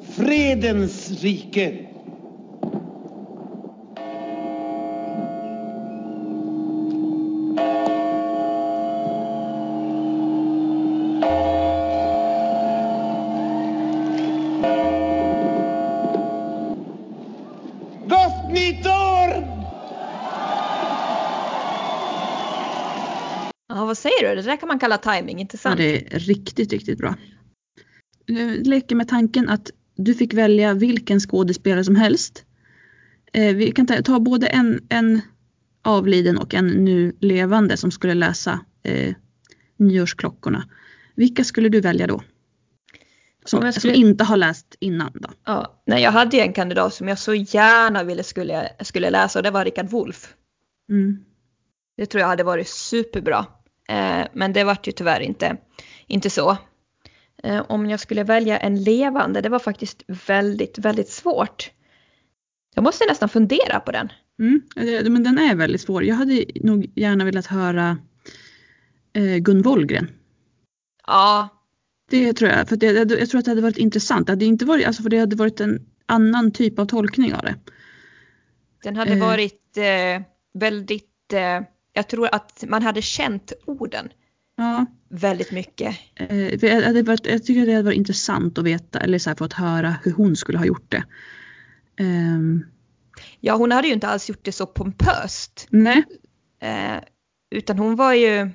fredens 0.00 1.10
rike. 1.22 1.85
Det 24.36 24.50
där 24.50 24.56
kan 24.56 24.68
man 24.68 24.78
kalla 24.78 24.98
timing, 24.98 25.40
inte 25.40 25.58
sant? 25.58 25.80
Ja, 25.80 25.86
det 25.86 26.14
är 26.14 26.18
riktigt, 26.18 26.72
riktigt 26.72 26.98
bra. 26.98 27.14
Nu 28.26 28.62
leker 28.62 28.96
med 28.96 29.08
tanken 29.08 29.48
att 29.48 29.70
du 29.96 30.14
fick 30.14 30.34
välja 30.34 30.74
vilken 30.74 31.20
skådespelare 31.20 31.84
som 31.84 31.96
helst. 31.96 32.44
Eh, 33.32 33.56
vi 33.56 33.72
kan 33.72 33.86
ta, 33.86 34.02
ta, 34.02 34.20
både 34.20 34.46
en, 34.46 34.86
en 34.88 35.20
avliden 35.82 36.38
och 36.38 36.54
en 36.54 36.66
nu 36.66 37.16
levande 37.20 37.76
som 37.76 37.90
skulle 37.90 38.14
läsa 38.14 38.60
eh, 38.82 39.14
nyårsklockorna. 39.76 40.68
Vilka 41.14 41.44
skulle 41.44 41.68
du 41.68 41.80
välja 41.80 42.06
då? 42.06 42.22
Som, 43.44 43.72
skulle... 43.72 43.72
som 43.72 43.90
inte 43.90 44.24
har 44.24 44.36
läst 44.36 44.76
innan 44.80 45.12
då? 45.14 45.28
Ja, 45.44 45.82
nej, 45.86 46.02
jag 46.02 46.12
hade 46.12 46.40
en 46.40 46.52
kandidat 46.52 46.94
som 46.94 47.08
jag 47.08 47.18
så 47.18 47.34
gärna 47.34 48.02
ville 48.02 48.22
skulle, 48.22 48.72
skulle 48.80 49.10
läsa 49.10 49.38
och 49.38 49.42
det 49.42 49.50
var 49.50 49.64
Rickard 49.64 49.90
Wolff. 49.90 50.34
Mm. 50.90 51.24
Det 51.96 52.06
tror 52.06 52.20
jag 52.20 52.28
hade 52.28 52.44
varit 52.44 52.68
superbra. 52.68 53.46
Eh, 53.88 54.26
men 54.32 54.52
det 54.52 54.64
vart 54.64 54.88
ju 54.88 54.92
tyvärr 54.92 55.20
inte, 55.20 55.56
inte 56.06 56.30
så. 56.30 56.56
Eh, 57.42 57.64
om 57.68 57.86
jag 57.86 58.00
skulle 58.00 58.24
välja 58.24 58.58
en 58.58 58.82
levande, 58.82 59.40
det 59.40 59.48
var 59.48 59.58
faktiskt 59.58 60.02
väldigt, 60.26 60.78
väldigt 60.78 61.08
svårt. 61.08 61.70
Jag 62.74 62.82
måste 62.84 63.06
nästan 63.06 63.28
fundera 63.28 63.80
på 63.80 63.92
den. 63.92 64.12
Mm, 64.38 64.62
men 65.12 65.24
den 65.24 65.38
är 65.38 65.54
väldigt 65.54 65.80
svår. 65.80 66.04
Jag 66.04 66.14
hade 66.14 66.44
nog 66.54 66.92
gärna 66.94 67.24
velat 67.24 67.46
höra 67.46 67.98
eh, 69.12 69.36
Gun 69.36 69.62
Wollgren. 69.62 70.10
Ja. 71.06 71.48
Det 72.10 72.32
tror 72.32 72.50
jag, 72.50 72.68
för 72.68 72.76
det, 72.76 72.86
jag 73.10 73.30
tror 73.30 73.38
att 73.38 73.44
det 73.44 73.50
hade 73.50 73.62
varit 73.62 73.78
intressant. 73.78 74.26
Det 74.26 74.32
hade 74.32 74.44
inte 74.44 74.64
varit, 74.64 74.86
alltså 74.86 75.02
för 75.02 75.10
det 75.10 75.18
hade 75.18 75.36
varit 75.36 75.60
en 75.60 75.86
annan 76.06 76.50
typ 76.50 76.78
av 76.78 76.86
tolkning 76.86 77.34
av 77.34 77.42
det. 77.42 77.54
Den 78.82 78.96
hade 78.96 79.16
varit 79.16 79.76
eh, 79.76 80.22
väldigt 80.54 81.32
eh, 81.32 81.60
jag 81.96 82.08
tror 82.08 82.28
att 82.32 82.64
man 82.68 82.82
hade 82.82 83.02
känt 83.02 83.52
orden 83.66 84.08
Ja, 84.56 84.86
väldigt 85.08 85.50
mycket. 85.52 85.96
eh, 86.14 86.36
jag, 86.48 87.44
tycker 87.44 87.66
det 87.66 87.72
hade 87.72 87.82
varit 87.82 87.96
intressant 87.96 88.58
att 88.58 88.64
veta, 88.64 89.00
eller 89.00 89.18
så 89.18 89.30
här, 89.30 89.36
fått 89.36 89.52
höra 89.52 89.96
hur 90.04 90.12
hon 90.12 90.36
skulle 90.36 90.58
ha 90.58 90.64
gjort 90.64 90.90
det. 90.90 91.04
Ehm, 91.98 92.64
Ja, 93.40 93.54
hon 93.54 93.72
hade 93.72 93.88
ju 93.88 93.94
inte 93.94 94.08
alls 94.08 94.28
gjort 94.28 94.44
det 94.44 94.52
så 94.52 94.66
pompöst. 94.66 95.66
nej, 95.70 96.02
Eh, 96.60 96.98
utan 97.50 97.78
hon 97.78 97.96
var 97.96 98.12
ju... 98.12 98.50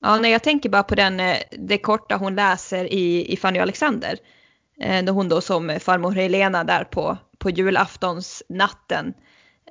Ja, 0.00 0.18
när 0.18 0.28
jag 0.28 0.42
tänker 0.42 0.68
bara 0.70 0.82
på 0.82 0.94
den, 0.94 1.20
eh, 1.20 1.36
det 1.58 1.78
korta 1.78 2.16
hon 2.16 2.34
läser 2.34 2.92
i, 2.92 3.32
i 3.32 3.36
Fanny 3.36 3.58
och 3.58 3.62
Alexander. 3.62 4.18
Eh, 4.80 5.04
då 5.04 5.12
hon 5.12 5.28
då 5.28 5.40
som 5.40 5.78
farmor 5.80 6.10
Helena 6.12 6.64
där 6.64 6.84
på, 6.84 7.18
på 7.38 7.50
julaftonsnatten 7.50 9.14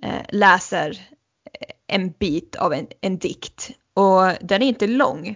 eh, 0.02 0.22
läser 0.30 0.98
en 1.88 2.12
bit 2.12 2.56
av 2.56 2.74
en, 2.74 2.88
en 3.02 3.18
dikt. 3.18 3.72
Och 3.94 4.22
den 4.42 4.62
är 4.62 4.68
inte 4.68 4.88
lång. 4.88 5.36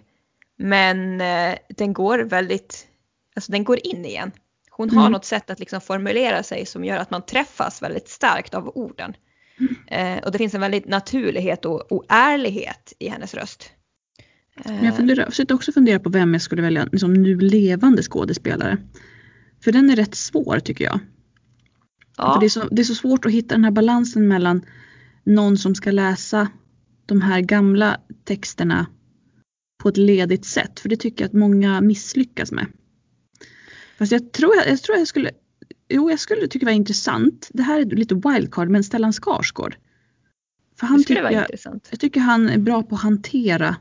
Men 0.58 1.22
eh, 1.22 1.56
den 1.78 1.94
går 1.94 2.20
väldigt, 2.20 2.88
alltså 3.36 3.52
den 3.52 3.64
går 3.64 3.80
in 3.88 4.06
igen. 4.06 4.32
Hon 4.70 4.90
har 4.90 5.02
Mm. 5.02 5.12
något 5.12 5.26
sätt 5.26 5.50
att 5.50 5.60
liksom 5.60 5.82
formulera 5.82 6.44
sig 6.44 6.66
som 6.66 6.86
gör 6.86 6.98
att 6.98 7.12
man 7.12 7.26
träffas 7.26 7.82
väldigt 7.82 8.10
starkt 8.10 8.54
av 8.54 8.72
orden. 8.76 9.14
Eh, 9.88 10.18
och 10.18 10.32
det 10.32 10.38
finns 10.38 10.54
en 10.54 10.62
väldigt 10.62 10.88
naturlighet 10.88 11.66
och, 11.66 11.92
och 11.92 12.04
ärlighet 12.10 12.94
i 13.00 13.10
hennes 13.10 13.34
röst. 13.34 13.70
men 14.66 14.76
jag, 14.76 14.86
Eh, 14.86 14.96
funderar, 14.96 15.26
försökte 15.26 15.54
också 15.54 15.72
fundera 15.72 16.00
på 16.00 16.10
vem 16.10 16.34
jag 16.34 16.42
skulle 16.42 16.62
välja 16.62 16.88
liksom, 16.92 17.14
nu 17.14 17.40
levande 17.40 18.04
skådespelare. 18.04 18.78
För 19.64 19.72
den 19.72 19.90
är 19.90 19.96
rätt 19.96 20.16
svår 20.16 20.60
tycker 20.60 20.84
jag. 20.86 21.00
För 22.16 22.24
ja, 22.24 22.38
det, 22.40 22.46
är 22.46 22.50
så, 22.50 22.68
det 22.72 22.82
är 22.82 22.84
så 22.84 22.96
svårt 22.96 23.26
att 23.26 23.32
hitta 23.32 23.56
den 23.56 23.64
här 23.64 23.72
balansen 23.72 24.28
mellan 24.28 24.66
någon 25.26 25.58
som 25.58 25.76
ska 25.76 25.92
läsa 25.92 26.48
de 27.06 27.22
här 27.22 27.42
gamla 27.42 28.02
texterna 28.24 28.88
på 29.84 29.90
ett 29.90 29.98
ledigt 29.98 30.46
sätt. 30.46 30.80
För 30.80 30.90
det 30.90 30.98
tycker 30.98 31.24
jag 31.24 31.30
att 31.30 31.34
många 31.34 31.82
misslyckas 31.82 32.52
med. 32.52 32.68
Fast 33.98 34.12
jag 34.12 34.32
tror 34.32 34.56
jag, 34.56 34.68
jag, 34.68 34.82
tror 34.82 34.98
jag 34.98 35.08
skulle, 35.08 35.32
jo 35.90 36.10
jag 36.10 36.20
skulle 36.20 36.48
tycka 36.48 36.66
det 36.66 36.72
var 36.72 36.76
intressant. 36.76 37.50
Det 37.54 37.64
här 37.64 37.80
är 37.80 37.86
lite 37.86 38.16
wildcard 38.16 38.70
men 38.70 38.84
Stellan 38.84 39.14
Skarsgård. 39.14 39.76
För 40.80 40.88
han 40.88 41.04
tycker 41.04 41.32
jag, 41.32 41.34
intressant. 41.34 41.88
jag 41.92 42.00
tycker 42.00 42.20
han 42.20 42.50
är 42.50 42.58
bra 42.58 42.84
på 42.84 42.96
att 42.96 43.02
hantera 43.02 43.76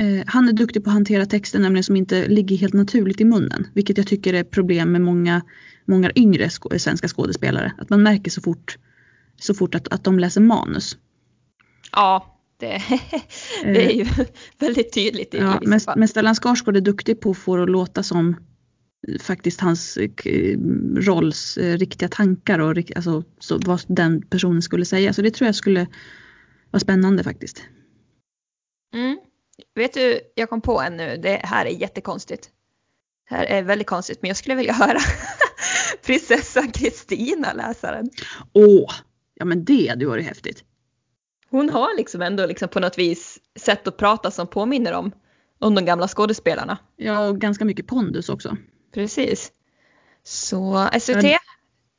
eh, 0.00 0.22
han 0.26 0.48
är 0.48 0.52
duktig 0.52 0.84
på 0.84 0.90
att 0.90 0.94
hantera 0.94 1.26
texter 1.26 1.58
nämligen 1.58 1.84
som 1.84 1.96
inte 1.96 2.28
ligger 2.28 2.56
helt 2.56 2.74
naturligt 2.74 3.20
i 3.20 3.24
munnen. 3.24 3.66
Vilket 3.74 3.98
jag 3.98 4.06
tycker 4.06 4.34
är 4.34 4.44
problem 4.44 4.92
med 4.92 5.00
många, 5.00 5.42
många 5.84 6.12
yngre 6.14 6.48
skå- 6.48 6.78
svenska 6.78 7.08
skådespelare. 7.08 7.72
Att 7.78 7.90
man 7.90 8.02
märker 8.02 8.30
så 8.30 8.40
fort, 8.40 8.78
så 9.40 9.54
fort 9.54 9.74
att, 9.74 9.88
att 9.88 10.04
de 10.04 10.18
läser 10.18 10.40
manus. 10.40 10.96
Ja, 11.92 12.38
det, 12.56 12.82
det 13.62 13.92
är 13.92 13.96
ju 13.96 14.06
väldigt 14.58 14.92
tydligt 14.92 15.34
i, 15.34 15.38
Eh. 15.38 15.44
Ja, 15.44 15.60
men, 15.62 15.80
men 15.96 16.08
Stellan 16.08 16.34
Skarsgård 16.34 16.76
är 16.76 16.80
duktig 16.80 17.20
på 17.20 17.30
att 17.30 17.38
få 17.38 17.56
det 17.56 17.62
att 17.62 17.70
låta 17.70 18.02
som 18.02 18.36
eh, 19.08 19.18
faktiskt 19.20 19.60
hans 19.60 19.96
eh, 19.96 20.58
rolls 20.96 21.56
eh, 21.56 21.76
riktiga 21.78 22.08
tankar 22.08 22.58
och 22.58 22.76
alltså, 22.96 23.24
så, 23.38 23.58
vad 23.58 23.82
den 23.86 24.22
personen 24.22 24.62
skulle 24.62 24.84
säga. 24.84 25.12
Så 25.12 25.22
det 25.22 25.30
tror 25.30 25.46
jag 25.46 25.54
skulle 25.54 25.86
vara 26.70 26.80
spännande 26.80 27.24
faktiskt. 27.24 27.62
Mm. 28.94 29.18
Vet 29.74 29.94
du, 29.94 30.20
jag 30.34 30.50
kom 30.50 30.60
på 30.60 30.80
en 30.80 30.96
nu, 30.96 31.16
det 31.22 31.40
här 31.44 31.66
är 31.66 31.70
jättekonstigt. 31.70 32.50
Det 33.28 33.34
här 33.34 33.44
är 33.44 33.62
väldigt 33.62 33.86
konstigt, 33.86 34.18
men 34.22 34.28
jag 34.28 34.36
skulle 34.36 34.54
vilja 34.54 34.72
höra 34.84 34.98
prinsessan 36.06 36.70
Kristina 36.70 37.52
läsa 37.52 37.92
den. 37.92 38.10
Åh, 38.52 38.92
ja 39.38 39.44
men 39.44 39.64
det 39.64 39.88
hade 39.88 40.04
ju 40.04 40.08
varit 40.10 40.26
häftigt. 40.26 40.64
Hon 41.50 41.70
har 41.70 41.96
liksom 41.96 42.22
ändå 42.22 42.46
liksom 42.46 42.68
på 42.68 42.80
något 42.80 42.98
vis 42.98 43.38
sätt 43.58 43.88
att 43.88 43.96
prata 43.96 44.30
som 44.30 44.46
påminner 44.46 44.92
om, 44.92 45.12
om 45.58 45.74
de 45.74 45.84
gamla 45.84 46.08
skådespelarna. 46.08 46.78
Ja, 46.96 47.28
och 47.28 47.40
ganska 47.40 47.64
mycket 47.64 47.86
pondus 47.86 48.28
också. 48.28 48.56
Precis. 48.94 49.52
Så 50.22 50.88
SVT, 51.00 51.22
Ja, 51.22 51.38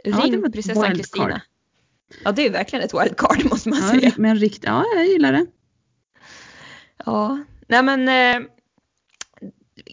ring 0.03 0.33
ett 0.45 0.53
prinsessan. 0.53 0.95
Kristina. 0.95 1.41
Ja, 2.23 2.31
det 2.31 2.45
är 2.45 2.49
verkligen 2.49 2.85
ett 2.85 2.93
wildcard 2.93 3.45
måste 3.49 3.69
man 3.69 3.79
Ja, 3.79 3.87
säga. 3.89 4.11
men 4.17 4.35
rikt, 4.37 4.63
ja, 4.63 4.85
jag 4.95 5.05
gillar 5.07 5.31
det. 5.33 5.45
Ja, 7.05 7.43
nej 7.67 7.83
men 7.83 8.09
eh, 8.09 8.47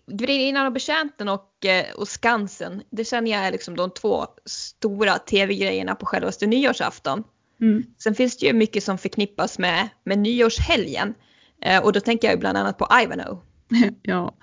Grevinnan 0.06 0.66
och 0.66 0.72
betjänten 0.72 1.28
och, 1.28 1.64
eh, 1.64 1.94
och 1.94 2.08
Skansen, 2.08 2.82
det 2.90 3.04
känner 3.04 3.30
jag 3.30 3.40
är 3.40 3.52
liksom 3.52 3.76
de 3.76 3.90
två 3.90 4.26
stora 4.44 5.18
tv-grejerna 5.18 5.94
på 5.94 6.06
självaste 6.06 6.46
nyårsafton. 6.46 7.24
Mm. 7.60 7.82
Sen 7.98 8.14
finns 8.14 8.38
det 8.38 8.46
ju 8.46 8.52
mycket 8.52 8.82
som 8.82 8.98
förknippas 8.98 9.58
med, 9.58 9.88
med 10.04 10.18
nyårshelgen. 10.18 11.14
Eh, 11.62 11.84
och 11.84 11.92
då 11.92 12.00
tänker 12.00 12.28
jag 12.28 12.34
ju 12.34 12.40
bland 12.40 12.58
annat 12.58 12.78
på 12.78 12.88
Ivanhoe. 13.04 13.38
Ja, 14.02 14.36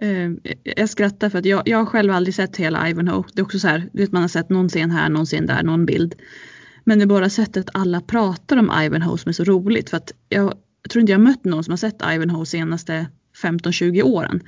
eh, 0.00 0.30
jag 0.76 0.88
skrattar 0.90 1.30
för 1.30 1.38
att 1.38 1.44
jag, 1.44 1.68
jag 1.68 1.78
har 1.78 1.86
själv 1.86 2.12
aldrig 2.12 2.34
sett 2.34 2.56
hela 2.56 2.88
Ivanhoe. 2.90 3.24
Det 3.32 3.40
är 3.40 3.44
också 3.44 3.58
så 3.58 3.68
här, 3.68 3.88
du 3.92 4.02
vet 4.02 4.12
man 4.12 4.22
har 4.22 4.28
sett 4.28 4.48
någon 4.50 4.68
scen 4.68 4.90
här, 4.90 5.08
någon 5.08 5.26
scen 5.26 5.46
där, 5.46 5.62
någon 5.62 5.86
bild. 5.86 6.14
Men 6.84 6.98
det 6.98 7.04
är 7.04 7.06
bara 7.06 7.30
sättet 7.30 7.68
alla 7.74 8.00
pratar 8.00 8.56
om 8.56 8.72
Ivanhoe 8.82 9.18
som 9.18 9.28
är 9.28 9.32
så 9.32 9.44
roligt 9.44 9.90
för 9.90 9.96
att 9.96 10.12
jag, 10.28 10.44
jag 10.82 10.90
tror 10.90 11.00
inte 11.00 11.12
jag 11.12 11.18
har 11.18 11.24
mött 11.24 11.44
någon 11.44 11.64
som 11.64 11.72
har 11.72 11.76
sett 11.76 12.02
Ivanhoe 12.14 12.46
senaste 12.46 13.06
15-20 13.42 14.02
åren. 14.02 14.40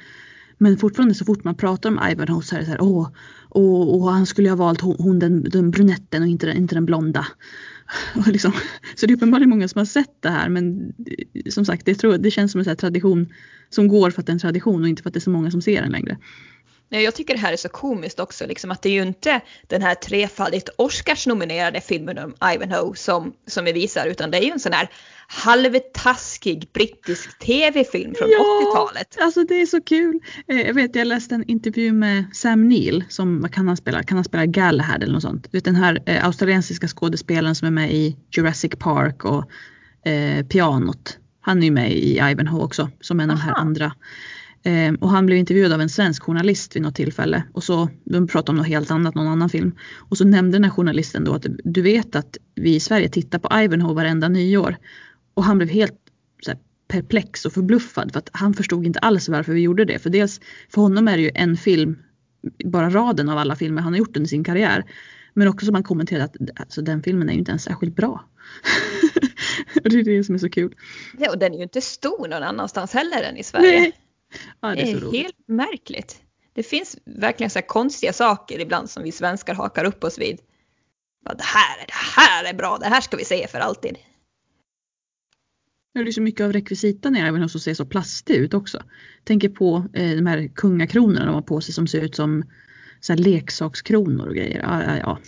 Men 0.59 0.77
fortfarande 0.79 1.15
så 1.15 1.25
fort 1.25 1.45
man 1.45 1.55
pratar 1.55 1.91
om 1.91 2.01
Ivanhoe 2.11 2.43
så 2.43 2.55
är 2.57 2.61
det 2.61 2.65
så 2.65 2.71
här, 2.71 2.83
åh, 2.83 3.09
åh, 3.51 3.89
åh 3.89 4.11
han 4.13 4.27
skulle 4.27 4.49
ju 4.49 4.51
ha 4.53 4.57
valt 4.57 4.81
hon, 4.81 4.97
hon 4.99 5.19
den, 5.19 5.43
den 5.51 5.71
brunetten 5.71 6.23
och 6.23 6.29
inte, 6.29 6.47
den- 6.47 6.57
inte 6.57 6.75
den 6.75 6.87
blonda. 6.87 7.27
Liksom, 8.27 8.53
så 8.97 9.07
det 9.07 9.13
är 9.13 9.17
uppenbarligen 9.17 9.51
många 9.51 9.69
som 9.69 9.79
har 9.79 9.87
sett 9.87 10.23
det 10.23 10.31
här 10.31 10.49
men 10.49 10.93
eh, 11.35 11.51
som 11.51 11.65
sagt 11.65 11.87
det, 11.87 11.95
tror, 11.95 12.19
det 12.19 12.31
känns 12.31 12.53
som 12.53 12.61
en 12.61 12.67
här 12.67 12.75
tradition 12.75 13.33
som 13.71 13.89
går 13.89 14.11
för 14.11 14.21
att 14.21 14.27
det 14.27 14.31
är 14.31 14.35
en 14.35 14.39
tradition 14.39 14.83
och 14.83 14.89
inte 14.89 15.03
för 15.03 15.11
att 15.11 15.15
det 15.15 15.19
är 15.19 15.21
så 15.21 15.31
många 15.31 15.51
som 15.51 15.63
ser 15.63 15.83
den 15.83 15.93
längre. 15.93 16.19
Nej, 16.89 17.05
Jag 17.05 17.15
tycker 17.15 17.35
det 17.35 17.41
här 17.41 17.53
är 17.53 17.57
så 17.57 17.69
komiskt 17.69 18.21
också, 18.21 18.47
liksom 18.47 18.71
att 18.71 18.83
det 18.83 18.89
är 18.89 18.93
ju 18.93 19.03
inte 19.03 19.41
den 19.67 19.83
här 19.83 19.95
trefaldigt 19.95 20.69
Oscars-nominerade 20.79 21.81
filmen 21.81 22.19
om 22.19 22.35
Ivanhoe 22.55 22.97
som, 22.97 23.33
som 23.47 23.65
vi 23.65 23.73
visar, 23.73 24.07
utan 24.07 24.31
det 24.31 24.39
är 24.39 24.43
ju 24.43 24.51
en 24.51 24.61
sån 24.61 24.73
här 24.73 24.89
halvtaskig 25.33 26.69
brittisk 26.73 27.39
tv-film 27.39 28.15
från 28.19 28.29
80-talet. 28.29 29.17
Alltså 29.21 29.45
det 29.45 29.63
är 29.63 29.67
så 29.67 29.81
kul. 29.81 30.21
Eh, 30.49 30.61
Jag 30.61 30.75
vet 30.75 30.97
jag 30.97 31.07
läste 31.07 31.35
en 31.35 31.45
intervju 31.51 31.93
med 31.93 32.25
Sam 32.33 32.69
Neill 32.69 33.05
som, 33.09 33.41
vad 33.41 33.53
kan 33.53 33.69
han 33.69 33.77
spela? 33.77 34.03
Kan 34.03 34.17
han 34.17 34.25
spela 34.25 34.47
Galahad 34.47 35.03
eller 35.03 35.13
något 35.13 35.23
sånt? 35.23 35.49
Du 35.51 35.57
vet 35.59 35.65
den 35.65 35.77
här 35.77 36.03
eh, 36.07 36.25
australiensiska 36.25 36.89
skådespelaren 36.89 37.55
som 37.55 37.67
är 37.67 37.73
med 37.73 37.93
i 37.93 38.17
Jurassic 38.37 38.73
Park 38.79 39.25
och 39.25 39.51
eh, 40.11 40.47
Pianot. 40.47 41.19
Han 41.41 41.59
är 41.59 41.65
ju 41.65 41.71
med 41.71 41.93
i 41.93 42.19
Ivanhoe 42.31 42.65
också 42.65 42.91
som 43.01 43.21
en 43.21 43.31
av 43.31 43.37
de 43.37 43.43
här 43.43 43.55
andra. 43.55 43.93
Eh, 44.63 44.93
och 45.01 45.11
han 45.11 45.27
blev 45.27 45.39
intervjuad 45.39 45.73
av 45.73 45.81
en 45.81 45.89
svensk 45.89 46.23
journalist 46.23 46.77
vid 46.77 46.83
något 46.83 46.95
tillfälle 46.95 47.43
och 47.53 47.65
så 47.65 47.89
de 48.05 48.27
pratade 48.27 48.51
om 48.51 48.57
något 48.57 48.69
helt 48.69 48.91
annat, 48.91 49.15
någon 49.15 49.29
annan 49.29 49.49
film. 49.49 49.73
Och 49.99 50.19
så 50.19 50.25
nämnde 50.25 50.55
den 50.57 50.65
här 50.65 50.71
journalisten 50.71 51.25
då 51.25 51.35
att 51.35 51.47
du 51.65 51.83
vet 51.83 52.17
att 52.17 52.37
vi 52.55 52.75
i 52.75 52.81
Sverige 52.81 53.09
tittar 53.09 53.39
på 53.39 53.61
Ivanhoe 53.61 53.95
varenda 53.95 54.29
nyår. 54.29 54.77
Och 55.35 55.45
han 55.45 55.59
blev 55.59 55.69
helt 55.69 55.99
här, 56.47 56.59
perplex 56.89 57.45
och 57.45 57.53
förbluffad 57.53 58.13
för 58.13 58.19
att 58.19 58.31
han 58.33 58.55
förstod 58.55 58.87
inte 58.87 58.99
alls 58.99 59.29
varför 59.29 59.53
vi 59.53 59.61
gjorde 59.61 59.85
det. 59.85 59.99
För 59.99 60.11
dels 60.11 60.41
för 60.69 60.83
honom 60.83 61.09
är 61.09 61.17
det 61.17 61.23
ju 61.23 61.31
en 61.35 61.57
film, 61.57 61.99
bara 62.65 62.91
raden 62.91 63.29
av 63.29 63.39
alla 63.39 63.57
filmer 63.57 63.83
han 63.83 63.93
har 63.93 63.99
gjort 63.99 64.17
under 64.17 64.29
sin 64.29 64.45
karriär. 64.45 64.85
Men 65.35 65.49
också 65.49 65.67
som 65.67 65.75
han 65.75 65.85
kommenterade 65.85 66.25
att 66.25 66.61
alltså, 66.61 66.83
den 66.83 67.03
filmen 67.03 67.29
är 67.29 67.33
ju 67.33 67.39
inte 67.39 67.51
ens 67.51 67.63
särskilt 67.65 67.97
bra. 67.97 68.25
det 69.85 69.95
är 69.99 70.05
det 70.05 70.25
som 70.25 70.35
är 70.35 70.39
så 70.39 70.51
kul. 70.51 70.75
Ja, 71.19 71.31
och 71.31 71.39
den 71.39 71.53
är 71.53 71.57
ju 71.57 71.63
inte 71.63 71.81
stor 71.81 72.29
någon 72.29 72.43
annanstans 72.43 72.93
heller 72.93 73.23
än 73.23 73.37
i 73.37 73.43
Sverige. 73.43 73.81
Nej. 73.81 73.93
Ja, 74.61 74.69
det 74.69 74.75
Det 74.75 74.83
är 74.83 74.87
så 74.87 74.97
är 74.97 75.01
roligt. 75.01 75.23
helt 75.23 75.49
märkligt. 75.49 76.23
Det 76.53 76.63
finns 76.63 76.99
verkligen 77.05 77.51
så 77.51 77.63
konstiga 77.63 78.13
saker 78.13 78.61
ibland 78.61 78.91
som 78.91 79.03
vi 79.03 79.13
svenskar 79.13 79.55
hakar 79.55 79.85
upp 79.85 80.05
oss 80.05 80.19
vid. 80.19 80.39
Bara, 81.25 81.35
det, 81.35 81.45
här, 81.45 81.87
det 81.87 82.21
här 82.21 82.45
är 82.45 82.55
bra, 82.55 82.79
det 82.81 82.87
här 82.87 83.01
ska 83.01 83.17
vi 83.17 83.25
se 83.25 83.47
för 83.47 83.59
alltid. 83.59 83.97
Det 85.95 86.01
är 86.01 86.13
så 86.13 86.23
mycket 86.23 86.45
av 86.45 86.53
rekvisitan 86.53 87.17
i 87.17 87.19
Ivanhoe 87.21 87.49
som 87.49 87.61
ser 87.61 87.75
så 87.75 87.87
plastig 87.87 88.35
ut 88.35 88.55
också. 88.55 88.83
Tänker 89.25 89.49
på 89.49 89.87
eh, 89.95 90.11
de 90.11 90.27
här 90.27 90.51
kungakronorna 90.55 91.25
de 91.27 91.35
har 91.35 91.43
på 91.43 91.61
sig 91.61 91.75
som 91.75 91.87
ser 91.87 92.01
ut 92.01 92.15
som 92.17 92.45
så 93.01 93.15
leksakskronor 93.15 94.29
och 94.29 94.35
grejer. 94.35 94.61
Ja, 94.63 94.83
ja, 94.85 94.97
ja. 94.99 95.19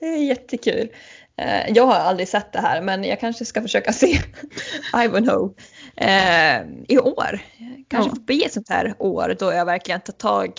Det 0.00 0.06
är 0.06 0.24
jättekul. 0.24 0.88
Eh, 1.36 1.72
Jag 1.74 1.86
har 1.86 1.94
aldrig 1.94 2.28
sett 2.28 2.52
det 2.52 2.60
här 2.60 2.82
men 2.82 3.04
jag 3.04 3.20
kanske 3.20 3.44
ska 3.44 3.62
försöka 3.62 3.92
se 3.92 4.18
Ivanhoe 5.04 5.54
eh, 5.96 6.60
i 6.88 6.98
år. 6.98 7.40
Kanske 7.88 8.10
Ja. 8.16 8.22
bli 8.26 8.44
ett 8.44 8.52
sånt 8.52 8.68
här 8.68 8.94
år 8.98 9.36
då 9.38 9.52
jag 9.52 9.64
verkligen 9.66 10.00
tar 10.00 10.12
tag 10.12 10.52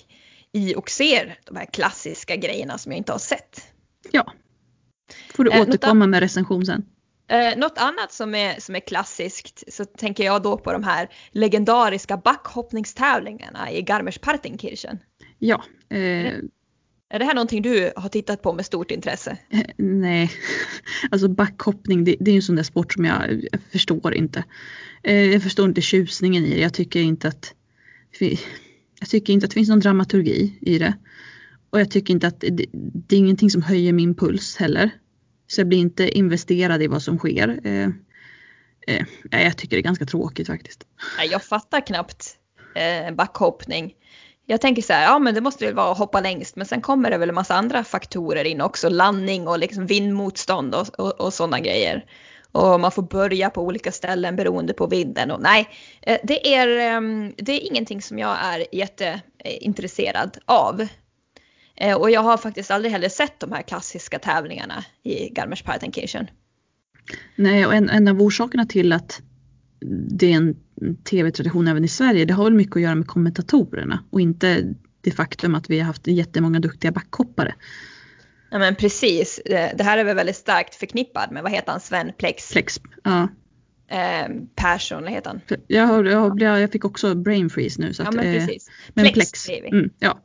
i 0.52 0.76
och 0.76 0.90
ser 0.90 1.40
de 1.46 1.56
här 1.56 1.66
klassiska 1.66 2.36
grejerna 2.36 2.78
som 2.78 2.92
jag 2.92 2.98
inte 2.98 3.12
har 3.12 3.20
sett. 3.20 3.62
ja. 4.12 4.34
Får 5.34 5.44
du 5.44 5.52
Eh, 5.52 5.62
återkomma 5.62 6.08
med 6.08 6.20
recension 6.20 6.66
sen. 6.66 6.86
Eh, 7.30 7.58
något 7.58 7.78
annat 7.78 8.12
som 8.12 8.36
är, 8.36 8.60
som 8.60 8.76
är 8.76 8.80
klassiskt 8.80 9.64
så 9.74 9.86
tänker 9.86 10.24
jag 10.24 10.44
då 10.44 10.58
på 10.58 10.72
de 10.72 10.84
här 10.84 11.10
legendariska 11.32 12.18
backhoppningstävlingarna 12.18 13.72
i 13.72 13.82
Garmisch-Partenkirchen. 13.82 14.98
Ja, 15.40 15.64
eh, 15.90 16.34
Är 17.10 17.20
det 17.20 17.26
här 17.26 17.34
någonting 17.34 17.62
du 17.62 17.92
har 17.96 18.10
tittat 18.10 18.42
på 18.42 18.54
med 18.54 18.66
stort 18.66 18.92
intresse? 18.92 19.38
Eh, 19.50 19.64
nej, 19.78 20.32
alltså 21.12 21.28
backhoppning 21.28 22.04
det, 22.04 22.16
det 22.20 22.32
är 22.32 22.36
en 22.36 22.42
sån 22.42 22.56
där 22.56 22.64
sport 22.64 22.94
som 22.94 23.06
jag, 23.06 23.46
jag 23.52 23.62
förstår 23.72 24.14
inte. 24.14 24.44
Eh, 25.04 25.32
jag 25.32 25.44
förstår 25.44 25.68
inte 25.68 25.82
tjusningen 25.82 26.46
i 26.46 26.54
det. 26.54 26.62
Jag 26.62 26.74
tycker 26.74 27.00
inte 27.00 27.28
att 27.28 27.54
jag 29.00 29.10
tycker 29.10 29.34
inte 29.34 29.46
att 29.46 29.50
det 29.50 29.54
finns 29.54 29.70
någon 29.70 29.80
dramaturgi 29.80 30.58
i 30.62 30.78
det. 30.78 30.94
Och 31.70 31.80
jag 31.80 31.92
tycker 31.92 32.14
inte 32.14 32.28
att 32.28 32.40
det, 32.40 32.66
det 32.74 33.16
är 33.16 33.20
ingenting 33.20 33.50
som 33.50 33.62
höjer 33.62 33.94
min 33.94 34.16
puls 34.16 34.56
heller. 34.56 34.92
Så 35.48 35.62
jag 35.62 35.68
blir 35.68 35.80
inte 35.80 36.10
investerad 36.10 36.84
i 36.84 36.88
vad 36.88 37.02
som 37.02 37.18
sker. 37.18 37.60
Eh, 37.64 37.90
eh, 38.88 39.06
jag 39.32 39.58
tycker 39.58 39.76
det 39.76 39.80
är 39.80 39.84
ganska 39.84 40.06
tråkigt 40.06 40.48
faktiskt. 40.48 40.84
Jag 41.32 41.44
fattar 41.44 41.88
knappt 41.88 42.36
eh, 42.76 43.14
backhoppning. 43.16 43.94
Jag 44.46 44.62
tänker 44.62 44.82
så 44.82 44.94
här, 44.94 45.04
ja 45.04 45.20
men 45.20 45.36
det 45.36 45.42
måste 45.42 45.66
väl 45.66 45.76
vara 45.76 45.92
att 45.92 45.98
hoppa 45.98 46.22
längst 46.22 46.56
men 46.56 46.66
sen 46.66 46.82
kommer 46.82 47.10
det 47.10 47.18
väl 47.18 47.30
en 47.30 47.36
massa 47.36 47.56
andra 47.56 47.84
faktorer 47.84 48.44
in 48.44 48.62
också, 48.62 48.90
landning 48.90 49.48
och 49.48 49.60
liksom 49.60 49.86
vindmotstånd 49.86 50.76
och, 50.76 51.00
och, 51.00 51.22
och 51.22 51.34
sådana 51.34 51.60
grejer. 51.60 52.06
Och 52.52 52.80
man 52.80 52.92
får 52.92 53.04
börja 53.04 53.50
på 53.50 53.62
olika 53.62 53.92
ställen 53.92 54.36
beroende 54.36 54.74
på 54.74 54.88
vinden 54.88 55.32
och 55.32 55.42
nej, 55.42 55.70
eh, 56.02 56.20
det 56.24 56.56
är, 56.56 56.68
ehm, 56.68 57.34
det 57.38 57.52
är 57.52 57.72
ingenting 57.72 58.02
som 58.02 58.20
jag 58.20 58.38
är 58.42 58.76
jätteintresserad 58.76 60.38
av. 60.46 60.88
Eh, 61.78 61.96
och 61.98 62.12
jag 62.12 62.22
har 62.22 62.38
faktiskt 62.38 62.72
aldrig 62.72 62.92
heller 62.92 63.10
sett 63.10 63.40
de 63.40 63.52
här 63.52 63.62
klassiska 63.62 64.20
tävlingarna 64.20 64.86
i 65.04 65.30
Garmisch-Partenkirchen. 65.30 66.28
Nej, 67.36 67.66
och 67.66 67.74
en, 67.74 67.90
en 67.90 68.08
av 68.08 68.22
orsakerna 68.22 68.66
till 68.66 68.94
att 68.94 69.22
det 70.10 70.32
är 70.34 70.36
en 70.36 70.56
tv-tradition 71.04 71.68
även 71.68 71.86
i 71.86 71.88
Sverige, 71.88 72.26
det 72.26 72.34
har 72.34 72.44
väl 72.44 72.54
mycket 72.54 72.76
att 72.76 72.82
göra 72.82 72.96
med 72.96 73.08
kommentatorerna 73.08 74.04
och 74.10 74.22
inte 74.22 74.74
det 75.02 75.12
faktum 75.12 75.56
att 75.56 75.70
vi 75.70 75.80
har 75.80 75.86
haft 75.86 76.08
jättemånga 76.08 76.60
duktiga 76.60 76.92
backhoppare. 76.92 77.56
Ja 78.52 78.60
men 78.60 78.76
precis, 78.76 79.42
det 79.46 79.84
här 79.84 79.98
är 79.98 80.04
väl 80.04 80.16
väldigt 80.16 80.36
starkt 80.36 80.76
förknippad 80.76 81.32
med, 81.32 81.44
vad 81.44 81.52
heter 81.52 81.72
han, 81.72 81.82
Sven 81.82 82.12
Plex? 82.18 82.52
Plex, 82.52 82.82
ja. 83.04 83.28
Eh, 83.90 84.28
Persson 84.56 85.08
heter 85.08 85.30
han. 85.30 85.42
Jag, 85.68 86.08
jag, 86.08 86.42
jag 86.42 86.72
fick 86.72 86.86
också 86.86 87.16
brain 87.16 87.50
freeze 87.50 87.82
nu. 87.82 87.94
Så 87.94 88.04
ja 88.04 88.10
att, 88.10 88.16
men 88.16 88.28
eh, 88.28 88.34
precis. 88.34 88.70
men 88.94 89.04
Plex, 89.04 89.46
Plex. 89.46 89.50
Mm, 89.50 89.90
ja. 90.00 90.20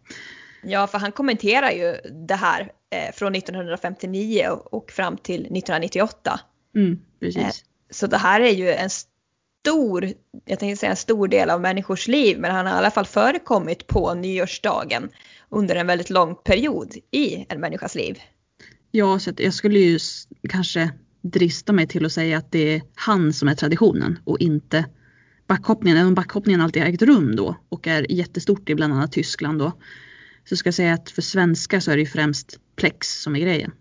Ja, 0.62 0.86
för 0.86 0.98
han 0.98 1.12
kommenterar 1.12 1.70
ju 1.70 1.97
det 2.26 2.34
här 2.34 2.72
eh, 2.90 3.14
från 3.14 3.34
1959 3.34 4.48
och, 4.51 4.90
fram 4.90 5.16
till 5.16 5.40
1998. 5.40 6.40
Mm, 6.76 6.98
precis. 7.20 7.43
Eh, 7.43 7.51
så 7.90 8.06
det 8.06 8.18
här 8.18 8.40
är 8.40 8.52
ju 8.52 8.72
en 8.72 8.90
stor, 8.90 10.12
jag 10.44 10.59
tänkte 10.59 10.80
säga 10.80 10.90
en 10.90 10.97
stor 10.97 11.28
del 11.28 11.51
av 11.51 11.60
människors 11.60 12.09
liv, 12.09 12.39
men 12.39 12.51
han 12.51 12.66
har 12.66 12.74
i 12.74 12.78
alla 12.78 12.90
fall 12.90 13.06
förekommit 13.06 13.86
på 13.86 14.14
nyårsdagen 14.14 15.09
under 15.48 15.76
en 15.76 15.86
väldigt 15.86 16.10
lång 16.10 16.34
period 16.34 16.94
i 17.10 17.47
en 17.48 17.60
människas 17.60 17.94
liv. 17.94 18.18
Ja, 18.90 19.18
så 19.18 19.32
jag 19.36 19.55
skulle 19.55 19.78
ju 19.78 19.98
kanske 20.48 20.90
drista 21.20 21.72
mig 21.72 21.86
till 21.86 22.06
att 22.06 22.12
säga 22.12 22.39
att 22.39 22.52
det 22.52 22.74
är 22.74 22.82
han 22.94 23.32
som 23.32 23.48
är 23.48 23.55
traditionen 23.55 24.18
och 24.24 24.40
inte 24.40 24.84
backhoppningen. 25.47 25.97
Även 25.97 26.09
om 26.09 26.14
backhoppningen 26.14 26.60
alltid 26.60 26.82
har 26.82 26.90
ägt 26.90 27.02
rum 27.02 27.36
då 27.36 27.56
och 27.68 27.86
är 27.86 28.12
jättestort 28.12 28.70
i 28.70 28.74
bland 28.74 28.93
annat 28.93 29.12
Tyskland 29.12 29.59
då. 29.59 29.72
Så 30.44 30.56
ska 30.56 30.66
jag 30.66 30.74
säga 30.74 30.94
att 30.94 31.10
för 31.10 31.23
svenskar 31.23 31.81
så 31.81 31.90
är 31.90 31.97
det 31.97 32.02
ju 32.02 32.09
främst 32.09 32.59
plex 32.77 33.23
som 33.23 33.36
är 33.36 33.40
grejen. 33.40 33.73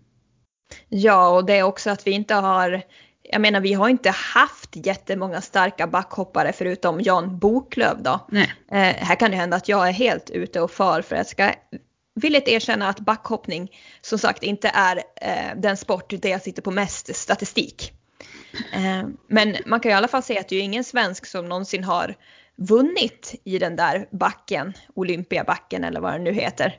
Ja, 0.88 1.28
och 1.28 1.46
det 1.46 1.58
är 1.58 1.62
också 1.62 1.90
att 1.90 2.06
vi 2.06 2.10
inte 2.10 2.34
har, 2.34 2.82
jag 3.22 3.40
menar 3.40 3.60
vi 3.60 3.72
har 3.72 3.88
inte 3.88 4.10
haft 4.10 4.70
jättemånga 4.72 5.40
starka 5.40 5.86
backhoppare 5.86 6.52
förutom 6.52 7.00
Jan 7.00 7.38
Boklöv 7.38 8.02
då. 8.02 8.26
Nej, 8.28 8.54
Eh, 8.72 8.78
här 8.78 9.14
kan 9.14 9.30
det 9.30 9.36
hända 9.36 9.56
att 9.56 9.68
jag 9.68 9.88
är 9.88 9.92
helt 9.92 10.30
ute 10.30 10.60
och 10.60 10.70
far 10.70 11.02
för 11.02 11.16
jag 11.16 11.26
ska 11.26 11.54
villigt 12.14 12.48
erkänna 12.48 12.88
att 12.88 13.00
backhoppning 13.00 13.70
som 14.00 14.18
sagt 14.18 14.42
inte 14.42 14.68
är 14.68 14.96
eh, 14.96 15.56
den 15.56 15.76
sport 15.76 16.12
där 16.22 16.28
jag 16.28 16.42
sitter 16.42 16.62
på 16.62 16.70
mest 16.70 17.16
statistik. 17.16 17.92
Eh, 18.72 19.02
men 19.28 19.56
man 19.66 19.80
kan 19.80 19.92
i 19.92 19.94
alla 19.94 20.08
fall 20.08 20.22
säga 20.22 20.40
att 20.40 20.48
det 20.48 20.56
är 20.56 20.62
ingen 20.62 20.84
svensk 20.84 21.26
som 21.26 21.48
någonsin 21.48 21.84
har 21.84 22.14
vunnit 22.66 23.34
i 23.44 23.58
den 23.58 23.76
där 23.76 24.08
backen, 24.10 24.72
Olympiabacken 24.94 25.84
eller 25.84 26.00
vad 26.00 26.12
den 26.12 26.24
nu 26.24 26.32
heter. 26.32 26.78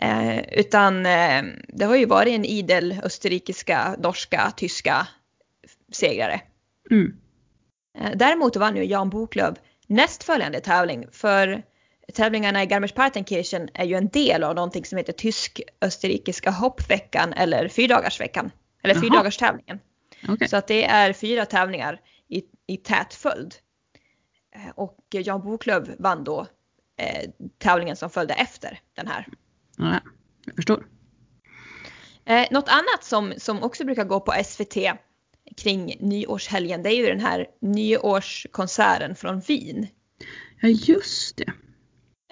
Eh, 0.00 0.38
utan 0.38 1.06
eh, 1.06 1.42
det 1.68 1.84
har 1.84 1.96
ju 1.96 2.06
varit 2.06 2.34
en 2.34 2.44
idel 2.44 3.00
österrikiska, 3.04 3.96
norska, 3.98 4.52
tyska 4.56 5.06
segrare. 5.92 6.40
mm. 6.90 7.16
Eh, 7.98 8.10
Däremot 8.14 8.56
vann 8.56 8.76
ju 8.76 8.84
Jan 8.84 9.10
Boklöv 9.10 9.56
nästföljande 9.86 10.60
tävling 10.60 11.06
för 11.12 11.62
tävlingarna 12.14 12.62
i 12.62 12.66
Garmisch-Partenkirchen 12.66 13.68
är 13.74 13.84
ju 13.84 13.94
en 13.94 14.08
del 14.08 14.44
av 14.44 14.54
någonting 14.54 14.84
som 14.84 14.98
heter 14.98 15.12
tysk-österrikiska 15.12 16.50
hoppveckan 16.50 17.32
eller 17.32 17.68
fyrdagarsveckan. 17.68 18.50
Eller 18.82 18.94
fyrdagarstävlingen. 18.94 19.78
okej. 20.28 20.48
Så 20.48 20.56
att 20.56 20.66
det 20.66 20.84
är 20.84 21.12
fyra 21.12 21.46
tävlingar 21.46 22.00
i, 22.28 22.42
i 22.66 22.76
tät 22.76 23.14
följd. 23.14 23.54
Och 24.78 24.98
Jan 25.10 25.42
Boklöv 25.42 25.94
vann 25.98 26.24
då 26.24 26.46
eh, 26.96 27.30
tävlingen 27.58 27.96
som 27.96 28.10
följde 28.10 28.34
efter 28.34 28.80
den 28.94 29.06
här. 29.06 29.26
Ja, 29.76 30.00
jag 30.44 30.56
förstår. 30.56 30.86
Eh, 32.24 32.46
något 32.50 32.68
annat 32.68 33.04
som, 33.04 33.34
som 33.36 33.62
också 33.62 33.84
brukar 33.84 34.04
gå 34.04 34.20
på 34.20 34.32
SVT 34.44 34.76
kring 35.56 35.96
nyårshelgen 36.00 36.82
det 36.82 36.94
är 36.94 36.96
ju 36.96 37.06
den 37.06 37.20
här 37.20 37.46
nyårskonserten 37.60 39.14
från 39.14 39.40
Wien. 39.40 39.86
Ja, 40.60 40.68
just 40.68 41.36
det. 41.36 41.52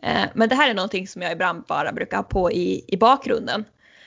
Eh, 0.03 0.29
Men 0.35 0.49
det 0.49 0.55
här 0.55 0.71
är 0.71 0.75
någonting 0.75 1.09
som 1.09 1.23
jag 1.23 1.33
ibland 1.33 1.65
bara 1.69 1.93
brukar 1.93 2.17
ha 2.17 2.25
på 2.25 2.53
i, 2.53 2.85
i 2.89 2.97
bakgrunden. 2.97 3.65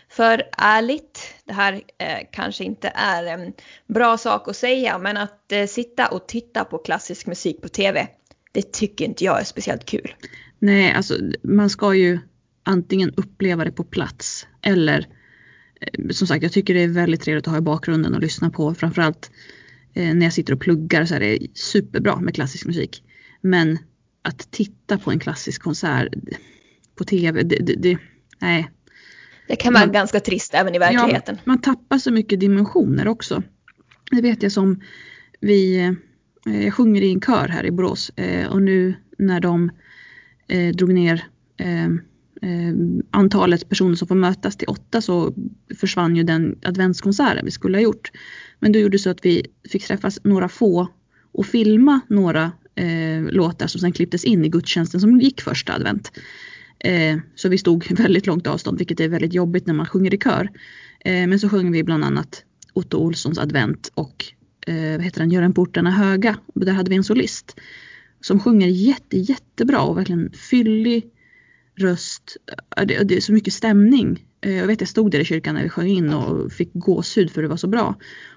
För 0.09 0.43
ärligt, 0.57 1.33
det 1.45 1.53
här 1.53 1.81
eh, 1.97 2.27
kanske 2.31 2.63
inte 2.63 2.91
är 2.95 3.23
en 3.23 3.53
bra 3.87 4.17
sak 4.17 4.47
att 4.47 4.55
säga, 4.55 4.97
men 4.97 5.17
att 5.17 5.51
eh, 5.51 5.65
sitta 5.65 6.07
och 6.07 6.27
titta 6.27 6.65
på 6.65 6.77
klassisk 6.77 7.27
musik 7.27 7.61
på 7.61 7.69
TV, 7.69 8.07
det 8.51 8.71
tycker 8.73 9.05
inte 9.05 9.23
jag 9.23 9.39
är 9.39 9.43
speciellt 9.43 9.85
kul. 9.85 10.13
Nej, 10.59 10.91
alltså 10.91 11.17
man 11.43 11.69
ska 11.69 11.93
ju 11.93 12.19
antingen 12.63 13.13
uppleva 13.17 13.65
det 13.65 13.71
på 13.71 13.83
plats 13.83 14.47
eller 14.61 15.07
eh, 15.81 16.09
som 16.09 16.27
sagt, 16.27 16.43
jag 16.43 16.51
tycker 16.51 16.73
det 16.73 16.83
är 16.83 16.87
väldigt 16.87 17.21
trevligt 17.21 17.47
att 17.47 17.51
ha 17.51 17.57
i 17.57 17.61
bakgrunden 17.61 18.13
och 18.13 18.21
lyssna 18.21 18.49
på. 18.49 18.73
Framförallt 18.73 19.31
eh, 19.93 20.13
när 20.13 20.25
jag 20.25 20.33
sitter 20.33 20.53
och 20.53 20.59
pluggar 20.61 21.05
så 21.05 21.15
är 21.15 21.19
det 21.19 21.39
superbra 21.53 22.19
med 22.19 22.35
klassisk 22.35 22.65
musik. 22.65 23.03
Men 23.41 23.77
att 24.21 24.51
titta 24.51 24.97
på 24.97 25.11
en 25.11 25.19
klassisk 25.19 25.61
konsert 25.61 26.13
på 26.95 27.03
tv, 27.03 27.43
det, 27.43 27.55
det, 27.55 27.75
det 27.75 27.97
nej. 28.39 28.69
Det 29.47 29.55
kan 29.55 29.73
vara 29.73 29.85
Man- 29.85 29.93
ganska 29.93 30.19
trist 30.19 30.53
även 30.53 30.75
i 30.75 30.79
verkligheten. 30.79 31.35
Ja, 31.35 31.41
man 31.45 31.61
tappar 31.61 31.97
så 31.97 32.11
mycket 32.11 32.39
dimensioner 32.39 33.07
också. 33.07 33.43
Det 34.11 34.21
vet 34.21 34.43
jag 34.43 34.51
som 34.51 34.81
vi, 35.39 35.95
eh, 36.49 36.63
jag 36.63 36.73
sjunger 36.73 37.01
i 37.01 37.13
en 37.13 37.21
kör 37.21 37.47
här 37.47 37.65
i 37.65 37.71
Borås 37.71 38.09
eh, 38.09 38.47
och 38.47 38.61
nu 38.61 38.93
när 39.17 39.39
de 39.39 39.71
eh, 40.47 40.75
drog 40.75 40.93
ner 40.93 41.23
eh, 41.57 41.85
eh, 42.41 42.73
antalet 43.11 43.69
personer 43.69 43.95
som 43.95 44.07
får 44.07 44.15
mötas 44.15 44.57
till 44.57 44.67
åtta 44.67 45.01
så 45.01 45.33
försvann 45.79 46.15
ju 46.15 46.23
den 46.23 46.59
adventskonserten 46.63 47.45
vi 47.45 47.51
skulle 47.51 47.77
ha 47.77 47.81
gjort. 47.81 48.11
Men 48.59 48.71
då 48.71 48.79
gjorde 48.79 48.97
det 48.97 48.99
så 48.99 49.09
att 49.09 49.25
vi 49.25 49.45
fick 49.69 49.87
träffas 49.87 50.19
några 50.23 50.49
få 50.49 50.87
och 51.31 51.45
filma 51.45 51.99
några 52.07 52.51
eh, 52.75 53.21
låtar 53.31 53.67
som 53.67 53.81
sen 53.81 53.91
klipptes 53.91 54.23
in 54.23 54.45
i 54.45 54.49
gudstjänsten 54.49 55.01
som 55.01 55.21
gick 55.21 55.41
första 55.41 55.73
advent. 55.73 56.11
Eh, 56.79 57.17
så 57.35 57.49
vi 57.49 57.57
stod 57.57 57.91
väldigt 57.97 58.27
långt 58.27 58.47
avstånd 58.47 58.77
vilket 58.77 58.99
är 58.99 59.07
väldigt 59.07 59.33
jobbigt 59.33 59.67
när 59.67 59.73
man 59.73 59.85
sjunger 59.85 60.13
i 60.13 60.17
kör. 60.17 60.49
Eh, 60.99 61.27
men 61.27 61.39
så 61.39 61.49
sjöng 61.49 61.71
vi 61.71 61.83
bland 61.83 62.03
annat 62.03 62.43
Otto 62.73 62.97
Olssons 62.97 63.39
advent 63.39 63.91
och 63.93 64.25
eh, 64.69 64.91
vad 64.91 65.01
heter 65.01 65.19
den, 65.19 65.31
Gör 65.31 65.41
en 65.41 65.53
portarna 65.53 65.91
höga. 65.91 66.37
Och 66.53 66.65
där 66.65 66.73
hade 66.73 66.89
vi 66.89 66.95
en 66.95 67.03
solist 67.03 67.59
som 68.21 68.39
sjunger 68.39 68.67
jätte, 68.67 69.17
jättebra 69.17 69.81
och 69.81 69.97
verkligen 69.97 70.31
fyllig 70.31 71.05
röst. 71.75 72.37
Det, 72.85 73.03
det 73.03 73.17
är 73.17 73.21
så 73.21 73.33
mycket 73.33 73.53
stämning. 73.53 74.25
Eh, 74.41 74.57
Jag 74.57 74.67
vet 74.67 74.81
jag 74.81 74.89
stod 74.89 75.11
där 75.11 75.19
i 75.19 75.25
kyrkan 75.25 75.55
när 75.55 75.63
vi 75.63 75.69
sjöng 75.69 75.87
in 75.87 76.13
och 76.13 76.51
fick 76.51 76.69
gåshud 76.73 77.31
för 77.31 77.41
det 77.41 77.47
var 77.47 77.57
så 77.57 77.67
bra. 77.67 77.95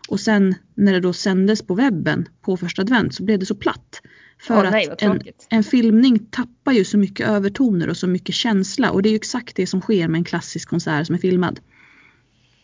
Och 0.08 0.20
sen 0.20 0.54
när 0.74 0.92
det 0.92 1.00
då 1.00 1.12
sändes 1.12 1.62
på 1.62 1.74
webben 1.74 2.28
på 2.40 2.56
första 2.56 2.82
advent 2.82 3.14
så 3.14 3.24
blev 3.24 3.38
det 3.38 3.46
så 3.46 3.54
platt. 3.54 4.02
För 4.40 4.64
Åh, 4.64 4.70
nej, 4.70 4.90
att 4.90 5.02
en, 5.02 5.20
en 5.48 5.64
filmning 5.64 6.18
tappar 6.18 6.72
ju 6.72 6.84
så 6.84 6.98
mycket 6.98 7.28
övertoner 7.28 7.88
och 7.88 7.96
så 7.96 8.06
mycket 8.06 8.34
känsla 8.34 8.90
och 8.90 9.02
det 9.02 9.08
är 9.08 9.10
ju 9.10 9.16
exakt 9.16 9.56
det 9.56 9.66
som 9.66 9.80
sker 9.80 10.08
med 10.08 10.18
en 10.18 10.24
klassisk 10.24 10.68
konsert 10.68 11.06
som 11.06 11.14
är 11.14 11.18
filmad. 11.18 11.60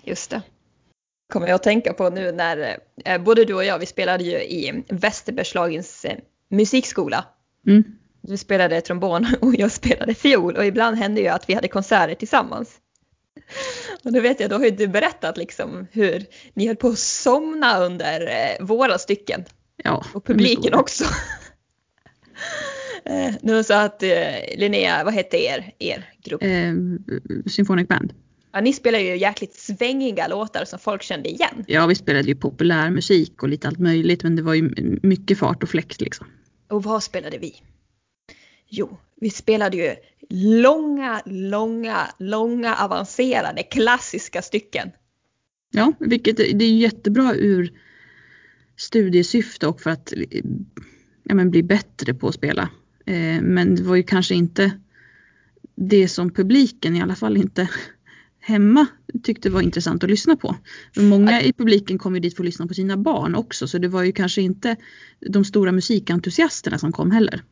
Just 0.04 0.30
det. 0.30 0.42
Kommer 1.32 1.46
jag 1.46 1.54
att 1.54 1.62
tänka 1.62 1.92
på 1.92 2.10
nu 2.10 2.32
när 2.32 2.78
eh, 3.04 3.22
både 3.22 3.44
du 3.44 3.54
och 3.54 3.64
jag, 3.64 3.78
vi 3.78 3.86
spelade 3.86 4.24
ju 4.24 4.42
i 4.42 4.84
Västerbergslagens 4.88 6.04
eh, 6.04 6.16
musikskola. 6.50 7.24
Mm. 7.66 7.84
Du 8.20 8.36
spelade 8.36 8.80
trombon 8.80 9.26
och 9.40 9.54
jag 9.54 9.72
spelade 9.72 10.14
fiol 10.14 10.56
och 10.56 10.66
ibland 10.66 10.96
hände 10.96 11.20
ju 11.20 11.28
att 11.28 11.48
vi 11.48 11.54
hade 11.54 11.68
konserter 11.68 12.14
tillsammans. 12.14 12.76
Och 14.04 14.12
då 14.12 14.20
vet 14.20 14.40
jag, 14.40 14.50
då 14.50 14.56
har 14.56 14.64
ju 14.64 14.70
du 14.70 14.88
berättat 14.88 15.36
liksom 15.36 15.86
hur 15.92 16.26
ni 16.54 16.66
höll 16.66 16.76
på 16.76 16.88
att 16.88 16.98
somna 16.98 17.78
under 17.78 18.20
eh, 18.20 18.66
våra 18.66 18.98
stycken 18.98 19.44
Ja, 19.84 20.04
och 20.14 20.24
publiken 20.24 20.74
också. 20.74 21.04
Eh, 23.04 23.34
nu 23.42 23.64
så 23.64 23.74
att 23.74 24.02
eh, 24.02 24.56
Linnea, 24.56 25.04
vad 25.04 25.14
hette 25.14 25.36
er, 25.36 25.72
er 25.78 26.12
grupp? 26.22 26.42
Eh, 26.42 26.72
Symphonic 27.46 27.88
Band. 27.88 28.12
Ja, 28.52 28.60
ni 28.60 28.72
spelar 28.72 28.98
ju 28.98 29.16
jäkligt 29.16 29.54
svängiga 29.54 30.28
låtar 30.28 30.64
som 30.64 30.78
folk 30.78 31.02
kände 31.02 31.28
igen. 31.28 31.64
Ja, 31.66 31.86
vi 31.86 31.94
spelade 31.94 32.28
ju 32.28 32.34
populär 32.34 32.90
musik 32.90 33.42
och 33.42 33.48
lite 33.48 33.68
allt 33.68 33.78
möjligt 33.78 34.22
men 34.22 34.36
det 34.36 34.42
var 34.42 34.54
ju 34.54 34.74
mycket 35.02 35.38
fart 35.38 35.62
och 35.62 35.68
fläkt 35.68 36.00
liksom. 36.00 36.26
Och 36.68 36.82
vad 36.82 37.02
spelade 37.02 37.38
vi? 37.38 37.62
Jo, 38.68 38.98
vi 39.20 39.30
spelade 39.30 39.76
ju 39.76 39.94
långa, 40.30 41.22
långa, 41.26 42.08
långa 42.18 42.74
avancerade 42.74 43.62
klassiska 43.62 44.42
stycken. 44.42 44.90
Ja, 45.70 45.92
vilket 45.98 46.36
det 46.36 46.64
är 46.64 46.76
jättebra 46.76 47.34
ur 47.34 47.72
studiesyfte 48.76 49.66
och 49.66 49.80
för 49.80 49.90
att 49.90 50.12
ja, 51.22 51.34
men 51.34 51.50
bli 51.50 51.62
bättre 51.62 52.14
på 52.14 52.28
att 52.28 52.34
spela. 52.34 52.68
Eh, 53.06 53.40
men 53.42 53.74
det 53.74 53.82
var 53.82 53.96
ju 53.96 54.02
kanske 54.02 54.34
inte 54.34 54.72
det 55.74 56.08
som 56.08 56.30
publiken, 56.30 56.96
i 56.96 57.02
alla 57.02 57.14
fall 57.14 57.36
inte 57.36 57.68
hemma, 58.48 58.86
tyckte 59.22 59.50
var 59.50 59.60
intressant 59.60 60.04
att 60.04 60.10
lyssna 60.10 60.36
på. 60.36 60.56
Men 60.96 61.08
många 61.08 61.42
i 61.42 61.52
publiken 61.52 61.98
kom 61.98 62.14
ju 62.14 62.20
dit 62.20 62.36
för 62.36 62.42
att 62.42 62.46
lyssna 62.46 62.66
på 62.66 62.74
sina 62.74 62.96
barn 62.96 63.34
också 63.34 63.68
så 63.68 63.78
det 63.78 63.88
var 63.88 64.02
ju 64.02 64.12
kanske 64.12 64.42
inte 64.42 64.76
de 65.20 65.44
stora 65.44 65.72
musikentusiasterna 65.72 66.78
som 66.78 66.92
kom 66.92 67.10
heller. 67.10 67.42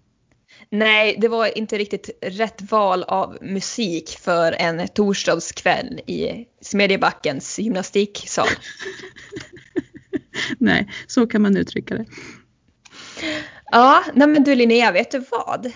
Nej, 0.71 1.17
det 1.21 1.29
var 1.29 1.59
inte 1.59 1.79
riktigt 1.79 2.11
rätt 2.23 2.71
val 2.71 3.03
av 3.03 3.39
musik 3.43 4.19
för 4.21 4.53
en 4.53 4.89
torsdagskväll 4.89 6.01
i 6.07 6.47
Smedjebackens 6.61 7.59
gymnastiksal. 7.59 8.49
Nej, 10.59 10.91
så 11.07 11.27
kan 11.27 11.43
man 11.43 11.57
uttrycka 11.57 11.95
det. 11.95 12.07
Ja, 13.71 14.05
nej 14.15 14.29
men 14.29 14.45
du 14.45 14.55
Linnea, 14.55 14.93
vet 14.93 15.11
du 15.11 15.25
vad? 15.31 15.73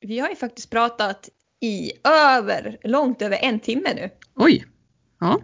Vi 0.00 0.18
har 0.18 0.28
ju 0.28 0.36
faktiskt 0.36 0.70
pratat 0.70 1.28
i 1.62 1.92
över, 2.04 2.78
långt 2.82 3.22
över 3.22 3.38
en 3.42 3.60
timme 3.60 3.94
nu. 3.94 4.10
Oj, 4.34 4.64
ja. 5.20 5.42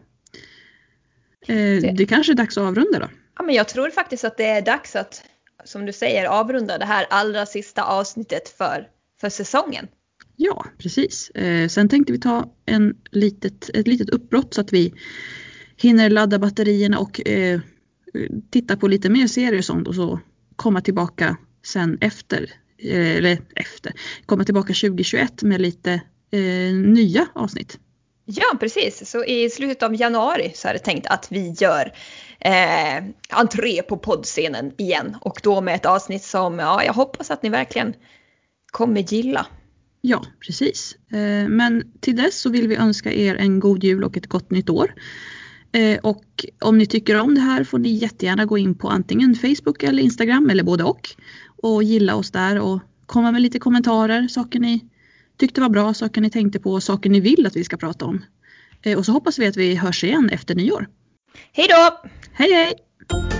Eh, 1.46 1.94
det 1.94 2.06
kanske 2.08 2.32
är 2.32 2.34
dags 2.34 2.58
att 2.58 2.64
avrunda 2.64 2.98
då? 2.98 3.08
Ja, 3.36 3.42
men 3.42 3.54
jag 3.54 3.68
tror 3.68 3.90
faktiskt 3.90 4.24
att 4.24 4.36
det 4.36 4.46
är 4.46 4.62
dags 4.62 4.96
att, 4.96 5.24
som 5.64 5.86
du 5.86 5.92
säger, 5.92 6.26
avrunda 6.26 6.78
det 6.78 6.84
här 6.84 7.06
allra 7.10 7.46
sista 7.46 7.82
avsnittet 7.82 8.48
för, 8.48 8.88
för 9.20 9.28
säsongen. 9.28 9.88
Ja, 10.36 10.66
precis. 10.78 11.30
Eh, 11.30 11.68
sen 11.68 11.88
tänkte 11.88 12.12
vi 12.12 12.20
ta 12.20 12.54
en 12.66 12.96
litet, 13.10 13.70
ett 13.74 13.88
litet 13.88 14.10
uppbrott 14.10 14.54
så 14.54 14.60
att 14.60 14.72
vi 14.72 14.94
hinner 15.76 16.10
ladda 16.10 16.38
batterierna 16.38 16.98
och 16.98 17.28
eh, 17.28 17.60
titta 18.50 18.76
på 18.76 18.88
lite 18.88 19.10
mer 19.10 19.26
serier 19.26 19.58
och 19.58 19.64
sånt 19.64 19.88
och 19.88 19.94
så 19.94 20.20
komma 20.56 20.80
tillbaka 20.80 21.36
sen 21.64 21.98
efter, 22.00 22.50
eller 22.82 23.38
efter, 23.56 23.92
komma 24.26 24.44
tillbaka 24.44 24.66
2021 24.66 25.42
med 25.42 25.60
lite 25.60 25.92
eh, 26.30 26.74
nya 26.74 27.26
avsnitt. 27.34 27.78
Ja, 28.24 28.56
precis. 28.60 29.10
Så 29.10 29.24
i 29.24 29.50
slutet 29.50 29.82
av 29.82 30.00
januari 30.00 30.52
så 30.54 30.68
är 30.68 30.72
det 30.72 30.78
tänkt 30.78 31.06
att 31.06 31.26
vi 31.30 31.54
gör 31.58 31.92
eh, 32.40 33.04
entré 33.30 33.82
på 33.82 33.96
poddscenen 33.96 34.72
igen 34.78 35.16
och 35.20 35.40
då 35.42 35.60
med 35.60 35.74
ett 35.74 35.86
avsnitt 35.86 36.22
som 36.22 36.58
ja, 36.58 36.84
jag 36.84 36.92
hoppas 36.92 37.30
att 37.30 37.42
ni 37.42 37.48
verkligen 37.48 37.94
kommer 38.72 39.00
gilla. 39.00 39.46
Ja, 40.00 40.24
precis. 40.46 40.96
Eh, 41.12 41.48
men 41.48 41.92
till 42.00 42.16
dess 42.16 42.40
så 42.40 42.50
vill 42.50 42.68
vi 42.68 42.76
önska 42.76 43.12
er 43.12 43.34
en 43.34 43.60
god 43.60 43.84
jul 43.84 44.04
och 44.04 44.16
ett 44.16 44.26
gott 44.26 44.50
nytt 44.50 44.70
år. 44.70 44.94
Eh, 45.72 45.98
och 45.98 46.24
om 46.60 46.78
ni 46.78 46.86
tycker 46.86 47.20
om 47.20 47.34
det 47.34 47.40
här 47.40 47.64
får 47.64 47.78
ni 47.78 47.88
jättegärna 47.88 48.44
gå 48.44 48.58
in 48.58 48.74
på 48.74 48.88
antingen 48.88 49.34
Facebook 49.34 49.82
eller 49.82 50.02
Instagram 50.02 50.50
eller 50.50 50.62
både 50.62 50.84
och. 50.84 51.08
Och 51.62 51.82
gilla 51.82 52.16
oss 52.16 52.30
där 52.30 52.60
och 52.60 52.80
komma 53.06 53.32
med 53.32 53.42
lite 53.42 53.58
kommentarer, 53.58 54.28
saker 54.28 54.60
ni 54.60 54.84
tyckte 55.36 55.60
var 55.60 55.68
bra, 55.68 55.94
saker 55.94 56.20
ni 56.20 56.30
tänkte 56.30 56.60
på, 56.60 56.80
saker 56.80 57.10
ni 57.10 57.20
vill 57.20 57.46
att 57.46 57.56
vi 57.56 57.64
ska 57.64 57.76
prata 57.76 58.04
om. 58.04 58.24
Eh, 58.82 58.98
och 58.98 59.06
så 59.06 59.12
hoppas 59.12 59.38
vi 59.38 59.46
att 59.46 59.56
vi 59.56 59.74
hörs 59.74 60.04
igen 60.04 60.30
efter 60.32 60.54
nyår. 60.54 60.88
Hej 61.52 61.66
då! 61.68 62.10
Hej 62.32 62.52
hej! 62.52 63.37